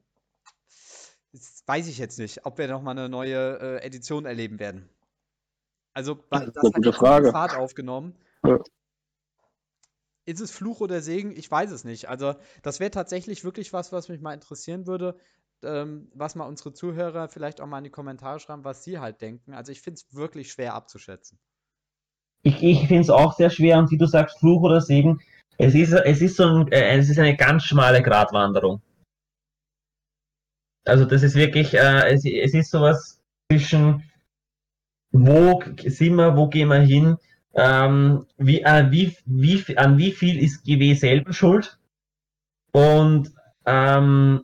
Das 1.33 1.63
weiß 1.65 1.87
ich 1.87 1.97
jetzt 1.97 2.19
nicht, 2.19 2.45
ob 2.45 2.57
wir 2.57 2.67
noch 2.67 2.81
mal 2.81 2.91
eine 2.91 3.07
neue 3.07 3.59
äh, 3.59 3.85
Edition 3.85 4.25
erleben 4.25 4.59
werden. 4.59 4.89
Also, 5.93 6.15
Das 6.29 6.45
das 6.45 6.57
eine 6.57 6.67
hat 6.67 6.73
gute 6.75 6.93
Frage. 6.93 7.31
Fahrt 7.31 7.55
aufgenommen. 7.55 8.15
Ja. 8.45 8.59
Ist 10.25 10.39
es 10.39 10.51
Fluch 10.51 10.81
oder 10.81 11.01
Segen? 11.01 11.35
Ich 11.35 11.49
weiß 11.49 11.71
es 11.71 11.83
nicht. 11.83 12.09
Also, 12.09 12.35
das 12.61 12.79
wäre 12.79 12.91
tatsächlich 12.91 13.43
wirklich 13.43 13.73
was, 13.73 13.91
was 13.91 14.09
mich 14.09 14.21
mal 14.21 14.33
interessieren 14.33 14.87
würde, 14.87 15.17
ähm, 15.63 16.09
was 16.13 16.35
mal 16.35 16.45
unsere 16.45 16.73
Zuhörer 16.73 17.27
vielleicht 17.27 17.59
auch 17.61 17.67
mal 17.67 17.79
in 17.79 17.85
die 17.85 17.89
Kommentare 17.89 18.39
schreiben, 18.39 18.63
was 18.63 18.83
sie 18.83 18.99
halt 18.99 19.21
denken. 19.21 19.53
Also, 19.53 19.71
ich 19.71 19.81
finde 19.81 19.99
es 19.99 20.13
wirklich 20.13 20.51
schwer 20.51 20.75
abzuschätzen. 20.75 21.39
Ich, 22.43 22.61
ich 22.63 22.79
finde 22.87 23.01
es 23.01 23.09
auch 23.09 23.33
sehr 23.33 23.49
schwer 23.49 23.77
und 23.77 23.91
wie 23.91 23.97
du 23.97 24.05
sagst, 24.05 24.39
Fluch 24.39 24.63
oder 24.63 24.81
Segen, 24.81 25.21
es 25.57 25.75
ist, 25.75 25.91
es 25.93 26.21
ist 26.21 26.37
so 26.37 26.43
ein, 26.43 26.71
äh, 26.71 26.97
es 26.97 27.09
ist 27.09 27.19
eine 27.19 27.35
ganz 27.35 27.63
schmale 27.63 28.01
Gratwanderung. 28.01 28.81
Also 30.85 31.05
das 31.05 31.23
ist 31.23 31.35
wirklich, 31.35 31.73
äh, 31.73 32.13
es, 32.13 32.25
es 32.25 32.53
ist 32.53 32.71
sowas 32.71 33.21
zwischen, 33.51 34.03
wo 35.11 35.61
sind 35.85 36.15
wir, 36.15 36.35
wo 36.35 36.47
gehen 36.47 36.69
wir 36.69 36.79
hin, 36.79 37.17
ähm, 37.53 38.25
wie, 38.37 38.61
äh, 38.61 38.89
wie, 38.91 39.15
wie, 39.25 39.77
an 39.77 39.97
wie 39.97 40.11
viel 40.11 40.41
ist 40.41 40.63
GW 40.63 40.93
selber 40.93 41.33
schuld 41.33 41.77
und 42.71 43.31
ähm, 43.65 44.43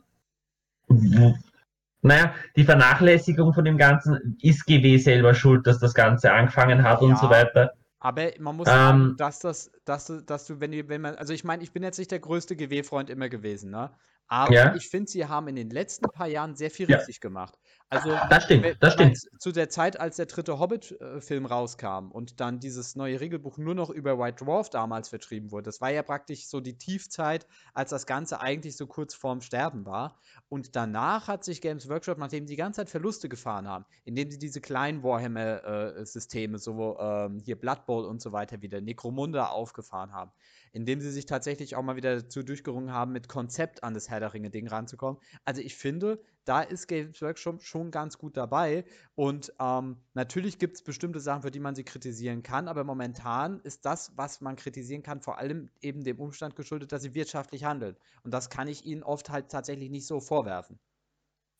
naja, 2.02 2.34
die 2.56 2.64
Vernachlässigung 2.64 3.52
von 3.52 3.64
dem 3.64 3.76
Ganzen 3.78 4.38
ist 4.40 4.64
GW 4.66 4.98
selber 4.98 5.34
schuld, 5.34 5.66
dass 5.66 5.78
das 5.78 5.94
Ganze 5.94 6.32
angefangen 6.32 6.82
hat 6.82 7.00
und 7.02 7.18
so 7.18 7.26
Ja. 7.26 7.30
weiter. 7.30 7.72
Aber 8.00 8.30
man 8.38 8.56
muss 8.56 8.68
Ähm, 8.68 8.74
sagen, 8.74 9.16
dass 9.16 9.40
das, 9.40 9.72
dass 9.84 10.06
du, 10.06 10.22
dass 10.22 10.46
du, 10.46 10.60
wenn 10.60 10.70
du, 10.70 10.88
wenn 10.88 11.00
man, 11.00 11.16
also 11.16 11.32
ich 11.32 11.44
meine, 11.44 11.62
ich 11.64 11.72
bin 11.72 11.82
jetzt 11.82 11.98
nicht 11.98 12.10
der 12.12 12.20
größte 12.20 12.54
GW-Freund 12.56 13.10
immer 13.10 13.28
gewesen, 13.28 13.70
ne? 13.70 13.90
Aber 14.28 14.52
Ja. 14.52 14.74
ich 14.74 14.88
finde, 14.88 15.10
sie 15.10 15.26
haben 15.26 15.48
in 15.48 15.56
den 15.56 15.70
letzten 15.70 16.10
paar 16.10 16.26
Jahren 16.28 16.54
sehr 16.54 16.70
viel 16.70 16.88
Ja. 16.88 16.96
richtig 16.98 17.20
gemacht. 17.20 17.58
Also 17.90 18.10
Das 18.28 18.44
stimmt, 18.44 18.76
das 18.80 18.92
stimmt. 18.92 19.18
Zu 19.40 19.50
der 19.50 19.70
Zeit, 19.70 19.98
als 19.98 20.16
der 20.16 20.26
dritte 20.26 20.58
Hobbit-Film 20.58 21.46
rauskam 21.46 22.10
und 22.10 22.38
dann 22.38 22.60
dieses 22.60 22.96
neue 22.96 23.18
Regelbuch 23.20 23.56
nur 23.56 23.74
noch 23.74 23.88
über 23.88 24.18
White 24.18 24.44
Dwarf 24.44 24.68
damals 24.68 25.08
vertrieben 25.08 25.50
wurde, 25.50 25.62
das 25.64 25.80
war 25.80 25.90
ja 25.90 26.02
praktisch 26.02 26.46
so 26.48 26.60
die 26.60 26.76
Tiefzeit, 26.76 27.46
als 27.72 27.88
das 27.88 28.04
Ganze 28.04 28.42
eigentlich 28.42 28.76
so 28.76 28.86
kurz 28.86 29.14
vorm 29.14 29.40
Sterben 29.40 29.86
war. 29.86 30.20
Und 30.50 30.76
danach 30.76 31.28
hat 31.28 31.44
sich 31.44 31.62
Games 31.62 31.88
Workshop, 31.88 32.18
nachdem 32.18 32.46
sie 32.46 32.52
die 32.52 32.58
ganze 32.58 32.80
Zeit 32.82 32.90
Verluste 32.90 33.30
gefahren 33.30 33.66
haben, 33.66 33.86
indem 34.04 34.30
sie 34.30 34.38
diese 34.38 34.60
kleinen 34.60 35.02
Warhammer-Systeme, 35.02 36.58
so 36.58 36.98
ähm, 36.98 37.38
hier 37.42 37.58
Blood 37.58 37.86
Bowl 37.86 38.04
und 38.04 38.20
so 38.20 38.32
weiter, 38.32 38.60
wieder 38.60 38.82
Necromunda 38.82 39.46
aufgefahren 39.46 40.12
haben, 40.12 40.32
indem 40.72 41.00
sie 41.00 41.10
sich 41.10 41.26
tatsächlich 41.26 41.76
auch 41.76 41.82
mal 41.82 41.96
wieder 41.96 42.16
dazu 42.16 42.42
durchgerungen 42.42 42.92
haben, 42.92 43.12
mit 43.12 43.28
Konzept 43.28 43.82
an 43.84 43.94
das 43.94 44.08
Herr 44.08 44.20
der 44.20 44.34
Ringe-Ding 44.34 44.68
ranzukommen. 44.68 45.20
Also 45.44 45.60
ich 45.60 45.76
finde, 45.76 46.20
da 46.44 46.62
ist 46.62 46.86
Games 46.86 47.20
Workshop 47.20 47.62
schon 47.62 47.90
ganz 47.90 48.16
gut 48.16 48.36
dabei. 48.36 48.84
Und 49.14 49.52
ähm, 49.60 49.98
natürlich 50.14 50.58
gibt 50.58 50.76
es 50.76 50.82
bestimmte 50.82 51.20
Sachen, 51.20 51.42
für 51.42 51.50
die 51.50 51.60
man 51.60 51.74
sie 51.74 51.84
kritisieren 51.84 52.42
kann, 52.42 52.68
aber 52.68 52.84
momentan 52.84 53.60
ist 53.60 53.84
das, 53.84 54.12
was 54.16 54.40
man 54.40 54.56
kritisieren 54.56 55.02
kann, 55.02 55.20
vor 55.20 55.38
allem 55.38 55.70
eben 55.82 56.04
dem 56.04 56.18
Umstand 56.18 56.56
geschuldet, 56.56 56.92
dass 56.92 57.02
sie 57.02 57.14
wirtschaftlich 57.14 57.64
handeln. 57.64 57.96
Und 58.22 58.32
das 58.32 58.48
kann 58.48 58.68
ich 58.68 58.86
ihnen 58.86 59.02
oft 59.02 59.30
halt 59.30 59.50
tatsächlich 59.50 59.90
nicht 59.90 60.06
so 60.06 60.20
vorwerfen. 60.20 60.78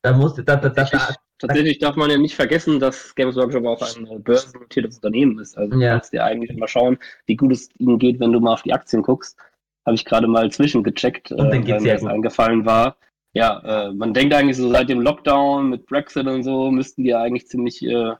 Da 0.02 0.12
muss, 0.12 0.34
da, 0.34 0.42
da, 0.42 0.56
da, 0.56 0.68
da, 0.68 0.84
Tatsächlich, 0.84 1.16
tatsächlich 1.38 1.78
darf 1.78 1.96
man 1.96 2.10
ja 2.10 2.18
nicht 2.18 2.36
vergessen, 2.36 2.78
dass 2.80 3.14
Games 3.14 3.36
Workshop 3.36 3.64
auch 3.66 3.82
ein 3.82 4.06
äh, 4.06 4.18
börsennotiertes 4.18 4.96
Unternehmen 4.96 5.38
ist. 5.38 5.56
Also 5.58 5.72
du 5.72 5.80
Ja. 5.80 5.94
kannst 5.94 6.12
dir 6.12 6.24
eigentlich 6.24 6.56
mal 6.56 6.68
schauen, 6.68 6.98
wie 7.26 7.36
gut 7.36 7.52
es 7.52 7.68
ihnen 7.78 7.98
geht, 7.98 8.20
wenn 8.20 8.32
du 8.32 8.40
mal 8.40 8.52
auf 8.52 8.62
die 8.62 8.72
Aktien 8.72 9.02
guckst. 9.02 9.36
Habe 9.84 9.94
ich 9.94 10.04
gerade 10.04 10.26
mal 10.26 10.50
zwischengecheckt, 10.50 11.32
Und 11.32 11.50
denen 11.50 11.64
geht's 11.64 11.84
weil 11.84 12.00
mir 12.02 12.10
eingefallen 12.10 12.64
war. 12.64 12.96
Ja, 13.34 13.88
äh, 13.88 13.92
man 13.92 14.14
denkt 14.14 14.34
eigentlich 14.34 14.56
so 14.56 14.70
seit 14.70 14.88
dem 14.88 15.00
Lockdown 15.00 15.70
mit 15.70 15.86
Brexit 15.86 16.26
und 16.26 16.42
so 16.42 16.70
müssten 16.70 17.04
die 17.04 17.14
eigentlich 17.14 17.46
ziemlich 17.46 17.82
äh, 17.84 18.14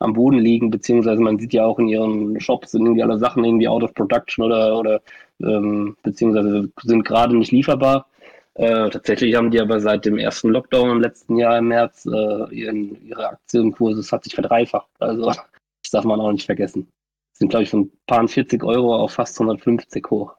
am 0.00 0.12
Boden 0.14 0.38
liegen, 0.38 0.70
beziehungsweise 0.70 1.20
man 1.20 1.38
sieht 1.38 1.52
ja 1.52 1.64
auch 1.64 1.78
in 1.78 1.88
ihren 1.88 2.40
Shops 2.40 2.72
sind 2.72 2.82
irgendwie 2.82 3.02
alle 3.02 3.18
Sachen 3.18 3.44
irgendwie 3.44 3.68
out 3.68 3.82
of 3.82 3.94
production 3.94 4.44
oder, 4.44 4.78
oder 4.78 5.02
ähm, 5.40 5.96
beziehungsweise 6.02 6.70
sind 6.82 7.04
gerade 7.04 7.36
nicht 7.36 7.52
lieferbar. 7.52 8.06
Äh, 8.54 8.90
tatsächlich 8.90 9.34
haben 9.36 9.50
die 9.50 9.60
aber 9.60 9.80
seit 9.80 10.04
dem 10.04 10.18
ersten 10.18 10.48
Lockdown 10.50 10.90
im 10.90 11.00
letzten 11.00 11.36
Jahr 11.36 11.58
im 11.58 11.68
März 11.68 12.04
äh, 12.06 12.54
ihren, 12.54 13.00
ihre 13.06 13.28
Aktienkurse, 13.28 14.08
hat 14.10 14.24
sich 14.24 14.34
verdreifacht. 14.34 14.90
Also 14.98 15.24
das 15.82 15.90
darf 15.90 16.04
man 16.04 16.20
auch 16.20 16.32
nicht 16.32 16.46
vergessen. 16.46 16.90
Sind, 17.32 17.50
glaube 17.50 17.62
ich, 17.62 17.70
von 17.70 17.82
ein 17.82 17.92
paar 18.06 18.26
40 18.26 18.62
Euro 18.64 18.96
auf 18.96 19.12
fast 19.12 19.38
150 19.40 20.04
hoch. 20.10 20.34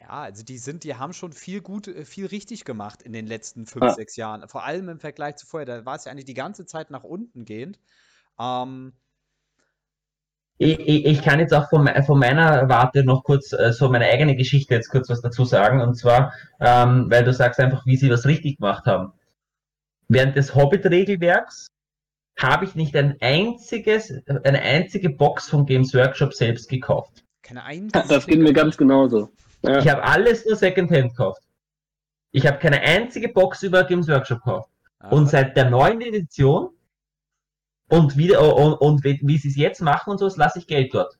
Ja, 0.00 0.08
also 0.08 0.44
die 0.44 0.58
sind, 0.58 0.84
die 0.84 0.96
haben 0.96 1.12
schon 1.12 1.32
viel 1.32 1.62
gut, 1.62 1.88
äh, 1.88 2.04
viel 2.04 2.26
richtig 2.26 2.64
gemacht 2.64 3.02
in 3.02 3.12
den 3.12 3.26
letzten 3.26 3.66
fünf, 3.66 3.84
Ja. 3.84 3.94
sechs 3.94 4.16
Jahren. 4.16 4.46
Vor 4.48 4.64
allem 4.64 4.88
im 4.88 4.98
Vergleich 4.98 5.36
zu 5.36 5.46
vorher. 5.46 5.66
Da 5.66 5.86
war 5.86 5.94
es 5.94 6.04
ja 6.04 6.12
eigentlich 6.12 6.24
die 6.26 6.34
ganze 6.34 6.66
Zeit 6.66 6.90
nach 6.90 7.04
unten 7.04 7.44
gehend. 7.44 7.78
Ähm, 8.38 8.92
Ich, 10.62 10.78
ich, 10.80 11.04
ich 11.06 11.22
kann 11.22 11.40
jetzt 11.40 11.52
auch 11.52 11.68
von, 11.68 11.88
von 12.06 12.18
meiner 12.18 12.68
Warte 12.68 13.04
noch 13.04 13.24
kurz 13.24 13.52
äh, 13.52 13.72
so 13.72 13.88
meine 13.88 14.06
eigene 14.06 14.36
Geschichte 14.36 14.74
jetzt 14.74 14.88
kurz 14.88 15.08
was 15.08 15.20
dazu 15.20 15.44
sagen. 15.44 15.80
Und 15.80 15.94
zwar, 15.94 16.32
ähm, 16.60 17.10
weil 17.10 17.24
du 17.24 17.32
sagst 17.32 17.60
einfach, 17.60 17.84
wie 17.86 17.96
sie 17.96 18.10
was 18.10 18.26
richtig 18.26 18.58
gemacht 18.58 18.86
haben. 18.86 19.12
Während 20.08 20.36
des 20.36 20.54
Hobbit-Regelwerks 20.54 21.68
habe 22.38 22.64
ich 22.64 22.74
nicht 22.74 22.96
ein 22.96 23.16
einziges, 23.20 24.12
eine 24.26 24.62
einzige 24.62 25.10
Box 25.10 25.48
von 25.48 25.66
Games 25.66 25.94
Workshop 25.94 26.34
selbst 26.34 26.68
gekauft. 26.68 27.24
keine 27.42 27.64
einzige. 27.64 28.04
Das 28.08 28.26
geht 28.26 28.40
mir 28.40 28.52
ganz 28.52 28.76
genauso. 28.76 29.30
Ja. 29.62 29.78
Ich 29.78 29.88
habe 29.88 30.02
alles 30.02 30.44
nur 30.46 30.56
Secondhand 30.56 31.10
gekauft. 31.10 31.42
Ich 32.32 32.46
habe 32.46 32.58
keine 32.58 32.80
einzige 32.80 33.28
Box 33.28 33.62
über 33.62 33.84
Games 33.84 34.08
Workshop 34.08 34.38
gekauft. 34.42 34.70
Ja, 35.02 35.08
Und 35.10 35.28
seit 35.28 35.56
der 35.56 35.70
neuen 35.70 36.00
Edition 36.00 36.70
und 37.92 38.16
wie, 38.16 38.34
und, 38.34 38.72
und 38.74 39.04
wie, 39.04 39.36
sie 39.36 39.48
es 39.48 39.56
jetzt 39.56 39.82
machen 39.82 40.12
und 40.12 40.18
sowas, 40.18 40.38
lasse 40.38 40.58
ich 40.58 40.66
Geld 40.66 40.94
dort. 40.94 41.18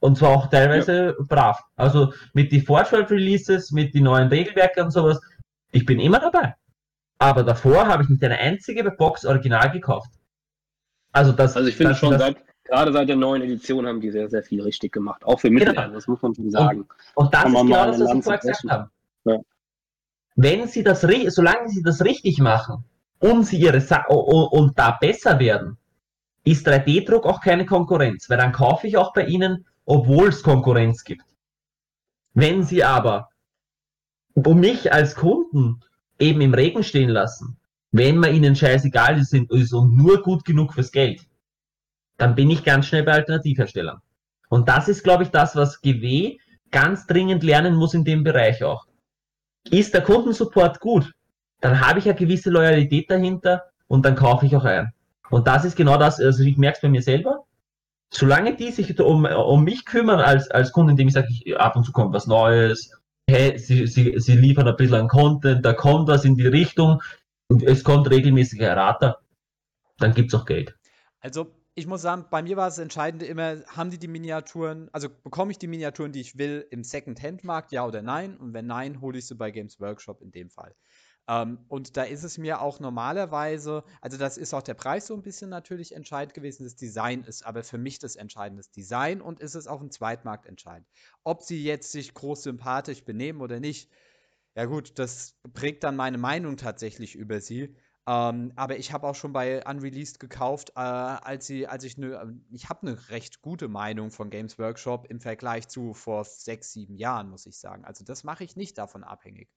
Und 0.00 0.18
zwar 0.18 0.30
auch 0.30 0.48
teilweise 0.48 1.16
brav. 1.18 1.58
Also 1.76 2.12
mit 2.34 2.52
die 2.52 2.60
Fortschritt-Releases, 2.60 3.70
mit 3.72 3.94
die 3.94 4.02
neuen 4.02 4.28
Regelwerke 4.28 4.84
und 4.84 4.90
sowas. 4.90 5.18
Ich 5.72 5.86
bin 5.86 5.98
immer 5.98 6.20
dabei. 6.20 6.56
Aber 7.18 7.42
davor 7.42 7.86
habe 7.86 8.02
ich 8.02 8.10
nicht 8.10 8.22
eine 8.22 8.36
einzige 8.36 8.90
Box 8.90 9.24
original 9.24 9.70
gekauft. 9.70 10.10
Also 11.12 11.32
das, 11.32 11.56
Also 11.56 11.70
ich 11.70 11.76
finde 11.76 11.92
das, 11.92 11.98
schon, 11.98 12.10
das, 12.10 12.20
seit, 12.20 12.36
gerade 12.64 12.92
seit 12.92 13.08
der 13.08 13.16
neuen 13.16 13.40
Edition 13.40 13.86
haben 13.86 14.02
die 14.02 14.10
sehr, 14.10 14.28
sehr 14.28 14.42
viel 14.42 14.60
richtig 14.60 14.92
gemacht. 14.92 15.24
Auch 15.24 15.40
für 15.40 15.48
Mittelerde, 15.48 15.80
Genau. 15.80 15.94
das 15.94 16.06
muss 16.06 16.20
man 16.20 16.34
schon 16.34 16.50
sagen. 16.50 16.86
Und 17.14 17.32
das 17.32 17.42
Kann 17.44 17.54
ist 17.54 17.62
genau 17.62 17.86
das, 17.86 18.00
was 18.00 18.10
Sie 18.12 18.22
vorher 18.22 18.40
gesagt 18.40 18.70
haben. 18.70 18.90
Ja. 19.24 19.38
Wenn 20.36 20.68
Sie 20.68 20.82
das, 20.82 21.00
solange 21.00 21.68
Sie 21.68 21.82
das 21.82 22.04
richtig 22.04 22.38
machen 22.40 22.84
und 23.20 23.44
Sie 23.44 23.58
Ihre 23.58 23.80
Sa 23.80 24.04
o- 24.10 24.48
und 24.52 24.78
da 24.78 24.98
besser 25.00 25.38
werden, 25.38 25.78
ist 26.44 26.66
3D-Druck 26.66 27.26
auch 27.26 27.40
keine 27.40 27.66
Konkurrenz, 27.66 28.28
weil 28.30 28.38
dann 28.38 28.52
kaufe 28.52 28.86
ich 28.86 28.96
auch 28.96 29.12
bei 29.12 29.26
Ihnen, 29.26 29.66
obwohl 29.84 30.28
es 30.28 30.42
Konkurrenz 30.42 31.04
gibt. 31.04 31.24
Wenn 32.34 32.62
Sie 32.62 32.84
aber 32.84 33.28
um 34.34 34.60
mich 34.60 34.92
als 34.92 35.14
Kunden 35.14 35.80
eben 36.18 36.40
im 36.40 36.54
Regen 36.54 36.82
stehen 36.82 37.10
lassen, 37.10 37.58
wenn 37.92 38.16
man 38.16 38.34
Ihnen 38.34 38.54
scheißegal 38.54 39.18
ist 39.18 39.34
und 39.34 39.96
nur 39.96 40.22
gut 40.22 40.44
genug 40.44 40.74
fürs 40.74 40.92
Geld, 40.92 41.26
dann 42.16 42.34
bin 42.34 42.50
ich 42.50 42.64
ganz 42.64 42.86
schnell 42.86 43.02
bei 43.02 43.12
Alternativherstellern. 43.12 44.00
Und 44.48 44.68
das 44.68 44.88
ist, 44.88 45.02
glaube 45.02 45.24
ich, 45.24 45.30
das, 45.30 45.56
was 45.56 45.80
GW 45.80 46.38
ganz 46.70 47.06
dringend 47.06 47.42
lernen 47.42 47.74
muss 47.74 47.94
in 47.94 48.04
dem 48.04 48.22
Bereich 48.22 48.62
auch. 48.62 48.86
Ist 49.70 49.94
der 49.94 50.02
Kundensupport 50.02 50.80
gut, 50.80 51.12
dann 51.60 51.80
habe 51.80 51.98
ich 51.98 52.06
eine 52.06 52.14
gewisse 52.14 52.50
Loyalität 52.50 53.10
dahinter 53.10 53.64
und 53.88 54.04
dann 54.04 54.14
kaufe 54.14 54.46
ich 54.46 54.56
auch 54.56 54.64
ein. 54.64 54.92
Und 55.30 55.46
das 55.46 55.64
ist 55.64 55.76
genau 55.76 55.96
das, 55.96 56.20
also 56.20 56.42
ich 56.42 56.58
merke 56.58 56.76
es 56.76 56.82
bei 56.82 56.88
mir 56.88 57.02
selber. 57.02 57.44
Solange 58.12 58.56
die 58.56 58.72
sich 58.72 58.98
um, 59.00 59.24
um 59.24 59.64
mich 59.64 59.84
kümmern 59.84 60.18
als, 60.18 60.50
als 60.50 60.72
Kunde, 60.72 60.90
indem 60.92 61.08
ich 61.08 61.14
sage, 61.14 61.28
ich, 61.30 61.56
ab 61.56 61.76
und 61.76 61.84
zu 61.84 61.92
kommt 61.92 62.12
was 62.12 62.26
Neues, 62.26 62.90
hey, 63.28 63.56
sie, 63.56 63.86
sie, 63.86 64.14
sie 64.18 64.36
liefern 64.36 64.66
ein 64.66 64.76
bisschen 64.76 64.96
an 64.96 65.08
Content, 65.08 65.64
da 65.64 65.72
kommt 65.72 66.08
was 66.08 66.24
in 66.24 66.34
die 66.34 66.46
Richtung 66.46 67.00
und 67.48 67.62
es 67.62 67.84
kommt 67.84 68.10
regelmäßig 68.10 68.60
Errater, 68.60 69.20
dann 69.98 70.14
gibt's 70.14 70.34
auch 70.34 70.44
Geld. 70.44 70.76
Also, 71.20 71.54
ich 71.74 71.86
muss 71.86 72.02
sagen, 72.02 72.26
bei 72.30 72.42
mir 72.42 72.56
war 72.56 72.66
das 72.66 72.78
Entscheidende 72.78 73.26
immer, 73.26 73.58
haben 73.68 73.90
die 73.90 73.98
die 73.98 74.08
Miniaturen, 74.08 74.88
also 74.92 75.08
bekomme 75.08 75.52
ich 75.52 75.58
die 75.58 75.68
Miniaturen, 75.68 76.10
die 76.10 76.20
ich 76.20 76.36
will, 76.36 76.66
im 76.70 76.82
Second-Hand-Markt, 76.82 77.70
ja 77.70 77.86
oder 77.86 78.02
nein? 78.02 78.36
Und 78.36 78.52
wenn 78.54 78.66
nein, 78.66 79.00
hole 79.00 79.18
ich 79.18 79.26
sie 79.26 79.36
bei 79.36 79.52
Games 79.52 79.78
Workshop 79.78 80.20
in 80.20 80.32
dem 80.32 80.50
Fall. 80.50 80.74
Ähm, 81.30 81.64
und 81.68 81.96
da 81.96 82.02
ist 82.02 82.24
es 82.24 82.38
mir 82.38 82.60
auch 82.60 82.80
normalerweise, 82.80 83.84
also 84.00 84.18
das 84.18 84.36
ist 84.36 84.52
auch 84.52 84.62
der 84.62 84.74
Preis 84.74 85.06
so 85.06 85.14
ein 85.14 85.22
bisschen 85.22 85.48
natürlich 85.48 85.94
entscheidend 85.94 86.34
gewesen, 86.34 86.64
das 86.64 86.74
Design 86.74 87.22
ist 87.22 87.46
aber 87.46 87.62
für 87.62 87.78
mich 87.78 88.00
das 88.00 88.16
entscheidende 88.16 88.64
Design 88.76 89.20
und 89.20 89.38
ist 89.38 89.54
es 89.54 89.68
auf 89.68 89.78
dem 89.80 89.92
Zweitmarkt 89.92 90.46
entscheidend. 90.46 90.88
Ob 91.22 91.44
sie 91.44 91.62
jetzt 91.62 91.92
sich 91.92 92.14
groß 92.14 92.42
sympathisch 92.42 93.04
benehmen 93.04 93.42
oder 93.42 93.60
nicht, 93.60 93.88
ja 94.56 94.64
gut, 94.64 94.98
das 94.98 95.36
prägt 95.52 95.84
dann 95.84 95.94
meine 95.94 96.18
Meinung 96.18 96.56
tatsächlich 96.56 97.14
über 97.14 97.40
sie. 97.40 97.76
Ähm, 98.08 98.52
aber 98.56 98.78
ich 98.78 98.92
habe 98.92 99.06
auch 99.06 99.14
schon 99.14 99.32
bei 99.32 99.64
Unreleased 99.64 100.18
gekauft, 100.18 100.70
äh, 100.74 100.80
als 100.80 101.46
sie, 101.46 101.68
als 101.68 101.84
ich 101.84 101.96
ne, 101.96 102.40
ich 102.50 102.68
habe 102.68 102.88
eine 102.88 103.08
recht 103.10 103.40
gute 103.40 103.68
Meinung 103.68 104.10
von 104.10 104.30
Games 104.30 104.58
Workshop 104.58 105.06
im 105.08 105.20
Vergleich 105.20 105.68
zu 105.68 105.94
vor 105.94 106.24
sechs, 106.24 106.72
sieben 106.72 106.96
Jahren, 106.96 107.30
muss 107.30 107.46
ich 107.46 107.56
sagen. 107.58 107.84
Also 107.84 108.04
das 108.04 108.24
mache 108.24 108.42
ich 108.42 108.56
nicht 108.56 108.78
davon 108.78 109.04
abhängig. 109.04 109.48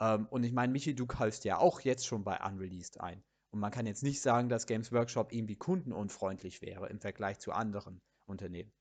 Ähm, 0.00 0.26
und 0.30 0.44
ich 0.44 0.52
meine, 0.52 0.72
Michi, 0.72 0.94
du 0.94 1.06
kaufst 1.06 1.44
ja 1.44 1.58
auch 1.58 1.80
jetzt 1.80 2.06
schon 2.06 2.24
bei 2.24 2.38
Unreleased 2.44 3.00
ein. 3.00 3.22
Und 3.50 3.60
man 3.60 3.70
kann 3.70 3.86
jetzt 3.86 4.02
nicht 4.02 4.20
sagen, 4.20 4.48
dass 4.48 4.66
Games 4.66 4.92
Workshop 4.92 5.32
irgendwie 5.32 5.56
kundenunfreundlich 5.56 6.60
wäre 6.62 6.88
im 6.88 7.00
Vergleich 7.00 7.38
zu 7.38 7.52
anderen 7.52 8.00
Unternehmen. 8.26 8.72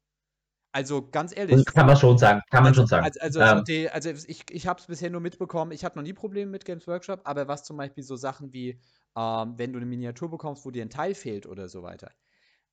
Also 0.74 1.08
ganz 1.10 1.36
ehrlich. 1.36 1.56
Das 1.56 1.74
kann 1.74 1.86
man 1.88 1.96
schon 1.96 2.18
sagen, 2.18 2.42
kann 2.52 2.64
man 2.64 2.74
Also, 2.74 2.82
schon 2.82 2.88
sagen. 2.88 3.06
also, 3.06 3.40
also, 3.40 3.60
Ähm, 3.60 3.64
die, 3.64 3.90
also 3.90 4.10
ich, 4.10 4.44
ich 4.52 4.68
habe 4.68 4.80
es 4.82 4.88
bisher 4.88 5.10
nur 5.10 5.22
mitbekommen, 5.22 5.72
ich 5.72 5.86
hatte 5.86 5.98
noch 5.98 6.04
nie 6.04 6.12
Probleme 6.14 6.52
mit 6.52 6.66
Games 6.66 6.86
Workshop, 6.88 7.22
aber 7.24 7.48
was 7.48 7.64
zum 7.64 7.78
Beispiel 7.78 8.04
so 8.04 8.18
Sachen 8.18 8.52
wie, 8.52 8.82
ähm, 9.16 9.54
wenn 9.58 9.72
du 9.72 9.78
eine 9.80 9.86
Miniatur 9.86 10.30
bekommst, 10.30 10.66
wo 10.66 10.72
dir 10.72 10.82
ein 10.84 10.90
Teil 10.90 11.16
fehlt 11.16 11.46
oder 11.46 11.70
so 11.70 11.82
weiter. 11.82 12.12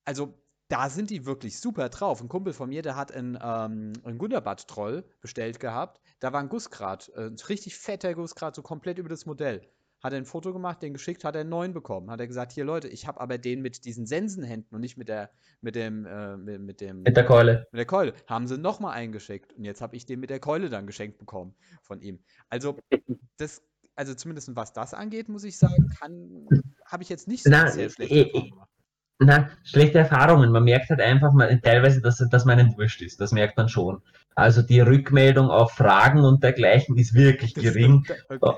Also 0.05 0.33
da 0.73 0.89
sind 0.89 1.11
die 1.11 1.27
wirklich 1.27 1.59
super 1.59 1.87
drauf. 1.89 2.19
Ein 2.19 2.29
Kumpel 2.29 2.51
von 2.51 2.67
mir, 2.67 2.81
der 2.81 2.95
hat 2.95 3.11
einen, 3.11 3.35
ähm, 3.35 3.93
einen 4.03 4.17
Gunderbad-Troll 4.17 5.03
bestellt 5.21 5.59
gehabt. 5.59 6.01
Da 6.19 6.33
war 6.33 6.39
ein 6.39 6.49
Gussgrad, 6.49 7.11
äh, 7.15 7.27
ein 7.27 7.35
richtig 7.47 7.77
fetter 7.77 8.15
Gussgrad, 8.15 8.55
so 8.55 8.63
komplett 8.63 8.97
über 8.97 9.07
das 9.07 9.27
Modell. 9.27 9.61
Hat 10.01 10.13
er 10.13 10.17
ein 10.17 10.25
Foto 10.25 10.51
gemacht, 10.51 10.81
den 10.81 10.93
geschickt, 10.93 11.25
hat 11.25 11.35
er 11.35 11.41
einen 11.41 11.51
neuen 11.51 11.73
bekommen. 11.73 12.09
Hat 12.09 12.19
er 12.19 12.25
gesagt, 12.25 12.53
hier 12.53 12.65
Leute, 12.65 12.87
ich 12.87 13.05
habe 13.05 13.21
aber 13.21 13.37
den 13.37 13.61
mit 13.61 13.85
diesen 13.85 14.07
Sensenhänden 14.07 14.73
und 14.73 14.81
nicht 14.81 14.97
mit 14.97 15.09
der, 15.09 15.29
mit 15.61 15.75
dem, 15.75 16.07
äh, 16.07 16.37
mit, 16.37 16.59
mit 16.59 16.81
dem 16.81 17.03
mit 17.03 17.15
der 17.15 17.25
Keule. 17.25 17.67
mit 17.71 17.77
der 17.77 17.85
Keule. 17.85 18.15
Haben 18.25 18.47
sie 18.47 18.57
nochmal 18.57 18.95
eingeschickt. 18.95 19.53
Und 19.53 19.65
jetzt 19.65 19.79
habe 19.79 19.95
ich 19.95 20.07
den 20.07 20.19
mit 20.21 20.31
der 20.31 20.39
Keule 20.39 20.71
dann 20.71 20.87
geschenkt 20.87 21.19
bekommen 21.19 21.53
von 21.83 22.01
ihm. 22.01 22.23
Also, 22.49 22.79
das, 23.37 23.61
also 23.93 24.15
zumindest 24.15 24.55
was 24.55 24.73
das 24.73 24.95
angeht, 24.95 25.29
muss 25.29 25.43
ich 25.43 25.55
sagen, 25.55 25.91
kann, 25.99 26.47
habe 26.83 27.03
ich 27.03 27.09
jetzt 27.09 27.27
nicht 27.27 27.43
so 27.43 27.51
Na, 27.51 27.69
sehr 27.69 27.91
schlechte 27.91 28.15
eh, 28.15 28.23
Erfahrungen 28.23 28.49
gemacht. 28.49 28.72
Na, 29.25 29.49
schlechte 29.63 29.99
Erfahrungen. 29.99 30.51
Man 30.51 30.63
merkt 30.63 30.89
halt 30.89 31.01
einfach 31.01 31.33
man, 31.33 31.61
teilweise, 31.61 32.01
dass, 32.01 32.17
dass 32.17 32.45
man 32.45 32.59
einem 32.59 32.77
wurscht 32.77 33.01
ist. 33.01 33.19
Das 33.21 33.31
merkt 33.31 33.57
man 33.57 33.69
schon. 33.69 34.01
Also 34.35 34.61
die 34.61 34.79
Rückmeldung 34.79 35.49
auf 35.49 35.73
Fragen 35.73 36.23
und 36.23 36.43
dergleichen 36.43 36.97
ist 36.97 37.13
wirklich 37.13 37.53
gering. 37.53 38.05
Okay. 38.29 38.55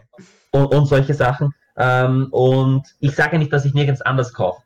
Und, 0.52 0.66
und, 0.68 0.86
solche 0.86 1.14
Sachen. 1.14 1.54
Ähm, 1.78 2.28
und 2.32 2.84
ich 3.00 3.14
sage 3.14 3.38
nicht, 3.38 3.52
dass 3.52 3.66
ich 3.66 3.74
nirgends 3.74 4.02
anders 4.02 4.34
kaufe. 4.34 4.62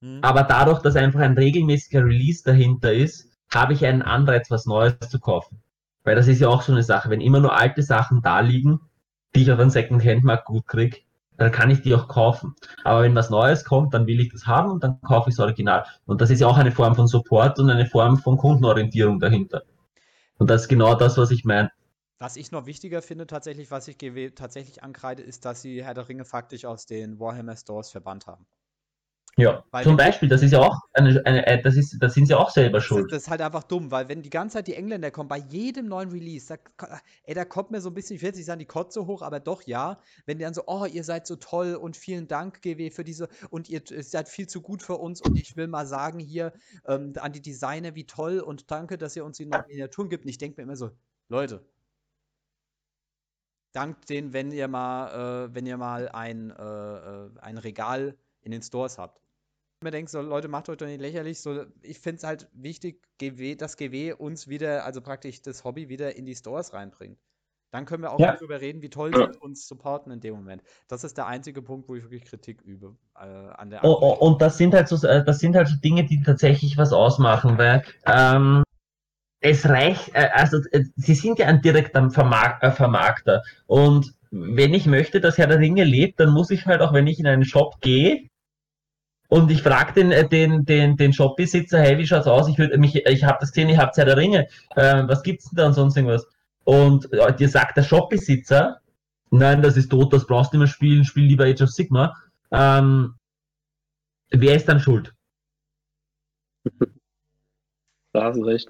Hm. 0.00 0.20
Aber 0.22 0.42
dadurch, 0.42 0.80
dass 0.80 0.96
einfach 0.96 1.20
ein 1.20 1.36
regelmäßiger 1.36 2.04
Release 2.04 2.42
dahinter 2.44 2.92
ist, 2.92 3.28
habe 3.52 3.74
ich 3.74 3.84
einen 3.84 4.02
Anreiz, 4.02 4.50
was 4.50 4.66
Neues 4.66 4.98
zu 5.00 5.20
kaufen. 5.20 5.60
Weil 6.02 6.16
das 6.16 6.28
ist 6.28 6.40
ja 6.40 6.48
auch 6.48 6.62
so 6.62 6.72
eine 6.72 6.82
Sache. 6.82 7.10
Wenn 7.10 7.20
immer 7.20 7.40
nur 7.40 7.56
alte 7.56 7.82
Sachen 7.82 8.22
da 8.22 8.40
liegen, 8.40 8.80
die 9.34 9.42
ich 9.42 9.52
auf 9.52 9.58
einem 9.58 9.70
Second-Hand-Markt 9.70 10.46
gut 10.46 10.66
kriege, 10.66 10.98
dann 11.36 11.50
kann 11.50 11.70
ich 11.70 11.82
die 11.82 11.94
auch 11.94 12.08
kaufen. 12.08 12.54
Aber 12.84 13.02
wenn 13.02 13.14
was 13.14 13.30
Neues 13.30 13.64
kommt, 13.64 13.94
dann 13.94 14.06
will 14.06 14.20
ich 14.20 14.30
das 14.30 14.46
haben 14.46 14.70
und 14.70 14.84
dann 14.84 15.00
kaufe 15.02 15.30
ich 15.30 15.36
das 15.36 15.44
Original. 15.44 15.84
Und 16.06 16.20
das 16.20 16.30
ist 16.30 16.40
ja 16.40 16.46
auch 16.46 16.56
eine 16.56 16.72
Form 16.72 16.94
von 16.94 17.06
Support 17.06 17.58
und 17.58 17.70
eine 17.70 17.86
Form 17.86 18.18
von 18.18 18.36
Kundenorientierung 18.36 19.20
dahinter. 19.20 19.62
Und 20.38 20.50
das 20.50 20.62
ist 20.62 20.68
genau 20.68 20.94
das, 20.94 21.16
was 21.16 21.30
ich 21.30 21.44
meine. 21.44 21.70
Was 22.18 22.36
ich 22.36 22.52
noch 22.52 22.66
wichtiger 22.66 23.02
finde, 23.02 23.26
tatsächlich, 23.26 23.70
was 23.70 23.88
ich 23.88 23.96
tatsächlich 24.34 24.82
ankreide, 24.82 25.22
ist, 25.22 25.44
dass 25.44 25.62
sie 25.62 25.84
Herr 25.84 25.94
der 25.94 26.08
Ringe 26.08 26.24
faktisch 26.24 26.64
aus 26.64 26.86
den 26.86 27.18
Warhammer 27.18 27.56
Stores 27.56 27.90
verbannt 27.90 28.26
haben. 28.26 28.46
Ja, 29.36 29.64
weil 29.72 29.82
zum 29.82 29.96
Beispiel, 29.96 30.28
das 30.28 30.42
ist 30.42 30.52
ja 30.52 30.60
auch 30.60 30.78
eine, 30.92 31.20
eine, 31.26 31.44
äh, 31.46 31.60
das 31.60 31.74
ist, 31.74 31.98
das 32.00 32.14
sind 32.14 32.26
sie 32.26 32.38
auch 32.38 32.50
selber 32.50 32.80
schuld. 32.80 33.10
Das 33.10 33.22
ist 33.22 33.30
halt 33.30 33.40
einfach 33.40 33.64
dumm, 33.64 33.90
weil 33.90 34.08
wenn 34.08 34.22
die 34.22 34.30
ganze 34.30 34.58
Zeit 34.58 34.68
die 34.68 34.74
Engländer 34.74 35.10
kommen, 35.10 35.28
bei 35.28 35.38
jedem 35.38 35.88
neuen 35.88 36.10
Release, 36.10 36.46
da, 36.46 37.00
ey, 37.24 37.34
da 37.34 37.44
kommt 37.44 37.72
mir 37.72 37.80
so 37.80 37.90
ein 37.90 37.94
bisschen, 37.94 38.14
ich 38.14 38.22
will 38.22 38.28
jetzt 38.28 38.36
nicht 38.36 38.46
sagen, 38.46 38.60
die 38.60 38.66
Kotze 38.66 39.06
hoch, 39.06 39.22
aber 39.22 39.40
doch 39.40 39.62
ja, 39.62 39.98
wenn 40.26 40.38
die 40.38 40.44
dann 40.44 40.54
so, 40.54 40.62
oh, 40.66 40.84
ihr 40.84 41.02
seid 41.02 41.26
so 41.26 41.34
toll 41.34 41.74
und 41.74 41.96
vielen 41.96 42.28
Dank, 42.28 42.62
GW, 42.62 42.90
für 42.90 43.02
diese, 43.02 43.28
und 43.50 43.68
ihr 43.68 43.82
seid 44.02 44.28
viel 44.28 44.46
zu 44.46 44.62
gut 44.62 44.82
für 44.82 44.94
uns 44.98 45.20
und 45.20 45.36
ich 45.36 45.56
will 45.56 45.66
mal 45.66 45.86
sagen 45.86 46.20
hier 46.20 46.52
ähm, 46.86 47.12
an 47.18 47.32
die 47.32 47.42
Designer, 47.42 47.96
wie 47.96 48.06
toll 48.06 48.38
und 48.38 48.70
danke, 48.70 48.98
dass 48.98 49.16
ihr 49.16 49.24
uns 49.24 49.36
die 49.36 49.46
neuen 49.46 49.64
Miniaturen 49.66 50.10
gibt. 50.10 50.24
Und 50.24 50.30
ich 50.30 50.38
denke 50.38 50.60
mir 50.60 50.62
immer 50.62 50.76
so, 50.76 50.92
Leute, 51.28 51.66
dankt 53.72 54.08
denen, 54.10 54.32
wenn 54.32 54.52
ihr 54.52 54.68
mal, 54.68 55.46
äh, 55.48 55.54
wenn 55.54 55.66
ihr 55.66 55.76
mal 55.76 56.08
ein, 56.10 56.50
äh, 56.50 56.54
äh 56.62 57.30
ein 57.40 57.58
Regal 57.58 58.16
in 58.42 58.52
den 58.52 58.62
Stores 58.62 58.96
habt 58.98 59.23
mir 59.84 59.90
denke, 59.90 60.10
so 60.10 60.20
Leute, 60.20 60.48
macht 60.48 60.68
euch 60.68 60.76
doch 60.76 60.86
nicht 60.86 61.00
lächerlich. 61.00 61.40
So, 61.40 61.64
ich 61.82 61.98
finde 62.00 62.16
es 62.18 62.24
halt 62.24 62.48
wichtig, 62.52 63.02
GW, 63.18 63.54
dass 63.54 63.76
GW 63.76 64.14
uns 64.14 64.48
wieder, 64.48 64.84
also 64.84 65.00
praktisch 65.00 65.42
das 65.42 65.64
Hobby 65.64 65.88
wieder 65.88 66.16
in 66.16 66.26
die 66.26 66.34
Stores 66.34 66.72
reinbringt. 66.72 67.18
Dann 67.70 67.86
können 67.86 68.04
wir 68.04 68.12
auch 68.12 68.20
ja. 68.20 68.32
darüber 68.32 68.60
reden, 68.60 68.82
wie 68.82 68.90
toll 68.90 69.10
ja. 69.12 69.32
sie 69.32 69.38
uns 69.40 69.66
supporten 69.66 70.12
in 70.12 70.20
dem 70.20 70.34
Moment. 70.34 70.62
Das 70.86 71.02
ist 71.02 71.16
der 71.18 71.26
einzige 71.26 71.60
Punkt, 71.60 71.88
wo 71.88 71.96
ich 71.96 72.04
wirklich 72.04 72.24
Kritik 72.24 72.62
übe 72.62 72.96
äh, 73.16 73.24
an 73.24 73.70
der. 73.70 73.84
Oh, 73.84 73.98
oh, 74.00 74.26
und 74.26 74.40
das 74.40 74.58
sind 74.58 74.74
halt 74.74 74.86
so, 74.86 75.04
äh, 75.06 75.24
das 75.24 75.40
sind 75.40 75.56
halt 75.56 75.66
so 75.66 75.76
Dinge, 75.76 76.04
die 76.04 76.22
tatsächlich 76.22 76.78
was 76.78 76.92
ausmachen, 76.92 77.58
weil 77.58 77.82
ähm, 78.06 78.62
es 79.40 79.68
reicht, 79.68 80.14
äh, 80.14 80.30
also 80.32 80.58
äh, 80.70 80.84
sie 80.94 81.16
sind 81.16 81.40
ja 81.40 81.46
ein 81.46 81.62
direkter 81.62 82.08
Vermark 82.10 82.62
äh, 82.62 82.70
Vermarkter 82.70 83.42
und 83.66 84.14
wenn 84.30 84.74
ich 84.74 84.86
möchte, 84.86 85.20
dass 85.20 85.38
Herr 85.38 85.46
der 85.46 85.58
Ringe 85.58 85.84
lebt, 85.84 86.18
dann 86.18 86.30
muss 86.30 86.50
ich 86.50 86.66
halt 86.66 86.80
auch, 86.80 86.92
wenn 86.92 87.06
ich 87.06 87.20
in 87.20 87.26
einen 87.26 87.44
Shop 87.44 87.80
gehe, 87.80 88.28
und 89.28 89.50
ich 89.50 89.62
frage 89.62 89.94
den, 89.94 90.12
äh, 90.12 90.28
den, 90.28 90.64
den, 90.64 90.96
den 90.96 91.12
Shopbesitzer, 91.12 91.80
hey, 91.80 91.98
wie 91.98 92.06
schaut's 92.06 92.26
aus? 92.26 92.48
Ich, 92.48 92.58
würd, 92.58 92.76
mich, 92.78 92.94
ich 92.94 93.24
habe 93.24 93.38
das 93.40 93.52
gesehen, 93.52 93.68
ich 93.68 93.78
habe 93.78 93.92
Zeit 93.92 94.06
der 94.06 94.16
Ringe. 94.16 94.48
Äh, 94.76 95.04
was 95.06 95.22
gibt's 95.22 95.50
denn 95.50 95.56
da 95.56 95.66
und 95.66 95.72
sonst 95.72 95.96
irgendwas? 95.96 96.26
Und 96.64 97.12
äh, 97.12 97.34
dir 97.34 97.48
sagt 97.48 97.76
der 97.76 97.82
Shopbesitzer, 97.82 98.80
nein, 99.30 99.62
das 99.62 99.76
ist 99.76 99.90
tot, 99.90 100.12
das 100.12 100.26
brauchst 100.26 100.52
du 100.52 100.58
nicht 100.58 100.66
mehr 100.66 100.72
spielen, 100.72 101.04
spiel 101.04 101.24
lieber 101.24 101.44
Age 101.44 101.62
of 101.62 101.70
Sigma. 101.70 102.14
Ähm, 102.50 103.14
wer 104.30 104.56
ist 104.56 104.68
dann 104.68 104.80
schuld? 104.80 105.14
Da 108.12 108.26
hast 108.26 108.36
du 108.36 108.44
recht. 108.44 108.68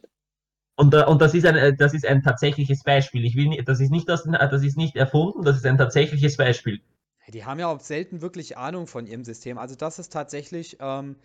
Und, 0.76 0.94
und 0.94 1.20
das, 1.20 1.34
ist 1.34 1.44
ein, 1.44 1.54
äh, 1.54 1.76
das 1.76 1.92
ist 1.92 2.06
ein 2.06 2.22
tatsächliches 2.22 2.82
Beispiel. 2.82 3.26
Ich 3.26 3.36
will 3.36 3.48
nicht, 3.48 3.68
das, 3.68 3.78
ist 3.78 3.90
nicht 3.90 4.08
das, 4.08 4.24
das 4.24 4.62
ist 4.62 4.78
nicht 4.78 4.96
erfunden, 4.96 5.44
das 5.44 5.56
ist 5.56 5.66
ein 5.66 5.76
tatsächliches 5.76 6.38
Beispiel. 6.38 6.80
Die 7.28 7.44
haben 7.44 7.58
ja 7.58 7.68
auch 7.68 7.80
selten 7.80 8.20
wirklich 8.20 8.56
Ahnung 8.58 8.86
von 8.86 9.06
ihrem 9.06 9.24
System. 9.24 9.58
Also 9.58 9.74
das 9.74 9.98
ist 9.98 10.12
tatsächlich, 10.12 10.76
ähm, 10.80 11.16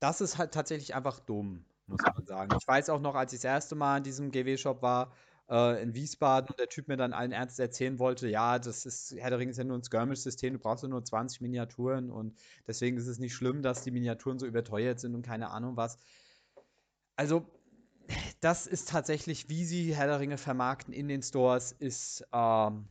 das 0.00 0.20
ist 0.20 0.38
halt 0.38 0.52
tatsächlich 0.52 0.94
einfach 0.94 1.20
dumm, 1.20 1.64
muss 1.86 2.00
man 2.02 2.24
sagen. 2.26 2.56
Ich 2.58 2.66
weiß 2.66 2.88
auch 2.90 3.00
noch, 3.00 3.14
als 3.14 3.32
ich 3.32 3.40
das 3.40 3.44
erste 3.44 3.74
Mal 3.74 3.98
in 3.98 4.04
diesem 4.04 4.30
GW-Shop 4.30 4.80
war, 4.82 5.12
äh, 5.50 5.82
in 5.82 5.94
Wiesbaden, 5.94 6.48
und 6.48 6.58
der 6.58 6.68
Typ 6.68 6.88
mir 6.88 6.96
dann 6.96 7.12
allen 7.12 7.32
Ernstes 7.32 7.58
erzählen 7.58 7.98
wollte, 7.98 8.28
ja, 8.28 8.58
das 8.58 8.86
ist, 8.86 9.14
Herr 9.18 9.30
der 9.30 9.38
Ringe 9.40 9.50
ist 9.50 9.58
ja 9.58 9.64
nur 9.64 9.76
ein 9.76 9.82
Skirmish-System, 9.82 10.54
du 10.54 10.58
brauchst 10.60 10.84
nur 10.84 11.04
20 11.04 11.40
Miniaturen 11.40 12.10
und 12.10 12.38
deswegen 12.66 12.96
ist 12.96 13.08
es 13.08 13.18
nicht 13.18 13.34
schlimm, 13.34 13.62
dass 13.62 13.82
die 13.82 13.90
Miniaturen 13.90 14.38
so 14.38 14.46
überteuert 14.46 15.00
sind 15.00 15.14
und 15.14 15.22
keine 15.22 15.50
Ahnung 15.50 15.76
was. 15.76 15.98
Also, 17.16 17.46
das 18.40 18.66
ist 18.66 18.88
tatsächlich, 18.88 19.48
wie 19.48 19.64
sie 19.64 19.94
Herr 19.94 20.06
der 20.06 20.20
Ringe 20.20 20.38
vermarkten 20.38 20.94
in 20.94 21.08
den 21.08 21.22
Stores, 21.22 21.72
ist, 21.72 22.24
ähm, 22.32 22.86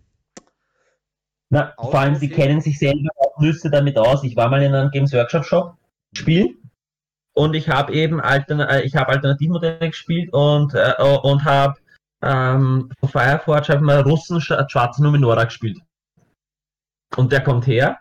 na, 1.50 1.74
vor 1.78 1.96
allem, 1.96 2.16
sie 2.16 2.30
kennen 2.30 2.62
sich 2.62 2.78
selber 2.78 3.10
auch 3.18 3.40
Nüsse 3.40 3.70
damit 3.70 3.98
aus. 3.98 4.24
Ich 4.24 4.36
war 4.36 4.50
mal 4.50 4.62
in 4.62 4.74
einem 4.74 4.92
Games 4.92 5.14
Workshop 5.14 5.46
Shop 5.46 5.78
spielen 6.14 6.58
und 7.34 7.56
ich 7.56 7.70
habe 7.70 7.94
eben 7.94 8.22
Altern 8.22 8.60
äh, 8.60 8.82
ich 8.82 8.96
habe 8.96 9.10
Alternativmodelle 9.10 9.90
gespielt 9.90 10.32
und, 10.34 10.74
äh, 10.76 10.94
und 11.24 11.46
habe 11.46 11.80
ähm, 12.22 12.92
Fireforge 13.04 13.74
habe 13.74 13.84
mal 13.84 14.02
Russen 14.02 14.42
schwarzen 14.42 15.04
Numenora 15.04 15.46
gespielt. 15.46 15.80
Und 17.16 17.32
der 17.32 17.42
kommt 17.42 17.66
her, 17.66 18.00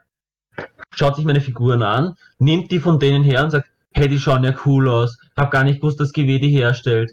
schaut 0.90 1.16
sich 1.16 1.24
meine 1.24 1.40
Figuren 1.40 1.82
an, 1.82 2.16
nimmt 2.38 2.70
die 2.70 2.80
von 2.80 2.98
denen 2.98 3.24
her 3.24 3.44
und 3.44 3.50
sagt, 3.50 3.70
hey, 3.92 4.08
die 4.08 4.18
schauen 4.18 4.44
ja 4.44 4.54
cool 4.66 4.88
aus. 4.88 5.18
Hab 5.36 5.50
gar 5.50 5.64
nicht 5.64 5.80
gewusst, 5.80 6.00
dass 6.00 6.12
GW 6.12 6.38
die 6.38 6.50
herstellt. 6.50 7.12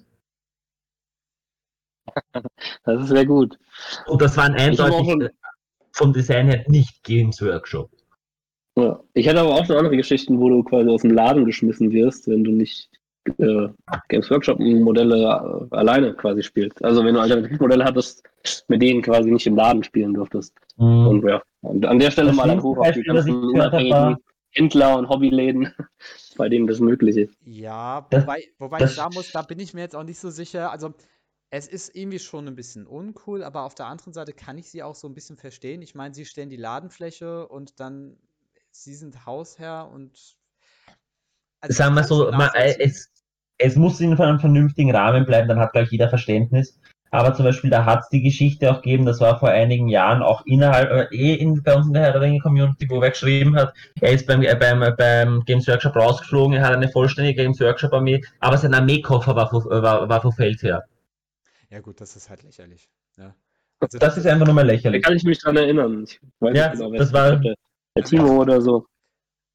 Das 2.84 3.02
ist 3.02 3.10
sehr 3.10 3.26
gut. 3.26 3.58
Und 4.06 4.22
das 4.22 4.38
waren 4.38 4.54
eindeutig, 4.54 5.32
vom 5.96 6.12
Design 6.12 6.48
her 6.48 6.64
nicht 6.68 7.04
Games 7.04 7.42
Workshop. 7.42 7.90
Ja. 8.78 9.00
Ich 9.14 9.26
hätte 9.26 9.40
aber 9.40 9.56
auch 9.56 9.66
schon 9.66 9.78
andere 9.78 9.96
Geschichten, 9.96 10.40
wo 10.40 10.50
du 10.50 10.62
quasi 10.64 10.90
aus 10.90 11.02
dem 11.02 11.12
Laden 11.12 11.46
geschmissen 11.46 11.92
wirst, 11.92 12.28
wenn 12.28 12.44
du 12.44 12.52
nicht 12.52 12.90
äh, 13.40 13.70
Games 14.10 14.30
Workshop 14.30 14.60
Modelle 14.60 15.16
äh, 15.16 15.76
alleine 15.76 16.14
quasi 16.14 16.44
spielst. 16.44 16.84
Also 16.84 17.04
wenn 17.04 17.16
du 17.16 17.22
Alternativmodelle 17.22 17.86
hattest, 17.86 18.24
mit 18.68 18.82
denen 18.82 19.02
quasi 19.02 19.32
nicht 19.32 19.48
im 19.48 19.56
Laden 19.56 19.84
spielen 19.84 20.14
durftest. 20.14 20.54
Mhm. 20.76 21.08
Und 21.08 21.30
ja, 21.30 21.42
und 21.62 21.86
an 21.86 22.00
der 22.00 22.12
Stelle 22.12 22.28
das 22.28 22.36
mal 22.36 22.50
ein 22.50 22.62
Hoch 22.62 22.78
auf 22.78 22.92
die 22.92 23.04
ganzen 23.04 23.34
unabhängigen 23.34 24.18
Händler 24.52 24.98
und 24.98 25.08
Hobbyläden, 25.08 25.74
bei 26.38 26.50
denen 26.50 26.68
das 26.68 26.82
möglich 26.82 27.16
ist. 27.16 27.38
Ja, 27.46 28.06
wobei, 28.12 28.44
wobei 28.60 28.84
ich 28.84 28.92
sagen 28.92 29.14
muss, 29.14 29.32
da 29.32 29.42
bin 29.44 29.60
ich 29.60 29.74
mir 29.74 29.82
jetzt 29.82 29.96
auch 29.96 30.04
nicht 30.04 30.20
so 30.20 30.30
sicher. 30.30 30.72
Also 30.72 30.94
es 31.56 31.70
ist 31.70 31.96
irgendwie 31.96 32.20
schon 32.20 32.50
ein 32.50 32.56
bisschen 32.56 32.86
uncool, 32.86 33.42
aber 33.42 33.64
auf 33.64 33.76
der 33.76 33.86
anderen 33.86 34.12
Seite 34.12 34.34
kann 34.34 34.58
ich 34.58 34.70
sie 34.70 34.84
auch 34.84 34.96
so 34.96 35.08
ein 35.08 35.14
bisschen 35.14 35.38
verstehen. 35.38 35.82
Ich 35.82 35.96
meine, 35.96 36.14
sie 36.14 36.26
stellen 36.26 36.50
die 36.50 36.58
Ladenfläche 36.58 37.48
und 37.48 37.80
dann 37.80 38.18
sie 38.72 38.94
sind 38.94 39.26
Hausherr 39.26 39.90
und 39.90 40.36
also 41.62 41.78
sagen 41.78 41.96
wir 41.96 42.04
so, 42.04 42.30
man, 42.32 42.50
äh, 42.56 42.76
es, 42.80 43.10
es 43.58 43.78
muss 43.78 44.02
in 44.02 44.14
einem 44.20 44.40
vernünftigen 44.40 44.94
Rahmen 44.94 45.26
bleiben, 45.26 45.48
dann 45.48 45.60
hat 45.60 45.72
gleich 45.72 45.90
jeder 45.92 46.10
Verständnis. 46.10 46.78
Aber 47.12 47.34
zum 47.34 47.46
Beispiel, 47.46 47.70
da 47.70 47.86
hat 47.86 48.02
es 48.02 48.10
die 48.10 48.22
Geschichte 48.22 48.70
auch 48.70 48.82
gegeben, 48.82 49.06
das 49.06 49.22
war 49.22 49.40
vor 49.40 49.48
einigen 49.48 49.88
Jahren 49.88 50.22
auch 50.22 50.46
innerhalb, 50.46 50.92
äh, 50.92 51.16
eh 51.16 51.36
in, 51.36 51.64
bei 51.64 51.74
uns 51.74 51.88
in 51.88 51.94
der 51.94 52.04
Herr 52.04 52.40
Community, 52.42 52.90
wo 52.90 53.00
wer 53.00 53.12
geschrieben 53.12 53.56
hat, 53.56 53.74
er 54.02 54.12
ist 54.12 54.28
beim, 54.28 54.42
äh, 54.42 54.56
beim, 54.56 54.84
beim 54.98 55.46
Games 55.46 55.70
Workshop 55.70 55.96
rausgeflogen, 55.96 56.58
er 56.58 56.64
hat 56.64 56.74
eine 56.74 56.90
vollständige 56.90 57.44
Games 57.44 57.62
Workshop 57.62 57.94
Armee, 57.94 58.22
aber 58.42 58.58
sein 58.58 58.74
Armeekoffer 58.74 59.34
war, 59.38 59.50
war, 59.54 60.10
war 60.10 60.22
vom 60.22 60.34
Feld 60.34 60.62
her. 60.62 60.84
Ja, 61.70 61.80
gut, 61.80 62.02
das 62.02 62.16
ist 62.16 62.30
halt 62.30 62.44
lächerlich. 62.44 62.90
Ja. 63.18 63.36
Also, 63.80 63.98
das, 63.98 64.16
das 64.16 64.18
ist 64.18 64.28
einfach 64.28 64.46
nur 64.46 64.56
mal 64.56 64.66
lächerlich. 64.66 65.02
Da 65.02 65.08
kann 65.08 65.18
ich 65.18 65.24
mich 65.24 65.40
dran 65.40 65.58
erinnern. 65.58 66.04
Ich 66.04 66.20
weiß 66.40 66.58
ja, 66.58 66.74
genau, 66.74 66.92
das 66.92 67.12
war 67.12 67.36
der, 67.38 67.56
Timo 68.04 68.42
oder 68.42 68.62
so. 68.62 68.86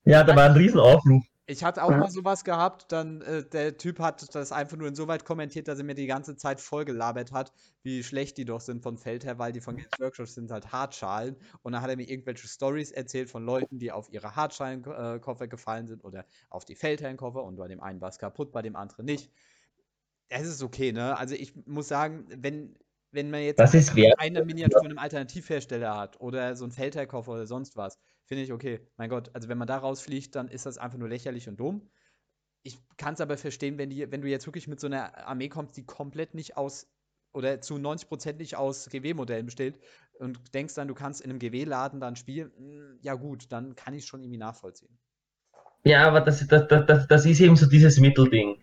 Ja, 0.05 0.25
da 0.25 0.35
war 0.35 0.45
ein 0.45 0.57
Riesenaufruf. 0.57 1.25
Ich 1.47 1.65
hatte 1.65 1.83
auch 1.83 1.91
mal 1.91 2.11
sowas 2.13 2.45
gehabt, 2.45 2.93
dann 2.93 3.23
äh, 3.23 3.43
der 3.43 3.77
Typ 3.77 3.99
hat 3.99 4.37
das 4.37 4.53
einfach 4.53 4.77
nur 4.77 4.87
insoweit 4.87 5.25
kommentiert, 5.25 5.67
dass 5.67 5.79
er 5.79 5.85
mir 5.85 5.97
die 5.97 6.07
ganze 6.07 6.37
Zeit 6.37 6.61
vollgelabert 6.61 7.33
hat, 7.33 7.53
wie 7.83 8.05
schlecht 8.05 8.39
die 8.39 8.45
doch 8.45 8.61
sind 8.61 8.85
von 8.85 8.97
Feld 8.97 9.25
her, 9.25 9.41
weil 9.41 9.51
die 9.51 9.61
von 9.61 9.75
Games 9.75 9.91
Workshop 9.99 10.29
sind 10.29 10.53
halt 10.53 10.71
Hartschalen. 10.71 11.35
Und 11.63 11.73
dann 11.73 11.83
hat 11.83 11.91
er 11.91 11.97
mir 11.97 12.09
irgendwelche 12.09 12.47
Stories 12.47 12.93
erzählt 12.93 13.31
von 13.31 13.45
Leuten, 13.45 13.81
die 13.81 13.91
auf 13.91 14.13
ihre 14.13 14.37
Hartschalenkoffer 14.37 15.49
gefallen 15.49 15.89
sind 15.89 16.05
oder 16.05 16.25
auf 16.51 16.65
die 16.65 16.77
Feldherrenkoffer 16.77 17.43
und 17.43 17.57
bei 17.57 17.67
dem 17.67 17.81
einen 17.81 18.01
war 18.01 18.11
es 18.11 18.19
kaputt, 18.19 18.53
bei 18.53 18.63
dem 18.63 18.77
anderen 18.77 19.07
nicht 19.07 19.33
es 20.31 20.49
ist 20.49 20.63
okay, 20.63 20.93
ne? 20.93 21.17
Also 21.19 21.35
ich 21.35 21.55
muss 21.67 21.89
sagen, 21.89 22.25
wenn, 22.29 22.77
wenn 23.11 23.31
man 23.31 23.43
jetzt 23.43 23.59
das 23.59 23.75
ist 23.75 23.95
eine 24.19 24.45
Miniatur 24.45 24.81
in 24.83 24.93
einem 24.93 24.99
Alternativhersteller 24.99 25.97
hat 25.97 26.21
oder 26.21 26.57
so 26.57 26.65
ein 26.65 26.71
Feldherrkoffer 26.71 27.33
oder 27.33 27.47
sonst 27.47 27.77
was, 27.77 27.99
finde 28.25 28.45
ich 28.45 28.53
okay. 28.53 28.81
Mein 28.97 29.11
Gott, 29.11 29.31
also 29.35 29.49
wenn 29.49 29.59
man 29.59 29.69
da 29.69 29.77
rausfliegt, 29.79 30.35
dann 30.35 30.49
ist 30.49 30.67
das 30.67 30.79
einfach 30.79 30.99
nur 30.99 31.09
lächerlich 31.09 31.49
und 31.49 31.59
dumm. 31.59 31.91
Ich 32.63 32.79
kann 32.97 33.15
es 33.15 33.21
aber 33.21 33.37
verstehen, 33.37 33.77
wenn, 33.79 33.91
die, 33.91 34.11
wenn 34.11 34.23
du 34.23 34.29
jetzt 34.29 34.47
wirklich 34.47 34.69
mit 34.69 34.81
so 34.81 34.87
einer 34.87 35.27
Armee 35.27 35.49
kommst, 35.49 35.77
die 35.77 35.85
komplett 35.85 36.35
nicht 36.35 36.57
aus 36.57 36.87
oder 37.33 37.61
zu 37.61 37.75
90% 37.77 38.35
nicht 38.35 38.57
aus 38.57 38.89
GW-Modellen 38.89 39.47
besteht 39.47 39.81
und 40.19 40.55
denkst 40.55 40.75
dann, 40.75 40.89
du 40.89 40.95
kannst 40.95 41.21
in 41.21 41.31
einem 41.31 41.39
GW-Laden 41.39 42.01
dann 42.01 42.17
spielen, 42.17 42.53
hm, 42.57 42.99
ja 43.03 43.15
gut, 43.15 43.47
dann 43.51 43.75
kann 43.75 43.95
ich 43.95 44.03
es 44.03 44.07
schon 44.07 44.23
irgendwie 44.23 44.39
nachvollziehen. 44.39 44.99
Ja, 45.85 46.07
aber 46.07 46.21
das, 46.21 46.47
das, 46.47 46.69
das, 46.69 47.07
das 47.09 47.27
ist 47.27 47.41
eben 47.41 47.57
so 47.57 47.67
dieses 47.67 47.99
Mittelding. 47.99 48.60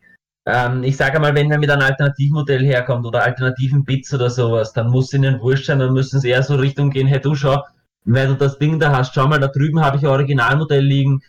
Ähm, 0.49 0.84
ich 0.84 0.95
sage 0.95 1.19
mal, 1.19 1.36
wenn 1.36 1.52
er 1.52 1.57
mit 1.60 1.69
einem 1.69 1.82
Alternativmodell 1.82 2.64
herkommt 2.64 3.06
oder 3.06 3.22
alternativen 3.24 3.84
Bits 3.84 4.14
oder 4.14 4.30
sowas, 4.30 4.72
dann 4.72 4.90
muss 4.90 5.07
es 5.07 5.14
ihnen 5.14 5.41
wurscht 5.41 5.65
sein, 5.65 5.80
dann 5.80 5.91
müssen 5.91 6.22
sie 6.22 6.30
eher 6.30 6.41
so 6.41 6.56
Richtung 6.56 6.90
gehen, 6.90 7.06
hey 7.06 7.19
du 7.19 7.36
schau, 7.36 7.64
weil 8.06 8.28
du 8.30 8.36
das 8.36 8.57
Ding 8.57 8.80
da 8.80 8.95
hast, 8.95 9.14
schau 9.14 9.28
mal, 9.28 9.40
da 9.41 9.48
drüben 9.49 9.82
habe 9.82 9.98
ich 9.98 10.03
ein 10.03 10.10
Originalmodell 10.10 10.84
liegen, 10.84 11.22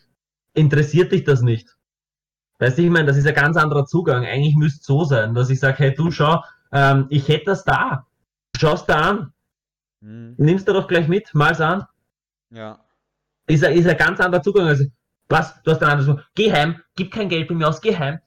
interessiert 0.54 1.10
dich 1.10 1.24
das 1.24 1.42
nicht? 1.42 1.76
Weißt 2.60 2.78
du, 2.78 2.82
ich 2.82 2.90
meine, 2.90 3.06
das 3.06 3.16
ist 3.16 3.26
ein 3.26 3.34
ganz 3.34 3.56
anderer 3.56 3.86
Zugang. 3.86 4.24
Eigentlich 4.24 4.54
müsste 4.56 4.80
es 4.80 4.86
so 4.86 5.04
sein, 5.04 5.34
dass 5.34 5.50
ich 5.50 5.58
sage, 5.60 5.78
hey 5.78 5.94
du 5.94 6.12
schau, 6.12 6.44
ähm, 6.72 7.06
ich 7.10 7.26
hätte 7.28 7.46
das 7.46 7.64
da. 7.64 8.06
Schau's 8.56 8.86
da 8.86 9.00
an. 9.00 9.32
Hm, 10.02 10.34
Nimmst 10.38 10.68
du 10.68 10.72
doch 10.72 10.86
gleich 10.86 11.08
mit, 11.08 11.34
mal's 11.34 11.60
an. 11.60 11.84
ja. 12.50 12.78
Ist 13.48 13.64
ein, 13.64 13.74
ist 13.76 13.88
ein 13.88 13.96
ganz 13.96 14.20
anderer 14.20 14.42
Zugang. 14.42 14.66
Also, 14.66 14.84
was? 15.28 15.60
Du 15.62 15.70
hast 15.72 15.82
ein 15.82 15.88
anderes. 15.88 16.22
Geh 16.34 16.52
heim, 16.52 16.80
gib 16.96 17.12
kein 17.12 17.28
Geld 17.28 17.48
bei 17.48 17.54
mir 17.54 17.66
aus, 17.68 17.80
geh 17.80 17.96
heim. 17.96 18.20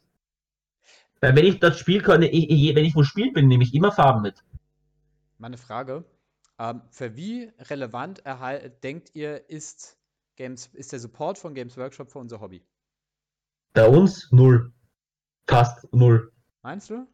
Weil 1.22 1.36
wenn 1.36 1.46
ich 1.46 1.60
das 1.60 1.78
Spiel 1.78 2.02
kann, 2.02 2.24
ich, 2.24 2.50
ich, 2.50 2.76
wenn 2.76 2.84
ich 2.84 2.96
wo 2.96 3.04
spielen 3.04 3.34
bin, 3.34 3.48
nehme 3.48 3.64
ich 3.64 3.74
immer 3.74 3.92
Farben 3.92 4.24
mit. 4.24 4.44
Meine 5.38 5.58
Frage. 5.58 6.04
Ähm, 6.60 6.82
für 6.90 7.16
wie 7.16 7.52
relevant 7.70 8.24
denkt 8.84 9.12
ihr, 9.14 9.50
ist, 9.50 9.98
Games, 10.36 10.68
ist 10.74 10.92
der 10.92 11.00
Support 11.00 11.38
von 11.38 11.54
Games 11.54 11.78
Workshop 11.78 12.12
für 12.12 12.20
unser 12.20 12.42
Hobby? 12.42 12.64
Bei 13.74 13.88
uns 13.88 14.32
null. 14.32 14.72
Fast 15.48 15.88
null. 15.94 16.32
Meinst 16.64 16.90
du? 16.90 17.08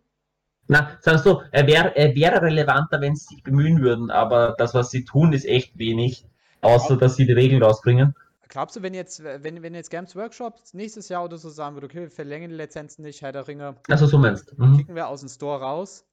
Na, 0.68 0.98
sagst 1.02 1.26
du, 1.26 1.42
er 1.52 1.68
wäre 1.68 1.96
er 1.96 2.14
wäre 2.16 2.42
relevanter, 2.42 3.00
wenn 3.00 3.16
sie 3.16 3.36
sich 3.36 3.44
bemühen 3.44 3.82
würden, 3.82 4.12
aber 4.12 4.56
das, 4.58 4.74
was 4.74 4.90
sie 4.90 5.06
tun, 5.06 5.32
ist 5.34 5.46
echt 5.46 5.78
wenig. 5.78 6.26
Außer, 6.62 6.98
dass 6.98 7.16
sie 7.16 7.26
die 7.26 7.34
Regeln 7.34 7.64
rausbringen. 7.64 8.16
Glaubst 8.50 8.76
du, 8.76 8.82
wenn 8.82 8.94
jetzt, 8.94 9.24
wenn, 9.24 9.62
wenn 9.62 9.74
jetzt 9.76 9.90
Games 9.90 10.16
Workshop 10.16 10.56
nächstes 10.74 11.10
Jahr 11.10 11.24
oder 11.26 11.38
so 11.38 11.50
sagen 11.50 11.76
würde, 11.76 11.88
okay, 11.88 12.02
wir 12.02 12.10
verlängern 12.12 12.50
die 12.50 12.56
Lizenzen 12.56 13.02
nicht, 13.04 13.22
Herr 13.22 13.32
der 13.32 13.48
Ringe, 13.48 13.76
Also, 13.90 14.06
so 14.08 14.18
meinst 14.18 14.52
du. 14.52 14.64
Mhm. 14.64 14.78
kicken 14.78 14.96
wir 14.96 15.08
aus 15.08 15.20
dem 15.22 15.30
Store 15.30 15.60
raus? 15.62 16.06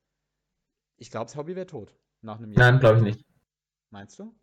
Ich 0.97 1.11
glaube, 1.11 1.27
das 1.27 1.37
Hobby 1.37 1.55
wäre 1.57 1.67
tot. 1.67 1.95
Nach 2.23 2.39
einem 2.39 2.53
Jahr. 2.53 2.71
Nein, 2.73 2.81
glaube 2.81 2.99
ich 2.99 3.03
nicht. 3.03 3.25
Meinst 3.91 4.19
du? 4.19 4.35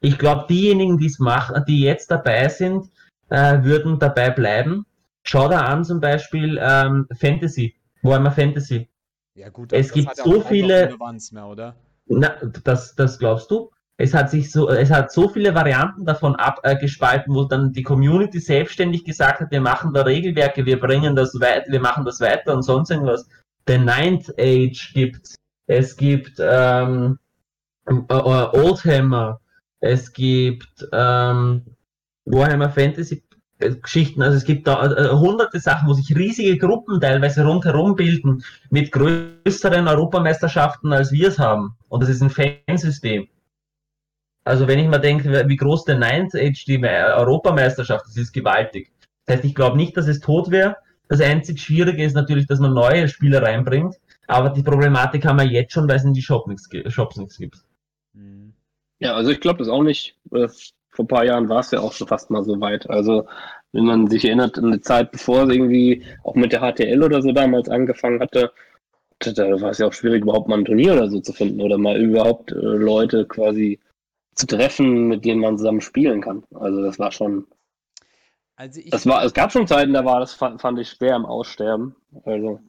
Ich 0.00 0.18
glaube, 0.18 0.46
diejenigen, 0.48 0.98
die 0.98 1.06
es 1.06 1.18
machen, 1.18 1.64
die 1.66 1.80
jetzt 1.80 2.10
dabei 2.10 2.48
sind, 2.48 2.90
äh, 3.30 3.62
würden 3.62 3.98
dabei 3.98 4.30
bleiben. 4.30 4.84
Schau 5.22 5.48
da 5.48 5.60
an 5.62 5.84
zum 5.84 6.00
Beispiel 6.00 6.58
ähm, 6.60 7.08
Fantasy, 7.18 7.74
Warhammer 8.02 8.32
Fantasy. 8.32 8.88
Ja, 9.34 9.48
gut, 9.48 9.72
Es 9.72 9.86
das 9.88 9.94
gibt 9.94 10.16
so 10.16 10.40
viele- 10.42 10.88
Relevanz 10.88 11.32
mehr, 11.32 11.46
oder? 11.46 11.74
Na, 12.06 12.36
das, 12.64 12.94
das 12.94 13.18
glaubst 13.18 13.50
du? 13.50 13.70
Es 13.96 14.12
hat 14.12 14.30
sich 14.30 14.50
so, 14.50 14.68
es 14.68 14.90
hat 14.90 15.12
so 15.12 15.28
viele 15.28 15.54
Varianten 15.54 16.04
davon 16.04 16.34
abgespalten, 16.34 17.32
wo 17.32 17.44
dann 17.44 17.72
die 17.72 17.84
Community 17.84 18.40
selbstständig 18.40 19.04
gesagt 19.04 19.40
hat, 19.40 19.50
wir 19.52 19.60
machen 19.60 19.92
da 19.92 20.02
Regelwerke, 20.02 20.66
wir 20.66 20.80
bringen 20.80 21.14
das 21.14 21.38
weiter, 21.40 21.70
wir 21.70 21.80
machen 21.80 22.04
das 22.04 22.20
weiter 22.20 22.54
und 22.54 22.62
sonst 22.62 22.90
irgendwas. 22.90 23.28
The 23.68 23.78
Ninth 23.78 24.34
Age 24.38 24.92
gibt's. 24.94 25.36
Es 25.66 25.96
gibt 25.96 26.38
ähm, 26.40 27.18
äh, 27.86 27.92
äh, 27.92 28.12
Oldhammer. 28.12 29.40
Es 29.80 30.12
gibt 30.12 30.88
ähm, 30.92 31.62
Warhammer 32.24 32.70
Fantasy 32.70 33.22
äh, 33.58 33.74
Geschichten. 33.76 34.22
Also 34.22 34.36
es 34.36 34.44
gibt 34.44 34.66
da 34.66 34.84
äh, 34.92 35.10
hunderte 35.10 35.60
Sachen, 35.60 35.88
wo 35.88 35.94
sich 35.94 36.14
riesige 36.16 36.58
Gruppen 36.58 37.00
teilweise 37.00 37.44
rundherum 37.44 37.94
bilden 37.94 38.42
mit 38.70 38.92
größeren 38.92 39.86
Europameisterschaften, 39.86 40.92
als 40.92 41.12
wir 41.12 41.28
es 41.28 41.38
haben. 41.38 41.76
Und 41.88 42.02
das 42.02 42.10
ist 42.10 42.22
ein 42.22 42.30
Fansystem. 42.30 43.28
Also 44.44 44.68
wenn 44.68 44.78
ich 44.78 44.88
mal 44.88 44.98
denke, 44.98 45.48
wie 45.48 45.56
groß 45.56 45.84
der 45.84 45.98
Ninth 45.98 46.34
Age 46.34 46.64
die 46.66 46.78
Me- 46.78 47.14
Europameisterschaft 47.16 48.06
ist, 48.08 48.18
ist 48.18 48.32
gewaltig. 48.32 48.92
Das 49.26 49.36
heißt, 49.36 49.44
ich 49.44 49.54
glaube 49.54 49.76
nicht, 49.76 49.96
dass 49.96 50.06
es 50.06 50.20
tot 50.20 50.50
wäre. 50.50 50.76
Das 51.08 51.20
einzig 51.20 51.60
Schwierige 51.60 52.04
ist 52.04 52.14
natürlich, 52.14 52.46
dass 52.46 52.60
man 52.60 52.74
neue 52.74 53.08
Spieler 53.08 53.42
reinbringt. 53.42 53.96
Aber 54.26 54.50
die 54.50 54.62
Problematik 54.62 55.24
haben 55.26 55.38
wir 55.38 55.46
jetzt 55.46 55.72
schon, 55.72 55.88
weil 55.88 55.96
es 55.96 56.04
in 56.04 56.12
die 56.14 56.22
Shop 56.22 56.46
gi- 56.70 56.90
Shops 56.90 57.16
nichts 57.16 57.38
gibt. 57.38 57.56
Hm. 58.14 58.52
Ja, 59.00 59.14
also 59.14 59.30
ich 59.30 59.40
glaube 59.40 59.58
das 59.58 59.68
auch 59.68 59.82
nicht. 59.82 60.16
Äh, 60.32 60.48
Vor 60.90 61.04
ein 61.04 61.08
paar 61.08 61.24
Jahren 61.24 61.48
war 61.48 61.60
es 61.60 61.70
ja 61.72 61.80
auch 61.80 61.92
schon 61.92 62.06
fast 62.08 62.30
mal 62.30 62.44
so 62.44 62.60
weit. 62.60 62.88
Also 62.88 63.26
wenn 63.72 63.84
man 63.84 64.08
sich 64.08 64.24
erinnert 64.24 64.56
an 64.58 64.72
die 64.72 64.80
Zeit, 64.80 65.10
bevor 65.10 65.42
es 65.44 65.54
irgendwie 65.54 66.04
auch 66.22 66.34
mit 66.36 66.52
der 66.52 66.60
HTL 66.60 67.02
oder 67.02 67.20
so 67.20 67.32
damals 67.32 67.68
angefangen 67.68 68.20
hatte, 68.20 68.52
da 69.18 69.32
da 69.32 69.60
war 69.60 69.70
es 69.70 69.78
ja 69.78 69.86
auch 69.86 69.92
schwierig, 69.92 70.22
überhaupt 70.22 70.48
mal 70.48 70.58
ein 70.58 70.64
Turnier 70.64 70.92
oder 70.94 71.08
so 71.08 71.20
zu 71.20 71.32
finden 71.32 71.60
oder 71.60 71.78
mal 71.78 72.00
überhaupt 72.00 72.52
äh, 72.52 72.54
Leute 72.56 73.26
quasi 73.26 73.80
zu 74.34 74.46
treffen, 74.46 75.08
mit 75.08 75.24
denen 75.24 75.40
man 75.40 75.58
zusammen 75.58 75.80
spielen 75.80 76.20
kann. 76.20 76.44
Also 76.54 76.82
das 76.82 76.98
war 76.98 77.12
schon, 77.12 77.46
Also 78.56 78.80
ich, 78.80 78.90
das 78.90 79.06
war, 79.06 79.24
es 79.24 79.34
gab 79.34 79.52
schon 79.52 79.66
Zeiten, 79.66 79.92
da 79.92 80.04
war 80.04 80.20
das 80.20 80.34
fand, 80.34 80.60
fand 80.60 80.78
ich 80.78 80.88
schwer 80.90 81.16
im 81.16 81.26
Aussterben. 81.26 81.94
Also 82.24 82.60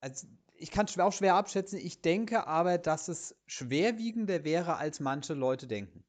also 0.00 0.26
ich 0.56 0.70
kann 0.70 0.86
es 0.86 0.98
auch 0.98 1.12
schwer 1.12 1.34
abschätzen. 1.34 1.78
Ich 1.78 2.00
denke 2.00 2.46
aber, 2.46 2.78
dass 2.78 3.08
es 3.08 3.36
schwerwiegender 3.46 4.44
wäre, 4.44 4.76
als 4.76 5.00
manche 5.00 5.34
Leute 5.34 5.66
denken. 5.66 6.04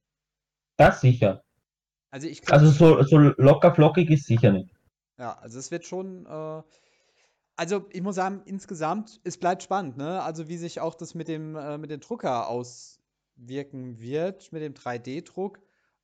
Das 0.78 1.02
sicher. 1.02 1.44
Also 2.12 2.28
ich 2.28 2.50
Also 2.52 2.68
so, 2.72 3.04
so 3.04 3.18
locker 3.38 3.74
flockig 3.76 4.10
ist 4.10 4.26
sicher 4.28 4.52
nicht. 4.52 4.74
ja, 5.18 5.38
also 5.40 5.60
es 5.60 5.72
wird 5.72 5.86
schon, 5.86 6.26
äh, 6.26 6.64
also 7.58 7.86
ich 7.92 8.02
muss 8.02 8.16
sagen, 8.16 8.42
insgesamt, 8.46 9.22
es 9.24 9.38
bleibt 9.38 9.64
spannend, 9.64 9.98
ne? 9.98 10.22
Also 10.24 10.48
wie 10.50 10.58
sich 10.58 10.80
auch 10.82 10.96
das 10.96 11.16
mit 11.16 11.28
dem, 11.28 11.56
äh, 11.56 11.78
mit 11.78 11.90
dem 11.92 12.00
Drucker 12.02 12.48
auswirken 13.36 14.00
wird, 14.00 14.52
mit 14.52 14.62
dem 14.62 14.74
3D-Druck. 14.74 15.60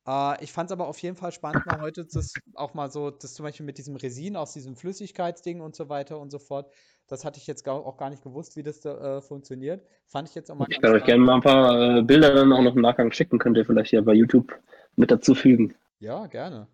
Äh, 0.06 0.42
ich 0.42 0.52
fand 0.52 0.70
es 0.70 0.72
aber 0.72 0.88
auf 0.88 0.98
jeden 0.98 1.16
Fall 1.16 1.32
spannend, 1.32 1.66
mal 1.66 1.80
heute 1.80 2.04
das 2.04 2.34
auch 2.54 2.74
mal 2.74 2.90
so, 2.90 3.10
das 3.10 3.34
zum 3.34 3.44
Beispiel 3.44 3.66
mit 3.66 3.78
diesem 3.78 3.96
Resin 3.96 4.36
aus 4.36 4.52
diesem 4.52 4.76
Flüssigkeitsding 4.76 5.60
und 5.60 5.76
so 5.76 5.88
weiter 5.88 6.18
und 6.18 6.30
so 6.30 6.38
fort. 6.38 6.72
Das 7.08 7.24
hatte 7.24 7.38
ich 7.38 7.46
jetzt 7.46 7.66
auch 7.68 7.96
gar 7.96 8.10
nicht 8.10 8.22
gewusst, 8.22 8.56
wie 8.56 8.62
das 8.62 8.80
da, 8.80 9.18
äh, 9.18 9.20
funktioniert. 9.20 9.84
Fand 10.06 10.28
ich 10.28 10.34
jetzt 10.34 10.50
auch 10.50 10.56
mal 10.56 10.66
ich 10.70 10.80
kann 10.80 10.92
euch 10.92 11.04
gerne 11.04 11.22
mal 11.22 11.36
ein 11.36 11.40
paar 11.40 11.98
äh, 11.98 12.02
Bilder 12.02 12.34
dann 12.34 12.52
auch 12.52 12.62
noch 12.62 12.74
im 12.74 12.82
Nachgang 12.82 13.12
schicken, 13.12 13.38
könnt 13.38 13.56
ihr 13.56 13.66
vielleicht 13.66 13.90
hier 13.90 14.02
bei 14.02 14.14
YouTube 14.14 14.52
mit 14.96 15.10
dazu 15.10 15.34
fügen. 15.34 15.74
Ja, 15.98 16.26
gerne. 16.26 16.68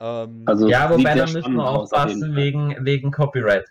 Ähm, 0.00 0.42
Also 0.46 0.68
Ja, 0.68 0.90
wobei 0.90 1.14
da 1.14 1.26
müssen 1.26 1.54
wir 1.54 1.68
aufpassen 1.68 2.36
wegen, 2.36 2.76
wegen 2.84 3.10
Copyright. 3.10 3.66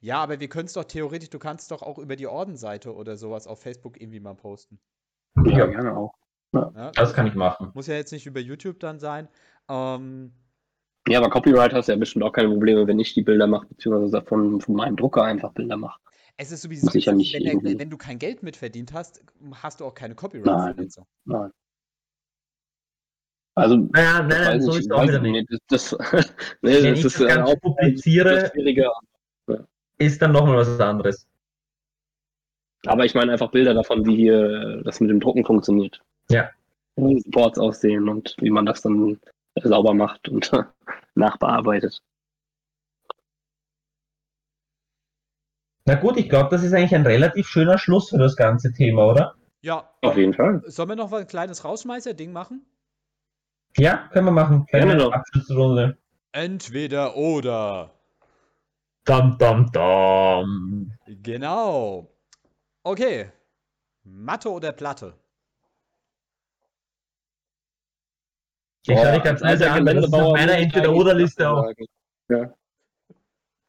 ja, 0.00 0.20
aber 0.20 0.40
wir 0.40 0.48
können 0.48 0.66
es 0.66 0.72
doch 0.72 0.84
theoretisch, 0.84 1.30
du 1.30 1.38
kannst 1.38 1.70
doch 1.70 1.82
auch 1.82 1.98
über 1.98 2.16
die 2.16 2.26
Ordenseite 2.26 2.94
oder 2.94 3.16
sowas 3.16 3.46
auf 3.46 3.60
Facebook 3.60 4.00
irgendwie 4.00 4.20
mal 4.20 4.34
posten. 4.34 4.80
Ja, 5.36 5.58
Ja. 5.58 5.66
gerne 5.66 5.96
auch. 5.96 6.14
Ja, 6.54 6.90
Das 6.94 7.14
kann 7.14 7.26
ich 7.26 7.34
machen. 7.34 7.70
Muss 7.74 7.86
ja 7.86 7.94
jetzt 7.94 8.12
nicht 8.12 8.26
über 8.26 8.40
YouTube 8.40 8.78
dann 8.80 8.98
sein. 9.00 9.28
Ähm, 9.68 10.32
Ja, 11.08 11.18
aber 11.18 11.30
Copyright 11.30 11.72
hast 11.72 11.88
du 11.88 11.92
ja 11.92 11.98
bestimmt 11.98 12.24
auch 12.24 12.32
keine 12.32 12.48
Probleme, 12.50 12.86
wenn 12.86 12.98
ich 13.00 13.14
die 13.14 13.22
Bilder 13.22 13.46
mache, 13.46 13.66
beziehungsweise 13.66 14.22
von, 14.26 14.60
von 14.60 14.74
meinem 14.74 14.96
Drucker 14.96 15.24
einfach 15.24 15.52
Bilder 15.52 15.76
mache. 15.76 15.98
es 16.36 16.52
ist 16.52 16.62
sowieso 16.62 16.88
ich 16.94 17.06
ja 17.06 17.12
so, 17.12 17.16
nicht 17.18 17.34
wenn, 17.34 17.60
der, 17.60 17.78
wenn 17.78 17.90
du 17.90 17.96
kein 17.96 18.18
Geld 18.18 18.42
mitverdient 18.42 18.92
hast, 18.92 19.22
hast 19.62 19.80
du 19.80 19.86
auch 19.86 19.94
keine 19.94 20.10
Nein. 20.14 20.16
Copyright-Verletzung. 20.16 21.06
Nein. 21.24 21.50
Also, 23.54 23.76
Naja, 23.76 24.22
nein, 24.22 24.28
nein, 24.28 24.62
so 24.62 24.72
ist 24.72 24.86
es 24.86 24.90
auch 24.90 25.02
wieder 25.02 25.22
ich 25.22 25.30
nicht. 25.32 25.48
Das, 25.68 25.90
das, 25.90 25.98
nee, 26.62 26.82
Wenn 26.82 26.90
das 26.90 26.98
ich 27.00 27.04
ist 27.04 27.20
das 27.20 27.20
äh, 27.22 27.26
Ganze 27.26 27.44
auch 27.52 27.60
publiziere- 27.60 28.50
das. 29.46 29.66
Ist 29.98 30.20
dann 30.22 30.32
nochmal 30.32 30.56
was 30.56 30.80
anderes. 30.80 31.26
Aber 32.86 33.04
ich 33.04 33.14
meine 33.14 33.32
einfach 33.32 33.50
Bilder 33.50 33.74
davon, 33.74 34.04
wie 34.06 34.16
hier 34.16 34.82
das 34.84 35.00
mit 35.00 35.10
dem 35.10 35.20
Drucken 35.20 35.44
funktioniert. 35.44 36.00
Ja. 36.30 36.50
Wie 36.96 37.16
die 37.22 37.30
Ports 37.30 37.58
aussehen 37.58 38.08
und 38.08 38.34
wie 38.38 38.50
man 38.50 38.66
das 38.66 38.82
dann 38.82 39.20
sauber 39.62 39.94
macht 39.94 40.28
und 40.28 40.50
nachbearbeitet. 41.14 42.02
Na 45.84 45.94
gut, 45.96 46.16
ich 46.16 46.28
glaube, 46.28 46.48
das 46.50 46.62
ist 46.62 46.72
eigentlich 46.72 46.94
ein 46.94 47.06
relativ 47.06 47.48
schöner 47.48 47.78
Schluss 47.78 48.10
für 48.10 48.18
das 48.18 48.36
ganze 48.36 48.72
Thema, 48.72 49.06
oder? 49.06 49.34
Ja, 49.62 49.88
Auf 50.00 50.16
jeden 50.16 50.34
Fall. 50.34 50.62
sollen 50.66 50.88
wir 50.88 50.96
noch 50.96 51.10
mal 51.10 51.20
ein 51.20 51.26
kleines 51.26 51.64
Rausschmeißer-Ding 51.64 52.32
machen? 52.32 52.66
Ja, 53.76 54.08
können 54.12 54.26
wir 54.26 54.32
machen. 54.32 54.66
Gerne 54.66 54.86
Kleine 54.86 54.96
doch. 54.98 55.12
Abschlussrunde. 55.12 55.96
Entweder 56.32 57.16
oder. 57.16 57.90
Dam, 59.04 59.38
dam, 59.38 59.70
dam. 59.72 60.92
Genau. 61.06 62.11
Okay. 62.84 63.30
Matte 64.04 64.50
oder 64.50 64.72
Platte? 64.72 65.14
Ich 68.84 68.98
schau 68.98 69.12
dich 69.12 69.22
ganz 69.22 69.42
alter 69.42 69.78
Geländebauer 69.78 70.32
meiner 70.32 70.52
muss 70.52 70.56
ich 70.56 70.62
Entweder-Oder-Liste 70.64 71.48
eigentlich 71.48 71.88
auch. 71.88 72.34
Ja. 72.34 72.54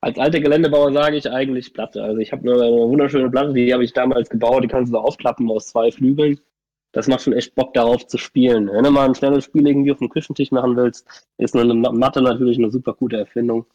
Als 0.01 0.17
alter 0.17 0.39
Geländebauer 0.39 0.91
sage 0.91 1.17
ich 1.17 1.29
eigentlich 1.29 1.73
Platte. 1.73 2.03
Also 2.03 2.17
ich 2.17 2.31
habe 2.31 2.41
eine, 2.51 2.61
eine 2.61 2.71
wunderschöne 2.89 3.29
Platte, 3.29 3.53
die 3.53 3.71
habe 3.71 3.83
ich 3.83 3.93
damals 3.93 4.29
gebaut, 4.29 4.63
die 4.63 4.67
kannst 4.67 4.91
du 4.91 4.97
so 4.97 5.03
aufklappen 5.03 5.49
aus 5.49 5.67
zwei 5.67 5.91
Flügeln. 5.91 6.39
Das 6.93 7.07
macht 7.07 7.21
schon 7.21 7.33
echt 7.33 7.55
Bock 7.55 7.73
darauf 7.73 8.05
zu 8.07 8.17
spielen. 8.17 8.69
Wenn 8.71 8.83
du 8.83 8.91
mal 8.91 9.05
ein 9.07 9.15
schnelles 9.15 9.45
Spiel 9.45 9.67
irgendwie 9.67 9.91
auf 9.91 9.99
dem 9.99 10.09
Küchentisch 10.09 10.51
machen 10.51 10.75
willst, 10.75 11.27
ist 11.37 11.55
eine 11.55 11.73
Ma- 11.73 11.91
Matte 11.91 12.21
natürlich 12.21 12.57
eine 12.57 12.71
super 12.71 12.93
gute 12.93 13.17
Erfindung. 13.17 13.65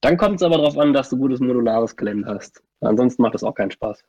Dann 0.00 0.16
kommt 0.16 0.36
es 0.36 0.42
aber 0.42 0.58
darauf 0.58 0.78
an, 0.78 0.92
dass 0.92 1.08
du 1.10 1.16
gutes 1.16 1.40
modulares 1.40 1.96
Gelände 1.96 2.28
hast. 2.28 2.62
Ansonsten 2.80 3.22
macht 3.22 3.34
das 3.34 3.42
auch 3.42 3.54
keinen 3.54 3.70
Spaß. 3.72 4.04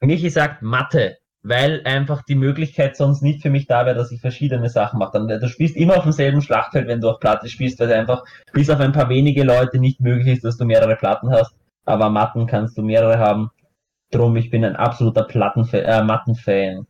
Michi 0.00 0.30
sagt 0.30 0.62
Mathe. 0.62 1.18
weil 1.48 1.82
einfach 1.84 2.22
die 2.22 2.34
Möglichkeit 2.34 2.96
sonst 2.96 3.22
nicht 3.22 3.40
für 3.40 3.50
mich 3.50 3.66
da 3.68 3.86
wäre, 3.86 3.94
dass 3.94 4.10
ich 4.10 4.20
verschiedene 4.20 4.68
Sachen 4.68 4.98
mache. 4.98 5.12
Dann, 5.12 5.28
du 5.28 5.48
spielst 5.48 5.76
immer 5.76 5.96
auf 5.96 6.02
demselben 6.02 6.42
Schlachtfeld, 6.42 6.88
wenn 6.88 7.00
du 7.00 7.08
auf 7.08 7.20
Platte 7.20 7.48
spielst, 7.48 7.78
weil 7.78 7.92
einfach 7.92 8.24
bis 8.52 8.68
auf 8.68 8.80
ein 8.80 8.92
paar 8.92 9.08
wenige 9.08 9.44
Leute 9.44 9.78
nicht 9.78 10.00
möglich 10.00 10.26
ist, 10.26 10.44
dass 10.44 10.56
du 10.56 10.64
mehrere 10.64 10.96
Platten 10.96 11.30
hast. 11.30 11.54
Aber 11.84 12.10
Matten 12.10 12.48
kannst 12.48 12.76
du 12.76 12.82
mehrere 12.82 13.18
haben. 13.18 13.50
Drum, 14.10 14.36
ich 14.36 14.50
bin 14.50 14.64
ein 14.64 14.74
absoluter 14.74 15.28
äh, 15.72 16.02
Mattenfan. 16.02 16.86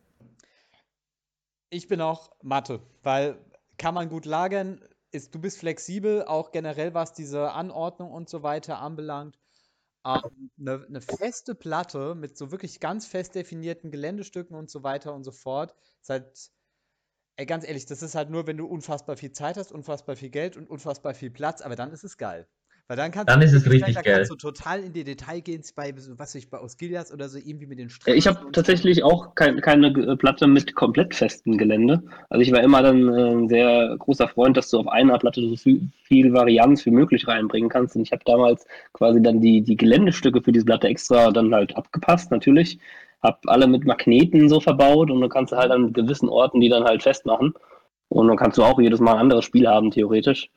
Ich 1.69 1.87
bin 1.87 2.01
auch 2.01 2.31
Mathe, 2.41 2.79
weil 3.03 3.37
kann 3.77 3.93
man 3.93 4.09
gut 4.09 4.25
lagern, 4.25 4.81
ist, 5.11 5.35
du 5.35 5.39
bist 5.39 5.59
flexibel, 5.59 6.23
auch 6.25 6.51
generell 6.51 6.95
was 6.95 7.13
diese 7.13 7.51
Anordnung 7.51 8.11
und 8.11 8.27
so 8.27 8.41
weiter 8.41 8.79
anbelangt. 8.79 9.37
Ähm, 10.07 10.51
eine, 10.59 10.85
eine 10.87 11.01
feste 11.01 11.55
Platte 11.55 12.15
mit 12.15 12.37
so 12.37 12.51
wirklich 12.51 12.79
ganz 12.79 13.07
fest 13.07 13.35
definierten 13.35 13.91
Geländestücken 13.91 14.55
und 14.55 14.69
so 14.71 14.83
weiter 14.83 15.13
und 15.13 15.25
so 15.25 15.33
fort, 15.33 15.75
ist 16.01 16.09
halt, 16.09 16.51
ey, 17.37 17.45
ganz 17.47 17.65
ehrlich, 17.67 17.85
das 17.87 18.03
ist 18.03 18.15
halt 18.15 18.29
nur, 18.29 18.47
wenn 18.47 18.57
du 18.57 18.67
unfassbar 18.67 19.17
viel 19.17 19.31
Zeit 19.31 19.57
hast, 19.57 19.71
unfassbar 19.71 20.15
viel 20.15 20.29
Geld 20.31 20.57
und 20.57 20.69
unfassbar 20.69 21.13
viel 21.15 21.31
Platz, 21.31 21.61
aber 21.61 21.75
dann 21.75 21.91
ist 21.91 22.03
es 22.03 22.17
geil. 22.17 22.49
Weil 22.87 22.97
dann 22.97 23.11
kannst 23.11 23.35
Dann 23.35 23.41
du 23.41 23.43
ist 23.43 23.53
es 23.53 23.69
richtig 23.69 23.95
da 23.95 24.03
geil. 24.03 24.03
kannst 24.03 24.29
du 24.29 24.35
total 24.35 24.83
in 24.83 24.93
die 24.93 25.03
Detail 25.03 25.41
gehen, 25.41 25.63
bei, 25.75 25.93
was 26.17 26.35
ich, 26.35 26.49
bei 26.49 26.59
Osgiliath 26.59 27.11
oder 27.11 27.29
so, 27.29 27.37
irgendwie 27.37 27.67
mit 27.67 27.79
den 27.79 27.89
Ja, 28.05 28.13
Strichen. 28.13 28.15
Ich 28.15 28.25
habe 28.25 28.51
tatsächlich 28.53 29.03
auch 29.03 29.35
kein, 29.35 29.59
keine 29.61 29.91
Ge- 29.91 30.15
Platte 30.15 30.47
mit 30.47 30.75
komplett 30.75 31.13
festem 31.13 31.57
Gelände. 31.57 32.01
Also 32.29 32.41
ich 32.41 32.51
war 32.53 32.61
immer 32.63 32.81
dann 32.81 33.07
äh, 33.13 33.31
ein 33.33 33.49
sehr 33.49 33.95
großer 33.99 34.29
Freund, 34.29 34.55
dass 34.55 34.69
du 34.69 34.79
auf 34.79 34.87
einer 34.87 35.17
Platte 35.19 35.41
so 35.47 35.55
viel, 35.57 35.89
viel 36.03 36.31
Varianz 36.33 36.85
wie 36.85 36.91
möglich 36.91 37.27
reinbringen 37.27 37.69
kannst. 37.69 37.95
Und 37.97 38.03
ich 38.03 38.13
habe 38.13 38.21
damals 38.25 38.65
quasi 38.93 39.21
dann 39.21 39.41
die, 39.41 39.61
die 39.61 39.75
Geländestücke 39.75 40.41
für 40.41 40.53
diese 40.53 40.65
Platte 40.65 40.87
extra 40.87 41.31
dann 41.31 41.53
halt 41.53 41.75
abgepasst, 41.75 42.31
natürlich. 42.31 42.79
Hab 43.21 43.41
alle 43.47 43.67
mit 43.67 43.83
Magneten 43.85 44.47
so 44.47 44.59
verbaut 44.61 45.11
und 45.11 45.19
dann 45.19 45.29
kannst 45.29 45.51
du 45.51 45.57
halt 45.57 45.71
an 45.71 45.91
gewissen 45.91 46.29
Orten 46.29 46.61
die 46.61 46.69
dann 46.69 46.85
halt 46.85 47.03
festmachen. 47.03 47.53
Und 48.09 48.27
dann 48.29 48.37
kannst 48.37 48.57
du 48.57 48.63
auch 48.63 48.79
jedes 48.79 49.01
Mal 49.01 49.13
ein 49.13 49.19
anderes 49.19 49.43
Spiel 49.45 49.67
haben, 49.67 49.91
theoretisch. 49.91 50.49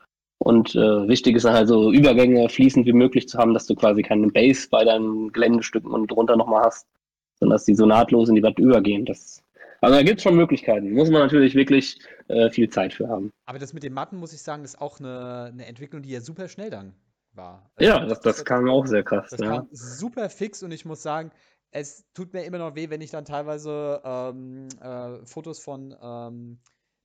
Und 0.43 0.75
äh, 0.75 1.09
wichtig 1.09 1.37
ist 1.37 1.45
dann 1.45 1.55
halt 1.55 1.69
so 1.69 1.93
Übergänge 1.93 2.49
fließend 2.49 2.87
wie 2.87 2.93
möglich 2.93 3.29
zu 3.29 3.39
haben, 3.39 3.55
dass 3.55 3.67
du 3.67 3.75
quasi 3.75 4.03
keinen 4.03 4.33
Base 4.33 4.69
bei 4.71 4.85
deinen 4.85 5.33
Geländestücken 5.33 5.93
und 5.93 6.11
drunter 6.11 6.37
nochmal 6.37 6.65
hast 6.65 6.87
sondern 7.41 7.57
dass 7.57 7.65
die 7.65 7.75
so 7.75 7.87
nahtlos 7.87 8.29
in 8.29 8.37
die 8.37 8.43
Wand 8.43 8.59
übergehen. 8.59 9.05
Das, 9.05 9.43
also 9.81 9.97
da 9.97 10.03
gibt 10.03 10.19
es 10.19 10.23
schon 10.23 10.37
Möglichkeiten. 10.37 10.93
Muss 10.93 11.11
man 11.11 11.23
natürlich 11.23 11.55
wirklich 11.55 11.99
äh, 12.29 12.51
viel 12.51 12.69
Zeit 12.69 12.93
für 12.93 13.09
haben. 13.09 13.33
Aber 13.47 13.59
das 13.59 13.73
mit 13.73 13.83
den 13.83 13.95
Matten, 13.95 14.17
muss 14.19 14.33
ich 14.33 14.43
sagen, 14.43 14.62
ist 14.62 14.81
auch 14.81 15.01
eine, 15.01 15.51
eine 15.53 15.67
Entwicklung, 15.67 16.03
die 16.03 16.11
ja 16.11 16.21
super 16.21 16.49
schnell 16.49 16.71
dann 16.71 16.95
war. 17.33 17.71
Also 17.77 17.91
Ja, 17.91 18.07
das, 18.07 18.21
das 18.21 18.45
kam 18.45 18.69
auch 18.69 18.87
sehr 18.87 19.03
krass. 19.03 19.31
Das 19.31 19.41
Ja. 19.41 19.47
kam 19.49 19.69
super 19.73 20.29
fix 20.29 20.62
und 20.62 20.71
ich 20.71 20.85
muss 20.85 21.03
sagen, 21.03 21.31
es 21.73 22.05
tut 22.12 22.33
mir 22.33 22.45
immer 22.45 22.59
noch 22.59 22.75
weh, 22.75 22.91
wenn 22.91 23.01
ich 23.01 23.11
dann 23.11 23.25
teilweise 23.25 24.03
ähm, 24.05 24.69
äh, 24.83 25.25
Fotos 25.25 25.61
von 25.61 25.97
ähm, 26.03 26.59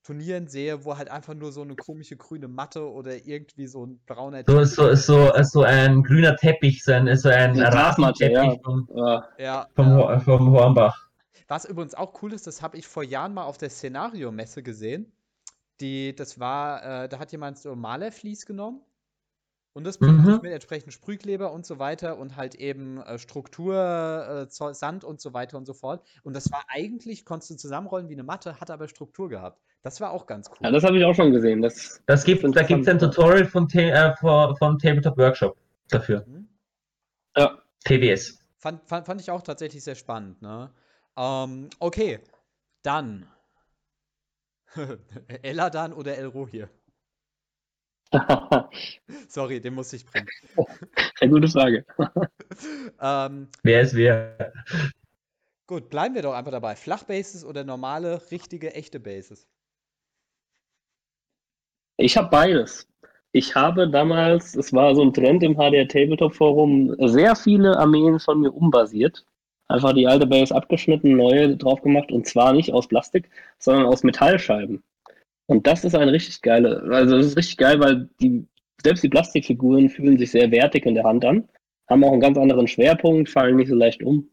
Turnieren 0.06 0.48
sehe, 0.48 0.86
wo 0.86 0.98
halt 0.98 1.10
einfach 1.10 1.34
nur 1.34 1.52
so 1.52 1.64
eine 1.64 1.76
komische 1.76 2.15
grüne 2.15 2.48
Matte 2.48 2.91
oder 2.91 3.26
irgendwie 3.26 3.65
so 3.65 3.86
ein 3.86 3.99
brauner 4.06 4.44
So, 4.45 4.60
Teppich 4.60 4.69
so, 4.69 4.94
so, 4.94 5.44
so 5.44 5.64
ein 5.64 6.03
grüner 6.03 6.36
Teppich, 6.36 6.84
so 6.84 6.91
ein, 6.91 7.18
so 7.18 7.30
ein 7.30 7.56
Grasmatte, 7.56 8.32
ja. 8.32 8.41
Rasenteppich 8.41 8.61
vom, 8.64 8.88
Ja, 8.95 9.30
Ja, 9.40 9.68
vom, 9.73 9.98
ja. 9.98 10.19
Vom 10.19 10.52
Hornbach. 10.52 11.10
Was 11.48 11.65
übrigens 11.65 11.95
auch 11.95 12.22
cool 12.22 12.34
ist, 12.34 12.45
das 12.45 12.61
habe 12.61 12.77
ich 12.77 12.88
vor 12.88 13.03
Jahren 13.03 13.34
mal 13.34 13.45
auf 13.45 13.57
der 13.57 13.72
Szenario-Messe 13.72 14.61
gesehen. 14.61 15.11
Die, 15.82 16.15
das 16.15 16.40
war, 16.40 17.03
äh, 17.03 17.10
da 17.10 17.18
hat 17.18 17.32
jemand 17.32 17.57
so 17.57 17.76
Malervlies 17.76 18.45
genommen 18.45 18.82
und 19.76 19.84
das 19.84 19.99
Mhm. 19.99 20.39
mit 20.41 20.53
entsprechend 20.53 20.93
Sprühkleber 20.93 21.52
und 21.52 21.65
so 21.65 21.80
weiter 21.80 22.18
und 22.18 22.38
halt 22.38 22.56
eben 22.56 23.02
äh, 23.02 23.19
Struktur, 23.19 24.47
äh, 24.49 24.73
Sand 24.73 25.03
und 25.03 25.19
so 25.19 25.34
weiter 25.34 25.57
und 25.57 25.65
so 25.65 25.73
fort. 25.73 26.02
Und 26.23 26.34
das 26.34 26.49
war 26.49 26.64
eigentlich, 26.69 27.26
konntest 27.26 27.52
du 27.52 27.56
zusammenrollen 27.57 28.07
wie 28.07 28.14
eine 28.14 28.23
Matte, 28.23 28.60
hat 28.61 28.72
aber 28.72 28.88
Struktur 28.88 29.27
gehabt. 29.27 29.61
Das 29.84 29.99
war 29.99 30.11
auch 30.11 30.27
ganz 30.27 30.49
cool. 30.49 30.57
ja 30.61 30.72
das 30.72 30.84
habe 30.85 30.97
ich 30.97 31.03
auch 31.03 31.14
schon 31.14 31.31
gesehen. 31.34 31.61
Das, 31.61 32.02
Das 32.06 32.23
gibt, 32.23 32.43
da 32.56 32.64
gibt 32.64 32.84
es 32.84 32.88
ein 32.88 32.99
Tutorial 32.99 33.45
von, 33.45 33.69
äh, 33.72 34.15
von, 34.15 34.56
vom 34.56 34.80
Tabletop 34.80 35.18
Workshop 35.18 35.57
dafür. 35.89 36.26
Mhm. 36.26 36.47
ja, 37.35 37.61
TWS. 37.84 38.39
Fand, 38.57 38.88
fand, 38.88 39.06
fand 39.06 39.19
ich 39.22 39.30
auch 39.30 39.41
tatsächlich 39.41 39.84
sehr 39.84 39.95
spannend, 39.95 40.41
ne? 40.41 40.72
Ähm, 41.18 41.69
okay, 41.80 42.19
dann. 42.81 43.27
Eladan 45.43 45.91
oder 45.93 46.18
El 46.18 46.27
Rohir? 46.27 46.69
Sorry, 49.27 49.60
den 49.61 49.73
muss 49.73 49.94
ich 49.94 50.06
bringen. 50.06 50.27
eine 51.19 51.32
gute 51.32 51.48
Frage. 51.48 51.86
ähm, 53.02 53.49
Wer 53.64 53.82
ist 53.82 53.95
wer? 53.95 54.53
gut, 55.68 55.90
bleiben 55.90 56.15
wir 56.15 56.22
doch 56.22 56.34
einfach 56.34 56.52
dabei. 56.52 56.76
Flachbases 56.76 57.44
oder 57.44 57.64
normale, 57.64 58.22
richtige, 58.32 58.73
echte 58.73 58.99
Bases? 58.99 59.48
Ich 61.98 62.18
habe 62.18 62.30
beides. 62.30 62.88
Ich 63.32 63.56
habe 63.56 63.90
damals, 63.90 64.56
es 64.56 64.72
war 64.72 64.95
so 64.95 65.02
ein 65.02 65.14
Trend 65.14 65.44
im 65.44 65.56
HDR 65.56 65.88
Tabletop 65.88 66.34
Forum, 66.36 66.95
sehr 67.07 67.36
viele 67.36 67.77
Armeen 67.77 68.19
von 68.19 68.40
mir 68.40 68.52
umbasiert. 68.53 69.26
Einfach 69.68 69.94
die 69.94 70.07
alte 70.07 70.27
Base 70.27 70.56
abgeschnitten, 70.56 71.18
neue 71.18 71.57
drauf 71.57 71.82
gemacht 71.82 72.11
und 72.11 72.27
zwar 72.27 72.53
nicht 72.53 72.72
aus 72.72 72.88
Plastik, 72.88 73.30
sondern 73.57 73.88
aus 73.88 74.03
Metallscheiben. 74.03 74.84
Und 75.47 75.67
das 75.67 75.84
ist 75.84 75.95
ein 75.95 76.09
richtig 76.09 76.41
geile, 76.41 76.81
also 76.91 77.17
das 77.17 77.27
ist 77.27 77.38
richtig 77.38 77.57
geil, 77.57 77.80
weil 77.80 78.09
die, 78.19 78.47
selbst 78.84 79.03
die 79.03 79.09
Plastikfiguren 79.09 79.89
fühlen 79.89 80.17
sich 80.17 80.31
sehr 80.31 80.49
wertig 80.51 80.85
in 80.85 80.95
der 80.95 81.03
Hand 81.03 81.23
an, 81.23 81.47
haben 81.88 82.03
auch 82.03 82.11
einen 82.11 82.22
ganz 82.22 82.38
anderen 82.38 82.67
Schwerpunkt, 82.67 83.30
fallen 83.30 83.57
nicht 83.57 83.69
so 83.69 83.76
leicht 83.76 84.01
um. 84.01 84.30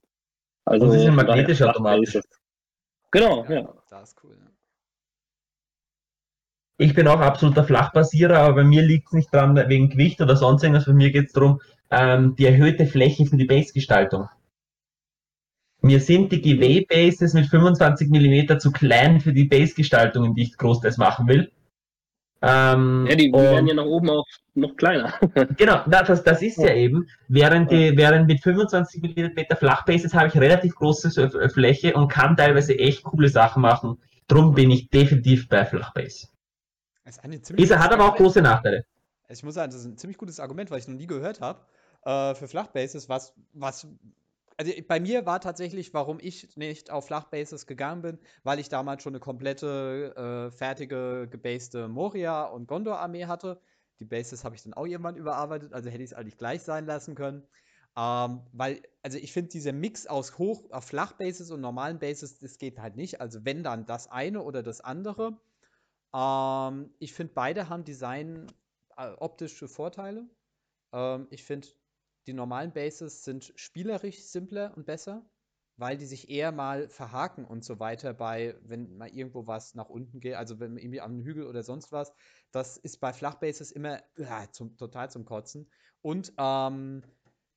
Also 0.64 0.86
Und 0.86 0.92
sie 0.92 1.00
sind 1.00 1.14
magnetisch 1.14 1.60
automatisch. 1.62 2.18
Genau, 3.10 3.44
ja. 3.46 3.74
Das 3.90 4.10
ist 4.10 4.24
cool. 4.24 4.38
Ich 6.78 6.94
bin 6.94 7.06
auch 7.06 7.20
absoluter 7.20 7.64
Flachbasierer, 7.64 8.38
aber 8.38 8.56
bei 8.56 8.64
mir 8.64 8.82
liegt 8.82 9.08
es 9.08 9.12
nicht 9.12 9.32
dran 9.32 9.54
wegen 9.68 9.90
Gewicht 9.90 10.20
oder 10.20 10.36
sonst 10.36 10.62
irgendwas. 10.62 10.86
Bei 10.86 10.92
mir 10.92 11.12
geht 11.12 11.26
es 11.26 11.32
darum, 11.32 11.60
ähm, 11.90 12.34
die 12.36 12.46
erhöhte 12.46 12.86
Fläche 12.86 13.26
für 13.26 13.36
die 13.36 13.44
Base-Gestaltung. 13.44 14.28
Mir 15.82 16.00
sind 16.00 16.30
die 16.32 16.40
GW-Bases 16.40 17.34
mit 17.34 17.46
25 17.46 18.08
mm 18.08 18.58
zu 18.58 18.70
klein 18.70 19.20
für 19.20 19.32
die 19.32 19.44
Base-Gestaltungen, 19.44 20.34
die 20.34 20.42
ich 20.44 20.56
großteils 20.56 20.96
machen 20.96 21.26
will. 21.28 21.50
Ähm, 22.40 23.06
Ja, 23.08 23.14
die, 23.16 23.30
und- 23.30 23.40
werden 23.42 23.66
ja 23.68 23.74
nach 23.74 23.84
oben 23.84 24.10
auch 24.10 24.24
noch 24.54 24.76
kleiner. 24.76 25.12
Genau, 25.56 25.82
na, 25.86 26.02
das, 26.02 26.22
das 26.24 26.42
ist 26.42 26.58
ja 26.58 26.74
eben, 26.74 27.08
während, 27.28 27.70
die, 27.70 27.96
während 27.96 28.26
mit 28.26 28.40
25 28.42 29.02
mm 29.02 29.56
Flachbases 29.56 30.12
habe 30.14 30.28
ich 30.28 30.34
relativ 30.36 30.74
große 30.74 31.10
Fläche 31.50 31.94
und 31.94 32.08
kann 32.08 32.36
teilweise 32.36 32.78
echt 32.78 33.02
coole 33.04 33.28
Sachen 33.28 33.62
machen. 33.62 33.98
Drum 34.28 34.54
bin 34.54 34.70
ich 34.70 34.88
definitiv 34.88 35.48
bei 35.48 35.64
Flachbase. 35.64 36.28
Das 37.04 37.16
ist 37.16 37.24
eine 37.24 37.40
ziemlich 37.42 37.64
Dieser 37.64 37.78
hat 37.80 37.92
aber 37.92 38.04
auch 38.04 38.08
Argument. 38.12 38.26
große 38.28 38.42
Nachteile. 38.42 38.84
Ich 39.28 39.42
muss 39.42 39.54
sagen, 39.54 39.70
das 39.72 39.80
ist 39.80 39.86
ein 39.86 39.96
ziemlich 39.96 40.18
gutes 40.18 40.38
Argument, 40.40 40.70
weil 40.70 40.78
ich 40.78 40.88
noch 40.88 40.96
nie 40.96 41.06
gehört 41.06 41.40
habe. 41.40 41.60
Äh, 42.04 42.34
für 42.34 42.48
Flachbases, 42.48 43.08
was, 43.08 43.34
was. 43.52 43.86
Also 44.56 44.72
bei 44.86 45.00
mir 45.00 45.26
war 45.26 45.40
tatsächlich, 45.40 45.94
warum 45.94 46.18
ich 46.20 46.56
nicht 46.56 46.90
auf 46.90 47.06
Flachbases 47.06 47.66
gegangen 47.66 48.02
bin, 48.02 48.18
weil 48.42 48.58
ich 48.58 48.68
damals 48.68 49.02
schon 49.02 49.12
eine 49.14 49.20
komplette, 49.20 50.50
äh, 50.52 50.56
fertige, 50.56 51.28
gebaste 51.30 51.88
Moria 51.88 52.44
und 52.44 52.66
Gondor-Armee 52.66 53.26
hatte. 53.26 53.60
Die 53.98 54.04
Bases 54.04 54.44
habe 54.44 54.54
ich 54.54 54.62
dann 54.62 54.74
auch 54.74 54.86
irgendwann 54.86 55.16
überarbeitet, 55.16 55.72
also 55.72 55.88
hätte 55.88 56.02
ich 56.02 56.10
es 56.10 56.16
eigentlich 56.16 56.36
gleich 56.36 56.62
sein 56.62 56.86
lassen 56.86 57.14
können. 57.14 57.46
Ähm, 57.96 58.42
weil, 58.52 58.82
also 59.02 59.18
ich 59.18 59.32
finde, 59.32 59.50
dieser 59.50 59.72
Mix 59.72 60.06
aus 60.06 60.38
Hoch-, 60.38 60.70
auf 60.70 60.84
Flachbases 60.84 61.50
und 61.50 61.60
normalen 61.60 61.98
Bases, 61.98 62.38
das 62.38 62.58
geht 62.58 62.78
halt 62.78 62.96
nicht. 62.96 63.20
Also 63.20 63.44
wenn 63.44 63.62
dann 63.62 63.86
das 63.86 64.08
eine 64.10 64.42
oder 64.42 64.62
das 64.62 64.80
andere. 64.80 65.38
Ähm, 66.14 66.94
ich 66.98 67.12
finde, 67.12 67.32
beide 67.34 67.68
haben 67.68 67.84
Design 67.84 68.46
äh, 68.96 69.10
optische 69.18 69.68
Vorteile. 69.68 70.28
Ähm, 70.92 71.26
ich 71.30 71.44
finde, 71.44 71.68
die 72.26 72.32
normalen 72.32 72.72
Bases 72.72 73.24
sind 73.24 73.52
spielerisch 73.56 74.22
simpler 74.24 74.72
und 74.76 74.86
besser, 74.86 75.24
weil 75.76 75.96
die 75.96 76.06
sich 76.06 76.28
eher 76.30 76.52
mal 76.52 76.88
verhaken 76.88 77.44
und 77.44 77.64
so 77.64 77.80
weiter 77.80 78.14
bei, 78.14 78.56
wenn 78.62 78.96
mal 78.96 79.08
irgendwo 79.08 79.46
was 79.46 79.74
nach 79.74 79.88
unten 79.88 80.20
geht, 80.20 80.34
also 80.34 80.60
wenn 80.60 80.74
man 80.74 80.82
irgendwie 80.82 81.00
am 81.00 81.22
Hügel 81.22 81.46
oder 81.46 81.62
sonst 81.62 81.92
was. 81.92 82.12
Das 82.52 82.76
ist 82.76 82.98
bei 83.00 83.12
Flachbases 83.12 83.72
immer 83.72 84.02
ja, 84.16 84.46
zum, 84.52 84.76
total 84.76 85.10
zum 85.10 85.24
Kotzen. 85.24 85.70
Und 86.02 86.32
ähm, 86.38 87.02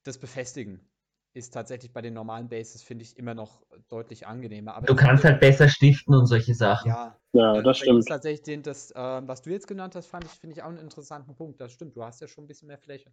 das 0.04 0.18
Befestigen 0.18 0.90
ist 1.34 1.54
tatsächlich 1.54 1.92
bei 1.92 2.02
den 2.02 2.14
normalen 2.14 2.48
Bases, 2.50 2.82
finde 2.82 3.04
ich, 3.04 3.18
immer 3.18 3.34
noch 3.34 3.66
deutlich 3.90 4.26
angenehmer. 4.26 4.76
Aber 4.76 4.88
Du 4.88 4.96
kannst 4.96 5.24
halt 5.26 5.40
besser 5.40 5.68
stiften 5.68 6.16
und 6.16 6.28
solche 6.28 6.54
Sachen. 6.54 6.92
ja, 6.92 7.20
Ja, 7.34 7.54
äh, 7.58 7.64
das 7.64 7.78
stimmt. 7.80 8.08
tatsächlich 8.08 8.44
den, 8.44 8.64
das, 8.64 8.92
äh, 8.92 8.96
was 9.28 9.42
du 9.42 9.50
jetzt 9.52 9.68
genannt 9.68 9.96
hast, 9.96 10.08
fand 10.08 10.26
ich, 10.26 10.32
finde 10.32 10.56
ich 10.56 10.62
auch 10.64 10.68
einen 10.70 10.78
interessanten 10.78 11.36
Punkt. 11.36 11.60
Das 11.62 11.72
stimmt, 11.74 11.96
du 11.96 12.04
hast 12.04 12.22
ja 12.22 12.28
schon 12.28 12.46
ein 12.46 12.48
bisschen 12.48 12.68
mehr 12.68 12.78
Fläche. 12.80 13.12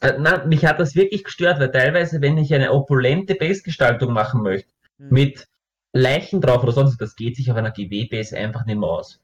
Äh, 0.00 0.14
na, 0.18 0.44
mich 0.46 0.64
hat 0.64 0.80
das 0.80 0.94
wirklich 0.94 1.24
gestört, 1.24 1.60
weil 1.60 1.70
teilweise, 1.70 2.20
wenn 2.22 2.38
ich 2.38 2.52
eine 2.54 2.72
opulente 2.72 3.34
Base-Gestaltung 3.34 4.12
machen 4.12 4.42
möchte, 4.42 4.72
Hm. 4.98 5.10
mit 5.10 5.48
Leichen 5.92 6.40
drauf 6.40 6.62
oder 6.62 6.72
sonst, 6.72 6.98
das 7.00 7.16
geht 7.16 7.36
sich 7.36 7.50
auf 7.50 7.56
einer 7.56 7.70
GW-Base 7.72 8.36
einfach 8.36 8.64
nicht 8.66 8.78
mehr 8.78 8.88
aus. 8.88 9.20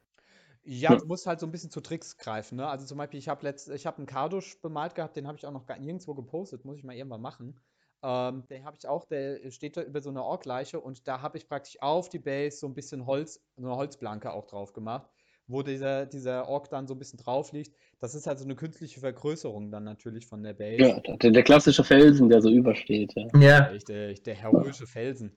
Ja, 0.65 0.95
Ja. 0.95 0.97
du 0.97 1.07
musst 1.07 1.27
halt 1.27 1.41
so 1.41 1.47
ein 1.47 1.53
bisschen 1.53 1.71
zu 1.71 1.81
Tricks 1.81 2.17
greifen, 2.19 2.57
ne? 2.57 2.67
Also 2.69 2.87
zum 2.87 2.99
Beispiel, 2.99 3.19
ich 3.19 3.29
habe 3.29 3.49
habe 3.49 3.97
einen 3.99 4.07
Kardusch 4.07 4.61
bemalt 4.61 4.95
gehabt, 4.95 5.17
den 5.17 5.27
habe 5.27 5.37
ich 5.39 5.45
auch 5.47 5.51
noch 5.53 5.67
gar 5.67 5.79
nirgendwo 5.79 6.15
gepostet, 6.15 6.65
muss 6.65 6.77
ich 6.79 6.85
mal 6.85 6.95
irgendwann 6.95 7.21
machen. 7.21 7.61
Ähm, 8.03 8.45
den 8.49 8.65
habe 8.65 8.77
ich 8.79 8.87
auch, 8.87 9.05
der 9.05 9.51
steht 9.51 9.77
da 9.77 9.83
über 9.83 10.01
so 10.01 10.11
eine 10.11 10.23
Orkleiche 10.23 10.81
und 10.81 11.07
da 11.09 11.21
habe 11.21 11.39
ich 11.39 11.49
praktisch 11.49 11.81
auf 11.81 12.09
die 12.09 12.19
Base 12.21 12.59
so 12.59 12.67
ein 12.67 12.75
bisschen 12.75 13.07
Holz, 13.07 13.41
so 13.57 13.67
eine 13.67 13.77
Holzplanke 13.77 14.33
auch 14.33 14.47
drauf 14.47 14.73
gemacht, 14.73 15.11
wo 15.47 15.63
dieser, 15.63 16.07
dieser 16.07 16.49
Ork 16.49 16.71
dann 16.71 16.87
so 16.87 16.95
ein 16.95 16.99
bisschen 16.99 17.19
drauf 17.19 17.53
liegt. 17.53 17.77
Das 17.99 18.15
ist 18.15 18.27
halt 18.27 18.39
so 18.39 18.45
eine 18.45 18.55
künstliche 18.55 19.01
Vergrößerung 19.01 19.71
dann 19.71 19.85
natürlich 19.85 20.27
von 20.27 20.43
der 20.43 20.55
Base. 20.55 20.83
Ja, 20.83 21.01
der, 21.01 21.31
der 21.31 21.43
klassische 21.43 21.85
Felsen, 21.85 22.29
der 22.29 22.41
so 22.41 22.51
übersteht. 22.51 23.13
Ja. 23.15 23.29
Ja, 23.39 23.59
Richtig, 23.65 24.23
der 24.23 24.35
heroische 24.35 24.87
Felsen. 24.87 25.37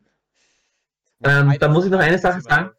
Ähm, 1.24 1.56
da 1.60 1.68
muss 1.70 1.86
ich 1.86 1.92
noch 1.92 2.00
eine 2.00 2.18
Sache 2.18 2.42
sagen. 2.42 2.72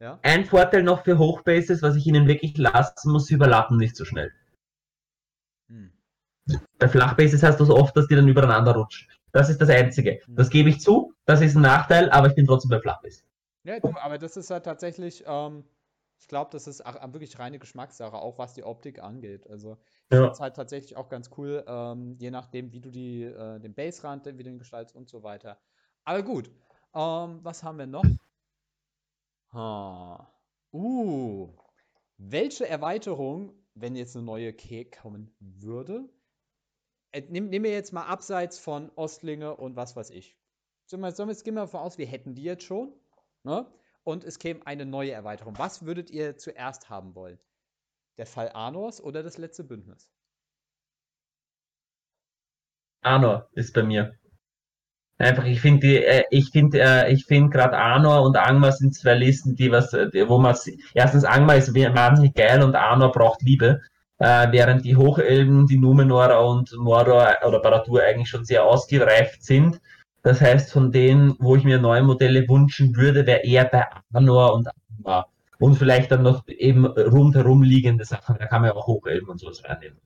Ja? 0.00 0.18
ein 0.22 0.44
Vorteil 0.44 0.84
noch 0.84 1.02
für 1.02 1.18
Hochbases, 1.18 1.82
was 1.82 1.96
ich 1.96 2.06
ihnen 2.06 2.28
wirklich 2.28 2.56
lassen 2.56 3.10
muss, 3.10 3.26
sie 3.26 3.34
überlappen 3.34 3.76
nicht 3.78 3.96
so 3.96 4.04
schnell. 4.04 4.32
Hm. 5.68 5.92
Bei 6.78 6.88
Flachbases 6.88 7.42
hast 7.42 7.58
du 7.58 7.64
so 7.64 7.76
oft, 7.76 7.96
dass 7.96 8.06
die 8.06 8.14
dann 8.14 8.28
übereinander 8.28 8.76
rutschen. 8.76 9.08
Das 9.32 9.50
ist 9.50 9.60
das 9.60 9.68
Einzige. 9.68 10.20
Das 10.28 10.50
gebe 10.50 10.68
ich 10.68 10.80
zu, 10.80 11.14
das 11.24 11.40
ist 11.40 11.56
ein 11.56 11.62
Nachteil, 11.62 12.10
aber 12.10 12.28
ich 12.28 12.34
bin 12.34 12.46
trotzdem 12.46 12.70
bei 12.70 12.80
Flachbase. 12.80 13.22
Ja, 13.64 13.76
aber 13.82 14.18
das 14.18 14.36
ist 14.36 14.50
halt 14.50 14.64
tatsächlich, 14.64 15.24
ähm, 15.26 15.64
ich 16.18 16.28
glaube, 16.28 16.50
das 16.52 16.66
ist 16.66 16.84
auch 16.84 16.94
wirklich 17.12 17.38
reine 17.38 17.58
Geschmackssache, 17.58 18.16
auch 18.16 18.38
was 18.38 18.54
die 18.54 18.64
Optik 18.64 19.00
angeht. 19.02 19.48
Also 19.48 19.78
ich 20.10 20.18
Ja. 20.18 20.18
finde 20.18 20.34
es 20.34 20.40
halt 20.40 20.56
tatsächlich 20.56 20.96
auch 20.96 21.08
ganz 21.08 21.30
cool, 21.36 21.64
ähm, 21.66 22.16
je 22.18 22.30
nachdem, 22.30 22.72
wie 22.72 22.80
du 22.80 22.90
die, 22.90 23.22
äh, 23.24 23.58
den 23.60 23.74
Baserand, 23.74 24.26
wie 24.26 24.32
du 24.32 24.44
den 24.44 24.58
gestaltest 24.58 24.96
und 24.96 25.08
so 25.08 25.22
weiter. 25.22 25.60
Aber 26.04 26.22
gut, 26.22 26.50
ähm, 26.94 27.40
was 27.44 27.62
haben 27.62 27.78
wir 27.78 27.86
noch? 27.86 28.18
Ha. 29.52 30.32
Uh, 30.72 31.52
welche 32.18 32.66
Erweiterung, 32.68 33.52
wenn 33.74 33.96
jetzt 33.96 34.16
eine 34.16 34.24
neue 34.24 34.54
K 34.54 34.84
kommen 34.84 35.36
würde, 35.40 36.08
äh, 37.12 37.22
nimm, 37.28 37.48
nimm 37.48 37.62
mir 37.62 37.72
jetzt 37.72 37.92
mal 37.92 38.06
abseits 38.06 38.58
von 38.58 38.90
Ostlinge 38.96 39.56
und 39.56 39.76
was 39.76 39.96
weiß 39.96 40.10
ich. 40.10 40.36
Sollen 40.86 41.02
wir, 41.02 41.12
sollen 41.12 41.28
wir, 41.28 41.32
jetzt 41.32 41.44
gehen 41.44 41.54
wir 41.54 41.62
davon 41.62 41.80
aus, 41.80 41.98
wir 41.98 42.06
hätten 42.06 42.34
die 42.34 42.44
jetzt 42.44 42.64
schon, 42.64 42.92
ne? 43.44 43.70
Und 44.04 44.24
es 44.24 44.38
käme 44.38 44.66
eine 44.66 44.86
neue 44.86 45.12
Erweiterung. 45.12 45.58
Was 45.58 45.84
würdet 45.84 46.10
ihr 46.10 46.36
zuerst 46.36 46.88
haben 46.88 47.14
wollen? 47.14 47.38
Der 48.16 48.26
Fall 48.26 48.50
Anors 48.52 49.02
oder 49.02 49.22
das 49.22 49.38
letzte 49.38 49.64
Bündnis? 49.64 50.08
Arnor 53.02 53.48
ist 53.52 53.74
bei 53.74 53.82
mir. 53.82 54.14
Einfach, 55.18 55.44
ich 55.44 55.60
finde 55.60 56.04
äh, 56.04 56.24
ich 56.30 56.50
finde, 56.50 56.80
äh, 56.80 57.12
ich 57.12 57.24
finde 57.26 57.50
gerade 57.50 57.76
Arnor 57.76 58.22
und 58.22 58.36
Angmar 58.36 58.72
sind 58.72 58.94
zwei 58.94 59.14
Listen, 59.14 59.56
die 59.56 59.70
was, 59.70 59.92
äh, 59.92 60.28
wo 60.28 60.38
man, 60.38 60.56
erstens 60.94 61.24
Angmar 61.24 61.56
ist 61.56 61.74
wahnsinnig 61.74 62.34
geil 62.34 62.62
und 62.62 62.76
Arnor 62.76 63.10
braucht 63.10 63.42
Liebe, 63.42 63.80
äh, 64.18 64.52
während 64.52 64.84
die 64.84 64.96
Hochelben, 64.96 65.66
die 65.66 65.78
Numenorer 65.78 66.46
und 66.46 66.72
Mordor 66.76 67.34
oder 67.44 67.60
Baradur 67.60 68.02
eigentlich 68.02 68.28
schon 68.28 68.44
sehr 68.44 68.64
ausgereift 68.64 69.42
sind. 69.42 69.80
Das 70.28 70.42
heißt, 70.42 70.70
von 70.70 70.92
denen, 70.92 71.36
wo 71.38 71.56
ich 71.56 71.64
mir 71.64 71.78
neue 71.78 72.02
Modelle 72.02 72.46
wünschen 72.50 72.94
würde, 72.94 73.26
wäre 73.26 73.44
eher 73.44 73.64
bei 73.64 73.86
Arnor 74.12 74.52
und 74.52 74.68
Angmar. 74.98 75.30
Und 75.58 75.76
vielleicht 75.76 76.10
dann 76.10 76.22
noch 76.22 76.46
eben 76.48 76.84
rundherum 76.84 77.62
liegende 77.62 78.04
Sachen, 78.04 78.36
da 78.38 78.44
kann 78.44 78.60
man 78.60 78.68
ja 78.68 78.76
auch 78.76 78.86
Hochelben 78.86 79.30
und 79.30 79.40
sowas 79.40 79.64
reinnehmen. 79.64 79.96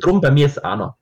Drum 0.00 0.20
bei 0.20 0.30
mir 0.30 0.46
ist 0.46 0.64
Arnor. 0.64 0.96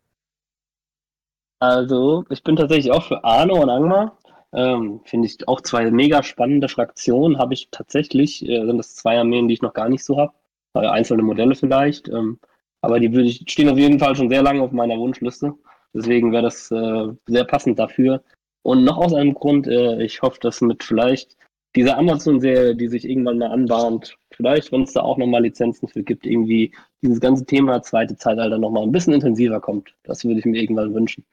Also, 1.58 2.24
ich 2.30 2.42
bin 2.42 2.56
tatsächlich 2.56 2.90
auch 2.90 3.02
für 3.02 3.22
Arno 3.24 3.60
und 3.60 3.68
Angmar. 3.68 4.16
Ähm, 4.54 5.02
Finde 5.04 5.26
ich 5.26 5.46
auch 5.46 5.60
zwei 5.60 5.90
mega 5.90 6.22
spannende 6.22 6.70
Fraktionen. 6.70 7.36
Habe 7.36 7.52
ich 7.52 7.68
tatsächlich, 7.70 8.42
äh, 8.48 8.64
sind 8.64 8.78
das 8.78 8.94
zwei 8.94 9.18
Armeen, 9.18 9.48
die 9.48 9.54
ich 9.54 9.60
noch 9.60 9.74
gar 9.74 9.90
nicht 9.90 10.02
so 10.02 10.16
habe. 10.16 10.32
Äh, 10.72 10.86
einzelne 10.86 11.22
Modelle 11.22 11.56
vielleicht. 11.56 12.08
Ähm, 12.08 12.38
aber 12.80 13.00
die 13.00 13.12
würde 13.12 13.28
ich, 13.28 13.44
stehen 13.48 13.68
auf 13.68 13.76
jeden 13.76 13.98
Fall 13.98 14.16
schon 14.16 14.30
sehr 14.30 14.42
lange 14.42 14.62
auf 14.62 14.72
meiner 14.72 14.96
Wunschliste. 14.96 15.52
Deswegen 15.92 16.32
wäre 16.32 16.44
das 16.44 16.70
äh, 16.70 17.08
sehr 17.26 17.44
passend 17.44 17.78
dafür. 17.78 18.22
Und 18.66 18.82
noch 18.82 18.96
aus 18.96 19.14
einem 19.14 19.32
Grund, 19.32 19.68
äh, 19.68 20.02
ich 20.02 20.22
hoffe, 20.22 20.40
dass 20.40 20.60
mit 20.60 20.82
vielleicht 20.82 21.36
dieser 21.76 21.96
Amazon-Serie, 21.98 22.74
die 22.74 22.88
sich 22.88 23.08
irgendwann 23.08 23.38
mal 23.38 23.52
anbahnt, 23.52 24.18
vielleicht, 24.32 24.72
wenn 24.72 24.82
es 24.82 24.92
da 24.92 25.02
auch 25.02 25.18
nochmal 25.18 25.42
Lizenzen 25.42 25.86
für 25.86 26.02
gibt, 26.02 26.26
irgendwie 26.26 26.74
dieses 27.00 27.20
ganze 27.20 27.46
Thema 27.46 27.80
zweite 27.82 28.16
Zeitalter 28.16 28.58
nochmal 28.58 28.82
ein 28.82 28.90
bisschen 28.90 29.12
intensiver 29.12 29.60
kommt. 29.60 29.94
Das 30.02 30.24
würde 30.24 30.40
ich 30.40 30.46
mir 30.46 30.60
irgendwann 30.60 30.92
wünschen. 30.92 31.24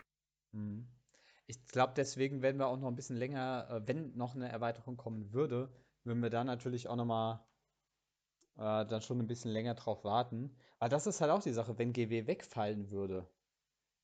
Mhm. 0.51 0.85
Ich 1.47 1.57
glaube, 1.69 1.93
deswegen 1.97 2.43
werden 2.43 2.59
wir 2.59 2.67
auch 2.67 2.77
noch 2.77 2.87
ein 2.87 2.95
bisschen 2.95 3.17
länger, 3.17 3.67
äh, 3.67 3.87
wenn 3.87 4.15
noch 4.15 4.35
eine 4.35 4.49
Erweiterung 4.49 4.95
kommen 4.95 5.33
würde, 5.33 5.69
würden 6.03 6.21
wir 6.21 6.29
da 6.29 6.43
natürlich 6.43 6.87
auch 6.87 6.97
noch 6.97 7.05
mal 7.05 7.43
äh, 8.57 8.85
dann 8.85 9.01
schon 9.01 9.17
ein 9.17 9.25
bisschen 9.25 9.49
länger 9.49 9.73
drauf 9.73 10.03
warten. 10.03 10.55
Weil 10.77 10.89
das 10.89 11.07
ist 11.07 11.19
halt 11.19 11.31
auch 11.31 11.41
die 11.41 11.53
Sache, 11.53 11.79
wenn 11.79 11.93
GW 11.93 12.27
wegfallen 12.27 12.91
würde, 12.91 13.25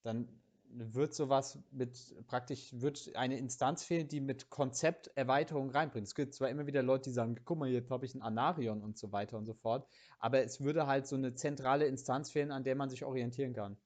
dann 0.01 0.27
wird 0.71 1.13
sowas 1.13 1.59
mit 1.71 2.15
praktisch, 2.27 2.69
wird 2.73 3.15
eine 3.15 3.37
Instanz 3.37 3.83
fehlen, 3.83 4.07
die 4.07 4.21
mit 4.21 4.49
Konzepterweiterung 4.49 5.71
reinbringt. 5.71 6.07
Es 6.07 6.15
gibt 6.15 6.33
zwar 6.33 6.49
immer 6.49 6.67
wieder 6.67 6.83
Leute, 6.83 7.09
die 7.09 7.13
sagen, 7.13 7.35
guck 7.43 7.59
mal, 7.59 7.69
jetzt 7.69 7.89
habe 7.89 8.05
ich 8.05 8.15
ein 8.15 8.21
Anarion 8.21 8.81
und 8.81 8.97
so 8.97 9.11
weiter 9.11 9.37
und 9.37 9.45
so 9.45 9.53
fort, 9.53 9.87
aber 10.19 10.43
es 10.43 10.61
würde 10.61 10.87
halt 10.87 11.07
so 11.07 11.15
eine 11.15 11.33
zentrale 11.33 11.85
Instanz 11.85 12.29
fehlen, 12.29 12.51
an 12.51 12.63
der 12.63 12.75
man 12.75 12.89
sich 12.89 13.03
orientieren 13.03 13.53
kann. 13.53 13.77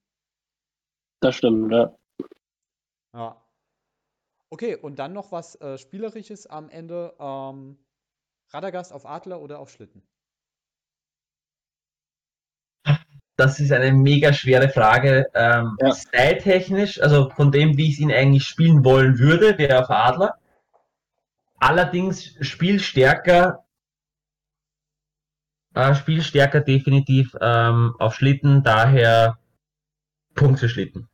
Das 1.20 1.34
stimmt, 1.36 1.72
ja. 1.72 1.96
Ja. 3.14 3.44
Okay, 4.50 4.76
und 4.76 4.98
dann 4.98 5.12
noch 5.12 5.32
was 5.32 5.60
äh, 5.60 5.78
Spielerisches 5.78 6.46
am 6.46 6.68
Ende. 6.68 7.14
Ähm, 7.18 7.78
Radagast 8.50 8.92
auf 8.92 9.04
Adler 9.04 9.40
oder 9.40 9.58
auf 9.58 9.70
Schlitten? 9.70 10.06
Das 13.36 13.58
ist 13.58 13.72
eine 13.72 13.92
mega 13.92 14.32
schwere 14.32 14.68
Frage. 14.68 15.26
Ähm, 15.34 15.76
Ja. 15.80 15.92
Styletechnisch, 15.92 17.00
also 17.00 17.30
von 17.30 17.50
dem, 17.50 17.76
wie 17.76 17.90
ich 17.90 18.00
ihn 18.00 18.12
eigentlich 18.12 18.44
spielen 18.44 18.84
wollen 18.84 19.18
würde, 19.18 19.58
wäre 19.58 19.82
auf 19.82 19.90
Adler. 19.90 20.38
Allerdings 21.58 22.36
spielstärker, 22.40 23.64
äh, 25.74 25.94
spielstärker 25.94 26.60
definitiv 26.60 27.34
ähm, 27.40 27.96
auf 27.98 28.14
Schlitten, 28.14 28.62
daher 28.62 29.38
Punkt 30.34 30.60
für 30.60 30.68
Schlitten. 30.68 31.08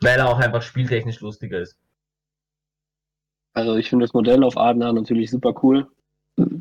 Weil 0.00 0.18
er 0.18 0.28
auch 0.28 0.38
einfach 0.38 0.62
spieltechnisch 0.62 1.20
lustiger 1.20 1.58
ist. 1.58 1.76
Also 3.54 3.74
ich 3.76 3.88
finde 3.88 4.04
das 4.04 4.14
Modell 4.14 4.44
auf 4.44 4.56
Adler 4.56 4.92
natürlich 4.92 5.30
super 5.30 5.54
cool. 5.62 5.88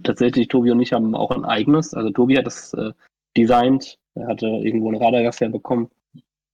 Tatsächlich, 0.02 0.48
Tobi 0.48 0.72
und 0.72 0.82
ich 0.82 0.94
haben 0.94 1.14
auch 1.14 1.30
ein 1.30 1.45
eigenes. 1.45 1.94
Also 1.94 2.10
Tobi 2.10 2.38
hat 2.38 2.48
das 2.48 2.74
äh, 2.74 2.94
designt. 3.36 3.99
Er 4.19 4.27
hatte 4.27 4.48
irgendwo 4.48 4.89
eine 4.89 4.99
Radagast 4.99 5.41
herbekommen. 5.41 5.89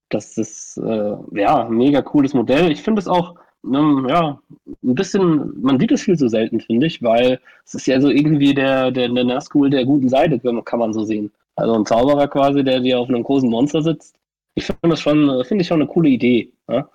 Das 0.09 0.37
ist 0.37 0.77
äh, 0.77 1.15
ja 1.33 1.65
ein 1.65 1.73
mega 1.73 2.01
cooles 2.01 2.33
Modell. 2.33 2.71
Ich 2.71 2.81
finde 2.81 2.99
es 2.99 3.07
auch 3.07 3.35
ähm, 3.65 4.07
ja, 4.09 4.39
ein 4.65 4.95
bisschen, 4.95 5.61
man 5.61 5.79
sieht 5.79 5.91
es 5.91 6.03
viel 6.03 6.17
zu 6.17 6.27
selten, 6.27 6.59
finde 6.59 6.87
ich, 6.87 7.01
weil 7.01 7.39
es 7.65 7.73
ist 7.73 7.87
ja 7.87 7.99
so 8.01 8.09
irgendwie 8.09 8.53
der, 8.53 8.91
der, 8.91 9.09
der 9.09 9.23
Nazgul 9.23 9.69
der 9.69 9.85
guten 9.85 10.09
Seite, 10.09 10.39
kann 10.63 10.79
man 10.79 10.93
so 10.93 11.03
sehen. 11.03 11.31
Also 11.55 11.73
ein 11.75 11.85
Zauberer 11.85 12.27
quasi, 12.27 12.63
der 12.63 12.79
dir 12.81 12.99
auf 12.99 13.09
einem 13.09 13.23
großen 13.23 13.49
Monster 13.49 13.81
sitzt. 13.81 14.15
Ich 14.55 14.65
finde 14.65 14.89
das 14.89 15.01
schon, 15.01 15.43
finde 15.45 15.61
ich 15.61 15.67
schon 15.67 15.81
eine 15.81 15.89
coole 15.89 16.09
Idee. 16.09 16.51
Ja? 16.69 16.89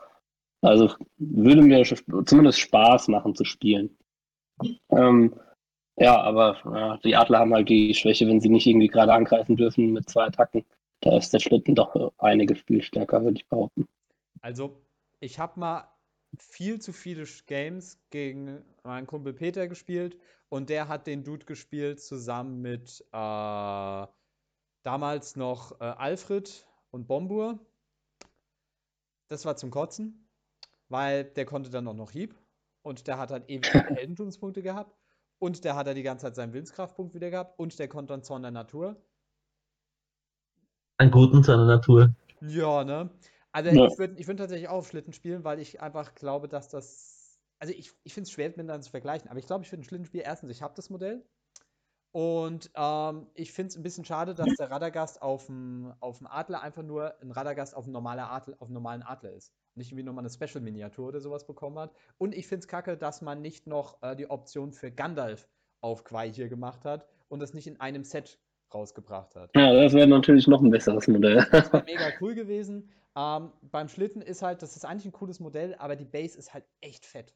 Also 0.63 0.91
würde 1.19 1.63
mir 1.63 1.83
zumindest 1.85 2.61
Spaß 2.61 3.09
machen 3.09 3.35
zu 3.35 3.45
spielen. 3.45 3.97
Ähm, 4.91 5.33
ja, 6.01 6.21
aber 6.21 6.61
ja, 6.65 6.97
die 6.99 7.17
Adler 7.17 7.41
haben 7.41 7.55
halt 7.55 7.69
die 7.69 7.95
Schwäche, 7.95 8.27
wenn 8.27 8.41
sie 8.41 8.49
nicht 8.49 8.67
irgendwie 8.67 8.89
gerade 8.89 9.13
angreifen 9.13 9.57
dürfen 9.57 9.93
mit 9.93 10.09
zwei 10.09 10.25
Attacken. 10.25 10.65
Da 11.01 11.17
ist 11.17 11.33
der 11.33 11.41
Schlitten 11.41 11.75
doch 11.75 12.13
einige 12.19 12.57
Spielstärker, 12.57 13.23
würde 13.23 13.39
ich 13.39 13.49
behaupten. 13.49 13.87
Also, 14.41 14.81
ich 15.21 15.39
habe 15.39 15.61
mal 15.61 15.89
viel 16.39 16.81
zu 16.81 16.93
viele 16.93 17.25
Games 17.47 17.99
gegen 18.11 18.65
meinen 18.83 19.07
Kumpel 19.07 19.33
Peter 19.33 19.69
gespielt 19.69 20.19
und 20.49 20.71
der 20.71 20.89
hat 20.89 21.07
den 21.07 21.25
Dude 21.25 21.47
gespielt 21.47 22.01
zusammen 22.01 22.61
mit 22.61 23.05
äh, 23.13 24.07
damals 24.83 25.37
noch 25.37 25.81
äh, 25.81 25.85
Alfred 25.85 26.67
und 26.91 27.07
Bombur. 27.07 27.59
Das 29.29 29.45
war 29.45 29.57
zum 29.57 29.71
Kotzen, 29.71 30.29
weil 30.89 31.25
der 31.25 31.45
konnte 31.45 31.71
dann 31.71 31.89
auch 31.89 31.95
noch 31.95 32.11
Hieb 32.11 32.35
und 32.83 33.07
der 33.07 33.19
hat 33.19 33.31
halt 33.31 33.49
ewig 33.49 33.67
viele 33.71 33.85
Heldentumspunkte 33.85 34.63
gehabt 34.63 34.98
und 35.39 35.65
der 35.65 35.77
hat 35.77 35.87
er 35.87 35.95
die 35.95 36.03
ganze 36.03 36.27
Zeit 36.27 36.37
seinen 36.37 36.53
Willenskraftpunkt 36.53 37.15
wieder 37.15 37.31
gehabt 37.31 37.59
und 37.59 37.79
der 37.79 37.89
konnte 37.89 38.13
dann 38.13 38.23
Zorn 38.23 38.43
der 38.43 38.51
Natur. 38.51 38.97
Einen 40.99 41.11
guten 41.11 41.43
zu 41.45 41.53
einer 41.53 41.67
Natur. 41.67 42.15
Ja, 42.41 42.85
ne? 42.85 43.11
Also 43.53 43.71
Ja. 43.71 43.87
ich 43.87 43.99
würde 43.99 44.15
ich 44.19 44.27
würd 44.27 44.39
tatsächlich 44.39 44.69
auch 44.69 44.79
auf 44.79 44.89
Schlitten 44.89 45.13
spielen, 45.13 45.45
weil 45.45 45.59
ich 45.61 45.81
einfach 45.81 46.15
glaube, 46.15 46.49
dass 46.49 46.69
das. 46.69 47.41
Also 47.61 47.75
ich, 47.75 47.93
ich 48.05 48.15
finde 48.15 48.27
es 48.27 48.31
schwer 48.33 48.49
miteinander 48.51 48.81
zu 48.83 48.91
vergleichen, 48.91 49.29
aber 49.29 49.39
ich 49.39 49.47
glaube, 49.47 49.65
ich 49.65 49.73
würde 49.73 49.83
ein 49.83 49.85
Schlittenspiel 49.85 50.21
erstens, 50.25 50.51
ich 50.51 50.63
habe 50.63 50.75
das 50.77 50.91
Modell. 50.91 51.25
Und 52.13 52.71
ähm, 52.75 53.27
ich 53.35 53.53
finde 53.53 53.69
es 53.69 53.77
ein 53.77 53.83
bisschen 53.83 54.05
schade, 54.05 54.35
dass 54.35 54.49
der 54.59 54.71
Radagast 54.71 55.21
auf 55.21 55.47
dem 55.47 55.93
auf 56.01 56.19
dem 56.19 56.27
Adler 56.27 56.63
einfach 56.63 56.83
nur 56.83 57.15
ein 57.21 57.31
Radagast 57.31 57.77
auf 57.77 57.85
einem 57.85 57.93
normaler 57.93 58.31
Adler, 58.31 58.57
auf 58.61 58.69
einem 58.69 58.75
normalen 58.75 59.03
Adler 59.03 59.33
ist. 59.33 59.53
Nicht 59.75 59.91
irgendwie 59.91 60.05
nochmal 60.05 60.23
eine 60.23 60.31
Special-Miniatur 60.31 61.09
oder 61.09 61.21
sowas 61.21 61.47
bekommen 61.47 61.79
hat. 61.79 61.93
Und 62.17 62.35
ich 62.35 62.47
finde 62.47 62.61
es 62.61 62.69
kacke, 62.69 62.97
dass 62.97 63.21
man 63.21 63.43
nicht 63.43 63.67
noch 63.67 64.03
äh, 64.03 64.17
die 64.17 64.31
Option 64.31 64.73
für 64.73 64.91
Gandalf 64.91 65.49
auf 65.81 66.05
Quai 66.05 66.33
hier 66.33 66.49
gemacht 66.49 66.85
hat 66.85 67.07
und 67.29 67.41
das 67.41 67.53
nicht 67.53 67.67
in 67.67 67.79
einem 67.79 68.05
Set 68.05 68.39
rausgebracht 68.73 69.35
hat. 69.37 69.51
Ja, 69.55 69.73
das 69.73 69.93
wäre 69.93 70.07
natürlich 70.07 70.47
noch 70.47 70.63
ein 70.63 70.71
besseres 70.71 71.09
Modell. 71.09 71.47
Das 71.51 71.73
wäre 71.73 71.85
mega 71.87 72.11
cool 72.21 72.35
gewesen. 72.35 72.91
Ähm, 73.17 73.53
beim 73.63 73.89
Schlitten 73.89 74.23
ist 74.23 74.43
halt, 74.43 74.63
das 74.63 74.77
ist 74.77 74.85
eigentlich 74.85 75.07
ein 75.07 75.13
cooles 75.13 75.41
Modell, 75.41 75.75
aber 75.79 75.97
die 75.97 76.05
Base 76.05 76.39
ist 76.39 76.55
halt 76.55 76.65
echt 76.81 77.07
fett. 77.07 77.35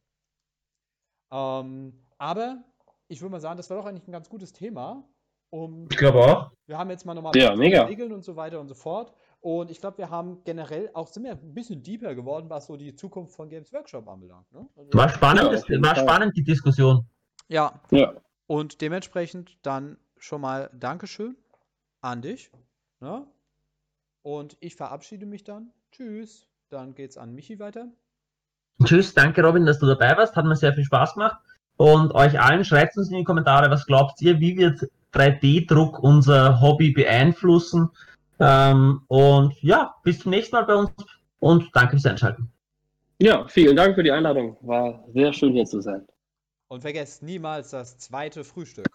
Ähm, 1.31 1.95
aber 2.19 2.63
ich 3.09 3.21
würde 3.21 3.33
mal 3.33 3.41
sagen, 3.41 3.57
das 3.57 3.69
war 3.71 3.77
doch 3.79 3.87
eigentlich 3.87 4.07
ein 4.09 4.13
ganz 4.13 4.29
gutes 4.29 4.53
Thema. 4.53 5.05
Um, 5.51 5.87
Ich 5.91 5.99
glaube 5.99 6.19
auch. 6.19 6.51
wir 6.67 6.79
haben 6.79 6.89
jetzt 6.89 7.05
mal 7.05 7.13
nochmal 7.15 7.37
Ja. 7.37 7.53
Regeln 7.53 8.13
und 8.13 8.25
so 8.25 8.37
weiter 8.37 8.59
und 8.59 8.69
so 8.69 8.75
fort. 8.75 9.13
Und 9.41 9.71
ich 9.71 9.81
glaube, 9.81 9.99
wir 9.99 10.09
haben 10.09 10.43
generell 10.45 10.89
auch 10.95 11.09
sind 11.09 11.25
wir 11.25 11.33
ein 11.33 11.53
bisschen 11.55 11.83
deeper 11.83 12.15
geworden, 12.15 12.49
was 12.49 12.67
so 12.67 12.77
die 12.77 12.95
Zukunft 12.95 13.35
von 13.35 13.51
Games 13.51 13.71
Workshop 13.73 14.09
anbelangt. 14.09 14.51
Ne? 14.53 14.67
Also, 14.77 14.93
War 14.95 15.09
spannend, 15.11 15.43
Ja, 15.45 15.51
das, 15.51 15.69
war 15.69 15.97
spannend 15.97 16.37
die 16.37 16.45
Diskussion. 16.45 17.05
ja, 17.49 17.81
ja. 17.91 18.15
und 18.47 18.81
dementsprechend 18.81 19.59
dann 19.63 19.99
schon 20.17 20.41
mal 20.41 20.71
Dankeschön 20.73 21.37
an 22.01 22.23
dich. 22.23 22.51
Ne? 23.01 23.27
Und 24.23 24.57
ich 24.61 24.77
verabschiede 24.77 25.27
mich 25.27 25.45
dann. 25.45 25.73
Tschüss. 25.91 26.49
Dann 26.71 26.95
geht's 26.95 27.19
an 27.19 27.35
Michi 27.35 27.59
weiter. 27.59 27.89
Tschüss, 28.85 29.13
danke 29.13 29.45
Robin, 29.45 29.67
dass 29.67 29.79
du 29.81 29.87
dabei 29.87 30.17
warst. 30.17 30.35
Hat 30.37 30.45
mir 30.47 30.57
sehr 30.57 30.73
viel 30.73 30.85
Spaß 30.85 31.15
gemacht. 31.15 31.37
Und 31.83 32.15
euch 32.15 32.39
allen 32.41 32.65
schreibt 32.65 32.97
uns 32.97 33.11
in 33.11 33.17
die 33.17 33.25
Kommentare, 33.25 33.69
was 33.69 33.87
glaubt 33.87 34.23
ihr, 34.23 34.39
wie 34.39 34.57
wird 34.57 34.89
3D-Druck 35.13 35.99
unser 35.99 36.61
Hobby 36.61 36.93
beeinflussen? 36.93 37.91
Ähm, 38.39 39.03
und 39.09 39.61
ja, 39.65 39.93
bis 40.05 40.21
zum 40.21 40.31
nächsten 40.31 40.55
Mal 40.55 40.63
bei 40.65 40.77
uns 40.77 40.93
und 41.41 41.71
danke 41.75 41.97
fürs 41.97 42.07
Einschalten. 42.07 42.53
ja, 43.19 43.49
vielen 43.49 43.75
Dank 43.75 43.97
für 43.97 44.05
die 44.05 44.13
Einladung. 44.13 44.57
War 44.61 45.03
sehr 45.13 45.33
schön 45.33 45.55
hier 45.55 45.65
zu 45.65 45.81
sein. 45.81 46.07
Und 46.69 46.83
vergesst 46.83 47.25
niemals 47.25 47.71
das 47.71 47.99
zweite 47.99 48.45
Frühstück. 48.45 48.87